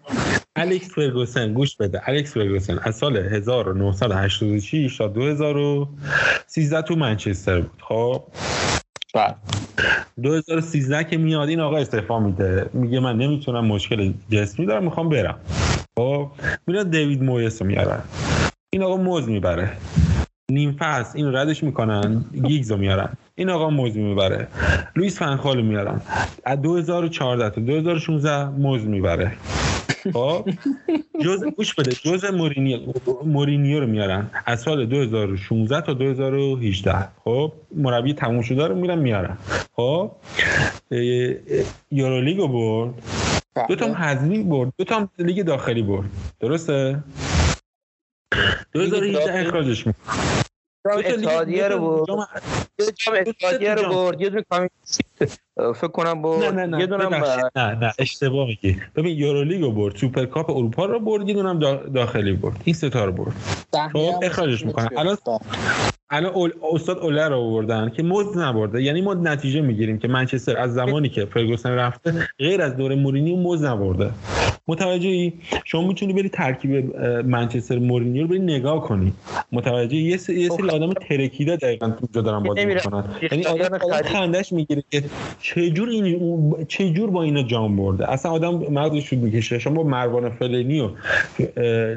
الکس 0.57 0.95
فرگوسن 0.95 1.53
گوش 1.55 1.77
بده. 1.77 2.01
الکس 2.09 2.35
فرگوسن 2.35 2.79
از 2.83 2.97
سال 2.97 3.17
1986 3.17 4.99
تا 4.99 5.09
2013 5.09 6.83
تو 6.83 6.97
منچستر 6.97 7.61
بود. 7.61 7.83
خب؟ 7.89 8.23
بله. 9.15 9.35
2013 10.23 11.05
که 11.05 11.17
میاد 11.17 11.49
این 11.49 11.61
آقا 11.61 11.77
استعفا 11.77 12.19
میده. 12.19 12.71
میگه 12.73 13.01
من 13.01 13.17
نمی‌تونم 13.17 13.67
مشکل 13.67 14.13
جسمی 14.31 14.67
دارم 14.67 14.85
می‌خوام 14.85 15.09
برم. 15.09 15.39
خب؟ 15.99 16.31
میاد 16.67 16.91
دیوید 16.91 17.23
مویس 17.23 17.63
رو 17.63 17.69
میارن 17.69 18.03
این 18.73 18.83
آقا 18.83 18.97
موز 18.97 19.29
می‌بره. 19.29 19.77
نیم 20.51 20.77
فصل 20.79 21.19
این 21.19 21.35
ردش 21.35 21.63
می‌کنن. 21.63 22.25
گیگز 22.45 22.71
رو 22.71 22.77
میارن. 22.77 23.17
این 23.41 23.51
آقا 23.51 23.71
موز 23.71 23.97
می‌بره. 23.97 24.49
لوئیس 24.97 25.19
فنخال 25.19 25.63
میارن 25.63 26.01
از 26.45 26.63
2014 26.63 27.51
تا 27.51 27.61
2016 27.61 28.49
موز 28.49 28.85
می‌بره. 28.85 29.33
خب؟ 30.13 30.49
جز 31.21 31.45
گوش 31.57 31.75
بده. 31.75 31.91
جز 31.91 32.25
مورینیو 32.25 32.79
مورینیو 33.25 33.81
رو 33.81 33.87
میارن. 33.87 34.31
از 34.47 34.61
سال 34.61 34.87
2016 34.87 35.81
تا 35.81 35.93
2018 35.93 37.09
خب؟ 37.25 37.53
مربی 37.77 38.15
تموم 38.15 38.43
شده 38.43 38.67
رو 38.67 38.75
میرن 38.75 38.99
میارن. 38.99 39.39
خب؟ 39.77 40.11
اه، 40.91 40.99
اه، 40.99 41.65
یورولیگ 41.91 42.39
رو 42.39 42.49
برد 42.49 42.95
دو 43.69 43.77
تا 43.77 43.95
هزینه 43.95 44.43
برد. 44.43 44.73
دو 44.79 44.85
تا 44.85 45.09
لیگ 45.19 45.43
داخلی 45.43 45.83
برد. 45.83 46.09
درسته؟ 46.41 47.03
2018 48.73 49.41
اخراجش 49.41 49.87
می‌کنه. 49.87 50.50
اتحادیه 50.87 51.69
رو 51.69 51.79
برد 51.79 52.09
یه 52.79 52.87
جام 52.87 53.15
اتحادیه 53.27 53.75
رو. 53.75 53.89
برد 53.95 54.21
یه 54.21 54.31
دونه 54.31 54.45
فکر 55.57 55.89
کنم 55.89 56.23
برد 56.23 56.55
نه 56.55 56.67
نه 56.67 56.67
نه 56.67 56.81
یه. 56.81 57.51
نه 57.57 57.75
نه 57.75 57.93
اشتباه 57.99 58.47
میگی 58.47 58.81
ببین 58.97 59.19
یورولیگ 59.19 59.63
رو 59.63 59.73
برد 59.73 59.97
سوپرکاپ 59.97 60.51
اروپا 60.51 60.87
رو 60.87 61.01
برد 61.01 61.29
یه 61.29 61.35
دونه 61.35 61.77
داخلی 61.95 62.33
برد 62.33 62.61
این 62.65 62.75
سه 62.75 62.91
تا 62.91 63.05
رو 63.05 63.13
برد 63.13 63.33
خب، 63.93 64.21
اخراجش. 64.23 64.61
تیمش 64.61 64.75
الان-. 64.97 65.19
الان 66.13 66.33
اول- 66.33 66.53
استاد 66.75 66.99
اوله 66.99 67.29
رو 67.29 67.37
آوردن 67.37 67.89
که 67.97 68.03
مد 68.03 68.39
نبرده. 68.39 68.83
یعنی 68.83 69.01
ما 69.01 69.15
نتیجه 69.15 69.61
می‌گیریم 69.61 69.99
که 69.99 70.09
منچستر 70.09 70.57
از 70.57 70.75
زمانی 70.75 71.09
که 71.09 71.25
فرگوسن 71.25 71.71
رفته 71.71 72.15
غیر 72.39 72.63
از 72.63 72.77
دوره 72.77 72.95
مورینیو 72.95 73.37
موز 73.37 73.65
نبرده. 73.65 74.11
متوجهی؟ 74.69 75.33
شما 75.65 75.89
می‌تونی 75.89 76.13
بری 76.13 76.29
ترکیب 76.29 76.97
منچستر 77.27 77.79
مورینیو 77.79 78.23
رو 78.23 78.29
بری 78.29 78.39
نگاه 78.39 78.81
کنی. 78.83 79.13
متوجه 79.53 79.97
یه 79.97 80.17
سری, 80.17 80.41
یه 80.41 80.49
سری 80.49 80.69
آدم 80.71 80.93
ترکیده 80.93 81.57
دقیقا 81.57 81.87
اونجا 81.87 82.21
دارن 82.21 82.43
بازی. 82.43 82.65
می‌کنن. 82.65 83.05
یعنی 83.33 83.45
آدم. 83.45 83.79
خندش 84.05 84.53
می‌گیره 84.53 84.83
که 84.91 85.03
چه 85.43 85.71
جور 85.71 85.89
این 85.89 86.67
چه 86.69 86.91
جور 86.91 87.11
با 87.11 87.23
اینا 87.23 87.43
جام 87.43 87.77
برده. 87.77 88.13
اصلا 88.13 88.33
آدم 88.33 88.55
مغزش 88.55 89.05
شود 89.11 89.19
می‌کشه. 89.19 89.59
شما 89.59 89.83
با 89.83 89.89
مروان 89.91 90.31
فلینی 90.31 90.81
و 90.81 90.91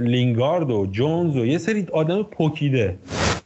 لینگارد 0.02 0.72
و 0.72 0.88
جونز 0.92 1.36
و 1.36 1.46
یه 1.46 1.58
سری 1.58 1.88
آدم 1.94 2.24
پوکیده. 2.24 2.98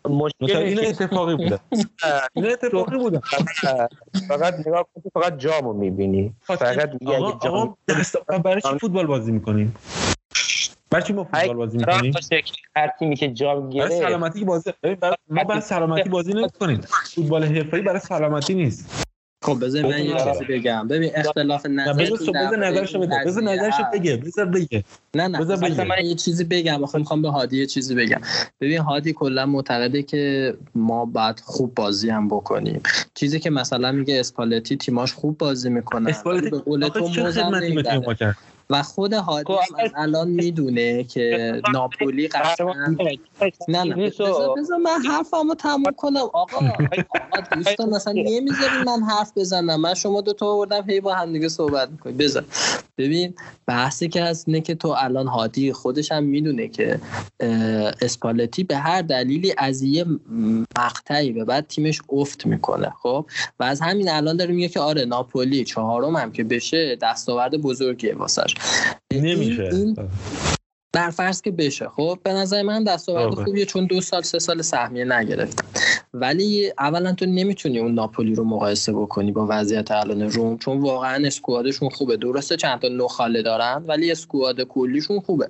مثلا 0.08 0.60
این 0.60 0.80
مشکل 0.80 1.04
اتفاقی 1.04 1.36
بوده. 1.36 1.60
این 2.36 2.46
اتفاقی 2.52 2.98
بوده. 2.98 3.22
فقط 4.28 4.54
نگاه 4.68 4.84
کن 4.96 5.02
تو 5.02 5.10
فقط 5.22 5.38
جامو 5.38 5.74
می‌بینی. 5.74 6.34
فقط 6.48 6.90
آقا 7.06 7.40
جام 7.44 7.78
برای 8.44 8.62
چی 8.62 8.80
فوتبال 8.82 9.06
بازی 9.06 9.32
می‌کنیم؟ 9.32 9.76
برای 10.92 11.06
چی 11.06 11.14
ما 11.14 11.24
فوتبال 11.24 11.56
بازی 11.56 11.78
می‌کنیم؟ 11.78 12.14
هر 12.76 12.88
تیمی 13.00 13.16
که 13.16 13.28
جام 13.32 13.70
برای 13.70 13.90
گرفت؟ 13.90 14.04
سلامتی 14.08 14.46
بازی 14.46 14.74
ببین، 14.84 14.96
برای- 14.96 15.16
ما 15.30 15.44
برای 15.44 15.62
سلامتی 15.62 16.10
بازی 16.10 16.34
نمی‌کنیم. 16.34 16.82
فوتبال 17.16 17.44
حرفه‌ای 17.44 17.82
برای 17.84 18.00
سلامتی 18.00 18.54
نیست. 18.54 19.07
خب 19.48 19.66
بذار 19.66 19.84
من 19.84 20.06
یه 20.06 20.16
چیزی 20.16 20.46
بگم. 20.46 20.88
ببین 20.88 21.12
اختلاف 21.16 21.66
نظر 21.66 21.94
بذار 21.94 22.58
نظرشو 22.58 23.00
بده. 23.00 23.16
بذار 23.26 23.44
نظرشو 23.44 23.84
بگه. 23.94 24.18
بذار 24.18 24.46
بگه. 24.46 24.84
نه 25.16 25.28
نه. 25.28 25.40
بذار 25.40 25.58
بگه. 25.58 25.84
من 25.84 26.06
یه 26.06 26.16
چیزی 26.16 26.44
بگم. 26.44 26.84
آخه 26.84 26.98
می‌خوام 26.98 27.22
به 27.22 27.30
هادی 27.30 27.58
یه 27.58 27.66
چیزی 27.66 27.96
بگم. 27.96 28.22
ببین 28.62 28.78
هادی 28.78 29.14
کلا 29.14 29.46
معتقده 29.46 30.04
که 30.04 30.54
ما 30.76 31.06
باید 31.06 31.40
خوب 31.40 31.76
بازی 31.76 32.10
هم 32.10 32.28
بکنیم. 32.28 32.82
چیزی 33.14 33.40
که 33.40 33.50
مثلا 33.50 33.92
میگه 33.92 34.20
اسپالتی 34.20 34.78
تیماش 34.78 35.14
خوب 35.14 35.38
بازی 35.38 35.70
می‌کنن 35.70 36.08
اسپالتی 36.08 36.50
به 36.50 36.60
قول 36.60 36.88
تو 36.88 37.10
چه 37.10 37.24
و 38.70 38.84
خود 38.84 39.14
هادی 39.14 39.54
خب، 39.54 39.60
هم 39.60 39.86
از 39.86 39.92
الان 39.96 40.28
می‌دونه 40.28 41.04
که 41.04 41.62
ناپولی 41.74 42.28
قطعا 42.28 42.74
نه 43.68 43.84
نه. 43.84 43.96
بذار 43.96 44.58
بذار 44.58 44.78
من 44.78 45.02
حرفمو 45.10 45.56
تموم 45.56 45.94
کنم. 45.98 46.20
آقا 46.20 46.58
آقا 46.58 47.56
دوستان 47.56 47.90
مثلا 47.90 48.14
نمی‌ذارین 48.14 48.84
من 48.86 49.04
حرف 49.04 49.32
بزنم. 49.36 49.82
من 49.82 49.94
شما 49.94 50.22
دو 50.22 50.34
تا 50.34 50.46
آوردم 50.46 50.90
هی 50.90 51.00
با 51.00 51.14
هم 51.14 51.34
دیگه 51.34 51.50
صحبت 51.50 51.90
می‌کنیم. 51.90 52.18
بذار. 52.18 52.44
ببین 52.98 53.34
بحثی 53.68 54.08
که 54.08 54.24
هست 54.24 54.48
اینه 54.48 54.62
که 54.62 54.76
تو 54.76 54.88
الان 54.88 55.28
هادی 55.28 55.74
خودش 55.74 56.12
هم 56.12 56.24
می‌دونه 56.24 56.68
که 56.68 57.00
اسپالتی 58.02 58.64
به 58.64 58.78
هر 58.78 59.02
دلیلی 59.02 59.54
از 59.58 59.82
یه 59.84 60.06
مقطعی 60.78 61.32
به 61.32 61.46
بعد 61.46 61.68
تیمش 61.68 62.02
افت 62.10 62.46
می‌کنه. 62.46 62.92
خب؟ 63.04 63.26
و 63.60 63.64
از 63.64 63.82
همین 63.82 64.10
الان 64.10 64.38
داره 64.38 64.54
میگه 64.54 64.68
که 64.68 64.80
آره 64.80 65.06
ناپولی 65.06 65.66
چهارم 65.66 66.16
هم 66.16 66.32
که 66.32 66.44
بشه 66.44 66.98
دستاورد 67.02 67.62
بزرگیه 67.62 68.16
واسش. 68.16 68.57
نمیشه 69.14 69.70
این, 69.72 69.98
در 70.94 71.10
فرض 71.10 71.42
که 71.42 71.52
بشه. 71.52 71.88
خب 71.88 72.20
به 72.24 72.34
نظر 72.34 72.62
من 72.62 72.84
دستاورد 72.84 73.34
آره. 73.34 73.46
خوبیه 73.46 73.66
چون 73.66 73.86
دو 73.86 74.02
سال 74.02 74.22
سه 74.22 74.40
سال 74.40 74.62
سهمیه 74.62 75.06
نگرفتن 75.06 75.64
ولی 76.14 76.72
اولا 76.80 77.14
تو 77.14 77.26
نمی‌تونی 77.26 77.80
اون 77.80 77.94
ناپولی 77.94 78.36
رو 78.36 78.44
مقایسه 78.44 78.94
بکنی 78.94 79.32
با 79.32 79.48
وضعیت 79.50 79.92
الان 79.92 80.22
روم 80.22 80.58
چون 80.58 80.80
واقعا 80.80 81.28
اسکوادشون 81.28 81.90
خوبه. 81.90 82.18
درسته 82.18 82.58
چند 82.58 82.80
تا 82.80 82.88
نخاله 82.88 83.42
دارن 83.42 83.84
ولی 83.88 84.12
اسکواد 84.12 84.62
کلیشون 84.62 85.20
خوبه. 85.20 85.50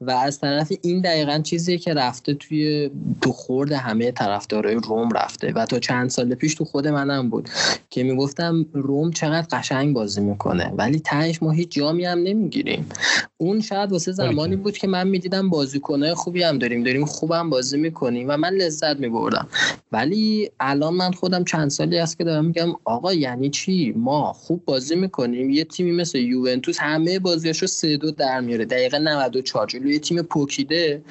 و 0.00 0.10
از 0.10 0.40
طرف 0.40 0.72
این 0.82 1.00
دقیقا 1.00 1.38
چیزیه 1.38 1.78
که 1.78 1.94
رفته 1.94 2.34
توی 2.34 2.90
تو 3.22 3.32
خورد 3.32 3.72
همه 3.72 4.10
طرفدارای 4.10 4.74
روم 4.74 5.08
رفته. 5.12 5.52
و 5.52 5.66
تا 5.66 5.78
چند 5.78 6.10
سال 6.10 6.34
پیش 6.34 6.54
تو 6.54 6.64
خود 6.64 6.88
منم 6.88 7.30
بود 7.30 7.48
که 7.90 8.02
می‌گفتم 8.02 8.66
روم 8.72 9.10
چقدر 9.10 9.58
قشنگ 9.58 9.94
بازی 9.94 10.20
می‌کنه. 10.20 10.72
ولی 10.76 11.00
تهش 11.00 11.42
ما 11.42 11.50
هیچ 11.50 11.70
جامی 11.70 12.04
هم 12.04 12.18
نمی‌گیریم. 12.18 12.88
اون 13.36 13.60
شاید 13.60 13.92
واسه 13.92 14.12
زمانی 14.12 14.56
بود 14.58 14.78
که 14.78 14.86
من 14.86 15.08
می‌دیدم 15.08 15.50
بازیکنهای 15.50 16.14
خوبی 16.14 16.42
هم 16.42 16.58
داریم 16.58 16.84
داریم 16.84 17.04
خوبم 17.04 17.50
بازی 17.50 17.78
می‌کنیم 17.78 18.26
و 18.28 18.36
من 18.36 18.54
لذت 18.54 18.96
میبردم. 18.96 19.48
ولی 19.92 20.50
الان 20.60 20.94
من 20.94 21.12
خودم 21.12 21.44
چند 21.44 21.70
سالی 21.70 21.98
هست 21.98 22.18
که 22.18 22.24
دارم 22.24 22.44
میگم 22.44 22.68
آقا 22.84 23.14
یعنی 23.14 23.50
چی؟ 23.50 23.92
ما 23.96 24.32
خوب 24.32 24.64
بازی 24.64 24.96
می‌کنیم. 24.96 25.50
یه 25.50 25.64
تیمی 25.64 25.92
مثل 25.92 26.18
یوونتوس 26.18 26.78
همه 26.80 27.18
بازیاشو 27.18 27.66
سه 27.66 27.96
دو 27.96 28.10
در 28.10 28.40
میاره. 28.40 28.64
دقیقه 28.64 28.98
94 28.98 29.66
جلوی 29.66 29.92
یه 29.92 29.98
تیم 29.98 30.22
پوکیده 30.22 31.02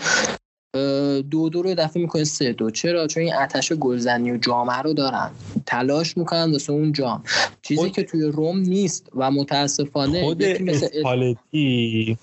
دو 1.32 1.49
دو 1.49 1.61
رو 1.61 1.74
دفعه 1.74 2.02
می‌کنه 2.02 2.24
سه 2.24 2.53
دو. 2.53 2.72
چرا؟ 2.72 3.07
چون 3.07 3.24
این 3.24 3.34
آتش 3.34 3.74
گلزنی 3.74 4.32
و 4.32 4.38
جامعه 4.38 4.78
رو 4.78 4.94
دارن. 4.94 5.32
تلاش 5.65 6.18
می‌کنن 6.18 6.52
واسه 6.52 6.74
اون 6.74 6.91
جام. 6.91 7.24
چیزی 7.61 7.90
که 7.90 8.03
توی 8.03 8.22
روم 8.22 8.60
نیست 8.60 9.10
و 9.15 9.32
متاسفانه 9.32 10.24
خود 10.24 10.44
اسپالتی 10.44 12.18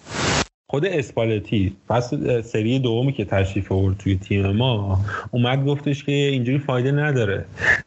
خود 0.75 0.87
اسپالتی 0.87 1.77
پس 1.89 2.15
سری 2.45 2.79
دومی 2.79 3.13
که 3.13 3.25
تشریف 3.25 3.73
آورد 3.73 3.97
توی 3.99 4.17
تیم 4.17 4.47
ما 4.47 5.01
اومد 5.31 5.65
گفتش 5.65 6.05
که 6.05 6.13
اینجوری 6.13 6.59
فایده 6.59 6.93
نداره. 6.93 7.45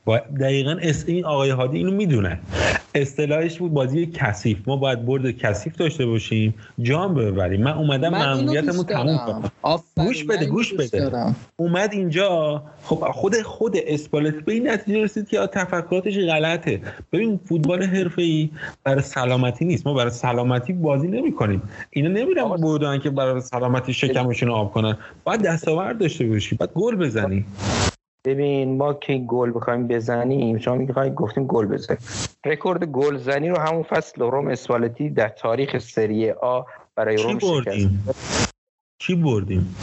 و 0.08 0.22
دقیقا 0.40 0.78
این 1.08 1.26
آقای 1.26 1.50
هادی 1.50 1.78
اینو 1.78 1.92
می‌دونه. 1.92 2.40
اصطلاحش 2.96 3.58
بود 3.58 3.74
بازی 3.74 4.06
کثیف. 4.06 4.58
ما 4.68 4.76
باید 4.76 5.06
برد 5.06 5.32
کثیف 5.32 5.76
داشته 5.76 6.06
باشیم 6.06 6.54
جام 6.82 7.14
ببریم. 7.14 7.64
من 7.64 7.72
اومدم 7.72 8.10
ماموریتمو 8.10 8.84
تموم 8.84 9.18
کنم. 9.18 9.52
گوش 9.98 10.24
بده 10.24 10.46
گوش 10.46 10.74
بده. 10.74 11.12
اومد 11.58 11.94
اینجا 11.94 12.64
خب 12.88 13.12
خود 13.12 13.42
خود 13.42 13.74
اسپالتی 13.76 14.42
به 14.42 14.54
این 14.54 14.70
نتیجه 14.70 15.04
رسید 15.04 15.28
که 15.28 15.48
تفکراتش 15.48 16.18
غلطه. 16.18 16.82
ببین 17.12 17.40
فوتبال 17.46 17.84
حرفه‌ای 17.84 18.50
برای 18.84 19.02
سلامتی 19.02 19.66
نیست. 19.66 19.88
ما 19.88 19.94
برای 19.94 20.12
سلامتی 20.12 20.74
بازی 20.74 21.08
نمی‌کنیم. 21.08 21.62
اینا 21.90 22.10
نمیرن 22.10 22.48
بودن 22.48 23.00
که 23.00 23.10
برای 23.10 23.42
سلامتی 23.42 23.94
شکمشون 23.94 24.50
آب 24.50 24.74
کنن. 24.74 24.98
باید 25.24 25.42
دستاورد 25.42 25.98
داشته 25.98 26.28
باشی. 26.28 26.56
باید 26.56 26.72
گل 26.74 26.96
بزنی. 26.96 27.46
ببین 28.26 28.78
ما 28.78 28.94
که 28.94 29.18
گل 29.18 29.52
بخوایم 29.56 29.88
بزنیم 29.88 30.58
شما 30.58 30.76
میگه 30.76 31.10
گفتیم 31.10 31.46
گل 31.46 31.66
بزنیم. 31.66 32.00
رکورد 32.46 32.84
گل 32.84 33.18
زنی 33.18 33.50
رو 33.50 33.58
همون 33.60 33.84
فصل 33.84 34.22
روم 34.22 34.48
اسپالتی 34.48 35.10
در 35.10 35.30
تاریخ 35.30 35.78
سری 35.78 36.32
آ 36.32 36.62
برای 36.96 37.18
روم 37.18 37.40
شکست. 37.40 37.90
چی 39.02 39.16
بردیم؟ 39.16 39.76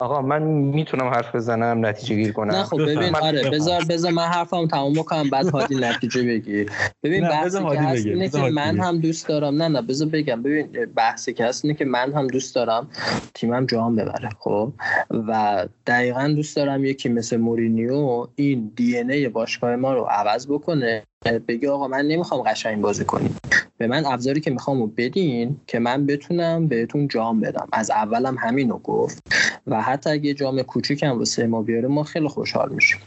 آقا 0.00 0.22
من 0.22 0.42
می‌تونم 0.42 1.08
حرف 1.08 1.34
بزنم 1.34 1.86
نتیجه 1.86 2.14
گیر 2.14 2.32
کنم. 2.32 2.54
نه 2.54 2.64
خب 2.64 2.82
ببین 2.82 3.16
آره 3.16 3.50
بذار 3.50 3.82
بذار 3.88 4.12
من 4.12 4.22
حرفم 4.22 4.66
تمام 4.66 4.92
بکنم 4.92 5.30
بعد 5.30 5.50
هادی 5.54 5.74
نتیجه 5.74 6.22
بگیر 6.22 6.70
ببین 7.02 7.28
بحثی 7.28 7.58
که 7.58 7.80
هست 7.80 8.06
اینه 8.06 8.28
که 8.28 8.38
من 8.38 8.80
هم 8.80 8.98
دوست 8.98 9.28
دارم. 9.28 9.62
نه 9.62 9.68
نه 9.68 9.82
بذار 9.82 10.08
بگم. 10.08 10.42
ببین 10.42 10.86
بحثی 10.96 11.32
که 11.32 11.44
هست 11.44 11.64
اینه 11.64 11.76
که 11.76 11.84
من 11.84 12.12
هم 12.12 12.26
دوست 12.26 12.54
دارم 12.54 12.90
تیمم 13.34 13.66
جام 13.66 13.96
ببره 13.96 14.28
خب؟ 14.38 14.72
و 15.10 15.66
دقیقا 15.86 16.32
دوست 16.36 16.56
دارم 16.56 16.84
یکی 16.84 17.08
مثل 17.08 17.36
مورینیو 17.36 18.26
این 18.34 18.72
دی 18.76 18.98
ای 18.98 19.28
باشگاه 19.28 19.76
ما 19.76 19.94
رو 19.94 20.02
عوض 20.04 20.46
بکنه. 20.46 21.02
بگه 21.48 21.70
آقا 21.70 21.88
من 21.88 22.06
نمی‌خوام 22.06 22.42
قشنگ 22.42 22.80
بازی 22.80 23.04
کنیم. 23.04 23.36
به 23.78 23.86
من 23.86 24.06
ابزاری 24.06 24.40
که 24.40 24.50
می‌خوام 24.50 24.86
بدین 24.86 25.60
که 25.66 25.78
من 25.78 26.06
بتونم 26.06 26.68
بهتون 26.68 27.08
جام 27.08 27.40
بدم. 27.40 27.68
از 27.72 27.90
اولم 27.90 28.36
همینو 28.38 28.78
گفت 28.78 29.22
و 29.66 29.82
حتی 29.82 30.10
اگه 30.10 30.34
جام 30.34 30.62
کوچیکم 30.62 31.18
واسه 31.18 31.46
ما 31.46 31.62
بیاره 31.62 31.88
ما 31.88 32.02
خیلی 32.02 32.28
خوشحال 32.28 32.72
میشیم. 32.72 33.00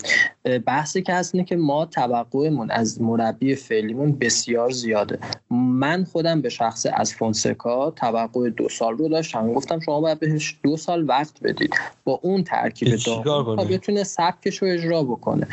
بحثی 0.65 1.02
که 1.02 1.14
هست 1.14 1.35
اینه 1.35 1.48
که 1.48 1.56
ما 1.56 1.85
توقعمون 1.85 2.72
از 2.72 3.02
مربی 3.02 3.56
فعلیمون 3.56 4.11
بسیار 4.11 4.72
زیاده. 4.72 5.19
من 5.49 6.03
خودم 6.03 6.41
به 6.41 6.49
شخص 6.49 6.85
از 6.94 7.14
فونسکا 7.14 7.91
توقع 7.91 8.49
دو 8.49 8.69
سال 8.69 8.98
رو 8.98 9.10
داشتم. 9.10 9.53
گفتم 9.53 9.80
شما 9.80 10.02
باید 10.02 10.19
بهش 10.19 10.60
دو 10.64 10.77
سال 10.77 11.10
وقت 11.10 11.44
بدید. 11.44 11.76
با 12.03 12.19
اون 12.23 12.44
ترکیب 12.44 12.95
داغ 13.06 13.68
بتونه 13.72 14.03
سبکش 14.03 14.57
رو 14.57 14.68
اجرا 14.68 15.03
بکنه. 15.03 15.48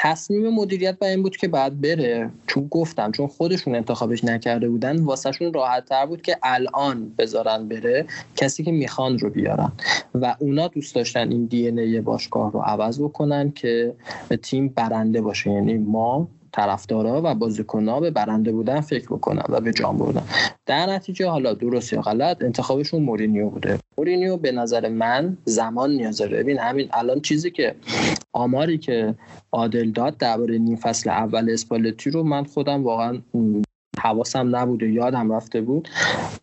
تصمیم 0.00 0.54
مدیریت 0.54 0.98
بر 0.98 1.08
این 1.08 1.22
بود 1.22 1.36
که 1.36 1.48
بعد 1.48 1.80
بره. 1.80 2.30
چون 2.46 2.68
گفتم 2.70 3.12
چون 3.12 3.26
خودشون 3.26 3.74
انتخابش 3.74 4.24
نکرده 4.24 4.68
بودن 4.68 5.00
واسهشون 5.00 5.52
راحت 5.52 5.84
تر 5.84 6.06
بود 6.06 6.22
که 6.22 6.38
الان 6.42 7.12
بذارن 7.18 7.68
بره 7.68 8.06
کسی 8.36 8.64
که 8.64 8.72
می‌خوان 8.72 9.18
رو 9.18 9.30
بیارن. 9.30 9.72
و 10.14 10.36
اونا 10.38 10.68
دوست 10.68 10.94
داشتن 10.94 11.30
این 11.30 11.44
دی 11.44 11.66
ای 11.68 12.00
باشگاه 12.00 12.52
رو 12.52 12.60
عوض 12.60 13.00
بکنن 13.00 13.50
که 13.50 13.94
تیم 14.42 14.68
برنده 14.68 15.20
باشه. 15.20 15.50
یعنی 15.50 15.78
ما 15.78 16.28
طرفدارا 16.52 17.20
و 17.24 17.34
بازیکنها 17.34 18.00
به 18.00 18.10
برنده 18.10 18.52
بودن 18.52 18.80
فکر 18.80 19.06
بکنن 19.06 19.42
و 19.48 19.60
به 19.60 19.72
جام 19.72 19.98
بردن. 19.98 20.22
در 20.66 20.86
نتیجه 20.86 21.28
حالا 21.28 21.54
درست 21.54 21.92
یا 21.92 22.00
غلط 22.00 22.42
انتخابشون 22.42 23.02
مورینیو 23.02 23.50
بوده. 23.50 23.78
مورینیو 23.98 24.36
به 24.36 24.52
نظر 24.52 24.88
من 24.88 25.36
زمان 25.44 25.90
نیاز 25.90 26.18
داره. 26.18 26.38
ببین 26.38 26.58
همین 26.58 26.88
الان 26.92 27.20
چیزی 27.20 27.50
که 27.50 27.74
آماری 28.32 28.78
که 28.78 29.14
عادل 29.52 29.90
داد 29.90 30.16
درباره 30.16 30.58
نیم 30.58 30.76
فصل 30.76 31.10
اول 31.10 31.50
اسپالتی 31.50 32.10
رو 32.10 32.22
من 32.22 32.44
خودم 32.44 32.84
واقعا 32.84 33.18
حواسم 33.98 34.56
نبوده 34.56 34.88
یادم 34.88 35.32
رفته 35.32 35.60
بود. 35.60 35.88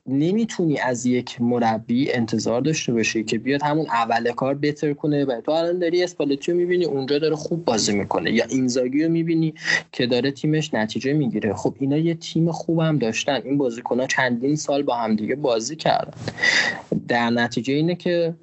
نمی‌تونی 0.07 0.79
از 0.79 1.05
یک 1.05 1.41
مربی 1.41 2.11
انتظار 2.11 2.61
داشته 2.61 2.93
باشی 2.93 3.23
که 3.23 3.37
بیاد 3.37 3.63
همون 3.63 3.85
اول 3.85 4.31
کار 4.31 4.53
بهتر 4.53 4.93
کنه. 4.93 5.25
و 5.25 5.41
تو 5.41 5.51
الان 5.51 5.79
داری 5.79 6.03
اسپالتی 6.03 6.51
رو 6.51 6.57
می‌بینی 6.57 6.85
اونجا 6.85 7.19
داره 7.19 7.35
خوب 7.35 7.65
بازی 7.65 7.93
می‌کنه. 7.93 8.31
یا 8.31 8.45
اینزاگی 8.49 9.03
رو 9.03 9.11
می‌بینی 9.11 9.53
که 9.91 10.07
داره 10.07 10.31
تیمش 10.31 10.73
نتیجه 10.73 11.13
می‌گیره. 11.13 11.53
خب 11.53 11.75
اینا 11.79 11.97
یه 11.97 12.13
تیم 12.13 12.51
خوبم 12.51 12.97
داشتن. 12.97 13.41
این 13.43 13.57
بازیکنها 13.57 14.07
چندین 14.07 14.55
سال 14.55 14.83
با 14.83 14.95
هم 14.95 15.15
دیگه 15.15 15.35
بازی 15.35 15.75
کردن. 15.75 16.13
در 17.07 17.29
نتیجه 17.29 17.73
اینه 17.73 17.95
که 17.95 18.33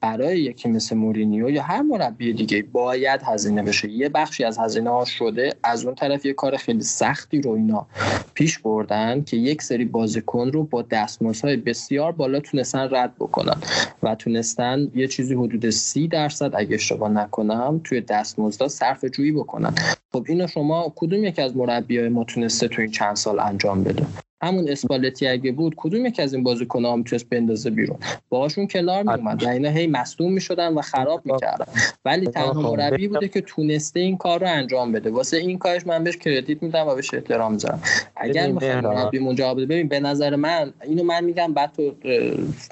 برای 0.00 0.40
یکی 0.40 0.68
مثل 0.68 0.96
مورینیو 0.96 1.50
یا 1.50 1.62
هر 1.62 1.82
مربی 1.82 2.32
دیگه 2.32 2.62
باید 2.62 3.20
هزینه 3.24 3.62
بشه. 3.62 3.90
یه 3.90 4.08
بخشی 4.08 4.44
از 4.44 4.58
هزینه 4.58 4.90
ها 4.90 5.04
شده. 5.04 5.54
از 5.62 5.84
اون 5.84 5.94
طرف 5.94 6.26
یه 6.26 6.32
کار 6.32 6.56
خیلی 6.56 6.82
سختی 6.82 7.40
رو 7.40 7.50
اینا 7.50 7.86
پیش 8.34 8.58
بردن 8.58 9.24
که 9.24 9.36
یک 9.36 9.62
سری 9.62 9.84
بازیکن 9.84 10.48
رو 10.48 10.64
با 10.64 10.82
دستمزدهای 10.82 11.56
بسیار 11.56 12.12
بالا 12.12 12.40
تونستن 12.40 12.88
رد 12.90 13.14
بکنن 13.14 13.56
و 14.02 14.14
تونستن 14.14 14.90
یه 14.94 15.06
چیزی 15.08 15.34
حدود 15.34 15.70
سی 15.70 16.08
درصد 16.08 16.50
اگه 16.54 16.74
اشتباه 16.74 17.10
نکنم 17.10 17.80
توی 17.84 18.00
دستمزدها 18.00 18.68
صرف 18.68 19.04
جویی 19.04 19.32
بکنن. 19.32 19.74
خب 20.12 20.24
اینو 20.28 20.46
شما 20.46 20.92
کدوم 20.96 21.24
یکی 21.24 21.42
از 21.42 21.56
مربیای 21.56 22.08
ما 22.08 22.24
تونسته 22.24 22.68
تو 22.68 22.82
این 22.82 22.90
چند 22.90 23.16
سال 23.16 23.40
انجام 23.40 23.84
بده؟ 23.84 24.06
همون 24.42 24.68
اسپالتی 24.68 25.26
اگه 25.26 25.52
بود 25.52 25.74
کدوم 25.76 26.06
یکی 26.06 26.22
از 26.22 26.34
این 26.34 26.42
بازیکن‌ها 26.42 26.92
هم 26.92 26.98
می‌تونست 26.98 27.28
بندازه 27.28 27.70
بیرون؟ 27.70 27.98
باهاشون 28.28 28.66
کنار 28.66 29.02
میومد 29.02 29.42
و 29.42 29.48
اینا 29.48 29.70
هی 29.70 29.86
مصدوم 29.86 30.32
می‌شدن 30.32 30.74
و 30.74 30.80
خراب 30.80 31.22
می‌کردن. 31.24 31.66
ولی 32.04 32.26
تنها 32.26 32.72
مربی 32.72 33.08
بوده 33.08 33.28
که 33.28 33.40
تونسته 33.40 34.00
این 34.00 34.16
کار 34.16 34.40
رو 34.40 34.46
انجام 34.46 34.92
بده. 34.92 35.10
واسه 35.10 35.36
این 35.36 35.58
کارش 35.58 35.86
من 35.86 36.04
بهش 36.04 36.16
کردیت 36.16 36.62
میدم 36.62 36.86
و 36.86 36.94
بهش 36.94 37.14
احترام 37.14 37.52
می‌ذارم. 37.52 37.80
اگر 38.16 38.52
می‌خوام 38.52 38.80
مربی 38.80 39.34
جواب 39.34 39.56
بده 39.56 39.66
ببین 39.66 39.88
به 39.88 40.00
نظر 40.00 40.36
من 40.36 40.72
اینو 40.84 41.04
من 41.04 41.24
میگم 41.24 41.52
بعد 41.52 41.72
تو 41.72 41.94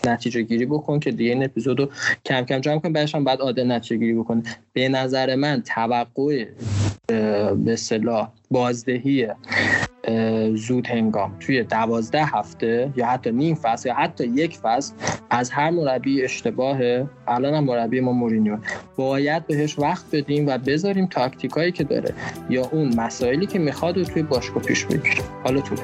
نتیجه 0.05 0.43
گیری 0.43 0.67
بکن 0.67 1.01
که 1.01 1.11
دیگه 1.11 1.31
این 1.31 1.45
اپیزودو 1.45 1.89
کم 2.25 2.43
کم 2.43 2.59
جمع 2.59 2.79
کن 2.79 2.93
بعدش 2.93 3.15
هم 3.15 3.25
بعد 3.25 3.41
عادل 3.41 3.73
نتیجه 3.73 3.97
گیری 3.97 4.15
بکن 4.15 4.43
به 4.73 4.89
نظر 4.89 5.35
من 5.35 5.63
توقع 5.63 6.45
به 7.07 7.73
اصطلاح 7.73 8.29
بازدهی 8.51 9.29
زود 10.55 10.87
هنگام 10.87 11.37
توی 11.41 11.63
دوازده 11.63 12.25
هفته 12.25 12.93
یا 12.97 13.07
حتی 13.07 13.33
نیم 13.33 13.55
فصل 13.55 13.89
یا 13.89 13.95
حتی 13.95 14.25
یک 14.25 14.59
فصل 14.59 14.95
از 15.31 15.51
هر 15.51 15.71
مربی 15.71 16.23
اشتباهه 16.23 17.07
الان 17.29 17.55
هم 17.55 17.65
مربی 17.65 18.01
ما 18.01 18.13
مورینیو. 18.13 18.59
باید 18.97 19.47
بهش 19.47 19.79
وقت 19.79 20.05
بدیم 20.13 20.47
و 20.47 20.59
بذاریم 20.59 21.07
تاکتیکایی 21.07 21.73
که 21.73 21.85
داره 21.85 22.15
یا 22.51 22.69
اون 22.73 22.95
مسائلی 22.95 23.47
که 23.47 23.59
می‌خواد 23.59 23.99
رو 23.99 24.05
توی 24.05 24.23
باشگاه 24.23 24.63
پیش 24.63 24.85
بگیره. 24.85 25.23
حالا 25.45 25.61
تو. 25.61 25.75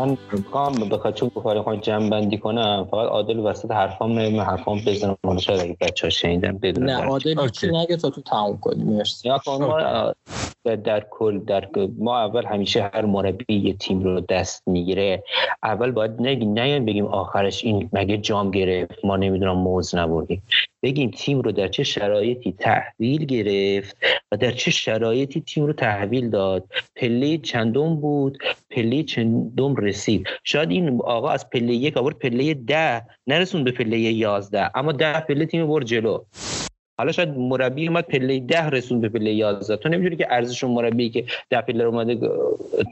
من 0.00 0.16
می‌خوام 0.32 0.74
بخاطر 0.74 1.16
چون 1.16 1.30
بخاری 1.36 1.60
خواهی 1.60 1.78
جمع 1.80 2.08
بندی 2.10 2.38
کنم 2.38 2.88
فقط 2.90 3.08
عادل 3.08 3.38
وسط 3.38 3.70
حرفام 3.70 4.12
من 4.12 4.40
حرفام 4.40 4.80
بزنم. 4.86 5.16
حالا 5.26 5.38
شاید 5.38 5.60
اگه 5.60 5.76
بچه 5.80 6.06
ها 6.06 6.10
شنیدن 6.10 6.58
بدونم 6.58 6.90
نه 6.90 7.04
عادل 7.04 7.48
چی 7.48 7.66
نگه 7.66 7.96
تا 7.96 8.10
تو 8.10 8.20
تموم 8.22 8.58
کنی. 8.58 8.84
مرسی. 8.84 9.28
یا 9.28 9.40
ما 9.46 10.12
در 10.64 11.06
کل 11.10 11.38
در 11.38 11.68
ما 11.98 12.18
اول 12.18 12.46
همیشه 12.46 12.90
هر 12.94 13.04
مربی 13.04 13.54
یه 13.54 13.72
تیم 13.72 14.00
رو 14.02 14.20
دست 14.20 14.68
می‌گیره. 14.68 15.24
اول 15.62 15.90
باید 15.90 16.20
نگی 16.20 16.46
نه 16.46 16.80
بگیم 16.80 17.06
آخرش 17.06 17.64
این 17.64 17.90
مگه 17.92 18.18
جام 18.18 18.50
گرفت 18.50 19.04
ما 19.04 19.16
نمی‌دونم 19.16 19.58
موز 19.58 19.94
نبردیم. 19.94 20.42
بگیم 20.82 21.10
تیم 21.10 21.40
رو 21.40 21.52
در 21.52 21.68
چه 21.68 21.84
شرایطی 21.84 22.52
تحویل 22.52 23.24
گرفت 23.24 23.96
و 24.32 24.36
در 24.36 24.50
چه 24.50 24.70
شرایطی 24.70 25.40
تیم 25.40 25.66
رو 25.66 25.72
تحویل 25.72 26.30
داد. 26.30 26.64
پله 26.96 27.38
چندم 27.38 27.96
بود 27.96 28.38
پله 28.70 29.02
چندم 29.02 29.76
رسید. 29.76 30.26
شاید 30.44 30.70
این 30.70 31.00
آقا 31.00 31.28
از 31.28 31.50
پله 31.50 31.72
یک 31.72 31.96
آورد 31.96 32.18
پله 32.18 32.54
ده. 32.54 33.02
نرسون 33.26 33.64
به 33.64 33.70
پله 33.70 33.98
یازده 33.98 34.78
اما 34.78 34.92
ده 34.92 35.20
پله 35.20 35.46
تیم 35.46 35.66
برد 35.66 35.84
جلو. 35.84 36.18
حالا 37.00 37.12
شاید 37.12 37.28
مربی 37.28 37.88
اومد 37.88 38.04
پله 38.04 38.40
ده 38.40 38.66
رسون 38.66 39.00
به 39.00 39.08
پله 39.08 39.32
11 39.34 39.76
تو 39.76 39.88
نمی‌دونی 39.88 40.16
که 40.16 40.26
ارزش 40.30 40.64
مربی 40.64 41.10
که 41.10 41.24
ده 41.50 41.60
پله 41.60 41.84
رو 41.84 41.90
اومده 41.90 42.30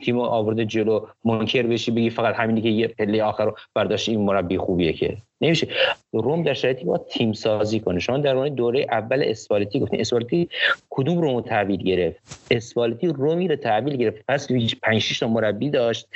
تیم 0.04 0.18
آورده 0.18 0.64
جلو 0.64 1.06
منکر 1.24 1.62
بشی 1.62 1.90
بگی 1.90 2.10
فقط 2.10 2.34
همینی 2.34 2.60
که 2.60 2.68
یه 2.68 2.88
پله 2.88 3.22
آخر 3.22 3.44
رو 3.44 3.56
برداشت 3.74 4.08
این 4.08 4.20
مربی 4.20 4.58
خوبیه 4.58 4.92
که. 4.92 5.16
نمیشه. 5.40 5.68
روم 6.12 6.42
در 6.42 6.54
شرایطی 6.54 6.84
با 6.84 6.98
تیم 6.98 7.32
سازی 7.32 7.80
کنه. 7.80 8.00
شما 8.00 8.18
در 8.18 8.34
مورد 8.34 8.54
دوره 8.54 8.86
اول 8.90 9.22
اسپالتی 9.26 9.80
گفتین. 9.80 10.00
اسپالتی 10.00 10.48
کدوم 10.90 11.18
روم 11.18 11.40
تحویل 11.40 11.82
گرفت؟ 11.82 12.46
اسپالتی 12.50 13.06
رومی 13.06 13.48
رو 13.48 13.56
تحویل 13.56 13.96
گرفت. 13.96 14.24
پس 14.28 14.48
5 14.82 15.18
تا 15.18 15.28
مربی 15.28 15.70
داشت. 15.70 16.08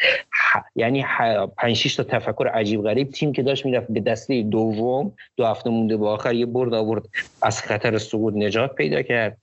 یعنی 0.77 1.05
5 1.57 1.97
تا 1.97 2.03
تفکر 2.03 2.49
عجیب 2.49 2.82
غریب. 2.82 3.11
تیم 3.11 3.32
که 3.32 3.43
داشت 3.43 3.66
می‌رفت 3.66 3.86
به 3.89 4.01
دسته 4.01 4.43
دوم 4.43 5.12
دو 5.36 5.47
هفته 5.47 5.70
مونده 5.70 5.97
با 5.97 6.12
آخر 6.12 6.35
یه 6.35 6.47
برد 6.47 6.74
آورد 6.74 7.03
از 7.43 7.62
خطر 7.62 7.99
سقوط 7.99 8.35
نجات 8.36 8.74
پیدا 8.74 9.03
کرد. 9.03 9.39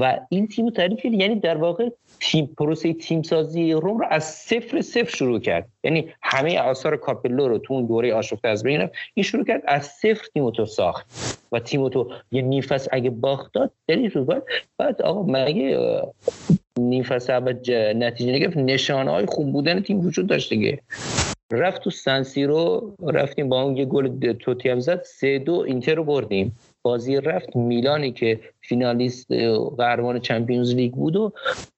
و 0.00 0.18
این 0.28 0.48
تیم 0.48 0.70
تعریف 0.70 1.04
یعنی 1.04 1.34
در 1.34 1.56
واقع 1.56 1.88
تیم 2.20 2.46
پروسه 2.58 2.92
تیم 2.92 3.22
سازی 3.22 3.72
روم 3.72 3.98
رو 3.98 4.06
از 4.10 4.24
صفر 4.24 4.80
صفر 4.80 5.16
شروع 5.16 5.40
کرد. 5.40 5.68
یعنی 5.84 6.14
همه 6.22 6.58
آثار 6.60 6.96
کاپلو 6.96 7.48
رو 7.48 7.58
تو 7.58 7.74
اون 7.74 7.86
دوره 7.86 8.14
آشفته 8.14 8.48
از 8.48 8.62
بین 8.62 8.88
این 9.14 9.24
شروع 9.24 9.44
کرد 9.44 9.62
از 9.66 9.86
صفر 9.86 10.26
تیموتو 10.34 10.66
ساخت. 10.66 11.06
و 11.52 11.58
تیموتو 11.60 12.10
یه 12.30 12.42
نیفس 12.42 12.88
اگه 12.92 13.10
باخت 13.10 13.52
داد 13.52 13.70
دلیل 13.86 14.10
رو 14.10 14.24
بعد 14.24 14.42
بعد 14.78 15.02
آقا 15.02 15.22
مگه 15.22 16.02
نیفس 16.78 17.30
اول 17.30 17.52
نتیجه 17.96 18.32
نگرفت. 18.32 18.56
نشانه 18.56 19.10
های 19.10 19.26
خوب 19.26 19.52
بودن 19.52 19.80
تیم 19.80 20.06
وجود 20.06 20.26
داشت 20.26 20.50
دیگه. 20.50 20.82
رفت 21.52 21.82
تو 21.82 21.90
سنسی 21.90 22.44
رو 22.44 22.94
رفتیم 23.02 23.48
با 23.48 23.62
اون 23.62 23.76
یه 23.76 23.84
گل 23.84 24.32
توتی 24.32 24.68
هم 24.68 24.80
زد. 24.80 25.02
سه 25.02 25.38
دو 25.38 25.54
اینتر 25.54 25.94
رو 25.94 26.04
بردیم. 26.04 26.56
بازی 26.82 27.16
رفت. 27.16 27.56
میلانی 27.56 28.12
که 28.12 28.40
فینالیست 28.60 29.32
قهرمان 29.78 30.20
چمپیونز 30.20 30.74
لیگ 30.74 30.92
بود 30.92 31.16
و 31.16 31.32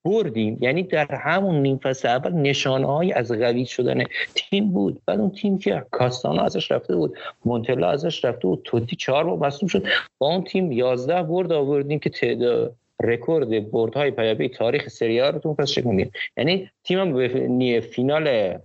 بردیم. 0.04 0.58
یعنی 0.60 0.82
در 0.82 1.14
همون 1.14 1.62
نیم 1.62 1.78
فصل 1.78 2.08
اول 2.08 2.32
نشانه 2.32 3.12
از 3.16 3.32
قوی 3.32 3.66
شدن 3.66 4.04
تیم 4.34 4.72
بود. 4.72 5.02
بعد 5.06 5.20
اون 5.20 5.30
تیم 5.30 5.58
که 5.58 5.84
کاستانا 5.90 6.42
ازش 6.42 6.72
رفته 6.72 6.96
بود 6.96 7.14
مونتلا 7.44 7.90
ازش 7.90 8.24
رفته 8.24 8.48
بود 8.48 8.60
توتی 8.64 8.96
چهار 8.96 9.24
با 9.24 9.46
مصوم 9.46 9.68
شد. 9.68 9.86
با 10.18 10.26
اون 10.26 10.44
تیم 10.44 10.72
یازده 10.72 11.22
برد 11.22 11.52
آوردیم 11.52 11.98
که 11.98 12.10
تعداد 12.10 12.76
رکورد 13.02 13.70
بردهای 13.70 14.10
پیابی 14.10 14.48
تاریخ 14.48 14.88
سری 14.88 15.20
رو 15.20 15.38
تو 15.38 15.54
پس 15.54 15.68
شکل 15.68 16.04
یعنی 16.36 16.70
تیم 16.84 17.14
به 17.14 17.80
فینال 17.80 18.58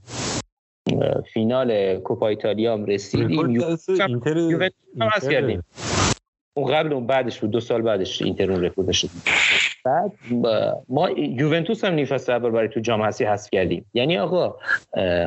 فینال 1.34 2.00
کوپا 2.00 2.28
ایتالیا 2.28 2.74
هم 2.74 2.86
رسیدیم. 2.86 3.30
یوونتوس 4.50 5.30
کردیم. 5.30 5.64
اون 6.58 6.74
قبل 6.74 6.94
اون 6.94 7.08
بعدش 7.08 7.40
بود 7.40 7.52
دو 7.52 7.60
سال 7.60 7.82
بعدش 7.82 8.22
اینتر 8.22 8.52
اون 8.52 8.64
رکورد 8.64 8.92
شد 8.92 9.10
بعد 9.86 10.12
ما 10.90 11.10
یوونتوس 11.10 11.86
هم 11.86 11.94
نیم 11.94 12.06
فصل 12.06 12.32
اول 12.32 12.50
برای 12.50 12.68
تو 12.68 12.80
جام 12.80 13.02
حذفی 13.02 13.26
حذف 13.26 13.50
کردیم. 13.52 13.86
یعنی 13.94 14.18
آقا 14.18 14.56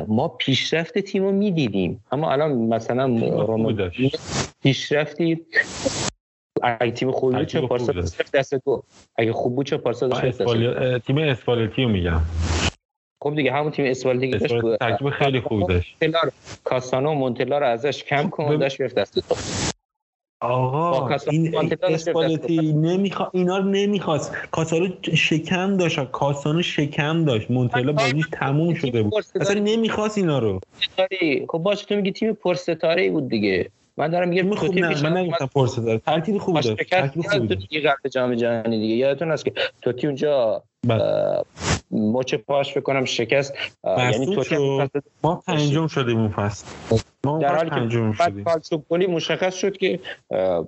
ما 0.07 0.27
پیشرفت 0.27 0.99
تیم 0.99 1.23
رو 1.23 1.31
می‌دیدیم. 1.31 2.03
اما 2.11 2.31
الان 2.31 2.51
مثلا 2.51 3.05
روم 3.45 3.91
پیشرفتی 4.63 5.45
اگه 6.63 6.91
تیم 6.91 7.11
خوبی 7.11 7.35
بود 7.35 7.45
چه 7.45 7.61
پارسا 7.61 7.93
دست 8.33 8.53
دو 8.53 8.83
اگه 9.15 9.33
خوب 9.33 9.55
بود 9.55 9.65
چه 9.65 9.77
پارسا 9.77 10.07
داشت 10.07 10.43
تیم 11.05 11.17
اسپالتی 11.17 11.83
رو 11.83 11.89
میگم. 11.89 12.21
خب 13.23 13.35
دیگه 13.35 13.51
همون 13.51 13.71
تیم 13.71 13.85
اسپالتی 13.85 14.31
که 14.31 14.37
داشت. 14.37 14.77
ترکیب 14.79 15.09
خیلی 15.09 15.41
خوب 15.41 15.69
داشت. 15.69 15.97
کاستانو 16.63 17.09
و 17.09 17.13
مونتلا 17.13 17.57
رو 17.57 17.65
ازش 17.65 18.03
کم 18.03 18.29
کن 18.29 18.57
داشت 18.57 18.77
گرفت 18.77 18.95
دست 18.95 19.68
آقا 20.41 21.17
این 21.31 21.55
اسپالتی 21.83 22.73
نمیخوا 22.73 23.29
اینا 23.33 23.57
رو 23.57 23.63
نمی‌خواست. 23.63 24.35
کاسانو 24.51 24.87
شکم 25.15 25.77
داشت 25.77 26.03
کاسانو 26.03 26.61
شکم 26.61 27.25
داشت. 27.25 27.51
مونتلا 27.51 27.91
بازیش 27.91 28.25
تموم 28.31 28.73
شده 28.73 29.03
بود. 29.03 29.13
اصلا 29.41 29.59
نمی‌خواست 29.59 30.17
اینا 30.17 30.39
رو. 30.39 30.59
خب 31.47 31.57
باشه 31.57 31.85
تو 31.85 31.95
میگی 31.95 32.11
تیم 32.11 32.33
پرستاره 32.33 33.11
بود 33.11 33.29
دیگه. 33.29 33.69
من 33.99 34.07
دارم 34.07 34.29
میگم 34.29 34.55
خوب 34.55 34.75
نه 34.75 35.03
من 35.03 35.17
نگفتم 35.17 35.49
پرستاره 35.55 35.97
ترکیب 35.97 36.37
خوب 36.37 36.55
داشت 36.55 36.83
ترکیب 36.83 37.23
خوب 37.23 37.47
داشت 37.47 37.67
یه 37.73 37.81
قرار 37.81 37.97
جام 38.11 38.35
جهانی 38.35 38.79
دیگه. 38.79 38.95
یادتون 38.95 39.31
هست 39.31 39.45
که 39.45 39.53
توتی 39.81 40.07
اونجا 40.07 40.63
بله. 40.87 41.43
مچ 41.91 42.35
پاش 42.35 42.77
بکنم 42.77 43.05
شکست. 43.05 43.53
یعنی 43.83 44.35
تو 44.35 44.87
ما 45.23 45.43
پنجم 45.47 45.87
شدیم 45.87 46.19
اون 46.19 46.29
فصل. 46.29 46.65
در 47.23 47.55
حالی 47.55 47.69
که 47.69 48.43
بعد 48.45 48.63
گلی 48.89 49.07
مشخص 49.07 49.55
شد 49.55 49.77
که 49.77 49.99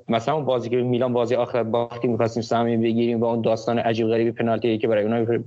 مثلا 0.10 0.36
اون 0.36 0.46
بازی 0.46 0.70
که 0.70 0.76
میلان 0.76 1.14
بازی 1.14 1.36
آخر 1.36 1.64
باختی 1.64 2.08
می‌خواستیم 2.08 2.44
سهمی 2.44 2.78
بگیریم 2.78 3.20
با 3.20 3.32
اون 3.32 3.42
داستان 3.42 3.80
عجیب 3.80 4.08
غریبی 4.08 4.32
پنالتی 4.32 4.78
که 4.78 4.88
برای 4.88 5.04
اونها 5.04 5.44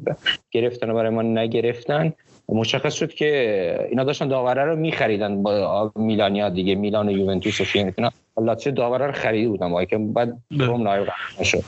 گرفتن 0.50 0.90
و 0.90 0.94
برای 0.94 1.10
ما 1.10 1.22
نگرفتن 1.22 2.12
مشخص 2.48 2.94
شد 2.94 3.14
که 3.14 3.86
اینا 3.90 4.04
داشتن 4.04 4.28
داوره 4.28 4.64
رو 4.64 4.76
میخریدن 4.76 5.42
با 5.42 5.92
میلانیا 5.96 6.48
دیگه 6.48 6.74
میلان 6.74 7.08
و 7.08 7.12
یوونتوس 7.12 7.60
و 7.60 7.64
فیورنتینا 7.64 8.10
لاتزیو 8.40 8.72
داوره 8.72 9.06
رو 9.06 9.12
خریده 9.12 9.48
بودن 9.48 9.70
با 9.70 9.84
که 9.84 9.98
بعد 9.98 10.38
روم 10.50 10.82
نایب 10.82 11.08
شد 11.42 11.64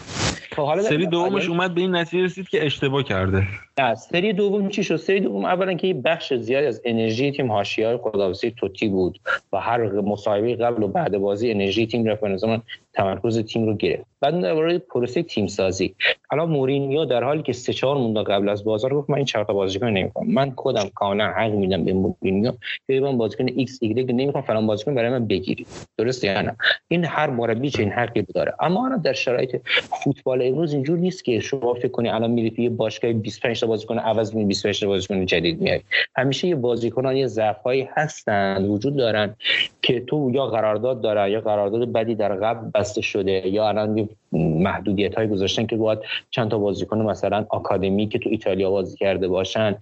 خب 0.56 0.62
حالا 0.62 0.82
سری 0.82 1.06
دومش 1.06 1.48
اومد 1.48 1.74
به 1.74 1.80
این 1.80 1.96
نتیجه 1.96 2.24
رسید 2.24 2.48
که 2.48 2.66
اشتباه 2.66 3.02
کرده. 3.02 3.46
نه 3.78 3.94
سری 3.94 4.32
دوم 4.32 4.68
چی 4.68 4.84
شد؟ 4.84 4.96
سری 4.96 5.20
دوم 5.20 5.44
اولا 5.44 5.74
که 5.74 5.94
بخش 5.94 6.34
زیادی 6.34 6.66
از 6.66 6.82
انرژی 6.84 7.32
تیم 7.32 7.52
حاشیه‌های 7.52 7.96
خداوسی 7.96 8.50
توتی 8.50 8.88
بود 8.88 9.20
و 9.52 9.60
هر 9.60 10.00
مصاحبه 10.00 10.56
قبل 10.56 10.82
و 10.82 10.88
بعد 10.88 11.18
بازی 11.18 11.50
انرژی 11.50 11.86
تیم 11.86 12.04
رفت 12.04 12.24
من 12.24 12.62
تمرکز 12.94 13.38
تیم 13.38 13.66
رو 13.66 13.74
گرفت. 13.74 14.06
بعد 14.20 14.40
درباره 14.40 14.78
پروسه 14.78 15.22
تیم 15.22 15.46
سازی 15.46 15.94
الان 16.30 16.48
مورینیو 16.48 17.04
در 17.04 17.24
حالی 17.24 17.42
که 17.42 17.52
سه 17.52 17.72
چهار 17.72 17.96
مونده 17.96 18.22
قبل 18.22 18.48
از 18.48 18.64
بازار 18.64 18.94
گفت 18.94 19.10
من 19.10 19.16
این 19.16 19.24
چهار 19.24 19.44
تا 19.44 19.52
بازیکن 19.52 19.86
نمی‌خوام. 19.86 20.26
من 20.26 20.50
خودم 20.50 20.88
کاملا 20.94 21.26
حق 21.26 21.52
میدم 21.52 21.84
به 21.84 21.92
مورینیو 21.92 22.52
که 22.86 23.00
من 23.00 23.18
بازیکن 23.18 23.48
ایکس 23.56 23.78
ایگرگ 23.82 24.12
نمی‌خوام 24.12 24.44
فلان 24.44 24.66
بازیکن 24.66 24.94
برای 24.94 25.10
من 25.10 25.26
بگیرید 25.26 25.66
درسته 25.98 26.26
یا 26.26 26.42
نه؟ 26.42 26.56
این 26.88 27.04
هر 27.04 27.30
مربی 27.30 27.70
چه 27.70 27.82
این 27.82 27.92
حقی 27.92 28.22
داره. 28.22 28.54
اما 28.60 28.86
الان 28.86 29.00
در 29.00 29.12
شرایط 29.12 29.56
فوتبال 30.04 30.42
امروز 30.42 30.72
اینجور 30.72 30.98
نیست 30.98 31.24
که 31.24 31.40
شما 31.40 31.74
فکر 31.74 31.88
کنی 31.88 32.08
الان 32.08 32.30
میری 32.30 32.50
توی 32.50 32.68
باشگاه 32.68 33.12
25 33.12 33.56
بازیکن 33.66 33.98
عوض 33.98 34.34
می 34.34 34.44
25 34.44 34.80
تا 34.80 34.86
بازیکن 34.86 35.26
جدید 35.26 35.60
میاری 35.60 35.82
همیشه 36.16 36.48
یه 36.48 36.54
بازیکنان 36.54 37.16
یه 37.16 37.26
ضعفایی 37.26 37.88
هستن 37.94 38.64
وجود 38.64 38.96
دارن 38.96 39.36
که 39.82 40.00
تو 40.00 40.30
یا 40.34 40.46
قرارداد 40.46 41.00
داره 41.00 41.30
یا 41.30 41.40
قرارداد 41.40 41.92
بدی 41.92 42.14
در 42.14 42.34
قبل 42.34 42.70
بسته 42.74 43.00
شده 43.00 43.48
یا 43.48 43.68
الان 43.68 44.08
محدودیت 44.32 45.14
های 45.14 45.28
گذاشتن 45.28 45.66
که 45.66 45.76
باید 45.76 45.98
چند 46.30 46.50
تا 46.50 46.58
بازیکن 46.58 46.98
مثلا 46.98 47.46
آکادمی 47.48 48.08
که 48.08 48.18
تو 48.18 48.28
ایتالیا 48.28 48.70
بازی 48.70 48.96
کرده 48.96 49.28
باشن 49.28 49.76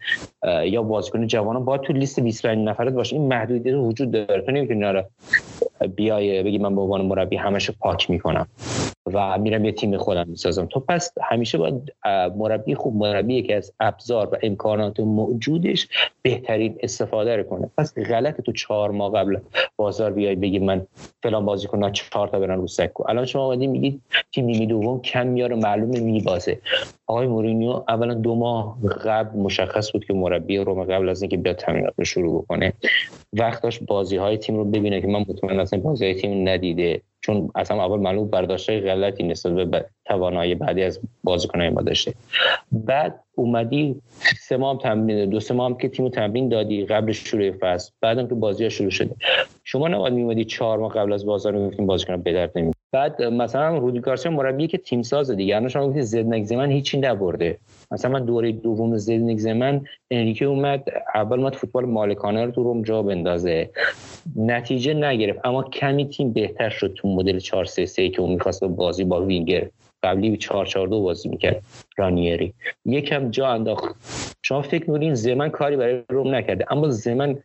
یا 0.65 0.83
بازیکن 0.83 1.27
جوانان 1.27 1.65
باید 1.65 1.81
تو 1.81 1.93
لیست 1.93 2.21
25 2.21 2.59
نفره 2.59 2.91
باشه. 2.91 3.17
این 3.17 3.29
محدودیت 3.29 3.75
وجود 3.75 4.11
داره. 4.11 4.41
تو 4.41 4.53
نمی‌تونی 4.53 5.03
بیای 5.97 6.43
بگی 6.43 6.59
من 6.59 6.75
به 6.75 6.81
عنوان 6.81 7.01
مربی 7.01 7.37
همش 7.37 7.71
پاک 7.71 8.11
می‌کنم 8.11 8.47
و 9.13 9.39
میرم 9.39 9.65
یه 9.65 9.73
تیم 9.73 9.97
خودم 9.97 10.29
می‌سازم. 10.29 10.67
تو 10.67 10.81
پس 10.81 11.13
همیشه 11.23 11.59
باید 11.59 11.93
مربی 12.37 12.75
خوب 12.75 12.97
مربی 12.97 13.43
که 13.43 13.57
از 13.57 13.73
ابزار 13.81 14.29
و 14.33 14.39
امکانات 14.43 15.01
موجودش 15.01 15.89
بهترین 16.23 16.79
استفاده 16.83 17.37
رو 17.37 17.43
کنه. 17.43 17.71
پس 17.79 17.95
غلط 17.99 18.41
تو 18.41 18.53
چهار 18.53 18.91
ماه 18.91 19.13
قبل 19.13 19.39
بازار 19.77 20.13
بیای 20.13 20.35
بگی 20.35 20.59
من 20.59 20.87
فلان 21.23 21.45
بازی 21.45 21.67
کنم 21.67 21.93
چهار 21.93 22.29
تا 22.29 22.39
برن 22.39 22.61
رو 22.61 22.67
سکو. 22.67 23.05
الان 23.09 23.25
شما 23.25 23.47
اومدین 23.47 23.71
میگید 23.71 24.03
تیم 24.35 24.45
نیمه 24.45 24.67
دوم 24.67 25.01
کم 25.01 25.27
میاره 25.27 25.57
معلومه 25.57 26.01
میبازه. 26.01 26.59
آقای 27.07 27.27
مورینیو 27.27 27.83
اولا 27.89 28.15
دو 28.15 28.35
ماه 28.35 28.79
قبل 29.05 29.39
مشخص 29.39 29.93
بود 29.93 30.05
که 30.05 30.15
مربی 30.15 30.59
روم 30.59 30.85
قبل 30.85 31.09
از 31.09 31.23
اینکه 31.23 31.37
بیاد 31.37 31.57
تمرینات 31.57 31.95
رو 31.99 32.05
شروع 32.05 32.43
بکنه. 32.43 32.73
وقت 33.33 33.63
داشت 33.63 33.83
بازی 33.83 34.17
های 34.17 34.37
تیم 34.39 34.57
رو 34.57 34.65
ببینه 34.65 35.01
که 35.01 35.07
من 35.07 35.25
مطمئن 35.29 35.61
هستم 35.61 35.81
بازی 35.81 36.05
های 36.05 36.15
تیم 36.15 36.49
ندیده. 36.49 37.01
چون 37.21 37.51
اصلا 37.55 37.85
اول 37.85 37.99
معلوم 37.99 38.29
برداشت 38.29 38.71
غلطی 38.71 39.23
نسبت 39.23 39.53
به 39.53 39.85
توانایی 40.05 40.55
بعدی 40.55 40.83
از 40.83 41.01
بازیکنهای 41.25 41.71
ما 41.71 41.83
داشته. 41.83 42.15
بعد 42.73 43.21
اومدی 43.35 44.01
سه 44.41 44.57
ماه 44.57 44.79
تمرین 44.79 45.31
دو 45.31 45.41
سه 45.41 45.55
ماه 45.55 45.79
که 45.79 45.89
تیمو 45.89 46.09
تمرین 46.09 46.49
دادی 46.49 46.87
قبل 46.87 47.13
شروع 47.13 47.51
فصل. 47.51 47.93
بعدم 48.01 48.29
که 48.29 48.35
بازی 48.35 48.63
ها 48.63 48.69
شروع 48.69 48.91
شده. 48.91 49.15
شما 49.65 49.89
نباید 49.89 50.15
میومدی 50.15 50.45
چهار 50.45 50.79
ماه 50.79 50.93
قبل 50.93 51.13
از 51.13 51.27
بازار 51.27 51.53
می‌گفتیم 51.53 51.87
بازیکن 51.87 52.17
به 52.17 52.33
درد 52.33 52.74
بعد 52.95 53.23
مثلا 53.23 53.79
رودی 53.79 54.01
گارسیا 54.01 54.33
مربی 54.33 54.67
که 54.67 54.79
تیم 54.79 55.03
ساز 55.03 55.31
دیگه. 55.31 55.57
الان 55.57 55.69
شما 55.69 55.89
گفتید 55.89 56.03
زد 56.03 56.55
من 56.55 56.71
هیچی 56.71 56.99
نبرده. 56.99 57.59
مثلا 57.91 58.11
من 58.11 58.25
دوره 58.25 58.53
دوم 58.53 58.97
زد 58.97 59.49
من 59.49 59.85
انریکه 60.11 60.45
اومد 60.45 60.85
اول 61.15 61.39
اومد 61.39 61.55
فوتبال 61.55 61.85
مالکانه 61.85 62.45
رو 62.45 62.51
تو 62.51 62.63
روم 62.63 62.83
جا 62.83 63.03
بندازه. 63.03 63.71
نتیجه 64.37 64.95
نگرفت. 64.95 65.41
اما 65.45 65.63
کمی 65.63 66.09
تیم 66.09 66.33
بهتر 66.33 66.69
شد 66.69 66.95
تو 66.97 67.09
مدل 67.09 67.39
4 67.39 67.65
3 67.65 67.87
3 67.87 68.09
که 68.09 68.23
اون 68.23 68.33
می‌خواست 68.33 68.65
بازی 68.65 69.05
با 69.05 69.23
وینگر. 69.23 69.69
قبلی 70.03 70.37
4 70.37 70.67
4 70.67 70.89
2 70.89 71.03
بازی 71.03 71.29
می‌کرد 71.29 71.63
رانیری. 71.97 72.55
یکم 72.85 73.31
جا 73.31 73.49
انداخت. 73.49 73.95
شما 74.43 74.63
فکر 74.63 74.91
می‌کنین 74.91 75.15
زمن 75.15 75.49
کاری 75.51 75.77
برای 75.77 76.03
روم 76.09 76.35
نکرده. 76.35 76.73
اما 76.73 76.89
زمن 76.89 77.39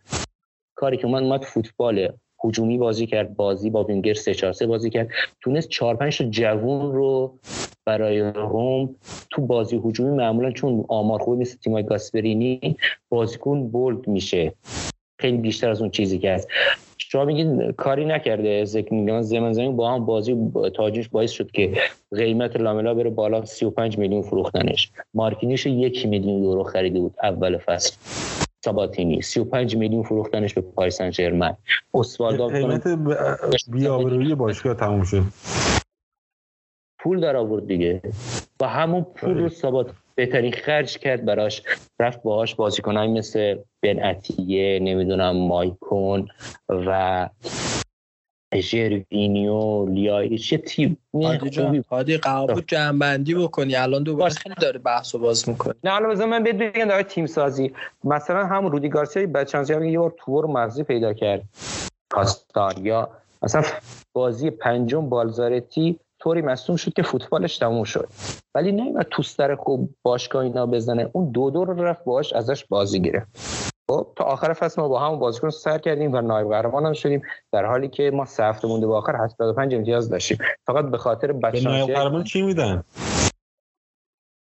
کاری 0.75 0.97
که 0.97 1.07
من 1.07 1.23
اومد 1.23 1.43
فوتبال 1.43 2.09
هجومی 2.43 2.77
بازی 2.77 3.07
کرد 3.07 3.35
بازی 3.35 3.69
با 3.69 3.83
وینگر 3.83 4.13
3 4.13 4.33
4 4.33 4.53
3 4.53 4.67
بازی 4.67 4.89
کرد. 4.89 5.09
تونست 5.41 5.69
4 5.69 5.95
5 5.95 6.17
تا 6.17 6.23
جوون 6.23 6.93
رو 6.93 7.39
برای 7.85 8.19
روم 8.19 8.95
تو 9.29 9.41
بازی 9.41 9.81
هجومی 9.85 10.17
معمولا 10.17 10.51
چون 10.51 10.85
آمار 10.87 11.19
خوبی 11.19 11.41
مثل 11.41 11.57
تیمای 11.57 11.83
گاسپرینی 11.83 12.77
بازیکن 13.09 13.67
بولد 13.67 14.07
میشه. 14.07 14.53
خیلی 15.19 15.37
بیشتر 15.37 15.69
از 15.69 15.81
اون 15.81 15.89
چیزی 15.89 16.19
که 16.19 16.31
هست. 16.31 16.47
شما 16.97 17.25
میگید 17.25 17.71
کاری 17.71 18.05
نکرده 18.05 18.65
زمین 18.65 19.21
زمین 19.21 19.75
با 19.75 19.91
هم 19.91 20.05
بازی 20.05 20.51
تاجیش 20.75 21.09
باعث 21.09 21.31
شد 21.31 21.51
که 21.51 21.73
قیمت 22.15 22.55
لاملا 22.55 22.93
بره 22.93 23.09
بالا 23.09 23.45
35 23.45 23.97
میلیون 23.97 24.21
فروختنش. 24.21 24.91
مارکینیش 25.13 25.65
یک 25.65 26.05
میلیون 26.05 26.43
یورو 26.43 26.63
خریده 26.63 26.99
بود 26.99 27.15
اول 27.23 27.57
فصل. 27.57 27.95
ساباتینی 28.65 29.21
35 29.21 29.75
میلیون 29.75 30.03
فروختنش 30.03 30.53
به 30.53 30.61
پاریس 30.61 30.97
سن 30.97 31.11
ژرمن 31.11 31.57
اسوالدو 31.93 32.47
قیمت 32.47 32.87
بیاورویی 33.67 34.35
باشگاه 34.35 34.73
تموم 34.73 35.03
شد. 35.03 35.23
پول 36.99 37.21
در 37.21 37.35
آورد 37.35 37.67
دیگه. 37.67 38.01
و 38.61 38.67
همون 38.67 39.03
پول 39.03 39.37
رو 39.37 39.49
سابات 39.49 39.91
بهترین 40.15 40.51
خرج 40.51 40.97
کرد 40.97 41.25
براش. 41.25 41.63
رفت 41.99 42.23
باهاش 42.23 42.55
بازیکنای 42.55 43.07
مثل 43.07 43.57
بن 43.83 44.03
اتیه 44.03 44.79
نمی‌دونم 44.79 45.35
مایکون 45.35 46.27
و 46.69 47.29
ژروینیو 48.55 49.85
لیای 49.85 50.37
چه 50.37 50.57
تیم. 50.57 50.97
هادی 51.89 52.17
قبول 52.17 52.63
جنبندی 52.67 53.35
بکنی. 53.35 53.75
الان 53.75 54.03
دوباره 54.03 54.33
خیلی 54.33 54.55
داره 54.61 54.79
بحث 54.79 55.15
و 55.15 55.19
باز 55.19 55.49
می‌کنه. 55.49 55.73
نه 55.83 55.93
الان 55.93 56.11
بذار 56.11 56.27
من 56.27 56.43
بگم 56.43 56.85
در 56.85 57.03
تیم 57.03 57.25
سازی 57.25 57.73
مثلا 58.03 58.45
هم 58.45 58.65
رودی 58.65 58.89
گارسیا 58.89 59.27
بچانسی 59.27 59.73
هم 59.73 59.83
یه 59.83 59.99
بار 59.99 60.13
تور 60.17 60.45
مغزی 60.45 60.83
پیدا 60.83 61.13
کرد. 61.13 61.41
کاستار 62.09 62.79
یا 62.79 63.09
مثلا 63.41 63.63
بازی 64.13 64.49
پنجم 64.49 65.09
بالزارتی 65.09 65.99
طوری 66.19 66.41
مصوم 66.41 66.75
شد 66.75 66.93
که 66.93 67.01
فوتبالش 67.01 67.57
تموم 67.57 67.83
شد. 67.83 68.07
ولی 68.55 68.71
نه 68.71 69.03
تو 69.11 69.23
سر 69.23 69.55
خوب 69.55 69.89
باشگاه 70.03 70.43
اینا 70.43 70.65
بزنه. 70.65 71.09
اون 71.13 71.31
دو 71.31 71.49
دو 71.49 71.65
رو 71.65 71.83
رفت 71.83 72.03
باش 72.03 72.33
ازش 72.33 72.65
بازی 72.65 72.99
گرفت. 73.01 73.68
خب 73.89 74.07
تا 74.15 74.23
آخر 74.23 74.53
فصل 74.53 74.81
ما 74.81 74.87
با 74.87 74.99
هم 74.99 75.19
بازیکن 75.19 75.49
سر 75.49 75.77
کردیم 75.77 76.13
و 76.13 76.21
نایب 76.21 76.49
قهرمان 76.49 76.85
هم 76.85 76.93
شدیم. 76.93 77.21
در 77.51 77.65
حالی 77.65 77.87
که 77.87 78.11
ما 78.13 78.25
سه 78.25 78.43
هفته 78.43 78.67
مونده 78.67 78.87
به 78.87 78.95
آخر 78.95 79.23
85 79.23 79.75
امتیاز 79.75 80.09
داشتیم. 80.09 80.37
فقط 80.67 80.85
به 80.85 80.97
خاطر 80.97 81.31
بچه‌ها 81.31 81.71
به 81.71 81.77
نایب 81.77 81.95
قهرمان 81.95 82.23
چی 82.23 82.41
میدن؟ 82.41 82.83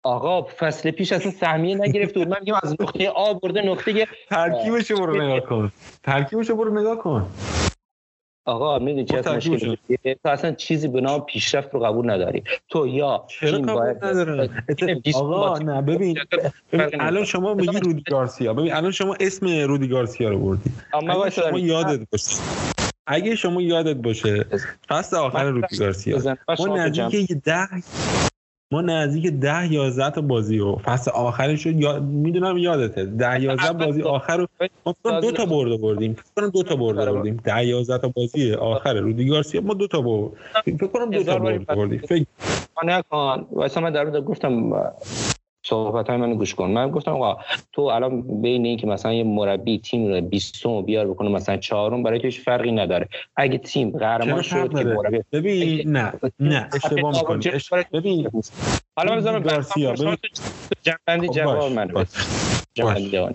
آقا 0.03 0.41
فصل 0.41 0.91
پیش 0.91 1.13
اصلا 1.13 1.31
سهمیه 1.31 1.75
نگرفت 1.75 2.13
بود. 2.13 2.27
من 2.27 2.37
میگم 2.39 2.55
از 2.63 2.75
نقطه 2.81 3.09
آ 3.09 3.33
برده 3.33 3.61
نقطه 3.61 4.07
ترکیبش 4.29 4.91
برو 4.91 5.21
نگاه 5.21 5.39
کن. 5.39 5.71
ترکیبش 6.03 6.51
برو 6.51 6.79
نگاه 6.79 6.97
کن. 6.97 7.27
آقا 8.45 8.79
می‌دونی 8.79 9.05
چه 9.05 9.31
مشکلی 9.35 9.77
تو 10.23 10.29
اصلا 10.29 10.51
چیزی 10.51 10.87
به 10.87 11.01
نام 11.01 11.21
پیشرفت 11.25 11.73
رو 11.73 11.79
قبول 11.79 12.09
نداری. 12.09 12.43
تو 12.69 12.87
یا 12.87 13.25
چرا 13.29 13.59
باید 13.59 13.97
آقا 15.15 15.57
نه 15.57 15.81
ببین 15.81 16.17
الان 16.99 17.25
شما 17.25 17.53
میگی 17.53 17.79
رودی 17.79 18.03
گارسیا 18.11 18.53
ببین 18.53 18.73
الان 18.73 18.91
شما 18.91 19.15
اسم 19.19 19.47
رودی 19.47 19.87
گارسیا 19.87 20.29
رو 20.29 20.39
بردی. 20.39 20.71
اما 20.93 21.29
شما 21.29 21.59
یادت 21.59 22.09
باشه 22.11 22.35
اگه 23.07 23.35
شما 23.35 23.61
یادت 23.61 23.95
باشه 23.95 24.45
فصل 24.89 25.15
آخر 25.15 25.43
رودی 25.49 25.77
گارسیا. 25.77 26.37
ما 26.59 26.77
نزدیک 26.77 27.31
ده 27.31 27.67
ما 28.73 28.81
نزدیک 28.81 29.27
ده 29.27 29.73
یازده 29.73 30.09
تا 30.09 30.21
بازی 30.21 30.59
و 30.59 30.75
فصل 30.75 31.11
آخرش 31.11 31.65
رو 31.65 31.71
یا... 31.71 31.99
می‌دونم 31.99 32.57
یادته. 32.57 33.05
ده 33.05 33.41
یازده 33.41 33.85
بازی 33.85 34.01
آخر 34.01 34.37
رو 34.37 34.47
ما 34.85 35.19
دو 35.21 35.31
تا 35.31 35.45
برده 35.45 35.77
بردیم. 35.77 36.13
فکر 36.13 36.23
کنم 36.35 36.49
دو 36.49 36.63
تا 36.63 36.75
برده 36.75 37.11
بردیم. 37.11 37.41
ده 37.43 37.65
یازده 37.65 37.97
تا 37.97 38.07
بازی 38.15 38.53
آخر. 38.53 38.93
رودی 38.93 39.25
گارسیا 39.25 39.61
ما 39.61 39.73
دو 39.73 39.87
تا 39.87 40.01
برد. 40.01 40.31
فکر 40.65 40.87
کنم 40.87 41.09
دو 41.09 41.23
تا 41.23 41.39
برده 41.39 41.75
بردیم. 41.75 41.99
فکر 41.99 42.25
نکن 42.85 43.45
واسه 43.51 43.81
من 43.81 43.91
در 43.91 44.21
گفتم 44.21 44.73
صحبت 45.65 46.09
های 46.09 46.17
منو 46.17 46.35
گوش 46.35 46.55
کن. 46.55 46.71
من 46.71 46.91
گفتم 46.91 47.11
آقا 47.11 47.37
تو 47.71 47.81
الان 47.81 48.41
بین 48.41 48.65
این 48.65 48.77
که 48.77 48.87
مثلا 48.87 49.13
یه 49.13 49.23
مربی 49.23 49.79
تیم 49.79 50.07
رو 50.07 50.21
20 50.21 50.67
بیار 50.85 51.07
بکنه 51.07 51.29
مثلا 51.29 51.57
چهارم 51.57 52.03
برای 52.03 52.19
تو 52.19 52.27
هیچ 52.27 52.41
فرقی 52.41 52.71
نداره. 52.71 53.07
اگه 53.35 53.57
تیم 53.57 53.97
قهرمان 53.97 54.41
شد 54.41 54.77
که 54.77 54.83
مربی 54.83 55.19
ببین 55.31 55.89
نه 55.89 56.13
نه 56.39 56.69
اشتباه 56.73 57.17
می‌کنی. 57.17 57.51
ببین 57.93 58.29
حالا 58.97 59.15
بذار 59.15 59.39
گارسیا 59.39 59.91
ببین 59.91 60.15
خب، 61.27 61.33
جواب 61.33 61.71
من 61.71 61.87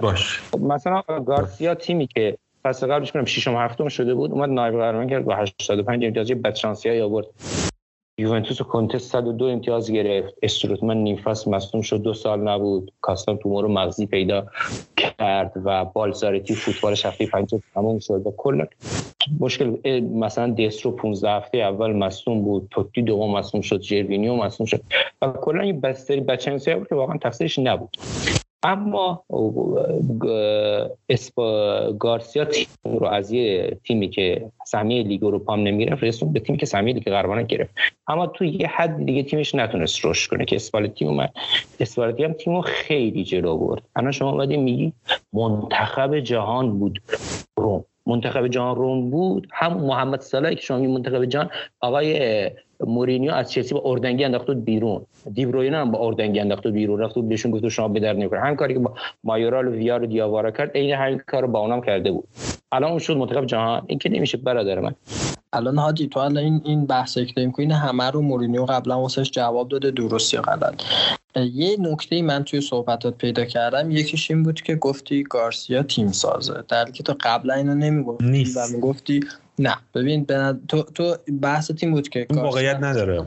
باش 0.01 0.41
مثلا 0.61 1.03
گارسیا 1.27 1.75
تیمی 1.75 2.07
که 2.07 2.39
فصل 2.65 2.87
قبلش 2.87 3.13
کنم 3.13 3.25
ششم 3.25 3.57
هفتم 3.57 3.89
شده 3.89 4.15
بود 4.15 4.33
اومد 4.33 4.49
نایب 4.49 4.75
قهرمان 4.75 5.09
کرد 5.09 5.25
با 5.25 5.35
85 5.35 6.05
امتیاز 6.05 6.31
بدشانسی 6.33 7.01
آورد 7.01 7.27
یوونتوس 8.19 8.61
و 8.61 8.65
کنته 8.65 8.99
102 8.99 9.45
امتیاز 9.45 9.91
گرفت. 9.91 10.35
استروتمن 10.43 10.97
نیم 10.97 11.17
فصل 11.17 11.81
شد. 11.81 12.03
دو 12.03 12.15
سال 12.15 12.41
نبود. 12.41 12.93
کاستان 13.01 13.39
تومور 13.39 13.67
مغزی 13.67 14.07
پیدا 14.07 14.47
کرد 14.97 15.53
و 15.65 15.85
بالزارتی 15.85 16.55
فوتبالش 16.55 17.07
هفته 17.07 17.27
پنج 17.27 17.55
تموم 17.75 17.99
شد 17.99 18.27
و 18.27 18.35
کلا 18.37 18.67
مشکل 19.41 20.01
مثلا 20.01 20.51
دسترو 20.51 20.91
15 20.91 21.31
هفته 21.31 21.59
اول 21.59 21.93
مصدوم 21.93 22.43
بود. 22.43 22.69
توتی 22.71 23.03
دوم 23.03 23.37
مصدوم 23.37 23.61
شد. 23.61 23.81
جروینیو 23.81 24.37
مصدوم 24.37 24.67
شد. 24.67 24.81
و 25.23 25.29
کلا 25.29 25.63
این 25.63 25.81
بستری 25.81 26.21
بدشانسی 26.21 26.75
بود 26.75 26.89
که 26.89 26.95
واقعا 26.95 27.17
تقصیرش 27.17 27.59
نبود. 27.59 27.97
اما 28.63 29.25
اسپا 31.09 31.93
گارسیا 31.93 32.45
تیم 32.45 32.67
رو 32.85 33.07
از 33.07 33.33
یه 33.33 33.77
تیمی 33.85 34.09
که 34.09 34.51
سهمیه 34.67 35.03
لیگ 35.03 35.25
اروپا 35.25 35.53
هم 35.53 35.61
نمی‌گرفت 35.61 36.05
رسون 36.05 36.33
به 36.33 36.41
تیمی 36.41 36.59
که 36.59 36.67
سهمیه 36.67 36.95
لیگ 36.95 37.05
قهرمانان 37.05 37.43
گرفت. 37.43 37.75
اما 38.09 38.27
تو 38.27 38.45
یه 38.45 38.67
حد 38.67 39.07
دیگه 39.07 39.23
تیمش 39.23 39.55
نتونست 39.55 40.05
رشد 40.05 40.31
کنه 40.31 40.45
که 40.45 40.57
اسپالتی 40.57 41.05
اومد. 41.05 41.33
اسپالتی 41.81 42.25
هم 42.25 42.33
تیمو 42.33 42.61
خیلی 42.61 43.25
جلو 43.25 43.57
برد. 43.57 43.83
الان 43.97 44.13
شما 44.13 44.31
اومدی 44.31 44.57
میگی 44.57 44.93
منتخب 45.33 46.21
جهان 46.21 46.79
بود 46.79 47.03
روم. 47.57 47.85
منتخب 48.09 48.47
جهان 48.47 48.77
روم 48.77 49.11
بود. 49.11 49.49
هم 49.53 49.73
محمد 49.73 50.21
صلاحی 50.21 50.55
که 50.55 50.63
شما 50.63 50.79
منتخب 50.79 51.25
جهان 51.25 51.51
آقای 51.81 52.51
مورینیو 52.81 53.33
از 53.33 53.53
چلسی 53.53 53.75
با 53.75 53.83
اردنگی 53.85 54.25
انداخت 54.25 54.51
بیرون. 54.51 55.07
دیبروین 55.35 55.75
هم 55.75 55.91
با 55.91 56.07
اردنگی 56.07 56.41
انداخت 56.41 56.67
بیرون. 56.67 57.01
رفت 57.01 57.19
بهشون 57.19 57.51
گفت 57.51 57.69
شما 57.69 57.89
به 57.89 58.01
در 58.01 58.13
نمی‌کنه 58.13 58.41
همین 58.41 58.57
کاری 58.57 58.75
که 58.75 58.81
با 58.81 58.95
مایورال 59.25 59.69
و 59.69 59.71
ویار 59.71 60.03
و 60.03 60.07
دیاوارا 60.07 60.51
کرد 60.51 60.71
عین 60.75 60.95
همین 60.95 61.19
کار 61.27 61.47
با 61.47 61.59
اونم 61.59 61.81
کرده 61.81 62.11
بود. 62.13 62.25
الان 62.73 62.91
اون 62.91 62.99
شد 62.99 63.17
منتخب 63.17 63.47
جهان. 63.47 63.83
این 63.87 63.99
که 63.99 64.09
نمیشه 64.09 64.39
برادر 64.39 64.81
من. 64.81 64.95
الان 65.53 65.79
هادی 65.79 66.07
تو 66.07 66.21
الان 66.21 66.45
این 66.45 66.61
این 66.65 66.87
بحث 66.87 67.19
که 67.19 67.51
این 67.59 67.73
همه 67.73 68.11
رو 68.11 68.23
مورینیو 68.23 68.65
قبلا 68.65 69.01
واسش 69.01 69.31
جواب 69.31 69.69
داده 69.69 69.91
درست 69.91 70.35
یا 70.35 70.43
غلط. 70.43 70.83
یه 71.37 71.77
نکته 71.81 72.23
من 72.23 72.45
توی 72.45 72.61
صحبتات 72.61 73.15
پیدا 73.15 73.45
کردم 73.45 73.91
یکیش 73.91 74.31
این 74.31 74.43
بود 74.43 74.61
که 74.61 74.75
گفتی 74.75 75.23
گارسیا 75.23 75.83
تیم 75.83 76.13
سازه. 76.13 76.65
در 76.69 76.91
که 76.91 77.03
تو 77.03 77.15
قبلا 77.21 77.55
اینو 77.55 77.75
نمی‌گفتی 77.75 78.45
و 78.45 78.67
می‌گفتی 78.73 79.21
نه. 79.59 79.77
ببین 79.95 80.27
تو 80.69 80.83
تو 80.83 81.17
بحث 81.43 81.71
تیم 81.71 81.91
بود 81.91 82.09
که 82.09 82.27
واقعیت 82.31 82.77
نداره. 82.81 83.27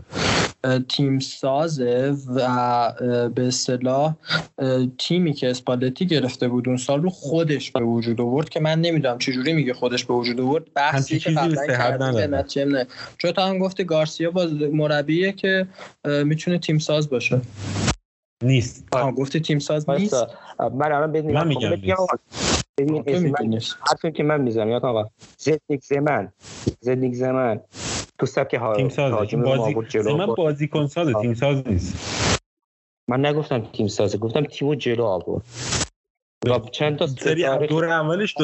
تیم 0.90 1.20
سازه 1.20 2.16
و 2.36 3.30
به 3.36 3.48
اصطلاح 3.48 4.16
تیمی 4.98 5.34
که 5.34 5.50
اسپالتی 5.50 6.06
گرفته 6.06 6.48
بود 6.48 6.68
اون 6.68 6.78
سال 6.78 7.02
رو 7.02 7.10
خودش 7.10 7.72
به 7.72 7.80
وجود 7.80 8.22
آورد 8.22 8.50
که 8.50 8.60
من 8.60 8.82
نمی‌دونم 8.82 9.18
چجوری 9.18 9.54
میگه 9.54 9.74
خودش 9.74 10.06
به 10.06 10.14
وجود 10.14 10.42
آورد. 10.42 10.74
بحثی 10.74 11.20
که 11.20 11.32
قبلا 11.32 12.44
چون 13.18 13.32
تو 13.32 13.42
هم 13.42 13.60
گفتی 13.60 13.84
گارسیا 13.84 14.32
با 14.32 14.48
مربیه 14.74 15.32
که 15.32 15.68
می‌تونه 16.06 16.58
تیم 16.58 16.78
ساز 16.78 17.10
باشه. 17.10 17.42
نیست. 18.44 18.88
آه 18.92 19.12
گفتی 19.12 19.40
تیم 19.40 19.60
ساز 19.60 19.90
نیست؟ 19.90 20.26
من 20.60 20.92
الان 20.92 21.22
من 21.32 21.56
میگم 22.80 23.60
حرفی 23.90 24.12
که 24.12 24.24
من 24.24 24.42
می‌زنم. 24.42 24.70
یاد 24.70 24.86
آقا. 24.86 25.10
زدنیک 25.38 25.84
زمن. 25.84 26.34
زدنیک 26.80 27.14
زمن. 27.14 27.62
تو 28.20 28.26
سبک 28.26 28.54
ها 28.54 28.76
تیم 28.76 29.44
بازی 29.44 29.76
من 30.18 30.26
بازیکن 30.26 30.88
سازه 30.88 31.14
تیم 31.22 31.34
ساز 31.34 31.68
نیست. 31.68 31.96
من 33.10 33.26
نگفتم 33.26 33.60
تیم 33.60 33.88
سازه 33.88 34.18
گفتم 34.18 34.44
تیمو 34.44 34.76
جلو 34.76 35.04
آورد. 35.04 35.46
چند 36.72 36.98
تا 36.98 37.08
سری 37.08 37.68
دور 37.68 37.86
اولش 37.86 38.36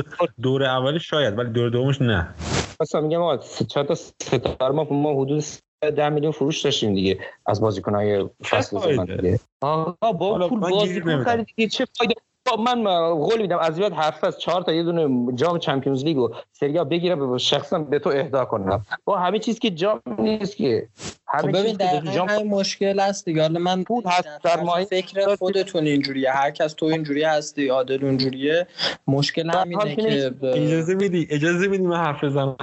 دور 0.42 0.64
اولش 0.64 1.10
شاید 1.10 1.38
ولی 1.38 1.50
دور 1.50 1.70
دومش 1.70 2.02
نه. 2.02 2.34
خواستم 2.78 3.04
میگم 3.04 3.22
آقا 3.22 3.38
چند 3.68 3.86
تا 3.86 3.96
ستاره 3.96 4.76
ما 4.76 4.84
ما 4.84 5.22
حدود 5.22 5.44
10 5.82 6.10
میلیون 6.10 6.32
فروش 6.32 6.62
داشتیم 6.62 6.94
دیگه 6.94 7.20
از 7.46 7.62
بازیکن‌های 7.62 8.30
فصل؟ 8.44 8.80
زمان 8.80 9.06
دیگه. 9.06 9.40
آقا 9.62 10.12
با 10.14 10.48
پول 10.50 10.60
بازیکن 10.60 11.10
نمیدم. 11.10 11.24
خرید 11.24 11.48
دیگه 11.56 11.70
چه 11.70 11.86
فایده؟ 11.98 12.16
من 12.56 12.84
قول 13.14 13.42
میدم 13.42 13.58
از 13.58 13.80
بعد 13.80 13.94
حرف 13.94 14.24
از 14.24 14.40
چهار 14.40 14.62
تا 14.62 14.72
یه 14.74 14.84
دونه 14.84 15.34
جام 15.36 15.60
چمپیونز 15.60 16.04
لیگ 16.04 16.18
و 16.18 16.30
سری 16.52 16.80
آ 16.80 16.84
بگیره 16.84 17.16
به 17.16 17.38
شخصا 17.38 17.80
به 17.80 18.00
تو 18.00 18.10
اهدا 18.10 18.46
کنم. 18.46 18.86
با 19.06 19.18
همه 19.18 19.40
چیز 19.40 19.60
که 19.60 19.70
جام 19.70 20.02
نیست 20.20 20.58
که. 20.58 20.88
خب 21.26 21.38
همه 21.38 21.52
ببین 21.52 21.78
چیز 21.78 21.90
که 21.90 22.12
جام 22.12 22.30
همین 22.30 22.48
مشکل 22.48 23.00
هست 23.00 23.26
دیگه. 23.26 23.42
حالا 23.42 23.60
من 23.60 23.84
پول 23.84 24.04
هست، 24.06 24.28
در 24.44 24.84
فکر 24.90 25.36
خودتون 25.36 25.88
اینجوریه. 25.88 26.32
هر 26.32 26.52
کس 26.52 26.74
تو 26.74 26.86
اینجوری 26.86 27.24
هستی 27.24 27.68
عادل 27.68 28.06
اونجوریه. 28.06 28.68
مشکل 29.08 29.52
در 29.52 29.60
همینه 29.60 29.96
که 29.96 30.02
که 30.02 30.32
اجازه 30.44 30.96
میدی 30.96 31.28
اجازه 31.32 31.68
میدی 31.68 31.84
من 31.84 31.98
حرف 31.98 32.24
بزنم؟ 32.24 32.56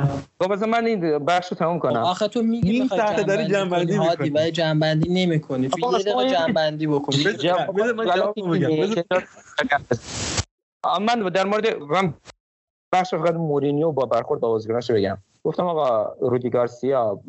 خب 0.43 0.53
بذار 0.53 0.69
من 0.69 0.87
این 0.87 1.19
بخش 1.19 1.49
رو 1.49 1.57
تموم 1.57 1.79
خب 1.79 1.83
کنم 1.83 1.97
آخه 2.01 2.29
تو 2.29 2.43
میگی 2.43 2.71
نیم 2.73 2.89
ساعته 2.89 3.23
داری 3.23 3.47
جنبندی 3.49 3.99
می‌کنی. 3.99 4.31
ولی 4.31 4.51
جنبندی 4.51 5.09
نمی‌کنی. 5.25 5.69
تو 5.69 5.79
یه 5.99 6.05
دقیقه 6.05 6.31
جنبندی 6.31 6.87
بکن 6.87 7.13
بذار- 7.13 7.73
بذار 7.73 7.93
من 7.93 8.07
جواب 8.07 8.35
بگم. 8.35 8.93
من 11.01 11.29
در 11.29 11.45
مورد 11.45 11.77
من 11.83 12.15
بخش 12.95 13.15
فقط 13.15 13.35
مورینیو 13.35 13.93
با 13.93 14.07
برخورد 14.07 14.41
با 14.41 14.49
بازیکناش 14.49 14.91
بگم. 14.91 15.19
گفتم 15.45 15.67
آقا 15.67 16.13
رودی 16.21 16.51
گارسیا 16.51 17.21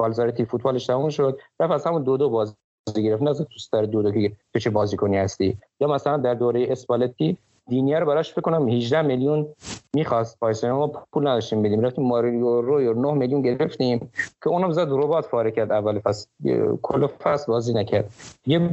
بالزارتی 0.00 0.44
فوتبالش 0.44 0.86
تموم 0.86 1.08
شد. 1.08 1.38
رفت 1.60 1.72
از 1.72 1.86
همون 1.86 2.02
دو 2.02 2.16
دو 2.16 2.30
بازی 2.30 2.54
گرفت. 2.96 3.22
نه 3.22 3.34
تو 3.34 3.58
سر 3.70 3.82
دو 3.82 4.02
دو 4.02 4.12
که 4.12 4.32
تو 4.52 4.58
چه 4.58 4.70
بازیکنی 4.70 5.16
هستی. 5.16 5.58
یا 5.80 5.88
مثلا 5.88 6.16
در 6.16 6.34
دوره 6.34 6.66
اسپالتی 6.70 7.36
دینیه 7.68 7.98
رو 7.98 8.06
براش 8.06 8.32
فکر 8.32 8.40
کنم 8.40 8.68
18 8.68 9.02
میلیون 9.02 9.46
می‌خواست. 9.94 10.40
پایسن 10.40 10.70
ما 10.70 10.86
پول 11.12 11.28
نداشتیم 11.28 11.62
بدیم. 11.62 11.80
رفتیم 11.80 12.04
ماریو 12.04 12.60
روی 12.60 12.94
9 12.94 13.12
میلیون 13.12 13.42
گرفتیم 13.42 14.10
که 14.42 14.48
اونم 14.48 14.72
زد 14.72 14.86
رباط 14.90 15.28
پاره 15.28 15.50
کرد 15.50 15.72
اول 15.72 16.00
یه- 16.44 16.78
کل 16.82 17.06
فصل 17.06 17.52
بازی 17.52 17.74
نکرد. 17.74 18.10
یه 18.46 18.70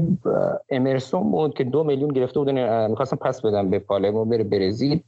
امرسون 0.70 1.32
بود 1.32 1.54
که 1.54 1.64
دو 1.64 1.84
میلیون 1.84 2.10
گرفته 2.10 2.40
بودن 2.40 2.90
می‌خواستم 2.90 3.16
پس 3.18 3.42
بدم 3.42 3.70
به 3.70 3.80
پالمو 3.80 4.26
بره 4.26 4.44
برزیل. 4.44 5.00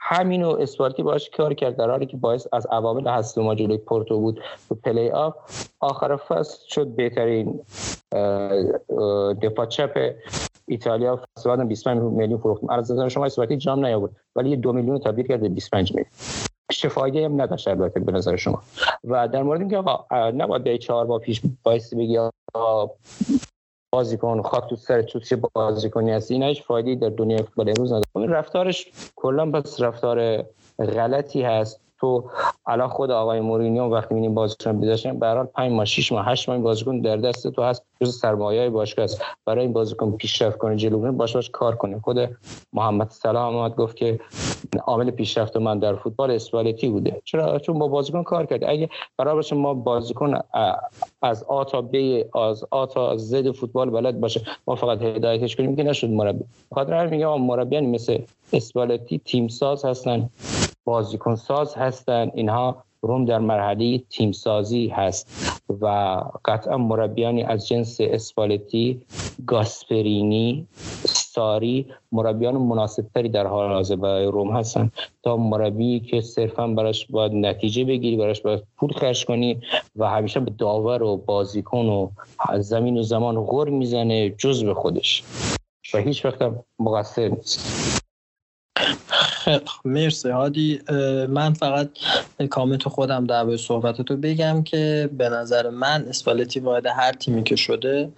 همینو 0.00 0.48
اسپالتی 0.48 1.02
باش 1.02 1.30
کار 1.30 1.54
کرد. 1.54 1.76
در 1.76 1.90
حالی 1.90 2.06
که 2.06 2.16
باعث 2.16 2.46
از 2.52 2.66
عوامل 2.66 3.08
هست 3.08 3.38
ما 3.38 3.54
جلوی 3.54 3.78
پورتو 3.78 4.20
بود 4.20 4.40
تو 4.68 4.74
پلی 4.74 5.10
آف. 5.10 5.34
آخر 5.80 6.16
فصل 6.16 6.58
شد 6.68 6.86
بهترین 6.86 7.60
دفاع 9.42 9.66
چپ 9.66 10.14
ایتالیا 10.68 11.16
فصل 11.16 11.50
بعدم 11.50 11.68
25 11.68 12.02
میلیون 12.02 12.38
فروختیم 12.38 12.70
از 12.70 12.92
نظر 12.92 13.08
شما 13.08 13.26
اسپارتی 13.26 13.56
جام 13.56 13.86
نیاورد 13.86 14.16
ولی 14.36 14.50
یه 14.50 14.56
دو 14.56 14.72
میلیون 14.72 14.96
رو 14.96 15.02
تبدیل 15.02 15.26
کرد 15.26 15.40
به 15.40 15.48
25 15.48 15.94
میلیون. 15.94 16.10
چه 16.70 16.88
فایده 16.88 17.24
هم 17.24 17.42
نداشت 17.42 17.68
البته 17.68 18.00
به 18.00 18.12
نظر 18.12 18.36
شما. 18.36 18.62
و 19.04 19.28
در 19.28 19.42
مورد 19.42 19.60
اینکه 19.60 19.76
آقا 19.76 20.30
نباید 20.30 20.64
به 20.64 20.78
چهار 20.78 21.06
ماه 21.06 21.18
پیش 21.18 21.42
بایستی 21.62 21.96
بگی 21.96 22.18
بازیکن 23.92 24.42
خاک 24.42 24.70
تو 24.70 24.76
سر 24.76 25.02
تو 25.02 25.20
چه 25.20 25.36
بازیکنی 25.36 26.10
هستی؟ 26.10 26.34
اینا 26.34 26.46
هیچ 26.46 26.62
فایده‌ای 26.62 26.96
در 26.96 27.08
دنیای 27.08 27.42
فوتبال 27.42 27.68
امروز 27.68 27.92
نداره 27.92 28.04
این 28.16 28.28
رفتارش 28.28 28.86
کلا 29.16 29.50
بس 29.50 29.80
رفتار 29.80 30.44
غلطی 30.78 31.42
هست. 31.42 31.80
تو 32.04 32.24
الان 32.66 32.88
خود 32.88 33.10
آقای 33.10 33.40
مورینیو 33.40 33.82
وقتی 33.82 34.14
می‌بینیم 34.14 34.34
بازیکن 34.34 34.80
بیداشتن 34.80 35.18
به 35.18 35.26
هر 35.26 35.36
حال 35.36 35.46
5 35.46 35.72
ماه 35.72 35.84
6 35.84 36.12
ماه 36.12 36.26
8 36.26 36.48
ماه 36.48 36.54
این 36.56 36.64
بازیکن 36.64 37.00
در 37.00 37.16
دست 37.16 37.48
تو 37.48 37.62
هست 37.62 37.82
جز 38.00 38.18
سرمایه‌ای 38.18 38.70
باشگاه 38.70 39.04
است. 39.04 39.22
برای 39.46 39.64
این 39.64 39.72
بازیکن 39.72 40.12
پیشرفت 40.12 40.58
کنه 40.58 40.76
جلو 40.76 40.98
بره 40.98 41.10
باش 41.10 41.36
باش 41.36 41.50
کار 41.50 41.76
کنه 41.76 42.00
خود 42.00 42.30
محمد 42.72 43.10
صلاح 43.10 43.46
هم 43.46 43.56
اومد 43.56 43.74
گفت 43.76 43.96
که 43.96 44.20
عامل 44.86 45.10
پیشرفت 45.10 45.56
من 45.56 45.78
در 45.78 45.94
فوتبال 45.94 46.30
اسپالتی 46.30 46.88
بوده. 46.88 47.20
چرا؟ 47.24 47.58
چون 47.58 47.78
با 47.78 47.88
بازیکن 47.88 48.22
کار 48.22 48.46
کرده. 48.46 48.70
اگه 48.70 48.88
قرار 49.18 49.34
باشه 49.34 49.56
ما 49.56 49.74
بازیکن 49.74 50.34
از 51.22 51.42
آ 51.42 51.64
تا 51.64 51.82
ب 51.82 51.96
از 52.36 52.64
آ 52.70 52.86
تا 52.86 53.16
زد 53.16 53.50
فوتبال 53.50 53.90
بلد 53.90 54.20
باشه 54.20 54.40
ما 54.66 54.74
فقط 54.74 55.02
هدایتش 55.02 55.56
کنیم 55.56 55.76
که 55.76 55.82
نشد 55.82 56.10
مربی. 56.10 56.44
خاطر 56.74 57.06
میگم 57.06 57.40
مربیان 57.40 57.84
مثل 57.86 58.18
اسپالتی 58.52 59.18
تیم 59.18 59.48
ساز 59.48 59.84
هستن. 59.84 60.30
بازیکن 60.84 61.34
ساز 61.34 61.74
هستن. 61.74 62.30
اینها 62.34 62.84
روم 63.02 63.24
در 63.24 63.38
مرحله 63.38 63.98
تیم 63.98 64.32
سازی 64.32 64.88
هست 64.88 65.54
و 65.80 65.86
قطعا 66.44 66.76
مربیانی 66.76 67.42
از 67.42 67.68
جنس 67.68 67.96
اسپالتی 68.00 69.02
گاسپرینی 69.46 70.66
ساری 71.04 71.86
مربیان 72.12 72.56
مناسبتری 72.56 73.28
در 73.28 73.46
حال 73.46 73.68
حاضر 73.68 73.96
برای 73.96 74.26
روم 74.26 74.56
هستن. 74.56 74.90
تا 75.22 75.36
مربی 75.36 76.00
که 76.00 76.20
صرفا 76.20 76.66
براش 76.66 77.06
باید 77.06 77.32
نتیجه 77.32 77.84
بگیری 77.84 78.16
براش 78.16 78.40
باید 78.40 78.62
پول 78.76 78.92
خرج 78.92 79.24
کنی 79.24 79.60
و 79.96 80.10
همیشه 80.10 80.40
به 80.40 80.50
داور 80.58 81.02
و 81.02 81.16
بازیکن 81.16 81.86
و 81.86 82.08
زمین 82.58 82.98
و 82.98 83.02
زمان 83.02 83.40
غور 83.40 83.68
می‌زنه 83.68 84.30
جز 84.30 84.64
به 84.64 84.74
خودش. 84.74 85.24
و 85.94 85.98
هیچ 85.98 86.24
وقت 86.24 86.52
مقصر 86.78 87.28
نیست. 87.28 88.03
خیلی 89.44 89.60
مرسی 89.84 90.28
هادی. 90.30 90.80
من 91.28 91.52
فقط 91.52 91.88
کامنت 92.50 92.88
خودم 92.88 93.26
در 93.26 93.44
به 93.44 93.56
صحبتتو 93.56 94.16
بگم 94.16 94.62
که 94.62 95.10
به 95.18 95.28
نظر 95.28 95.70
من 95.70 96.04
اسپالتی 96.08 96.60
وارد 96.60 96.86
هر 96.86 97.12
تیمی 97.12 97.44
که 97.44 97.56
شده 97.56 98.12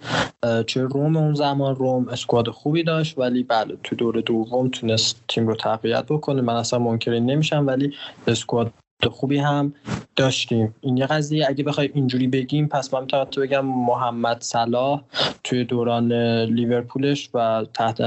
چه 0.66 0.82
روم 0.82 1.16
اون 1.16 1.34
زمان 1.34 1.76
روم 1.76 2.08
اسکواد 2.08 2.48
خوبی 2.48 2.82
داشت 2.82 3.18
ولی 3.18 3.42
بله 3.42 3.76
تو 3.82 3.96
دور 3.96 4.20
دوم 4.20 4.68
تونست 4.68 5.24
تیم 5.28 5.46
رو 5.46 5.54
تقویت 5.54 6.04
بکنه. 6.04 6.40
من 6.42 6.54
اصلا 6.56 6.78
منکر 6.78 7.10
این 7.10 7.26
نمیشم 7.30 7.66
ولی 7.66 7.92
اسکواد 8.26 8.72
خوبی 9.10 9.38
هم 9.38 9.72
داشتیم. 10.16 10.74
این 10.80 10.96
یه 10.96 11.06
قضیه 11.06 11.46
اگه 11.48 11.64
بخوایم 11.64 11.90
اینجوری 11.94 12.26
بگیم 12.26 12.68
پس 12.68 12.94
من 12.94 13.00
می‌تونم 13.00 13.26
بگم 13.36 13.66
محمد 13.66 14.40
صلاح 14.40 15.02
توی 15.44 15.64
دوران 15.64 16.12
لیورپولش 16.42 17.30
و 17.34 17.66
تحت 17.74 18.02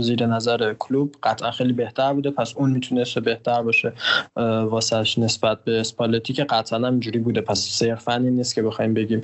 زیر 0.00 0.26
نظر 0.26 0.74
کلوب 0.78 1.14
قطعا 1.22 1.50
خیلی 1.50 1.72
بهتر 1.72 2.12
بوده. 2.12 2.30
پس 2.30 2.54
اون 2.56 2.70
می‌تونست 2.70 3.18
بهتر 3.18 3.62
باشه 3.62 3.92
واسهش 4.70 5.18
نسبت 5.18 5.64
به 5.64 5.80
اسپالتی 5.80 6.32
که 6.32 6.44
قطعا 6.44 6.78
هم 6.78 6.84
اینجوری 6.84 7.18
بوده. 7.18 7.40
پس 7.40 7.58
صرفا 7.58 8.14
این 8.14 8.28
نیست 8.28 8.54
که 8.54 8.62
بخوایم 8.62 8.94
بگیم 8.94 9.22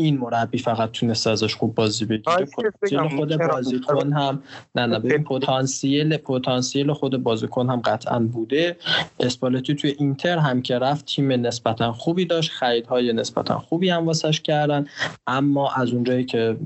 این 0.00 0.18
مربی 0.18 0.58
فقط 0.58 0.90
تونست 0.90 1.26
ازش 1.26 1.54
خوب 1.54 1.74
بازی 1.74 2.04
بگیره. 2.04 2.46
پتانسیل 2.82 3.16
خود؟ 3.16 3.36
بازیکن 3.36 4.12
هم 4.12 4.42
نه 4.74 4.86
نه 4.86 4.98
ببین 4.98 5.24
پتانسیل 5.24 6.16
پتانسیل 6.16 6.92
خود 6.92 7.22
بازیکن 7.22 7.70
هم 7.70 7.80
قطعا 7.80 8.18
بوده. 8.18 8.76
اسپالتی 9.20 9.74
توی 9.74 9.94
اینتر 9.98 10.38
هم 10.38 10.62
که 10.62 10.78
رفت 10.78 11.04
تیم 11.04 11.32
نسبتا 11.32 11.92
خوبی 11.92 12.24
داشت. 12.24 12.50
خریدهای 12.50 13.12
نسبتا 13.12 13.58
خوبی 13.58 13.90
هم 13.90 14.06
واسش 14.06 14.40
کردن. 14.40 14.86
اما 15.26 15.70
از 15.70 15.92
اونجایی 15.92 16.24
که 16.24 16.56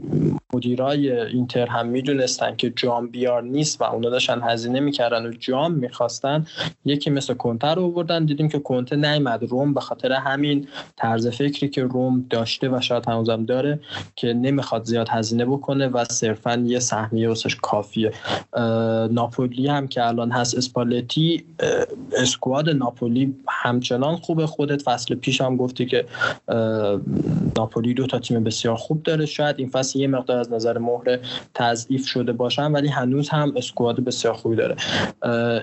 مدیرای 0.55 1.21
اینتر 1.21 1.67
هم 1.67 1.87
می‌دونستن 1.87 2.57
که 2.57 2.71
جام 2.77 3.07
بیار 3.07 3.43
نیست 3.43 3.81
و 3.81 3.85
اونا 3.85 4.11
داشتن 4.11 4.43
هزینه 4.43 4.81
می‌کردن 4.81 5.27
و 5.27 5.31
جام 5.31 5.73
می‌خواستن 5.73 6.47
یکی 6.85 7.11
مثل 7.11 7.35
کنته 7.35 7.69
رو 7.69 7.83
آوردن. 7.85 8.25
دیدیم 8.25 8.49
که 8.49 8.59
کنته 8.59 8.97
نیومد. 8.97 9.45
روم 9.45 9.75
به 9.75 9.81
خاطر 9.81 10.13
همین 10.13 10.69
طرز 10.97 11.29
فکری 11.29 11.69
که 11.69 11.83
روم 11.83 12.27
داشته 12.31 12.69
و 12.69 12.81
شاید 12.81 13.05
هنوزم 13.23 13.45
داره 13.45 13.81
که 14.17 14.33
نمی‌خواد 14.33 14.85
زیاد 14.85 15.09
هزینه 15.09 15.45
بکنه 15.45 15.89
و 15.89 16.05
صرفا 16.05 16.65
یه 16.67 16.79
سهمیه 16.79 17.29
واسش 17.29 17.57
کافیه. 17.57 18.13
ناپولی 19.11 19.67
هم 19.67 19.89
که 19.89 20.07
الان 20.07 20.31
هست 20.31 20.57
اسپالتی 20.57 21.45
اسکواد 22.19 22.71
ناپولی 22.71 23.35
همچنان 23.49 24.17
خوبه. 24.17 24.47
خودت 24.47 24.83
فصل 24.83 25.15
پیش 25.15 25.41
هم 25.41 25.57
گفتی 25.57 25.87
که 25.87 26.05
ناپولی 27.57 27.95
دو 27.95 28.07
تا 28.07 28.19
تیم 28.19 28.45
بسیار 28.45 28.77
خوب 28.77 29.03
داره. 29.03 29.27
شاید 29.27 29.57
این 29.59 29.69
فصل 29.69 29.99
یه 29.99 30.07
مقدار 30.07 30.39
از 30.39 30.53
نظر 30.53 30.79
مهره 30.79 31.21
تضعیف 31.55 32.07
شده 32.07 32.33
باشن 32.33 32.73
ولی 32.73 32.89
هنوز 32.89 33.29
هم 33.29 33.53
اسکواد 33.57 34.01
بسیار 34.01 34.35
خوبی 34.35 34.57
داره. 34.57 34.77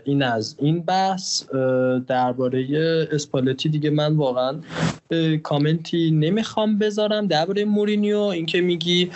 این 0.03 0.23
از 0.23 0.56
این 0.60 0.81
بحث. 0.81 1.44
درباره 2.07 3.07
اسپالتی 3.11 3.69
دیگه 3.69 3.90
من 3.90 4.15
واقعا 4.15 4.60
کامنتی 5.44 6.11
نمی‌خوام 6.11 6.77
بذارم. 6.77 7.27
درباره 7.49 7.65
مورینیو. 7.65 8.17
اینکه 8.17 8.61
میگی 8.61 9.11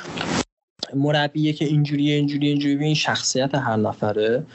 مربیه 0.95 1.53
که 1.53 1.65
اینجوری 1.65 2.11
اینجوری 2.11 2.47
اینجوری 2.47 2.85
این 2.85 2.95
شخصیت 2.95 3.55
هر 3.55 3.75
نفره. 3.75 4.45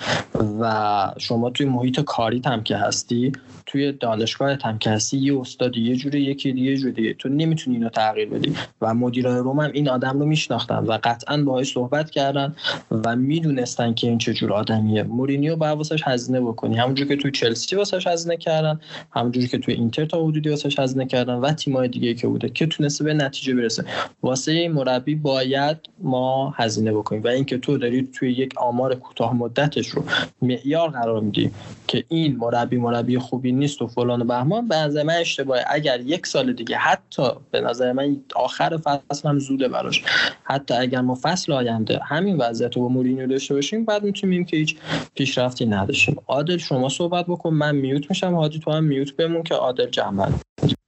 و 0.60 1.12
شما 1.18 1.50
توی 1.50 1.66
محیط 1.66 2.00
کاری 2.00 2.42
هم 2.44 2.62
که 2.62 2.76
هستی 2.76 3.32
توی 3.68 3.92
دانشگاه 3.92 4.58
هم 4.64 4.78
که 4.78 4.90
هستی 4.90 5.18
یه 5.18 5.40
استادی 5.40 5.80
یه 5.80 5.96
جوری 5.96 6.20
یکی 6.20 6.52
دیگه 6.52 6.76
جوری 6.76 7.14
تو 7.14 7.28
نمی‌تونی 7.28 7.76
اینو 7.76 7.88
تغییر 7.88 8.28
بدی. 8.28 8.54
و 8.80 8.94
مدیرای 8.94 9.38
روم 9.38 9.60
هم 9.60 9.70
این 9.72 9.88
آدم 9.88 10.18
رو 10.18 10.26
میشناختن 10.26 10.78
و 10.78 10.98
قطعا 11.04 11.42
باهاش 11.42 11.72
صحبت 11.72 12.10
کردن 12.10 12.56
و 12.90 13.16
می‌دونستن 13.16 13.94
که 13.94 14.08
این 14.08 14.18
چه 14.18 14.34
جور 14.34 14.52
آدمیه. 14.52 15.02
مورینیو 15.02 15.56
با 15.56 15.76
واسش 15.76 16.02
هزینه 16.04 16.40
بکنی. 16.40 16.76
همونجور 16.76 17.06
که 17.08 17.16
توی 17.16 17.30
چلسی 17.30 17.76
واسش 17.76 18.06
هزینه 18.06 18.36
کردن 18.36 18.80
همونجور 19.10 19.46
که 19.46 19.58
توی 19.58 19.74
اینتر 19.74 20.04
تا 20.04 20.24
حدودی 20.24 20.48
واسش 20.48 20.78
هزینه 20.78 21.06
کردن 21.06 21.34
و 21.34 21.52
تیمای 21.52 21.88
دیگه 21.88 22.14
که 22.14 22.26
بوده 22.26 22.48
که 22.48 22.66
تونسته 22.66 23.04
به 23.04 23.14
نتیجه 23.14 23.54
برسه. 23.54 23.84
واسه 24.22 24.68
مربی 24.68 25.14
باید 25.14 25.76
ما 26.02 26.50
هزینه 26.56 26.92
بکنیم. 26.92 27.22
و 27.22 27.28
اینکه 27.28 27.58
تو 27.58 27.78
داری 27.78 28.08
توی 28.12 28.32
یک 28.32 28.58
آمار 28.58 28.94
کوتاه 28.94 29.34
مدتش 29.34 29.88
رو 29.88 30.04
معیار 30.42 30.88
قرار 30.88 31.20
میدی 31.20 31.50
که 31.86 32.04
این 32.08 32.36
مربی 32.36 32.76
مربی 32.76 33.18
خوبی 33.18 33.52
نیست 33.59 33.82
و 33.82 33.86
فلان 33.86 34.22
و 34.22 34.24
بهمان 34.24 34.68
به 34.68 34.76
نظر 34.76 35.02
من 35.02 35.14
اشتباهه. 35.14 35.64
اگر 35.70 36.01
یک 36.01 36.26
سال 36.26 36.52
دیگه 36.52 36.76
حتی 36.76 37.22
به 37.51 37.60
نظر 37.60 37.93
من 37.93 38.16
آخر 38.36 38.76
فصل 38.76 39.28
هم 39.28 39.39
زوده 39.39 39.68
براش. 39.68 40.05
حتی 40.44 40.74
اگر 40.74 41.01
ما 41.01 41.18
فصل 41.22 41.52
آینده 41.52 42.01
همین 42.05 42.36
وضعیت 42.36 42.76
رو 42.76 42.82
با 42.82 42.89
مورینیو 42.89 43.26
داشته 43.26 43.55
باشیم 43.55 43.85
بعد 43.85 44.05
می‌تونیم 44.05 44.44
که 44.44 44.56
هیچ 44.56 44.76
پیشرفتی 45.14 45.66
نداشتیم. 45.66 46.16
عادل 46.26 46.56
شما 46.56 46.89
صحبت 46.89 47.26
بکن. 47.26 47.55
من 47.55 47.76
میوت 47.76 48.10
میشم. 48.10 48.35
حاجی 48.35 48.59
تو 48.60 48.70
هم 48.70 48.85
میوت 48.85 49.16
بمون 49.16 49.43
که 49.43 49.55
عادل 49.55 49.86
جمع 49.90 50.28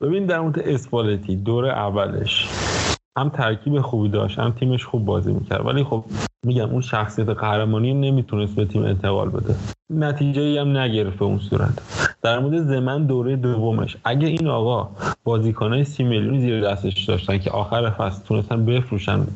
ببین 0.01 0.27
در 0.27 0.41
مورد 0.41 0.59
اسپالتی 0.59 1.37
دور 1.37 1.67
اولش. 1.67 2.57
هم 3.19 3.29
ترکیب 3.29 3.81
خوبی 3.81 4.09
داشت 4.09 4.39
هم 4.39 4.51
تیمش 4.51 4.85
خوب 4.85 5.05
بازی 5.05 5.33
می‌کرد. 5.33 5.67
ولی 5.67 5.85
خب 5.85 6.05
میگم 6.47 6.71
اون 6.71 6.81
شخصیت 6.81 7.29
قهرمانی 7.29 7.95
نمی‌تونست 7.95 8.55
به 8.55 8.65
تیم 8.65 8.85
انتقال 8.85 9.29
بده. 9.29 9.55
نتیجه 9.91 10.61
هم 10.61 10.77
نگرفت 10.77 11.23
اون 11.23 11.39
صورت. 11.39 11.83
در 12.23 12.39
مورد 12.39 12.63
زمن 12.63 13.07
دوره 13.07 13.37
دومش. 13.37 13.97
اگه 14.05 14.29
این 14.29 14.47
آقا 14.47 14.91
بازیکنای 15.25 15.85
سی 15.85 16.05
میلیون 16.05 16.41
زیر 16.41 16.61
دستش 16.61 17.05
داشتن 17.05 17.39
که 17.39 17.51
آخر 17.51 17.91
فصل 17.91 18.25
تونستن 18.25 18.67
بفروشن 18.67 19.27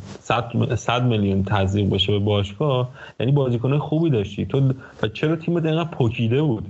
100 0.76 1.04
میلیون 1.04 1.44
تزریق 1.44 1.90
بشه 1.90 2.12
به 2.12 2.18
باشگاه 2.18 2.88
یعنی 3.20 3.32
بازیکنای 3.32 3.78
خوبی 3.78 4.10
داشتی. 4.10 4.46
تو 4.46 4.72
چرا 5.12 5.36
تیمت 5.36 5.64
اینقدر 5.64 5.90
پکیده 5.90 6.42
بود؟ 6.42 6.66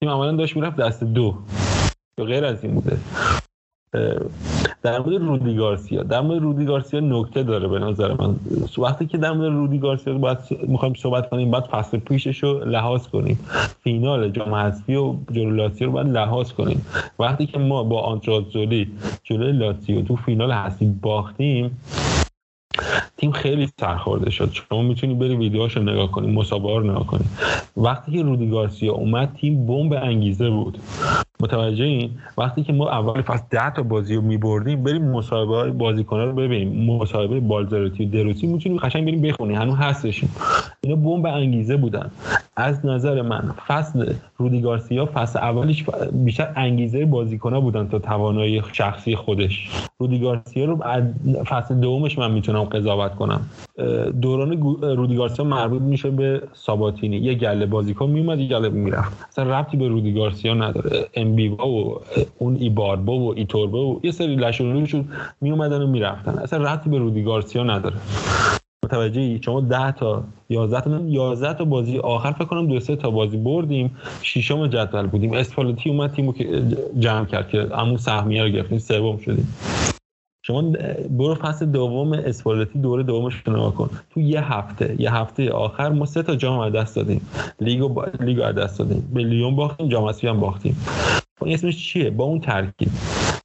تیم 0.00 0.10
عملا 0.10 0.32
داشت 0.32 0.56
می‌رفت 0.56 0.76
دست 0.76 1.04
دو. 1.04 1.34
غیر 2.18 2.44
از 2.44 2.64
این 2.64 2.74
بوده. 2.74 2.98
در 4.82 4.98
مورد 4.98 5.22
رودی 5.22 5.54
گارسیا 5.54 6.02
در 6.02 6.20
مورد 6.20 6.42
رودی 6.42 6.64
گارسیا 6.64 7.00
نکته 7.00 7.42
داره 7.42 7.68
به 7.68 7.78
نظر 7.78 8.12
من. 8.12 8.36
وقتی 8.78 9.06
که 9.06 9.18
در 9.18 9.32
مورد 9.32 9.52
رودی 9.52 9.78
گارسیا 9.78 10.18
باید 10.18 10.38
می‌خوایم 10.68 10.94
صحبت 10.94 11.30
کنیم 11.30 11.50
بعد 11.50 11.64
فصل 11.64 11.98
پیشش 11.98 12.42
رو 12.42 12.64
لحاظ 12.64 13.06
کنیم. 13.06 13.38
فینال 13.84 14.28
جام 14.28 14.54
حذفی 14.54 14.94
و 14.94 15.14
جلو 15.32 15.50
لاتسیو 15.50 15.86
رو 15.86 15.92
باید 15.92 16.06
لحاظ 16.06 16.52
کنیم. 16.52 16.86
وقتی 17.18 17.46
که 17.46 17.58
ما 17.58 17.84
با 17.84 18.00
آنترازولی 18.00 18.88
جلوی 19.24 19.52
لاتسیو 19.52 20.02
تو 20.02 20.16
فینال 20.16 20.52
حذفی 20.52 20.86
باختیم 21.02 21.80
تیم 23.16 23.32
خیلی 23.32 23.68
سرخورده 23.80 24.30
شد. 24.30 24.50
شما 24.52 24.82
می‌تونی 24.82 25.14
بری 25.14 25.36
ویدیوهاش 25.36 25.76
رو 25.76 25.82
نگاه 25.82 26.10
کنی 26.10 26.32
مسابقه 26.32 26.78
رو 26.78 26.90
نگاه 26.90 27.06
کنی. 27.06 27.24
وقتی 27.76 28.12
که 28.12 28.22
رودی 28.22 28.50
گارسیا 28.50 28.92
اومد 28.92 29.36
تیم 29.40 29.66
بمب 29.66 29.92
انگیزه 29.92 30.50
بود. 30.50 30.78
متوجه 31.40 31.84
این؟ 31.84 32.10
وقتی 32.38 32.62
که 32.62 32.72
ما 32.72 32.90
اول 32.90 33.22
فصل 33.22 33.44
10 33.50 33.70
تا 33.70 33.82
بازی 33.82 34.14
رو 34.14 34.22
میبردیم 34.22 34.82
بریم 34.82 35.10
مصاحبه 35.10 35.56
های 35.56 35.70
بازیکن‌ها 35.70 36.24
رو 36.24 36.32
ببینیم. 36.32 36.92
مصاحبه 36.92 37.40
بالزاروتی 37.40 38.04
و 38.04 38.08
دروسی 38.08 38.46
می‌تونیم 38.46 38.78
قشنگ 38.78 39.04
بریم 39.04 39.22
بخونیم. 39.22 39.56
هنوز 39.56 39.76
هستشیم. 39.78 40.30
اینا 40.80 40.96
بمب 40.96 41.26
انگیزه 41.26 41.76
بودن. 41.76 42.10
از 42.56 42.86
نظر 42.86 43.22
من 43.22 43.54
فصل 43.66 44.12
رودی 44.38 44.60
گارسیا 44.60 45.08
فصل 45.14 45.38
اولش 45.38 45.84
بیشتر 46.12 46.52
انگیزه 46.56 47.06
بازیکن‌ها 47.06 47.60
بودن 47.60 47.88
تا 47.88 47.98
توانایی 47.98 48.62
شخصی 48.72 49.16
خودش. 49.16 49.70
رودی 49.98 50.18
گارسیا 50.18 50.64
رو 50.64 50.78
فصل 51.44 51.74
دومش 51.74 52.18
من 52.18 52.30
می‌تونم 52.30 52.64
قضاوت 52.64 53.14
کنم. 53.14 53.40
دوران 54.22 54.62
رودی 54.82 55.16
گارسیا 55.16 55.44
مربوط 55.44 55.82
میشه 55.82 56.10
به 56.10 56.42
ساباتینی. 56.52 57.16
یه 57.16 57.34
گله 57.34 57.66
بازیکن 57.66 58.10
میومد 58.10 58.38
یه 58.38 58.48
گله 58.48 58.68
می‌رفت. 58.68 59.26
اصلا 59.28 59.58
ربطی 59.58 59.76
به 59.76 59.88
رودی 59.88 60.12
گارسیا 60.12 60.54
نداره. 60.54 61.08
امبیوا 61.30 61.68
و 61.68 62.00
اون 62.38 62.56
ایباربا 62.56 63.18
و 63.18 63.34
ایتوربه 63.36 63.78
و 63.78 64.00
یه 64.02 64.10
سری 64.10 64.36
لشونوشون 64.36 65.04
میومدن 65.40 65.82
و 65.82 65.86
می‌رفتن. 65.86 66.38
اصلا 66.38 66.72
ربطی 66.72 66.90
به 66.90 66.98
رودی 66.98 67.22
گارسیا 67.22 67.62
نداره. 67.62 67.96
متوجهی 68.84 69.40
شما 69.42 69.60
10 69.60 69.92
تا 69.92 70.24
11 70.48 70.80
تا 70.80 71.00
11 71.06 71.54
تا 71.54 71.64
بازی 71.64 71.98
آخر 71.98 72.32
فکر 72.32 72.44
کنم 72.44 72.66
دو 72.66 72.80
سه 72.80 72.96
تا 72.96 73.10
بازی 73.10 73.36
بردیم 73.36 73.96
ششم 74.22 74.66
جدول 74.66 75.06
بودیم. 75.06 75.32
اسپالتی 75.32 75.90
اومد 75.90 76.12
تیمو 76.12 76.32
که 76.32 76.62
جمع 76.98 77.24
کرد 77.24 77.48
که 77.48 77.68
همون 77.76 77.96
سهمیه 77.96 78.42
رو 78.42 78.48
گرفتیم 78.48 78.78
سوم 78.78 79.18
شدیم. 79.18 79.54
شما 80.46 80.62
برو 81.10 81.34
فصل 81.34 81.66
دوم 81.66 82.12
اسپالتی 82.12 82.78
دوره 82.78 83.02
دومش 83.02 83.34
رو 83.46 83.70
کن. 83.70 83.90
تو 84.10 84.20
یه 84.20 84.52
هفته 84.52 84.96
یه 84.98 85.14
هفته 85.14 85.50
آخر 85.50 85.88
ما 85.88 86.06
سه 86.06 86.22
تا 86.22 86.36
جام 86.36 86.58
از 86.58 86.72
دست 86.72 86.96
دادیم. 86.96 87.20
لیگو 87.60 87.88
با... 87.88 88.06
لیگو 88.20 88.42
از 88.42 88.54
دست 88.54 88.78
دادیم. 88.78 89.10
به 89.14 89.22
لیون 89.22 89.56
باختیم 89.56 89.88
جام 89.88 90.12
هم 90.22 90.40
باختیم. 90.40 90.76
این 91.44 91.54
اسمش 91.54 91.86
چیه؟ 91.86 92.10
با 92.10 92.24
اون 92.24 92.40
ترکیب. 92.40 92.88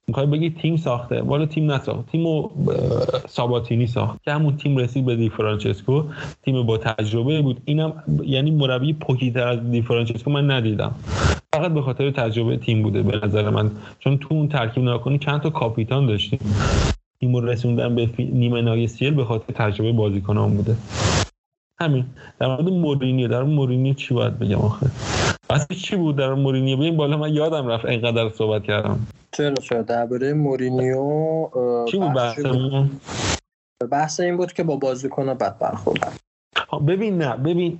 می‌خوای 0.08 0.26
بگی 0.26 0.50
تیم 0.50 0.76
ساخته 0.76 1.22
والا 1.22 1.46
تیم 1.46 1.72
نساخت. 1.72 2.06
تیمو 2.06 2.48
ساباتینی 3.28 3.86
ساخت. 3.86 4.22
که 4.24 4.32
همون 4.32 4.56
تیم 4.56 4.76
رسید 4.76 5.04
به 5.04 5.16
دی 5.16 5.28
فرانچسکو. 5.28 6.02
تیم 6.42 6.66
با 6.66 6.78
تجربه 6.78 7.42
بود. 7.42 7.60
اینم 7.64 8.02
یعنی 8.24 8.50
مربی 8.50 8.92
پوکیتر 8.92 9.48
از 9.48 9.70
دی 9.70 9.82
فرانچسکو 9.82 10.30
من 10.30 10.50
ندیدم. 10.50 10.94
فقط 11.54 11.72
به 11.72 11.82
خاطر 11.82 12.10
تجربه 12.10 12.56
تیم 12.56 12.82
بوده 12.82 13.02
به 13.02 13.26
نظر 13.26 13.50
من. 13.50 13.70
چون 13.98 14.18
تو 14.18 14.34
اون 14.34 14.48
ترکیب 14.48 14.82
نگاه 14.84 14.99
کنی 14.99 15.18
چند 15.18 15.40
تا 15.40 15.50
کاپیتان 15.50 16.06
داشتیم. 16.06 16.40
تیم 17.20 17.36
رسوندن 17.36 17.94
به 17.94 18.10
نیمه 18.18 18.62
نهایی 18.62 18.88
سیل 18.88 19.14
به 19.14 19.24
خاطر 19.24 19.52
تجربه 19.52 19.92
بازیکنان 19.92 20.56
بوده. 20.56 20.76
همین. 21.80 22.04
در 22.40 22.46
مورد 22.46 22.68
مورینیو. 22.68 23.28
در 23.28 23.42
مورینیو 23.42 23.94
چی 23.94 24.14
باید 24.14 24.38
بگم 24.38 24.58
آخه؟ 24.58 24.86
اصلا 25.50 25.76
چی 25.76 25.96
بود 25.96 26.16
در 26.16 26.34
مورینیو؟ 26.34 26.76
ببین 26.76 26.96
والا 26.96 27.16
من 27.16 27.34
یادم 27.34 27.66
رفت 27.66 27.84
اینقدر 27.84 28.28
صحبت 28.28 28.62
کردم. 28.62 29.06
چرا 29.32 29.54
چرا 29.54 29.82
درباره 29.82 30.32
مورینیو 30.32 31.50
چی 31.88 31.98
بود 31.98 32.12
بحثمون؟ 32.12 32.90
بحث 33.90 34.20
این 34.20 34.36
بود 34.36 34.52
که 34.52 34.62
با 34.62 34.76
بازیکن 34.76 35.34
بد 35.34 35.58
برخورد 35.58 36.20
ببین 36.78 37.18
نه 37.18 37.36
ببین 37.36 37.78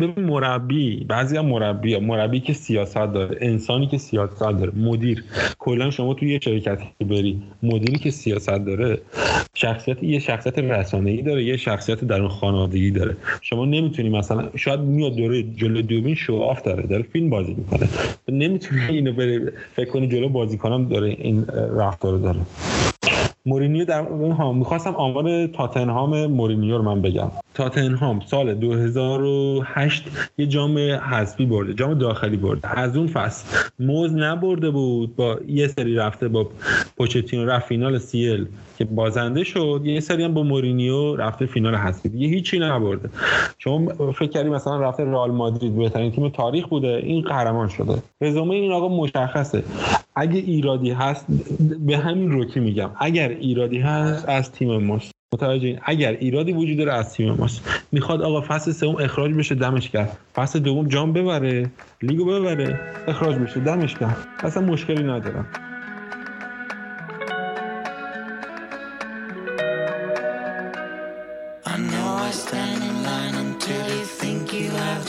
ببین 0.00 0.24
مربی 0.24 1.04
بعضی 1.08 1.36
هم 1.36 1.46
مربی 1.46 1.94
ها. 1.94 2.00
مربی 2.00 2.40
که 2.40 2.52
سیاست 2.52 2.94
داره 2.94 3.38
انسانی 3.40 3.86
که 3.86 3.98
سیاست 3.98 4.40
داره 4.40 4.72
مدیر. 4.76 5.24
کلا 5.58 5.90
شما 5.90 6.14
توی 6.14 6.32
یه 6.32 6.40
شرکتی 6.42 7.04
بری 7.04 7.42
مدیری 7.62 7.98
که 7.98 8.10
سیاست 8.10 8.50
داره 8.50 8.98
شخصیت 9.54 10.02
یه 10.02 10.18
شخصیت 10.18 10.58
رسانه‌ای 10.58 11.22
داره 11.22 11.44
یه 11.44 11.56
شخصیت 11.56 12.04
در 12.04 12.28
خانوادگی 12.28 12.90
داره. 12.90 13.16
شما 13.40 13.64
نمی‌تونی 13.64 14.08
مثلا 14.08 14.48
شاید 14.56 14.80
میاد 14.80 15.16
دوره 15.16 15.42
جلو 15.42 15.82
دوبین 15.82 16.14
شو 16.14 16.36
آف 16.36 16.62
داره 16.62 16.82
داره 16.86 17.02
فیلم 17.02 17.30
بازی 17.30 17.54
می‌کنه. 17.54 17.88
نمی‌تونی 18.28 18.80
اینو 18.88 19.12
بری 19.12 19.40
فکر 19.76 19.90
کنی 19.90 20.08
جلو 20.08 20.28
بازیکنام 20.28 20.88
داره 20.88 21.08
این 21.08 21.44
رفتار 21.78 22.18
داره. 22.18 22.40
مورینیو 23.46 23.84
در 23.84 24.02
ها 24.38 24.52
می‌خواستم 24.52 24.94
آمار 24.94 25.46
تاتنهام 25.46 26.26
مورینیو 26.26 26.78
رو 26.78 26.82
من 26.82 27.02
بگم. 27.02 27.30
تاتنهام 27.54 28.20
سال 28.20 28.54
2008 28.54 30.04
یه 30.38 30.46
جام 30.46 30.78
حذفی 30.78 31.46
برده 31.46 31.74
جام 31.74 31.94
داخلی 31.94 32.36
برده. 32.36 32.78
از 32.78 32.96
اون 32.96 33.06
فصل 33.06 33.46
موز 33.78 34.14
نبرده 34.14 34.70
بود 34.70 35.16
با 35.16 35.38
یه 35.48 35.68
سری 35.68 35.94
رفته 35.94 36.28
با 36.28 36.48
پوچتینو 36.96 37.46
رفت 37.46 37.66
فینال 37.66 37.98
سیل. 37.98 38.46
که 38.80 38.84
بازنده 38.84 39.44
شد 39.44 39.80
یه 39.84 40.00
سری 40.00 40.24
هم 40.24 40.34
با 40.34 40.42
مورینیو 40.42 41.16
رفته 41.16 41.46
فینال 41.46 41.74
حذفی 41.74 42.08
دیگه 42.08 42.26
هیچی 42.26 42.58
نبرده. 42.58 43.08
شما 43.58 44.12
فکر 44.12 44.26
کردی 44.26 44.48
مثلا 44.48 44.80
رفته 44.80 45.04
رئال 45.04 45.30
مادرید 45.30 45.76
بهترین 45.76 46.12
تیم 46.12 46.28
تاریخ 46.28 46.66
بوده؟ 46.66 47.00
این 47.04 47.22
قهرمان 47.22 47.68
شده. 47.68 48.02
رزومه 48.20 48.54
این 48.54 48.72
آقا 48.72 48.88
مشخصه. 48.88 49.62
اگه 50.16 50.38
ایرادی 50.38 50.90
هست 50.90 51.26
به 51.86 51.96
همین 51.96 52.30
روکی 52.30 52.60
میگم. 52.60 52.90
اگر 53.00 53.28
ایرادی 53.28 53.78
هست 53.78 54.28
از 54.28 54.52
تیم 54.52 54.76
ماست. 54.76 55.12
متوجه 55.34 55.78
اگر 55.84 56.12
ایرادی 56.12 56.52
وجود 56.52 56.78
داره 56.78 56.92
از 56.92 57.12
تیم 57.12 57.32
ماست. 57.32 57.84
می‌خواد 57.92 58.22
آقا 58.22 58.40
فصل 58.40 58.72
سوم 58.72 58.96
اخراج 59.00 59.32
بشه 59.32 59.54
دمش 59.54 59.90
کرد 59.90 60.18
فصل 60.34 60.58
دوم 60.58 60.88
جام 60.88 61.12
ببره 61.12 61.70
لیگو 62.02 62.24
ببره 62.24 62.80
اخراج 63.08 63.36
بشه 63.36 63.60
دمش 63.60 63.94
کرد 63.94 64.16
اصلا 64.42 64.62
مشکلی 64.62 65.02
ندارم. 65.02 65.46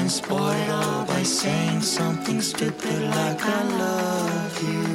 And 0.00 0.10
spoil 0.10 0.50
it 0.64 0.70
all 0.70 1.04
by 1.04 1.22
saying 1.22 1.82
something 1.82 2.40
stupid 2.40 3.00
like 3.18 3.40
I 3.58 3.62
love 3.84 4.54
you. 4.68 4.88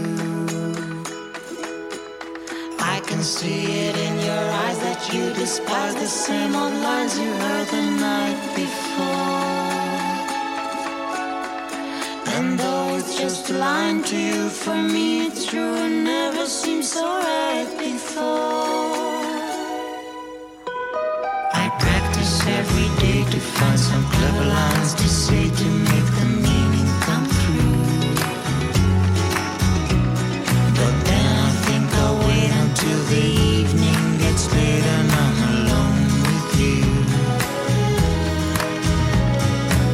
I 2.79 2.97
can 3.07 3.21
see 3.21 3.61
it 3.87 3.95
in 4.07 4.15
your 4.29 4.45
eyes 4.63 4.79
that 4.87 5.01
you 5.13 5.23
despise 5.33 5.95
the 5.95 6.11
same 6.25 6.55
old 6.55 6.77
lines 6.87 7.13
you 7.19 7.31
heard 7.43 7.67
the 7.75 7.85
night 8.09 8.39
before. 8.61 9.55
And 12.35 12.59
though 12.59 12.97
it's 12.97 13.15
just 13.15 13.49
line 13.51 14.01
to 14.09 14.17
you, 14.29 14.49
for 14.49 14.79
me 14.93 15.27
it's 15.27 15.45
true 15.45 15.75
and 15.85 16.03
never 16.03 16.45
seemed 16.47 16.85
so 16.85 17.05
right 17.05 17.71
before. 17.77 19.14
Find 23.59 23.79
some 23.79 24.03
clever 24.11 24.45
lines 24.45 24.93
to 24.93 25.07
say 25.07 25.43
to 25.49 25.67
make 25.89 26.07
the 26.19 26.27
meaning 26.45 26.89
come 27.05 27.25
through. 27.39 27.75
But 30.79 30.95
then 31.07 31.31
I 31.47 31.51
think 31.65 31.85
I'll 32.03 32.17
wait 32.27 32.51
until 32.63 32.99
the 33.13 33.25
evening 33.57 34.01
gets 34.23 34.43
late 34.53 34.85
and 34.97 35.09
I'm 35.23 35.37
alone 35.51 36.03
with 36.27 36.47
you. 36.63 36.81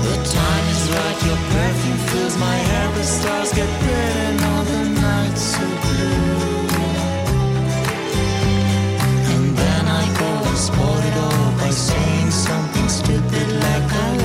The 0.08 0.18
time 0.38 0.66
is 0.76 0.84
right, 0.96 1.18
your 1.28 1.40
perfume 1.54 2.02
fills 2.10 2.36
my 2.38 2.58
hair, 2.70 2.88
the 2.98 3.04
stars 3.04 3.52
get 3.54 3.70
red 3.86 4.16
and 4.28 4.40
all 4.50 4.64
the 4.74 4.84
nights 5.08 5.44
so 5.54 5.66
blue. 5.84 6.62
And 9.34 9.46
then 9.62 9.84
I 10.02 10.04
go 10.22 10.30
and 10.50 10.58
spoil 10.58 11.02
it 11.10 11.18
all 11.26 11.31
something 13.22 13.60
like 13.60 13.94
I 13.94 14.21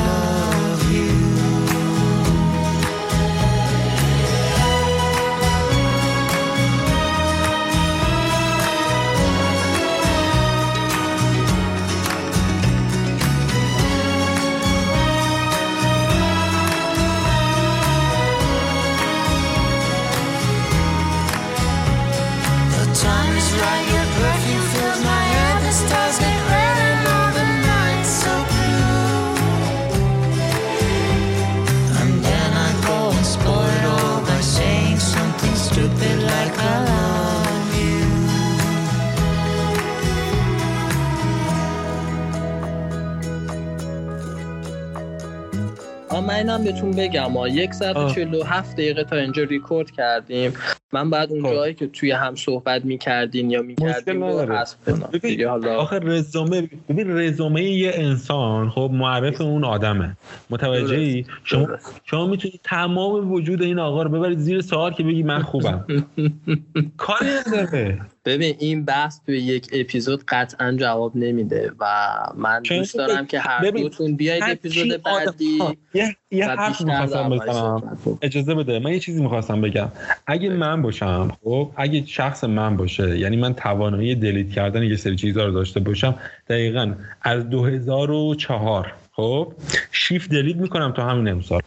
بهتون 46.66 46.90
بگم. 46.90 47.32
ما 47.32 47.48
یک 47.48 47.74
ساعت 47.74 47.96
و 47.96 47.98
آه. 47.98 48.14
47 48.14 48.72
دقیقه 48.72 49.04
تا 49.04 49.16
اینجا 49.16 49.42
ریکورد 49.42 49.90
کردیم. 49.90 50.52
من 50.92 51.10
بعد 51.10 51.32
اون 51.32 51.42
خب. 51.42 51.50
جایی 51.54 51.74
که 51.74 51.86
توی 51.86 52.10
هم 52.10 52.34
صحبت 52.34 52.84
می‌کردین 52.84 53.50
یا 53.50 53.62
می‌کردین 53.62 54.20
رو 54.20 54.28
نداره. 54.28 54.58
حذف 54.58 54.76
کنم 54.86 55.08
ببین، 55.12 55.30
دیگه 55.30 55.48
حالا 55.48 55.76
آخه 55.76 55.98
رزومه 56.02 56.68
ببین 56.88 57.18
رزومه 57.18 57.62
یه 57.62 57.92
انسان 57.94 58.70
خب 58.70 58.90
معرف 58.92 59.40
اون 59.40 59.64
آدمه. 59.64 60.16
متوجهی؟ 60.50 61.26
شما 61.44 61.64
درست. 61.66 62.00
شما 62.04 62.26
می‌تونید 62.26 62.60
تمام 62.64 63.32
وجود 63.32 63.62
این 63.62 63.78
آقا 63.78 64.02
رو 64.02 64.10
ببرید 64.10 64.38
زیر 64.38 64.60
سوال 64.60 64.92
که 64.92 65.02
بگی 65.02 65.22
من 65.22 65.42
خوبم. 65.42 65.84
کاری 66.96 67.30
نداره. 67.46 68.00
ببین 68.26 68.56
این 68.58 68.84
بحث 68.84 69.20
توی 69.26 69.38
یک 69.38 69.68
اپیزود 69.72 70.24
قطعا 70.28 70.72
جواب 70.72 71.16
نمیده 71.16 71.72
و 71.80 72.16
من 72.36 72.62
دوست 72.62 72.94
دارم 72.94 73.26
که 73.26 73.40
هر 73.40 73.70
دوتون 73.70 74.16
بیاید 74.16 74.42
اپیزود 74.46 75.02
بعدی 75.02 75.58
یه 75.94 76.16
یه 76.30 76.48
حرف 76.48 76.80
می‌خواستم 76.80 77.28
بزنم 77.30 77.80
کنیم. 77.80 78.18
اجازه 78.22 78.54
بده. 78.54 78.78
من 78.78 78.92
یه 78.92 78.98
چیزی 78.98 79.22
می‌خواستم 79.22 79.60
بگم. 79.60 79.88
اگه 80.26 80.48
من 80.48 80.82
باشم 80.82 81.32
خب 81.44 81.70
اگه 81.76 82.06
شخص 82.06 82.44
من 82.44 82.76
باشه 82.76 83.18
یعنی 83.18 83.36
من 83.36 83.54
توانایی 83.54 84.14
دلیت 84.14 84.50
کردن 84.50 84.82
یه 84.82 84.96
سری 84.96 85.16
چیزها 85.16 85.44
رو 85.44 85.52
داشته 85.52 85.80
باشم 85.80 86.14
دقیقا 86.48 86.94
از 87.22 87.50
2004 87.50 88.92
خب 89.12 89.52
شیفت 89.92 90.30
دلیت 90.30 90.56
می‌کنم 90.56 90.92
تا 90.92 91.08
همین 91.08 91.28
امسال. 91.28 91.60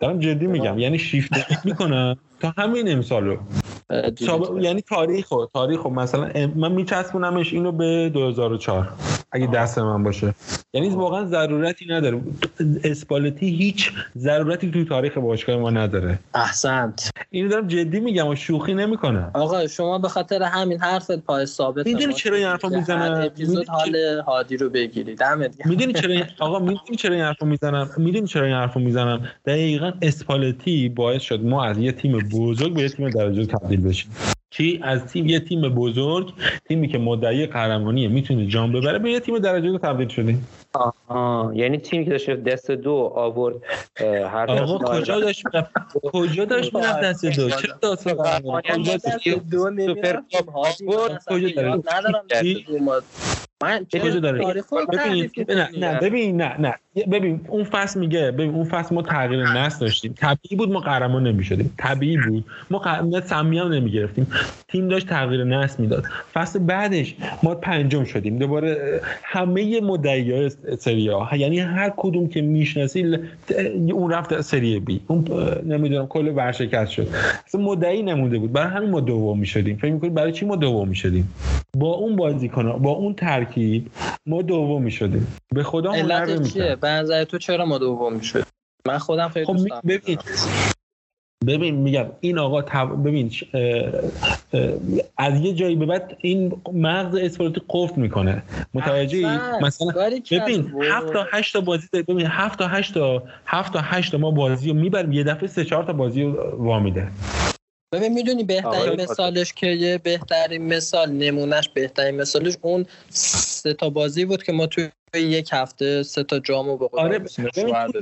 دارم 0.00 0.18
جدی 0.18 0.46
میگم. 0.46 0.78
یعنی 0.78 0.98
شیفت 0.98 1.30
دلیت 1.32 1.66
می‌کنم. 1.66 2.16
تا 2.40 2.54
همین 2.58 2.92
امسال. 2.92 3.24
رو 3.24 3.36
اه، 3.90 4.10
دیگه 4.10 4.30
سابق- 4.32 4.62
یعنی 4.64 4.80
تاریخ 4.80 5.32
رو 5.32 5.50
تاریخ 5.52 5.82
رو 5.82 5.90
مثلا 5.90 6.24
ام- 6.34 6.52
من 6.56 6.72
میچسبونمش 6.72 7.52
اینو 7.52 7.72
به 7.72 8.10
2004 8.14 8.88
اگه 9.32 9.46
دست 9.46 9.78
من 9.78 10.02
باشه. 10.02 10.34
یعنی 10.72 10.88
واقعا 10.88 11.24
ضرورتی 11.26 11.86
نداره. 11.88 12.20
اسپالتی 12.84 13.46
هیچ 13.50 13.92
ضرورتی 14.18 14.70
توی 14.70 14.84
تاریخ 14.84 15.18
باشگاه 15.18 15.56
ما 15.56 15.70
نداره. 15.70 16.18
احسنت. 16.34 17.10
اینو 17.30 17.48
دارم 17.50 17.66
جدی 17.66 18.00
میگم 18.00 18.26
و 18.28 18.34
شوخی 18.34 18.74
نمی‌کنم 18.74 19.30
آقا 19.34 19.66
شما 19.66 19.98
به 19.98 20.08
خاطر 20.08 20.42
همین 20.42 20.78
حرفت 20.80 21.18
پای 21.18 21.46
ثابت 21.46 21.86
می‌دونی 21.86 22.12
چرا 22.14 22.36
این 22.36 22.46
حرفو 22.46 22.68
می‌زنم؟ 22.68 23.20
اپیزود 23.24 23.68
حال 23.68 23.96
هادی 24.26 24.56
رو 24.56 24.70
بگیرید 24.70 25.18
دمت. 25.18 25.66
می‌دونی 25.66 25.92
چرا 25.92 26.12
این- 26.12 26.24
آقا 26.38 26.58
می‌دونی 26.58 26.96
چرا 26.98 27.14
این 27.14 27.24
حرفو 27.24 27.46
می‌زنم 27.46 27.90
می‌دونی 27.96 28.26
چرا 28.26 28.46
این 28.46 28.54
حرفو 28.54 28.80
می‌زنم 28.80 29.28
دقیقا 29.46 29.92
اسپالتی 30.02 30.88
باعث 30.88 31.22
شد 31.22 31.44
ما 31.44 31.64
از 31.64 31.78
یه 31.78 31.92
تیم 31.92 32.25
بزرگ 32.32 32.74
به 32.74 32.82
یه 32.82 32.88
تیم 32.88 33.10
درجه 33.10 33.46
تبدیل 33.46 33.80
بشیم 33.80 34.10
کی 34.50 34.80
از 34.82 35.06
تیم 35.06 35.26
یه 35.26 35.40
تیم 35.40 35.68
بزرگ 35.68 36.32
تیمی 36.68 36.88
که 36.88 36.98
مدعی 36.98 37.46
قهرمانیه 37.46 38.08
می‌تونه 38.08 38.46
جام 38.46 38.72
ببره 38.72 38.98
به 38.98 39.10
یه 39.10 39.20
تیم 39.20 39.38
درجه 39.38 39.78
تبدیل 39.78 40.08
شدیم 40.08 40.48
آه 41.08 41.56
یعنی 41.56 41.78
تیمی 41.78 42.04
که 42.04 42.10
داشت 42.10 42.30
دست 42.30 42.70
دو 42.70 43.12
آورد 43.14 43.54
هر 44.00 44.50
آقا 44.50 44.78
دست 44.78 45.02
کجا 45.02 45.20
داشت 45.20 45.42
کجا 46.02 46.44
داشت 46.44 46.74
می‌رفت 46.74 47.00
دست 47.00 47.24
دو؟ 47.24 47.50
چرا 47.50 47.74
دست 47.82 48.08
قهرمانی؟ 48.08 48.62
کجا 48.72 48.96
دست 48.96 49.04
داشت؟ 49.06 49.28
دو. 49.28 49.70
هادی، 50.54 50.84
من 50.84 50.94
اصلا 50.94 51.36
کجا 51.36 51.48
داره؟ 51.48 51.70
ندارم 51.70 52.24
دست 52.30 52.42
چی؟ 52.42 52.66
دو 52.68 52.78
من 53.62 53.86
چرا 53.86 54.00
کجا 54.00 54.20
داره 54.20 54.64
ببین؟ 54.92 55.30
نه 55.78 56.00
ببین 56.00 56.36
نه 56.36 56.60
نه. 56.60 56.74
ببین 57.04 57.40
اون 57.48 57.64
فصل 57.64 58.00
میگه 58.00 58.30
ببین 58.30 58.54
اون 58.54 58.64
فصل 58.64 58.94
ما 58.94 59.02
تغییر 59.02 59.42
نسل 59.42 59.80
داشتیم. 59.80 60.14
طبیعی 60.16 60.56
بود 60.56 60.72
ما 60.72 60.80
قهرمان 60.80 61.26
نمی‌شدیم. 61.26 61.74
طبیعی 61.78 62.16
بود. 62.16 62.44
ما 62.70 62.78
قهرمان 62.78 63.20
سمی 63.20 63.58
هم 63.58 63.72
نمی‌گرفتیم. 63.72 64.26
تیم 64.68 64.88
داشت 64.88 65.06
تغییر 65.06 65.44
نسل 65.44 65.82
می‌داد. 65.82 66.04
فصل 66.34 66.58
بعدش 66.58 67.14
ما 67.42 67.54
پنجم 67.54 68.04
شدیم. 68.04 68.38
دوباره 68.38 69.00
همه 69.22 69.80
مدعی 69.80 70.32
های 70.32 70.50
سری 70.78 71.08
ها 71.08 71.36
یعنی 71.36 71.58
هر 71.58 71.92
کدوم 71.96 72.28
که 72.28 72.42
می‌شناسی 72.42 73.18
اون 73.92 74.12
رفت 74.12 74.40
سری 74.40 74.80
بی. 74.80 75.00
اون 75.06 75.24
نمی‌دونم 75.66 76.06
کل 76.06 76.28
ورشکست 76.28 76.90
شد. 76.92 77.08
اصلا 77.46 77.60
مدعی 77.60 78.02
نمونده 78.02 78.38
بود. 78.38 78.52
برای 78.52 78.68
همین 78.68 78.90
ما 78.90 79.00
دوم 79.00 79.38
می‌شدیم. 79.38 79.76
فکر 79.76 79.92
می‌کنید 79.92 80.14
برای 80.14 80.32
چی 80.32 80.46
ما 80.46 80.56
دوم 80.56 80.88
می‌شدیم؟ 80.88 81.34
با 81.76 81.94
اون 81.94 82.16
بازیکن 82.16 82.72
با 82.72 82.90
اون 82.90 83.14
ترکیب 83.14 83.86
ما 84.26 84.42
دوم 84.42 84.82
می‌شدیم. 84.82 85.26
به 85.54 85.62
خدا 85.62 85.92
هنر. 85.92 86.26
به 86.86 86.92
نظر 86.92 87.24
تو 87.24 87.38
چرا 87.38 87.64
ما 87.64 87.78
دوم 87.78 88.12
می‌شد 88.12 88.44
من 88.86 88.98
خودم 88.98 89.28
خیلی 89.28 89.46
خب 89.46 89.56
ببین 89.86 90.18
ببین 91.46 91.74
میگم 91.74 92.06
این 92.20 92.38
آقا 92.38 92.62
تب... 92.62 93.02
ببین 93.04 93.30
اه، 93.54 93.60
اه، 94.52 94.70
از 95.18 95.40
یه 95.40 95.54
جایی 95.54 95.76
به 95.76 95.86
بعد 95.86 96.16
این 96.20 96.62
مغز 96.72 97.14
اسپورتی 97.14 97.62
قفل 97.68 98.00
می‌کنه 98.00 98.42
متوجهی 98.74 99.24
احسن. 99.24 99.64
مثلا. 99.64 99.92
ببین 100.30 100.72
هفت 100.90 101.12
تا 101.12 101.26
هشت 101.32 101.52
تا 101.52 101.60
بازی 101.60 101.88
داری. 101.92 102.04
ببین 102.08 102.26
هفت 102.26 102.58
تا 102.58 102.68
هشت 102.68 102.94
تا 102.94 103.22
هفت 103.46 103.72
تا 103.72 103.80
هشت 103.80 104.12
تا 104.12 104.18
ما 104.18 104.30
بازی 104.30 104.68
رو 104.68 104.74
می‌بریم 104.76 105.12
یه 105.12 105.24
دفعه 105.24 105.46
سه 105.46 105.64
چهار 105.64 105.84
تا 105.84 105.92
بازی 105.92 106.22
رو 106.22 106.56
وامیده 106.64 107.08
ببین 107.92 108.12
می‌دونی 108.12 108.44
بهترین 108.44 109.00
مثالش 109.00 109.52
که 109.52 109.66
یه 109.66 109.98
بهترین 109.98 110.62
مثال 110.74 111.12
نمونهش 111.12 111.68
بهترین 111.68 112.20
مثالش 112.20 112.56
اون 112.62 112.86
سه 113.10 113.74
تا 113.74 113.90
بازی 113.90 114.24
بود 114.24 114.42
که 114.42 114.52
ما 114.52 114.66
توی 114.66 114.90
یک 115.14 115.50
هفته 115.52 116.02
سه 116.02 116.24
تا 116.24 116.38
جامو 116.38 116.76
به 116.76 116.88
قول 116.88 117.00
آره 117.00 117.18
تو. 117.18 117.42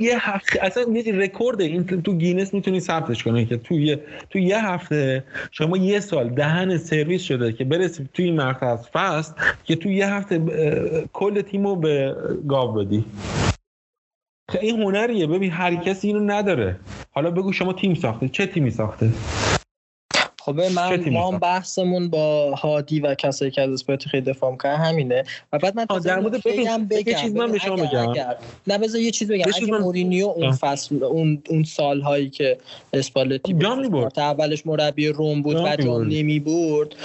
یه 0.01 0.29
هفته 0.29 0.65
اصلا 0.65 0.83
یه 0.93 1.15
رکورد 1.15 1.61
این 1.61 2.01
تو 2.01 2.13
گینس 2.13 2.53
می‌تونی 2.53 2.79
ثبتش 2.79 3.23
کنی 3.23 3.45
که 3.45 3.57
تو 3.57 3.79
یه 3.79 4.01
تو 4.29 4.39
یه 4.39 4.65
هفته 4.65 5.23
شما 5.51 5.77
یه 5.77 5.99
سال 5.99 6.29
دهن 6.29 6.77
سرویس 6.77 7.21
شده 7.21 7.53
که 7.53 7.63
برسی 7.63 8.09
توی 8.13 8.25
این 8.25 8.41
مقطع 8.41 8.65
از 8.65 8.89
فصل 8.89 9.33
که 9.63 9.75
تو 9.75 9.89
یه 9.89 10.13
هفته 10.13 10.41
کل 11.13 11.41
تیمو 11.41 11.75
به 11.75 12.15
گاو 12.47 12.73
بدی. 12.73 13.05
خب 14.51 14.59
این 14.61 14.81
هنریه. 14.81 15.27
ببین 15.27 15.51
هر 15.51 15.75
کسی 15.75 16.07
اینو 16.07 16.19
نداره. 16.19 16.79
حالا 17.11 17.31
بگو 17.31 17.53
شما 17.53 17.73
تیم 17.73 17.93
ساخته. 17.93 18.29
چه 18.29 18.45
تیمی 18.45 18.71
ساخته؟ 18.71 19.09
خب 20.45 20.55
من 20.55 21.09
ما؟ 21.09 21.31
بحثمون 21.31 22.09
با 22.09 22.55
هادی 22.55 22.99
و 22.99 23.15
کسایی 23.15 23.51
که 23.51 23.61
از 23.61 23.71
اسپورت 23.71 24.05
خیلی 24.07 24.23
دفاع 24.25 24.51
می‌کنن 24.51 24.75
همینه 24.75 25.23
و 25.53 25.59
بعد 25.59 25.75
من 25.75 25.85
در 25.85 26.19
مورد 26.19 26.43
بگم 26.43 26.87
یه 26.91 27.03
چیز 27.13 27.35
من 27.35 27.51
به 27.51 27.59
شما 27.59 27.75
بگم. 27.75 28.13
نه 28.67 28.77
بذار 28.77 29.01
یه 29.01 29.11
چیز 29.11 29.31
بگم 29.31 29.45
اگه 29.55 29.71
من- 29.71 29.77
مورینیو 29.77 30.25
اون. 30.27 30.51
فصل 30.51 31.03
اون 31.03 31.43
اون 31.49 31.63
سالهایی 31.63 32.29
که 32.29 32.57
اسپالتی 32.93 33.53
بود، 33.53 34.19
اولش 34.19 34.65
مربی 34.65 35.07
روم 35.07 35.41
بود 35.41 35.55
و 35.55 35.75
جام. 35.75 36.07
نمی 36.07 36.39
برد 36.39 36.95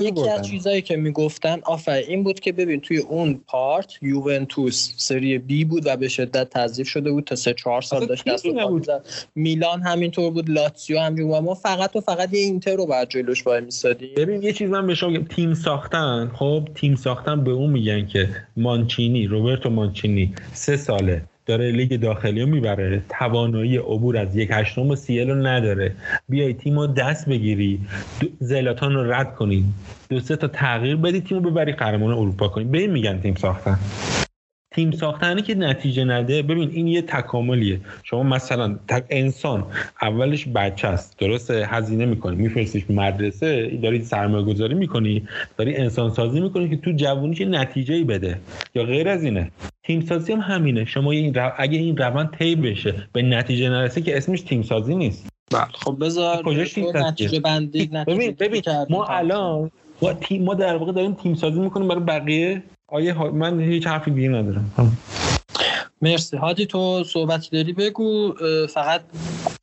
یکی. 0.00 0.28
از 0.28 0.48
چیزایی 0.48 0.82
که 0.82 0.96
می‌گفتن 0.96 1.60
آفر 1.64 1.92
این 1.92 2.22
بود 2.22 2.40
که 2.40 2.52
ببین 2.52 2.80
توی 2.80 2.98
اون 2.98 3.40
پارت 3.46 4.02
یوونتوس 4.02 4.92
سری 4.96 5.38
بی 5.38 5.64
بود 5.64 5.86
و 5.86 5.96
به 5.96 6.08
شدت 6.08 6.50
تضعیف 6.50 6.88
شده 6.88 7.10
بود 7.10 7.24
تا 7.24 7.36
سه 7.36 7.54
چهار 7.54 7.82
سال 7.82 8.02
اصلا 8.02 8.06
داشت 8.06 8.28
دست. 8.28 8.46
میلان 9.34 9.82
همینطور 9.82 10.30
بود 10.30 10.50
لاتسیو 10.50 10.98
همینجور 10.98 11.40
ما 11.40 11.54
فقط 11.54 11.97
و 11.98 12.00
فقط 12.00 12.34
یه 12.34 12.40
اینتر 12.40 12.76
رو 12.76 12.86
بر 12.86 13.04
جلوش 13.04 13.46
وای 13.46 13.60
میسادیم 13.60 14.10
ببین 14.16 14.42
یه 14.42 14.52
چیز 14.52 14.70
من 14.70 14.86
به 14.86 14.94
شما 14.94 15.18
تیم 15.18 15.54
ساختن. 15.54 16.30
خب 16.34 16.68
تیم 16.74 16.94
ساختن 16.94 17.44
به 17.44 17.50
اون 17.50 17.70
میگن 17.70 18.06
که 18.06 18.28
مانچینی 18.56 19.26
روبرتو 19.26 19.70
مانچینی 19.70 20.34
سه 20.52 20.76
ساله 20.76 21.22
داره 21.46 21.72
لیگ 21.72 22.00
داخلی 22.00 22.40
رو 22.40 22.46
می‌بره. 22.46 23.02
توانایی 23.08 23.76
عبور 23.76 24.16
از 24.16 24.36
یک 24.36 24.48
هشتم 24.52 24.94
سیل 24.94 25.30
رو 25.30 25.46
نداره. 25.46 25.92
بیای 26.28 26.54
تیم 26.54 26.78
رو 26.78 26.86
دست 26.86 27.28
بگیری. 27.28 27.80
زلاتان 28.40 28.94
رو 28.94 29.12
رد 29.12 29.34
کنی. 29.34 29.64
دو 30.10 30.20
سه 30.20 30.36
تا 30.36 30.48
تغییر 30.48 30.96
بدی 30.96 31.20
تیم 31.20 31.42
رو 31.42 31.50
ببری 31.50 31.72
قهرمان 31.72 32.12
اروپا 32.12 32.48
کنی. 32.48 32.64
به 32.64 32.78
این 32.78 32.90
میگن 32.90 33.20
تیم 33.20 33.34
ساختن. 33.34 33.78
تیم 34.78 34.90
ساختنی 34.90 35.42
که 35.42 35.54
نتیجه 35.54 36.04
نده 36.04 36.42
ببین 36.42 36.70
این 36.72 36.86
یه 36.88 37.02
تکاملیه. 37.02 37.80
شما 38.02 38.22
مثلا 38.22 38.78
تک 38.88 39.04
انسان 39.10 39.66
اولش 40.02 40.48
بچه 40.54 40.88
است. 40.88 41.18
درسته؟ 41.18 41.66
هزینه 41.66 42.06
می‌کنی. 42.06 42.36
میفرستیش 42.36 42.84
مدرسه 42.90 43.78
داری 43.82 44.04
سرمایه 44.04 44.44
گذاری 44.44 44.74
می‌کنی 44.74 45.22
داری 45.56 45.76
انسان 45.76 46.10
سازی 46.10 46.40
می‌کنی 46.40 46.68
که 46.68 46.76
تو 46.76 46.92
جوونیش 46.92 47.40
نتیجه 47.40 47.94
ای 47.94 48.04
بده. 48.04 48.38
یا 48.74 48.84
غیر 48.84 49.08
از 49.08 49.24
اینه. 49.24 49.50
تیم 49.82 50.00
سازی 50.00 50.32
هم 50.32 50.40
همینه. 50.40 50.84
شما 50.84 51.10
این 51.12 51.34
رو... 51.34 51.52
اگه 51.56 51.78
این 51.78 51.96
روند 51.96 52.30
طی 52.38 52.56
بشه 52.56 52.94
به 53.12 53.22
نتیجه 53.22 53.68
نرسه 53.68 54.00
که 54.00 54.16
اسمش 54.16 54.40
تیم 54.40 54.62
سازی 54.62 54.94
نیست. 54.94 55.28
بله. 55.52 55.64
خب 55.74 55.96
بذار 56.00 56.42
کجاش؟ 56.42 56.78
نتیجه 56.78 57.40
بندی 57.40 57.90
نتیجه 57.92 58.16
ببین 58.16 58.36
ببین. 58.40 58.62
ما 58.90 59.04
الان 59.06 59.70
ما, 60.02 60.12
تیم 60.12 60.44
ما 60.44 60.54
در 60.54 60.76
واقع 60.76 60.92
داریم 60.92 61.14
تیم 61.14 61.34
سازی 61.34 61.60
می‌کنیم 61.60 61.88
برای 61.88 62.02
بقیه 62.04 62.62
آیه 62.88 63.12
ها- 63.14 63.30
من 63.30 63.60
هیچ 63.60 63.86
حرفی 63.86 64.10
دیگه 64.10 64.28
ندارم. 64.28 64.96
مرسی. 66.02 66.36
هادی 66.36 66.66
تو 66.66 67.04
صحبتی 67.04 67.48
داری؟ 67.50 67.72
بگو 67.72 68.34
فقط 68.66 69.00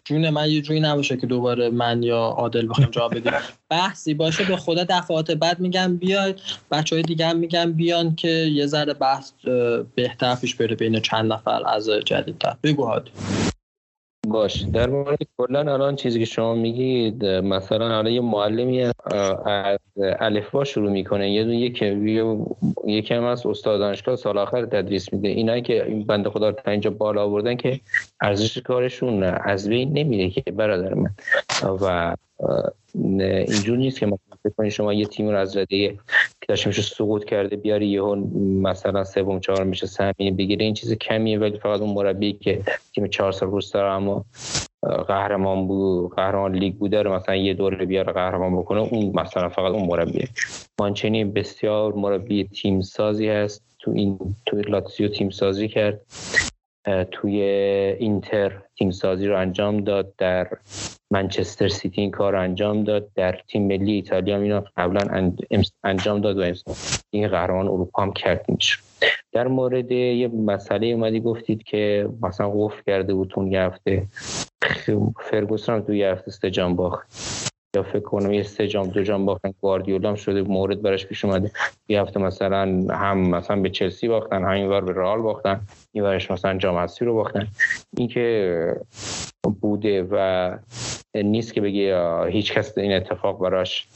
جون 0.06 0.30
من 0.30 0.50
یه 0.50 0.62
جوری 0.62 0.80
نباشه 0.80 1.18
که 1.18 1.28
دوباره 1.28 1.70
من 1.70 2.04
یا 2.04 2.18
عادل 2.18 2.68
بخوایم 2.70 2.90
جواب 2.92 3.16
بدیم. 3.16 3.32
بحثی 3.70 4.14
باشه 4.14 4.44
به 4.44 4.56
خدا 4.58 4.84
دفعات 4.90 5.32
بعد 5.32 5.60
میگم 5.60 5.98
بیاید 5.98 6.40
بچه 6.72 6.96
های 6.96 7.04
دیگه 7.04 7.28
هم 7.28 7.38
میگم 7.38 7.74
بیان 7.74 8.16
که 8.16 8.28
یه 8.28 8.66
ذره 8.66 8.94
بحث 8.94 9.32
بهتر 9.96 10.36
پیش 10.36 10.56
بره 10.56 10.76
بین 10.76 11.00
چند 11.00 11.34
نفر 11.34 11.62
از 11.68 11.90
جدیدتر. 12.06 12.56
بگو 12.64 12.86
هادی 12.86 13.12
باش. 14.30 14.62
در 14.62 14.90
مورد 14.90 15.18
کلا 15.38 15.60
الان 15.60 15.96
چیزی 15.96 16.20
که 16.20 16.26
شما 16.26 16.56
میگید 16.56 17.26
مثلا 17.26 17.98
الان 17.98 18.14
یه 18.14 18.22
معلمی 18.22 18.82
از 18.82 18.94
از 19.46 19.80
الفبا 20.20 20.64
شروع 20.64 20.92
می‌کنه. 20.92 21.32
یه 21.32 21.44
دونه 21.44 21.58
یک 21.58 21.84
یکم 22.86 23.24
از 23.24 23.46
استاد 23.46 23.80
دانشگاه 23.80 24.16
سال 24.16 24.38
آخر 24.38 24.66
تدریس 24.66 25.14
میده. 25.14 25.28
اینا 25.28 25.60
که 25.60 25.86
این 25.86 26.04
بنده 26.04 26.30
خدا 26.30 26.52
تا 26.52 26.72
اینجا 26.72 26.90
بالا 26.90 27.24
آوردن 27.24 27.56
که 27.56 27.80
ارزش 28.22 28.58
کارشون 28.58 29.24
از 29.24 29.70
بین 29.70 29.94
نمیره 29.94 30.30
که 30.30 30.52
برادر 30.52 30.94
من. 30.94 31.10
و 31.64 32.16
اینجور 32.94 33.78
نیست 33.78 34.00
که 34.00 34.06
کنید 34.50 34.72
شما 34.72 34.94
یه 34.94 35.06
تیم 35.06 35.30
رو 35.30 35.38
از 35.38 35.58
رده 35.58 35.88
که 36.42 36.48
داشته 36.48 36.68
میشه 36.68 36.82
سقوط 36.82 37.26
کرده 37.26 37.56
بیاری 37.56 37.88
یهو 37.88 38.16
مثلا 38.62 39.04
سوم 39.04 39.40
چهارم 39.40 39.68
میشه 39.68 39.88
سهمیه 39.88 40.32
بگیره 40.32 40.66
این 40.66 40.74
چیز 40.74 40.94
کمیه 40.94 41.40
ولی 41.40 41.60
فقط 41.60 41.82
اون 41.82 41.94
مربی 41.94 42.34
که 42.34 42.62
تیم 42.96 43.08
چهار 43.08 43.32
سال 43.32 43.50
روز 43.50 43.72
داره 43.72 43.92
اما 43.94 44.26
قهرمان 45.08 45.68
بود 45.68 46.16
قهرمان 46.16 46.56
لیگ 46.56 46.76
بوده 46.76 47.02
رو 47.02 47.14
مثلا 47.14 47.36
یه 47.36 47.54
دوره 47.54 47.86
بیاره 47.86 48.14
قهرمان 48.14 48.58
بکنه 48.58 48.80
اون 48.80 49.12
مثلا 49.16 49.50
فقط 49.50 49.72
اون 49.72 49.88
مربیه. 49.88 50.28
مانچنی 50.80 51.26
بسیار 51.26 51.94
مربی 51.94 52.44
تیم 52.44 52.82
سازی 52.82 53.30
هست. 53.30 53.64
تو 53.80 53.92
این 53.92 54.36
تو 54.46 54.58
لاتزیو 54.58 55.08
تیم 55.08 55.30
سازی 55.30 55.68
کرد. 55.68 56.02
توی 57.12 57.42
اینتر 58.00 58.62
تیم 58.78 58.92
سازی 58.92 59.28
رو 59.28 59.40
انجام 59.40 59.82
داد 59.82 60.14
در 60.18 60.48
منچستر 61.12 61.68
سیتی 61.68 62.02
این 62.02 62.12
کار 62.12 62.34
رو 62.34 62.42
انجام 62.42 62.84
داد 62.84 63.14
در 63.16 63.40
تیم 63.48 63.68
ملی 63.68 63.92
ایتالیا 63.92 64.38
اینو 64.38 64.62
قبلا 64.78 65.32
انجام 65.84 66.22
داد 66.22 66.38
و 66.38 66.54
این 67.10 67.28
قهرمان 67.28 67.68
اروپا 67.68 68.04
هم 68.04 68.14
کرد 68.14 68.46
میشه 68.48 68.78
در 69.32 69.48
مورد 69.48 69.92
یه 69.92 70.28
مسئله 70.28 70.88
اومدی 70.88 71.20
گفتید 71.20 71.64
که 71.64 72.10
مثلا 72.22 72.52
قفل 72.52 72.82
کرده 72.86 73.14
بود 73.14 73.34
اون 73.36 73.52
یه 73.52 73.62
هفته 73.62 74.08
فرگوسن 75.20 75.74
هم 75.74 75.82
تو 75.82 75.94
یه 75.94 76.08
هفته 76.08 76.32
سه 76.32 76.52
جام 76.52 76.76
باخت. 76.76 77.08
یا 77.76 77.84
فکر 77.84 78.00
کنم 78.00 78.34
یه 78.34 78.44
سه 78.44 78.68
جام 78.68 78.88
دو 78.88 79.04
جام 79.04 79.26
باختن 79.26 79.54
گواردیولا 79.62 80.10
هم 80.10 80.16
شده 80.16 80.42
مورد 80.42 80.82
براش 80.82 81.06
پیش 81.06 81.26
اومده. 81.26 81.52
یه 81.88 82.02
هفته 82.02 82.20
مثلا 82.20 82.86
هم 82.90 83.18
مثلا 83.18 83.62
به 83.62 83.70
چلسی 83.70 84.08
باختن 84.08 84.44
همین 84.44 84.68
ور 84.68 84.82
به 84.82 84.94
رئال 84.94 85.22
باختن 85.22 85.62
این 85.92 86.04
ورش 86.04 86.32
مثلا 86.32 86.58
جام 86.58 86.88
رو 87.02 87.14
باختن. 87.14 87.48
این 87.98 88.08
که 88.08 88.76
بوده 89.50 90.08
و 90.12 90.58
نیست 91.16 91.54
که 91.54 91.62
بگی 91.62 91.92
هیچ 92.30 92.54
کس 92.54 92.78
این 92.78 92.94
اتفاق 92.94 93.40
براش 93.40 93.88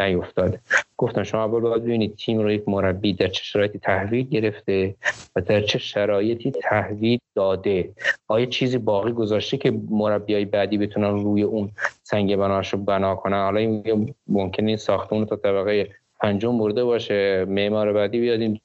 نیفتاده. 0.00 0.60
گفتم 0.96 1.22
شما 1.22 1.44
اول 1.44 1.60
باید 1.60 1.82
ببینید 1.82 2.16
تیم 2.16 2.38
رو 2.38 2.52
یک 2.52 2.68
مربی 2.68 3.12
در 3.12 3.28
چه 3.28 3.44
شرایطی 3.44 3.78
تحویل 3.78 4.28
گرفته 4.28 4.94
و 5.36 5.40
در 5.40 5.60
چه 5.60 5.78
شرایطی 5.78 6.50
تحویل 6.50 7.18
داده. 7.34 7.90
آیا 8.28 8.46
چیزی 8.46 8.78
باقی 8.78 9.12
گذاشته 9.12 9.56
که 9.56 9.80
مربیای 9.90 10.44
بعدی 10.44 10.78
بتونن 10.78 11.22
روی 11.24 11.42
اون 11.42 11.70
سنگ 12.02 12.36
بناشو 12.36 12.76
بنا 12.76 13.14
کنن؟ 13.14 13.42
حالا 13.44 13.60
این 13.60 14.14
ممکنه 14.26 14.68
این 14.68 14.76
ساختمون 14.76 15.26
تا 15.26 15.36
طبقه 15.36 15.88
پنجم 16.20 16.58
برده 16.58 16.84
باشه 16.84 17.44
معمار 17.44 17.92
بعدی 17.92 18.20
بیاد 18.20 18.40
این 18.40 18.60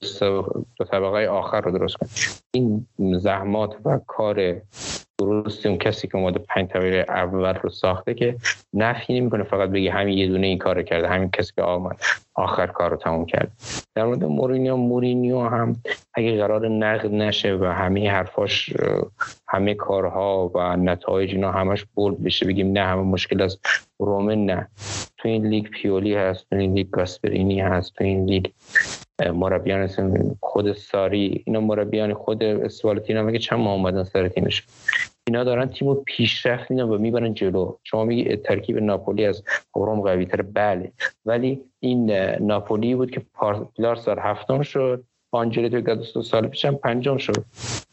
دو 0.76 0.84
طبقه 0.84 1.26
آخر 1.26 1.60
رو 1.60 1.78
درست 1.78 1.96
کنه 1.96 2.08
این 2.50 2.86
زحمات 3.18 3.76
و 3.84 3.98
کار 4.06 4.60
درست 5.18 5.66
اون 5.66 5.78
کسی 5.78 6.08
که 6.08 6.16
اومده 6.16 6.38
پنج 6.38 6.68
طبقه 6.68 7.04
اول 7.08 7.54
رو 7.54 7.70
ساخته 7.70 8.14
که 8.14 8.36
نفی 8.74 9.20
نمی‌کنه 9.20 9.44
فقط 9.44 9.70
بگی 9.70 9.88
همین 9.88 10.18
یه 10.18 10.28
دونه 10.28 10.46
این 10.46 10.58
کار 10.58 10.82
کرده 10.82 11.08
همین 11.08 11.30
کسی 11.30 11.52
که 11.56 11.62
آمد 11.62 12.00
آخر 12.38 12.66
کار 12.66 12.90
رو 12.90 12.96
تموم 12.96 13.26
کرد. 13.26 13.52
در 13.94 14.04
مورد 14.04 14.24
مورینیو 14.24 14.76
مورینیو 14.76 15.40
هم 15.40 15.76
اگه 16.14 16.36
قرار 16.36 16.68
نقد 16.68 17.14
نشه 17.14 17.56
و 17.56 17.64
همه 17.64 18.10
حرفاش 18.10 18.72
همه 19.48 19.74
کارها 19.74 20.50
و 20.54 20.76
نتایج 20.76 21.34
اینا 21.34 21.52
همش 21.52 21.84
bold 21.94 22.22
بشه 22.22 22.46
بگیم 22.46 22.72
نه 22.72 22.80
همه 22.80 23.02
مشکل 23.02 23.42
از 23.42 23.58
روم 23.98 24.46
نه. 24.46 24.68
تو 25.18 25.28
این 25.28 25.46
لیگ 25.46 25.64
پیولی 25.64 26.14
هست 26.14 26.46
تو 26.50 26.56
این 26.56 26.74
لیگ 26.74 26.90
گاسپرینی 26.90 27.60
هست 27.60 27.94
تو 27.94 28.04
این 28.04 28.24
لیگ 28.24 28.46
مربیان 29.34 29.88
خود 30.40 30.72
ساری. 30.72 31.42
اینا 31.46 31.60
مربیان 31.60 32.14
خود 32.14 32.42
اسپالتی 32.42 33.12
اینا 33.12 33.22
مگه 33.22 33.38
چند 33.38 33.58
ماه 33.58 33.72
اومدن 33.72 34.04
سر 34.04 34.28
تیمش 34.28 34.62
اینا 35.28 35.44
دارن 35.44 35.68
تیمو 35.68 35.94
پیشرفت 35.94 36.70
میدن 36.70 36.82
و 36.82 36.98
می‌برن 36.98 37.34
جلو. 37.34 37.76
شما 37.84 38.04
میگی 38.04 38.36
ترکیب 38.36 38.78
ناپولی 38.78 39.24
از 39.26 39.42
روم 39.74 40.00
قوی 40.00 40.26
تر 40.26 40.42
بله. 40.42 40.92
ولی 41.26 41.60
این 41.80 42.10
ناپولی 42.40 42.94
بود 42.94 43.10
که 43.10 43.22
پارسال 43.34 43.96
سال 43.96 44.18
هفتم 44.18 44.62
شد 44.62 45.04
آنجلیتو 45.32 45.80
گادوستو 45.80 46.22
سال 46.22 46.46
پیشم 46.46 46.74
پنجم 46.74 47.16
شد. 47.16 47.44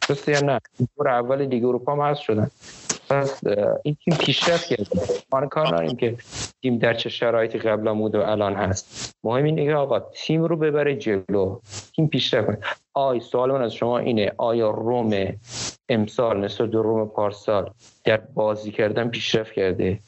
درسته 0.10 0.32
یا 0.32 0.40
نه؟ 0.40 0.60
دور 0.98 1.08
اول 1.10 1.46
لیگ 1.46 1.66
اروپا 1.66 1.94
هم 1.94 2.02
هست 2.02 2.22
شدن. 2.22 2.52
پس 3.10 3.42
این 3.84 3.98
تیم 4.06 4.18
پیشرفت 4.20 4.66
کرده. 4.66 4.86
ما 5.34 5.46
کار 5.46 5.68
نداریم 5.68 5.96
که 5.96 6.18
تیم 6.62 6.78
در 6.78 6.94
چه 6.94 7.10
شرایطی 7.10 7.58
قبلا 7.58 7.94
بود 7.94 8.16
و 8.16 8.22
الان 8.22 8.54
هست. 8.54 9.16
مهم 9.24 9.44
اینه 9.44 9.66
که 9.66 9.74
آقا 9.74 10.00
تیم 10.00 10.44
رو 10.44 10.58
ببره 10.58 10.96
جلو. 10.96 11.60
تیم 11.96 12.08
پیشرفت 12.08 12.48
کنه. 12.48 12.58
آی 12.94 13.20
سوال 13.20 13.52
من 13.52 13.62
از 13.62 13.74
شما 13.74 13.98
اینه. 13.98 14.32
آیا 14.38 14.70
روم 14.70 15.34
امسال 15.90 16.40
نسبت 16.40 16.70
به 16.70 16.82
روم 16.82 17.08
پارسال 17.08 17.70
در 18.04 18.18
بازی 18.18 18.72
کردن 18.72 19.10
پیشرفت 19.10 19.54
کرده؟ 19.54 20.00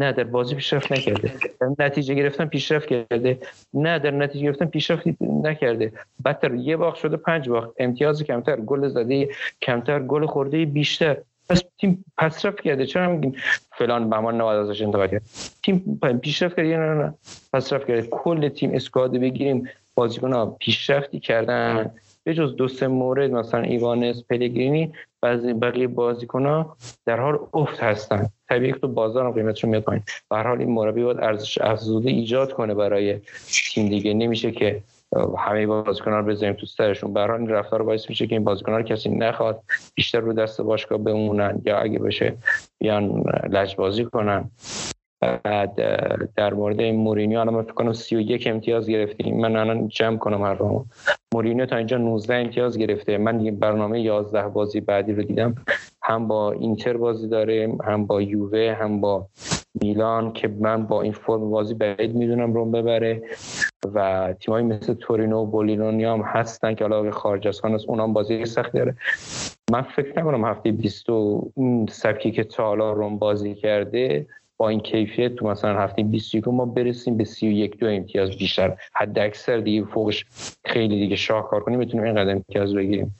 نه 0.00 0.12
در 0.12 0.24
بازی 0.24 0.54
پیشرفت 0.54 0.92
نکرده. 0.92 1.32
در 1.60 1.86
نتیجه 1.86 2.14
گرفتن 2.14 2.44
پیشرفت 2.44 2.88
کرده. 2.88 3.38
نه 3.74 3.98
در 3.98 4.10
نتیجه 4.10 4.44
گرفتن 4.44 4.66
پیشرفت 4.66 5.02
نکرده. 5.20 5.92
بدتر 6.24 6.54
یه 6.54 6.76
باخت 6.76 6.96
شده 6.96 7.16
پنج 7.16 7.48
باخت. 7.48 7.70
امتیاز 7.78 8.22
کمتر 8.22 8.56
گل 8.56 8.88
زده 8.88 9.28
کمتر 9.62 10.02
گل 10.02 10.26
خورده 10.26 10.64
بیشتر. 10.64 11.16
پس 11.48 11.62
تیم 11.80 12.04
پسرفت 12.18 12.60
کرده. 12.60 12.86
چرا 12.86 13.08
میگیم 13.08 13.34
فلان 13.78 14.10
بهمان 14.10 14.40
نباید 14.40 14.60
ازش 14.60 14.82
انتقاد 14.82 15.10
کرد؟ 15.10 15.22
تیم 15.62 15.98
پیشرفت 16.22 16.56
کرده 16.56 16.76
نه 16.76 16.94
نه 16.94 17.14
پسرفت 17.52 17.86
کرده 17.86 18.08
کل 18.10 18.48
تیم 18.48 18.70
اسکواد 18.74 19.12
بگیریم. 19.12 19.68
بازیکن‌ها 19.94 20.46
پیشرفتی 20.46 21.20
کردن. 21.20 21.90
به 22.24 22.34
جز 22.34 22.56
دو 22.56 22.68
سه 22.68 22.86
مورد 22.86 23.30
مثلا 23.30 23.60
ایوانس 23.60 24.22
پلگرینی 24.30 24.92
بعضی 25.20 25.52
بقیه 25.52 25.86
بازیکن‌ها 25.86 26.76
در 27.06 27.20
حال 27.20 27.38
افت 27.54 27.80
هستن. 27.82 28.28
طبیعی 28.48 28.72
که 28.72 28.78
تو 28.78 28.88
بازار 28.88 29.32
قیمتشون 29.32 29.70
میاد 29.70 29.82
پایین. 29.82 30.02
به 30.30 30.36
حال 30.36 30.58
این 30.58 30.70
مربی 30.70 31.04
باید 31.04 31.20
ارزش 31.20 31.58
افزوده 31.58 32.10
ایجاد 32.10 32.52
کنه 32.52 32.74
برای 32.74 33.20
تیم 33.72 33.88
دیگه. 33.88 34.14
نمیشه 34.14 34.50
که 34.52 34.82
همه 35.38 35.66
بازیکن‌ها 35.66 36.18
رو 36.18 36.26
بزنیم 36.26 36.52
تو 36.52 36.66
سرشون. 36.66 37.12
برای 37.12 37.40
این 37.40 37.48
رفتار 37.48 37.82
باعث 37.82 38.08
میشه 38.08 38.26
که 38.26 38.34
این 38.34 38.44
بازیکن‌ها 38.44 38.78
رو 38.78 38.84
کسی 38.84 39.08
نخواد 39.08 39.60
بیشتر 39.94 40.20
رو 40.20 40.32
دست 40.32 40.60
باشگاه 40.60 40.98
بمونن 40.98 41.62
یا 41.64 41.78
اگه 41.78 41.98
بشه 41.98 42.36
بیان 42.78 43.24
لجبازی 43.50 44.04
کنن. 44.04 44.50
بعد 45.42 45.74
در 46.36 46.54
مورد 46.54 46.80
این 46.80 46.96
مورینیو 46.96 47.38
الان 47.38 47.54
من 47.54 47.62
فکر 47.62 47.72
کنم 47.72 47.92
31 47.92 48.46
امتیاز 48.46 48.90
گرفتیم. 48.90 49.40
من 49.40 49.56
الان 49.56 49.88
جمع 49.88 50.16
کنم 50.16 50.42
هر 50.42 50.54
رو 50.54 50.86
مورینیو 51.34 51.66
تا 51.66 51.76
اینجا 51.76 51.98
19 51.98 52.34
امتیاز 52.34 52.78
گرفته. 52.78 53.18
من 53.18 53.44
برنامه 53.50 54.00
11 54.00 54.48
بازی 54.48 54.80
بعدی 54.80 55.12
رو 55.12 55.22
دیدم. 55.22 55.54
هم 56.02 56.28
با 56.28 56.52
اینتر 56.52 56.96
بازی 56.96 57.28
داره 57.28 57.72
هم 57.84 58.06
با 58.06 58.22
یووه 58.22 58.76
هم 58.80 59.00
با 59.00 59.26
میلان 59.80 60.32
که 60.32 60.48
من 60.48 60.86
با 60.86 61.02
این 61.02 61.12
فرم 61.12 61.50
بازی 61.50 61.74
بعید 61.74 62.14
می‌دونم 62.14 62.52
رو 62.52 62.64
ببره 62.64 63.22
و 63.94 64.34
تیمایی 64.40 64.66
مثل 64.66 64.94
تورینو 64.94 65.42
و 65.42 65.46
بولینونی 65.46 66.04
هم 66.04 66.20
هستن 66.20 66.74
که 66.74 66.84
حالا 66.84 67.10
خارج 67.10 67.48
از 67.48 67.60
خانه 67.60 67.78
اونام 67.88 68.12
بازی 68.12 68.44
سخت 68.44 68.72
داره. 68.72 68.96
من 69.72 69.82
فکر 69.82 70.18
نکنم 70.18 70.44
هفته 70.44 70.72
20 70.72 71.10
اون 71.10 71.86
سبکی 71.90 72.30
که 72.30 72.44
تا 72.44 72.64
حالا 72.64 72.92
روم 72.92 73.18
بازی 73.18 73.54
کرده 73.54 74.26
با 74.56 74.68
این 74.68 74.80
کیفیت 74.80 75.34
تو 75.34 75.46
مثلا 75.46 75.78
هفته 75.78 76.02
21 76.02 76.48
ما 76.48 76.64
برسیم 76.64 77.16
به 77.16 77.24
31 77.24 77.76
دو 77.76 77.86
امتیاز 77.86 78.30
بیشتر. 78.30 78.76
حد 78.92 79.18
اکثر 79.18 79.56
دیگه 79.56 79.84
فوقش 79.84 80.24
خیلی 80.64 81.00
دیگه 81.00 81.16
شاهکار 81.16 81.60
کنیم 81.60 81.78
می‌تونیم 81.78 82.06
این 82.06 82.14
قدم 82.14 82.30
امتیاز 82.30 82.74
بگیریم. 82.74 83.14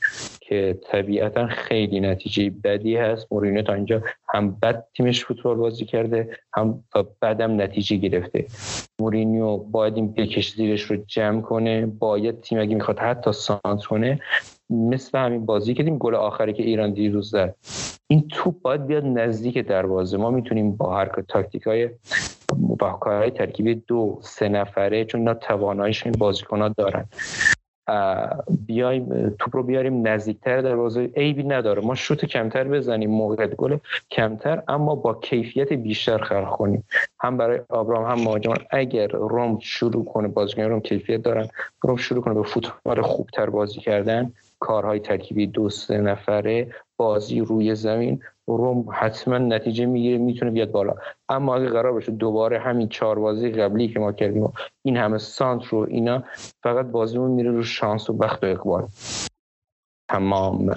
که 0.54 0.78
طبیعتا 0.82 1.46
خیلی 1.46 2.00
نتیجه 2.00 2.50
بدی 2.64 2.96
هست. 2.96 3.32
مورینیو 3.32 3.62
تا 3.62 3.74
اینجا 3.74 4.02
هم 4.28 4.50
بد 4.62 4.84
تیمش 4.96 5.24
فوتبال 5.24 5.56
بازی 5.56 5.84
کرده 5.84 6.38
هم 6.52 6.84
بدم 7.22 7.60
نتیجه 7.60 7.96
گرفته. 7.96 8.46
مورینیو 9.00 9.56
باید 9.56 9.96
این 9.96 10.12
بکش 10.12 10.54
زیرش 10.54 10.82
رو 10.82 10.96
جمع 10.96 11.40
کنه. 11.40 11.86
باید 11.86 12.40
تیم 12.40 12.60
اگه 12.60 12.74
می‌خواد 12.74 12.98
حتی 12.98 13.32
سانتر 13.32 13.84
کنه 13.88 14.20
مثل 14.70 15.18
همین 15.18 15.46
بازی 15.46 15.74
که 15.74 15.82
دیدیم 15.82 15.98
گل 15.98 16.14
آخری 16.14 16.52
که 16.52 16.62
ایران 16.62 16.92
دیروز 16.92 17.30
زد. 17.30 17.54
این 18.06 18.28
توپ 18.28 18.62
باید 18.62 18.86
بیاد 18.86 19.04
نزدیک 19.04 19.58
دروازه. 19.58 20.16
ما 20.16 20.30
می‌تونیم 20.30 20.76
با 20.76 20.96
هر 20.96 21.08
تاکتیک 21.28 21.62
های 21.62 21.90
با 22.78 22.92
کارهای 22.92 23.30
ترکیبی 23.30 23.74
دو 23.74 24.18
سه 24.22 24.48
نفره 24.48 25.04
چون 25.04 25.20
اینا 25.20 25.34
تواناییش 25.34 26.06
این 26.06 26.14
بازیکن 26.18 26.68
دارن. 26.68 27.04
بیایم 28.66 29.36
توپ 29.38 29.56
رو 29.56 29.62
بیاریم 29.62 30.08
نزدیکتر 30.08 30.60
دروازه 30.60 31.10
عیبی 31.16 31.42
نداره. 31.42 31.82
ما 31.82 31.94
شوت 31.94 32.24
کمتر 32.24 32.64
بزنیم 32.64 33.10
موقع 33.10 33.46
گل 33.46 33.76
کمتر 34.10 34.62
اما 34.68 34.94
با 34.94 35.14
کیفیت 35.14 35.72
بیشتر 35.72 36.18
خلق 36.18 36.50
کنیم. 36.50 36.84
هم 37.20 37.36
برای 37.36 37.60
آبرام 37.68 38.04
هم 38.04 38.24
مهاجمان. 38.24 38.58
اگر 38.70 39.08
روم 39.08 39.58
شروع 39.60 40.04
کنه 40.04 40.28
بازیکن 40.28 40.62
روم 40.62 40.80
کیفیت 40.80 41.22
دارن. 41.22 41.48
روم 41.82 41.96
شروع 41.96 42.22
کنه 42.22 42.34
به 42.34 42.42
فوتبال 42.42 43.02
خوبتر 43.02 43.50
بازی 43.50 43.80
کردن 43.80 44.32
کارهای 44.60 45.00
ترکیبی 45.00 45.46
دو 45.46 45.70
سه 45.70 45.98
نفره 45.98 46.70
بازی 46.96 47.40
روی 47.40 47.74
زمین. 47.74 48.22
روم 48.46 48.84
حتما 48.92 49.38
نتیجه 49.38 49.86
می‌گیره 49.86 50.18
می‌تونه 50.18 50.50
بیاد 50.50 50.70
بالا. 50.70 50.94
اما 51.28 51.56
اگه 51.56 51.68
قرار 51.68 51.92
باشه 51.92 52.12
دوباره 52.12 52.58
همین 52.58 52.88
چهار 52.88 53.18
بازی 53.18 53.50
قبلی 53.50 53.88
که 53.88 54.00
ما 54.00 54.12
کردیم 54.12 54.52
این 54.82 54.96
همه 54.96 55.18
سانت 55.18 55.64
رو 55.64 55.86
اینا 55.88 56.24
فقط 56.62 56.86
بازیمون 56.86 57.30
میره 57.30 57.50
رو 57.50 57.62
شانس 57.62 58.10
و 58.10 58.12
بخت 58.12 58.44
و 58.44 58.46
اقبال. 58.46 58.86
تمام. 60.08 60.76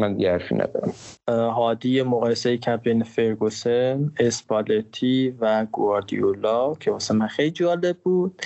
من 0.00 0.14
دیگه 0.14 0.32
حرفی 0.32 0.54
ندارم. 0.54 0.92
هادی 1.28 2.02
مقایسه 2.02 2.58
کرد 2.58 2.82
بین 2.82 3.02
فرگوسن 3.02 4.12
اسپالتی 4.18 5.34
و 5.40 5.66
گواردیولا 5.72 6.74
که 6.74 6.90
واسه 6.90 7.14
من 7.14 7.26
خیلی 7.26 7.50
جالب 7.50 7.96
بود. 7.96 8.42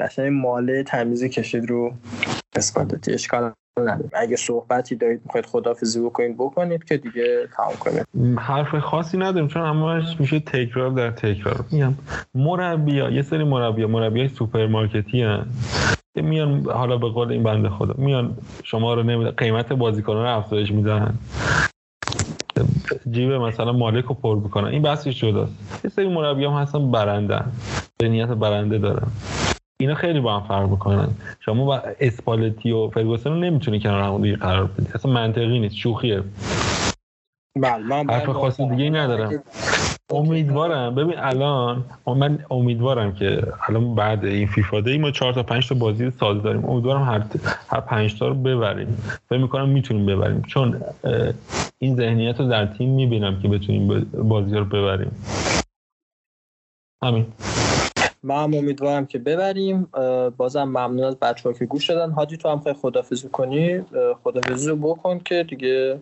اصلا 0.00 0.30
ماله 0.30 0.82
تمیزی 0.82 1.28
کشید 1.28 1.70
رو 1.70 1.92
اسپالتی. 2.56 3.12
اشکال 3.12 3.52
نداریم 3.78 4.10
اگه 4.14 4.36
صحبتی 4.36 4.96
دارید 4.96 5.20
می‌خواید 5.24 5.46
خدافزی 5.46 6.00
بکنید 6.00 6.36
بکنید 6.36 6.84
که 6.84 6.96
دیگه 6.96 7.48
تمام 7.56 7.72
کنید 7.80 8.06
حرف 8.38 8.78
خاصی 8.78 9.18
نداریم 9.18 9.48
چون 9.48 9.62
همش 9.62 10.20
میشه 10.20 10.40
تکرار 10.40 10.90
در 10.90 11.10
تکرار. 11.10 11.64
میگم 11.72 11.94
مربیا 12.34 13.10
یه 13.10 13.22
سری 13.22 13.44
مربیا 13.44 13.88
مربیای 13.88 14.28
سوپرمارکتی 14.28 15.22
هن. 15.22 15.46
میان 16.22 16.64
حالا 16.64 16.96
به 16.96 17.08
قول 17.08 17.32
این 17.32 17.42
بنده 17.42 17.68
خدا 17.68 17.94
میان 17.98 18.36
شما 18.62 18.94
رو 18.94 19.02
نمیده 19.02 19.30
قیمت 19.30 19.72
بازیکنان 19.72 20.22
رو 20.22 20.36
افزایش 20.36 20.70
میدن. 20.70 21.18
جیب 23.10 23.32
مثلا 23.32 23.72
مالک 23.72 24.04
رو 24.04 24.14
پر 24.14 24.36
بکنن 24.38 24.68
این 24.68 24.82
بحثش 24.82 25.20
جداست. 25.20 25.84
یه 25.84 25.90
سری 25.90 26.08
مربی 26.08 26.44
هم 26.44 26.52
هستن 26.52 26.90
برنده 26.90 27.40
ذهنیت 27.98 28.28
برنده 28.28 28.78
دارن. 28.78 29.06
اینا 29.80 29.94
خیلی 29.94 30.20
با 30.20 30.38
هم 30.38 30.48
فرق 30.48 30.70
می‌کنن. 30.70 31.08
شما 31.40 31.64
با 31.64 31.82
اسپالتی 32.00 32.70
و 32.72 32.88
فرگوسن 32.88 33.30
رو 33.30 33.36
نمی‌تونی 33.36 33.80
کنار 33.80 34.02
هم 34.02 34.22
دیگه 34.22 34.36
قرار 34.36 34.64
بدی. 34.64 34.86
اصلا 34.94 35.12
منطقی 35.12 35.58
نیست. 35.58 35.76
شوخیه. 35.76 36.22
بله 37.56 37.76
من 37.76 38.10
حرف 38.10 38.28
خاصی 38.28 38.68
دیگه 38.68 38.90
ندارم. 38.90 39.42
امیدوارم. 40.10 40.94
ببین 40.94 41.18
الان 41.18 41.84
من 42.06 42.38
امیدوارم 42.50 43.14
که 43.14 43.42
الان 43.68 43.94
بعد 43.94 44.24
این 44.24 44.46
فیفا 44.46 44.80
دی 44.80 44.98
ما 44.98 45.10
4 45.10 45.32
تا 45.32 45.42
5 45.42 45.68
تا 45.68 45.74
بازی 45.74 46.10
ساز 46.10 46.42
داریم. 46.42 46.64
امیدوارم 46.64 47.02
هر 47.02 47.22
هر 47.68 47.80
5 47.80 48.18
تا 48.18 48.28
رو 48.28 48.34
ببریم. 48.34 48.98
فکر 49.28 49.38
می‌کنم 49.38 49.68
می‌تونیم 49.68 50.06
ببریم. 50.06 50.42
چون 50.42 50.80
این 51.78 51.96
ذهنیت 51.96 52.40
رو 52.40 52.48
در 52.48 52.66
تیم 52.66 52.90
می‌بینم 52.94 53.40
که 53.42 53.48
بتونیم 53.48 54.10
بازی 54.28 54.56
رو 54.56 54.64
ببریم. 54.64 55.10
همین. 57.02 57.26
من 58.22 58.44
هم 58.44 58.54
امیدوارم 58.54 59.06
که 59.06 59.18
ببریم. 59.18 59.88
بازم 60.36 60.64
ممنون 60.64 61.04
از 61.04 61.16
بچه 61.16 61.48
ها 61.48 61.52
که 61.52 61.66
گوش 61.66 61.90
دادن. 61.90 62.12
حاجی 62.12 62.36
تو 62.36 62.48
هم 62.48 62.60
خیلی 62.60 62.76
خدافزی 62.82 63.28
کنی. 63.28 63.80
خدافزی 64.24 64.68
رو 64.68 64.76
بکن 64.76 65.18
که 65.18 65.42
دیگه 65.48 66.00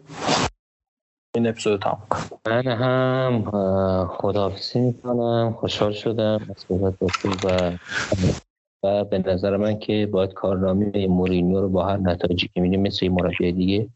این 1.35 1.47
اپیزود 1.47 1.81
تمام 1.81 1.98
من 2.47 2.66
هم 2.66 3.44
خداحافظی 4.06 4.81
می‌کنم 4.81 5.56
خوشحال 5.61 5.93
شدم 5.93 6.40
از 6.51 6.65
صحبت 6.69 6.94
و 7.44 7.73
و 8.82 9.05
به 9.05 9.19
نظر 9.19 9.56
من 9.56 9.78
که 9.78 10.09
باید 10.12 10.32
کارنامه 10.32 11.06
مورینیو 11.06 11.61
رو 11.61 11.69
با 11.69 11.85
هر 11.85 11.97
نتایجی 11.97 12.51
که 12.55 12.61
میدیم 12.61 12.82
مثل 12.82 13.09
مربی 13.09 13.52
دیگه 13.52 13.86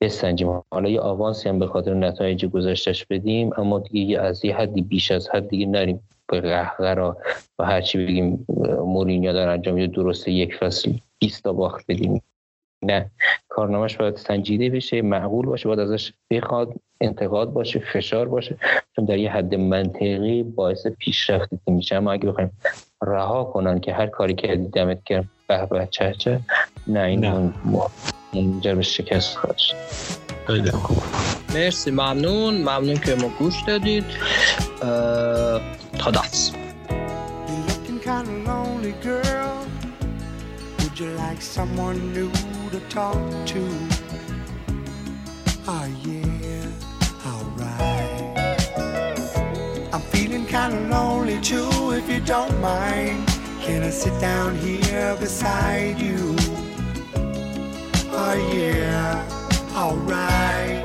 بسنجیم. 0.00 0.62
حالا 0.72 0.88
یه 0.88 1.00
آوانسی 1.00 1.48
هم 1.48 1.58
به 1.58 1.66
خاطر 1.66 1.94
نتایج 1.94 2.46
گذاشتش 2.46 3.06
بدیم 3.06 3.50
اما 3.56 3.78
دیگه 3.78 4.20
از 4.20 4.44
یه 4.44 4.56
حدی 4.56 4.82
بیش 4.82 5.10
از 5.10 5.28
حد 5.28 5.48
دیگه 5.48 5.66
نریم. 5.66 6.00
به 6.28 6.40
قهقرا 6.40 7.16
و 7.58 7.64
هرچی 7.64 8.06
بگیم 8.06 8.46
مورینیو 8.84 9.32
در 9.32 9.48
انجام 9.48 9.86
درسته 9.86 10.32
یک 10.32 10.56
فصل 10.56 10.92
20 11.18 11.42
تا 11.44 11.52
باخت 11.52 11.84
بدیم. 11.88 12.22
نه. 12.84 13.10
کارنامهش 13.48 13.96
باید 13.96 14.16
سنجیده 14.16 14.70
بشه 14.70 15.02
معقول 15.02 15.46
باشه 15.46 15.68
باید 15.68 15.80
ازش 15.80 16.12
بخواد 16.30 16.74
انتقاد 17.00 17.52
باشه 17.52 17.78
فشار 17.78 18.28
باشه. 18.28 18.56
چون 18.96 19.04
در 19.04 19.18
یه 19.18 19.30
حد 19.30 19.54
منطقی 19.54 20.42
باعث 20.42 20.86
پیشرفت 20.86 21.48
میشه. 21.66 21.96
اما 21.96 22.12
اگه 22.12 22.28
بخوایم 22.28 22.50
رها 23.02 23.44
کنن 23.44 23.80
که 23.80 23.92
هر 23.92 24.06
کاری 24.06 24.34
که 24.34 24.56
دمت 24.56 25.04
کرد 25.04 25.24
به 25.48 25.66
به 25.66 25.88
چه 25.90 26.14
چه 26.18 26.40
نه 26.86 27.00
این 27.00 27.52
اینجا 28.32 28.74
به 28.74 28.82
شکست 28.82 29.36
خواهد 29.36 29.56
خیلی 30.46 30.70
خوب. 30.70 31.02
مرسی 31.54 31.90
ممنون. 31.90 32.54
ممنون 32.54 32.96
که 32.96 33.14
ما 33.14 33.30
گوش 33.38 33.62
دادید. 33.66 34.04
تا 35.98 36.10
like 41.34 41.42
someone 41.42 42.12
new 42.12 42.30
to 42.70 42.78
talk 42.88 43.16
to? 43.44 43.60
Oh 45.66 45.86
yeah, 46.04 46.66
alright. 47.26 48.38
I'm 49.92 50.00
feeling 50.12 50.46
kinda 50.46 50.78
lonely 50.88 51.40
too, 51.40 51.90
if 51.90 52.08
you 52.08 52.20
don't 52.20 52.56
mind. 52.60 53.26
Can 53.62 53.82
I 53.82 53.90
sit 53.90 54.16
down 54.20 54.56
here 54.58 55.16
beside 55.18 55.98
you? 55.98 56.36
Oh 58.12 58.36
yeah, 58.54 59.26
alright. 59.74 60.84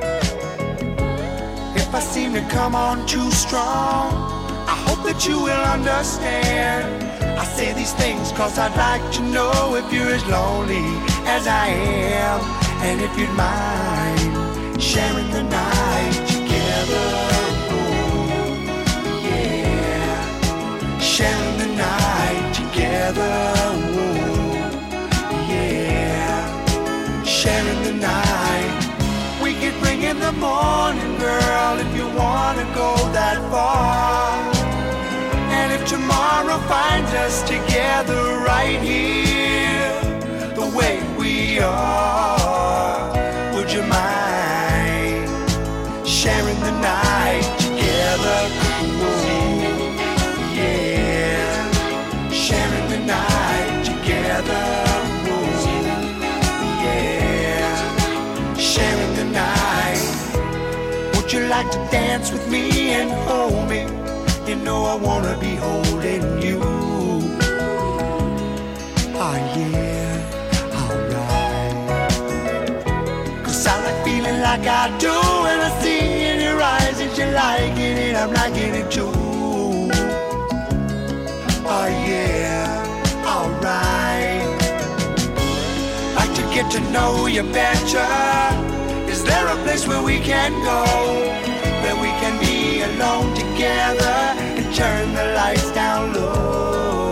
If 1.75 1.93
I 1.93 1.99
seem 1.99 2.33
to 2.33 2.41
come 2.49 2.73
on 2.73 3.05
too 3.05 3.29
strong, 3.29 4.07
I 4.73 4.75
hope 4.87 5.03
that 5.05 5.27
you 5.27 5.37
will 5.43 5.65
understand. 5.77 7.18
I 7.39 7.45
say 7.45 7.71
these 7.71 7.93
things 7.93 8.33
cause 8.33 8.59
I'd 8.59 8.75
like 8.75 9.13
to 9.13 9.21
know 9.21 9.75
if 9.75 9.93
you're 9.93 10.13
as 10.13 10.25
lonely 10.25 10.83
as 11.23 11.47
I 11.47 11.67
am. 11.67 12.41
And 12.83 12.99
if 12.99 13.17
you'd 13.17 13.31
mind 13.31 14.81
sharing 14.81 15.31
the 15.31 15.43
night 15.43 16.27
together. 16.27 17.05
Oh, 17.71 18.27
yeah. 19.23 20.99
Sharing 20.99 21.57
the 21.63 21.67
night 21.87 22.53
together. 22.61 23.33
Oh, 23.95 24.59
yeah. 25.47 27.23
Sharing 27.23 27.81
the 27.83 27.93
night. 27.93 29.41
We 29.41 29.53
could 29.61 29.79
bring 29.79 30.03
in 30.03 30.19
the 30.19 30.33
morning, 30.33 31.17
girl, 31.19 31.79
if 31.79 31.95
you 31.95 32.05
wanna 32.17 32.65
go 32.75 32.95
that 33.13 33.37
far. 33.49 34.58
Tomorrow 36.09 36.57
finds 36.67 37.13
us 37.13 37.43
together 37.43 38.39
right 38.39 38.81
here, 38.81 39.93
the 40.55 40.65
way 40.75 40.97
we 41.19 41.59
are, 41.59 43.13
would 43.53 43.71
you 43.71 43.83
mind 43.83 45.29
sharing 46.07 46.59
the 46.61 46.71
night 46.81 47.45
together? 47.59 48.39
Yeah, 50.57 51.71
sharing 52.31 52.89
the 52.89 52.99
night 53.05 53.85
together. 53.85 54.65
Yeah, 56.85 58.55
sharing 58.57 59.13
the 59.15 59.25
night. 59.25 61.13
Would 61.15 61.31
you 61.31 61.41
like 61.41 61.69
to 61.69 61.77
dance 61.91 62.31
with 62.31 62.49
me 62.49 62.93
and 62.93 63.11
hold 63.11 63.69
me? 63.69 63.85
You 64.49 64.55
know 64.55 64.83
I 64.85 64.95
wanna 64.95 65.37
be 65.39 65.53
holding 65.57 66.41
you. 66.41 66.59
Oh 69.13 69.35
yeah, 69.55 70.17
alright. 70.73 71.75
Cause 73.45 73.67
I 73.67 73.75
like 73.85 74.03
feeling 74.03 74.41
like 74.41 74.65
I 74.65 74.89
do 74.97 75.13
when 75.43 75.59
I 75.59 75.69
see 75.83 76.25
in 76.31 76.41
your 76.41 76.59
eyes 76.59 76.97
that 76.97 77.15
you're 77.15 77.31
liking 77.31 77.97
it, 78.07 78.15
I'm 78.15 78.33
liking 78.33 78.73
it 78.73 78.89
too. 78.89 79.11
Oh 81.75 81.87
yeah, 82.09 82.65
alright. 83.33 84.49
Like 86.15 86.33
to 86.33 86.41
get 86.55 86.71
to 86.71 86.79
know 86.89 87.27
you 87.27 87.43
better. 87.43 88.09
Is 89.11 89.23
there 89.23 89.45
a 89.45 89.55
place 89.63 89.85
where 89.87 90.01
we 90.01 90.17
can 90.17 90.53
go? 90.63 90.85
Where 91.83 91.97
we 92.01 92.09
can 92.17 92.39
be 92.39 92.81
alone 92.81 93.35
together 93.35 94.38
turn 94.79 95.13
the 95.13 95.33
lights 95.35 95.71
down 95.71 96.13
low 96.13 97.11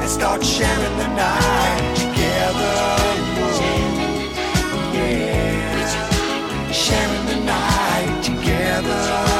and 0.00 0.10
start 0.10 0.44
sharing 0.44 0.96
the 0.96 1.06
night 1.14 1.94
together. 1.94 2.74
Yeah, 4.92 5.92
sharing 6.72 7.26
the 7.26 7.36
night 7.44 8.24
together. 8.24 9.33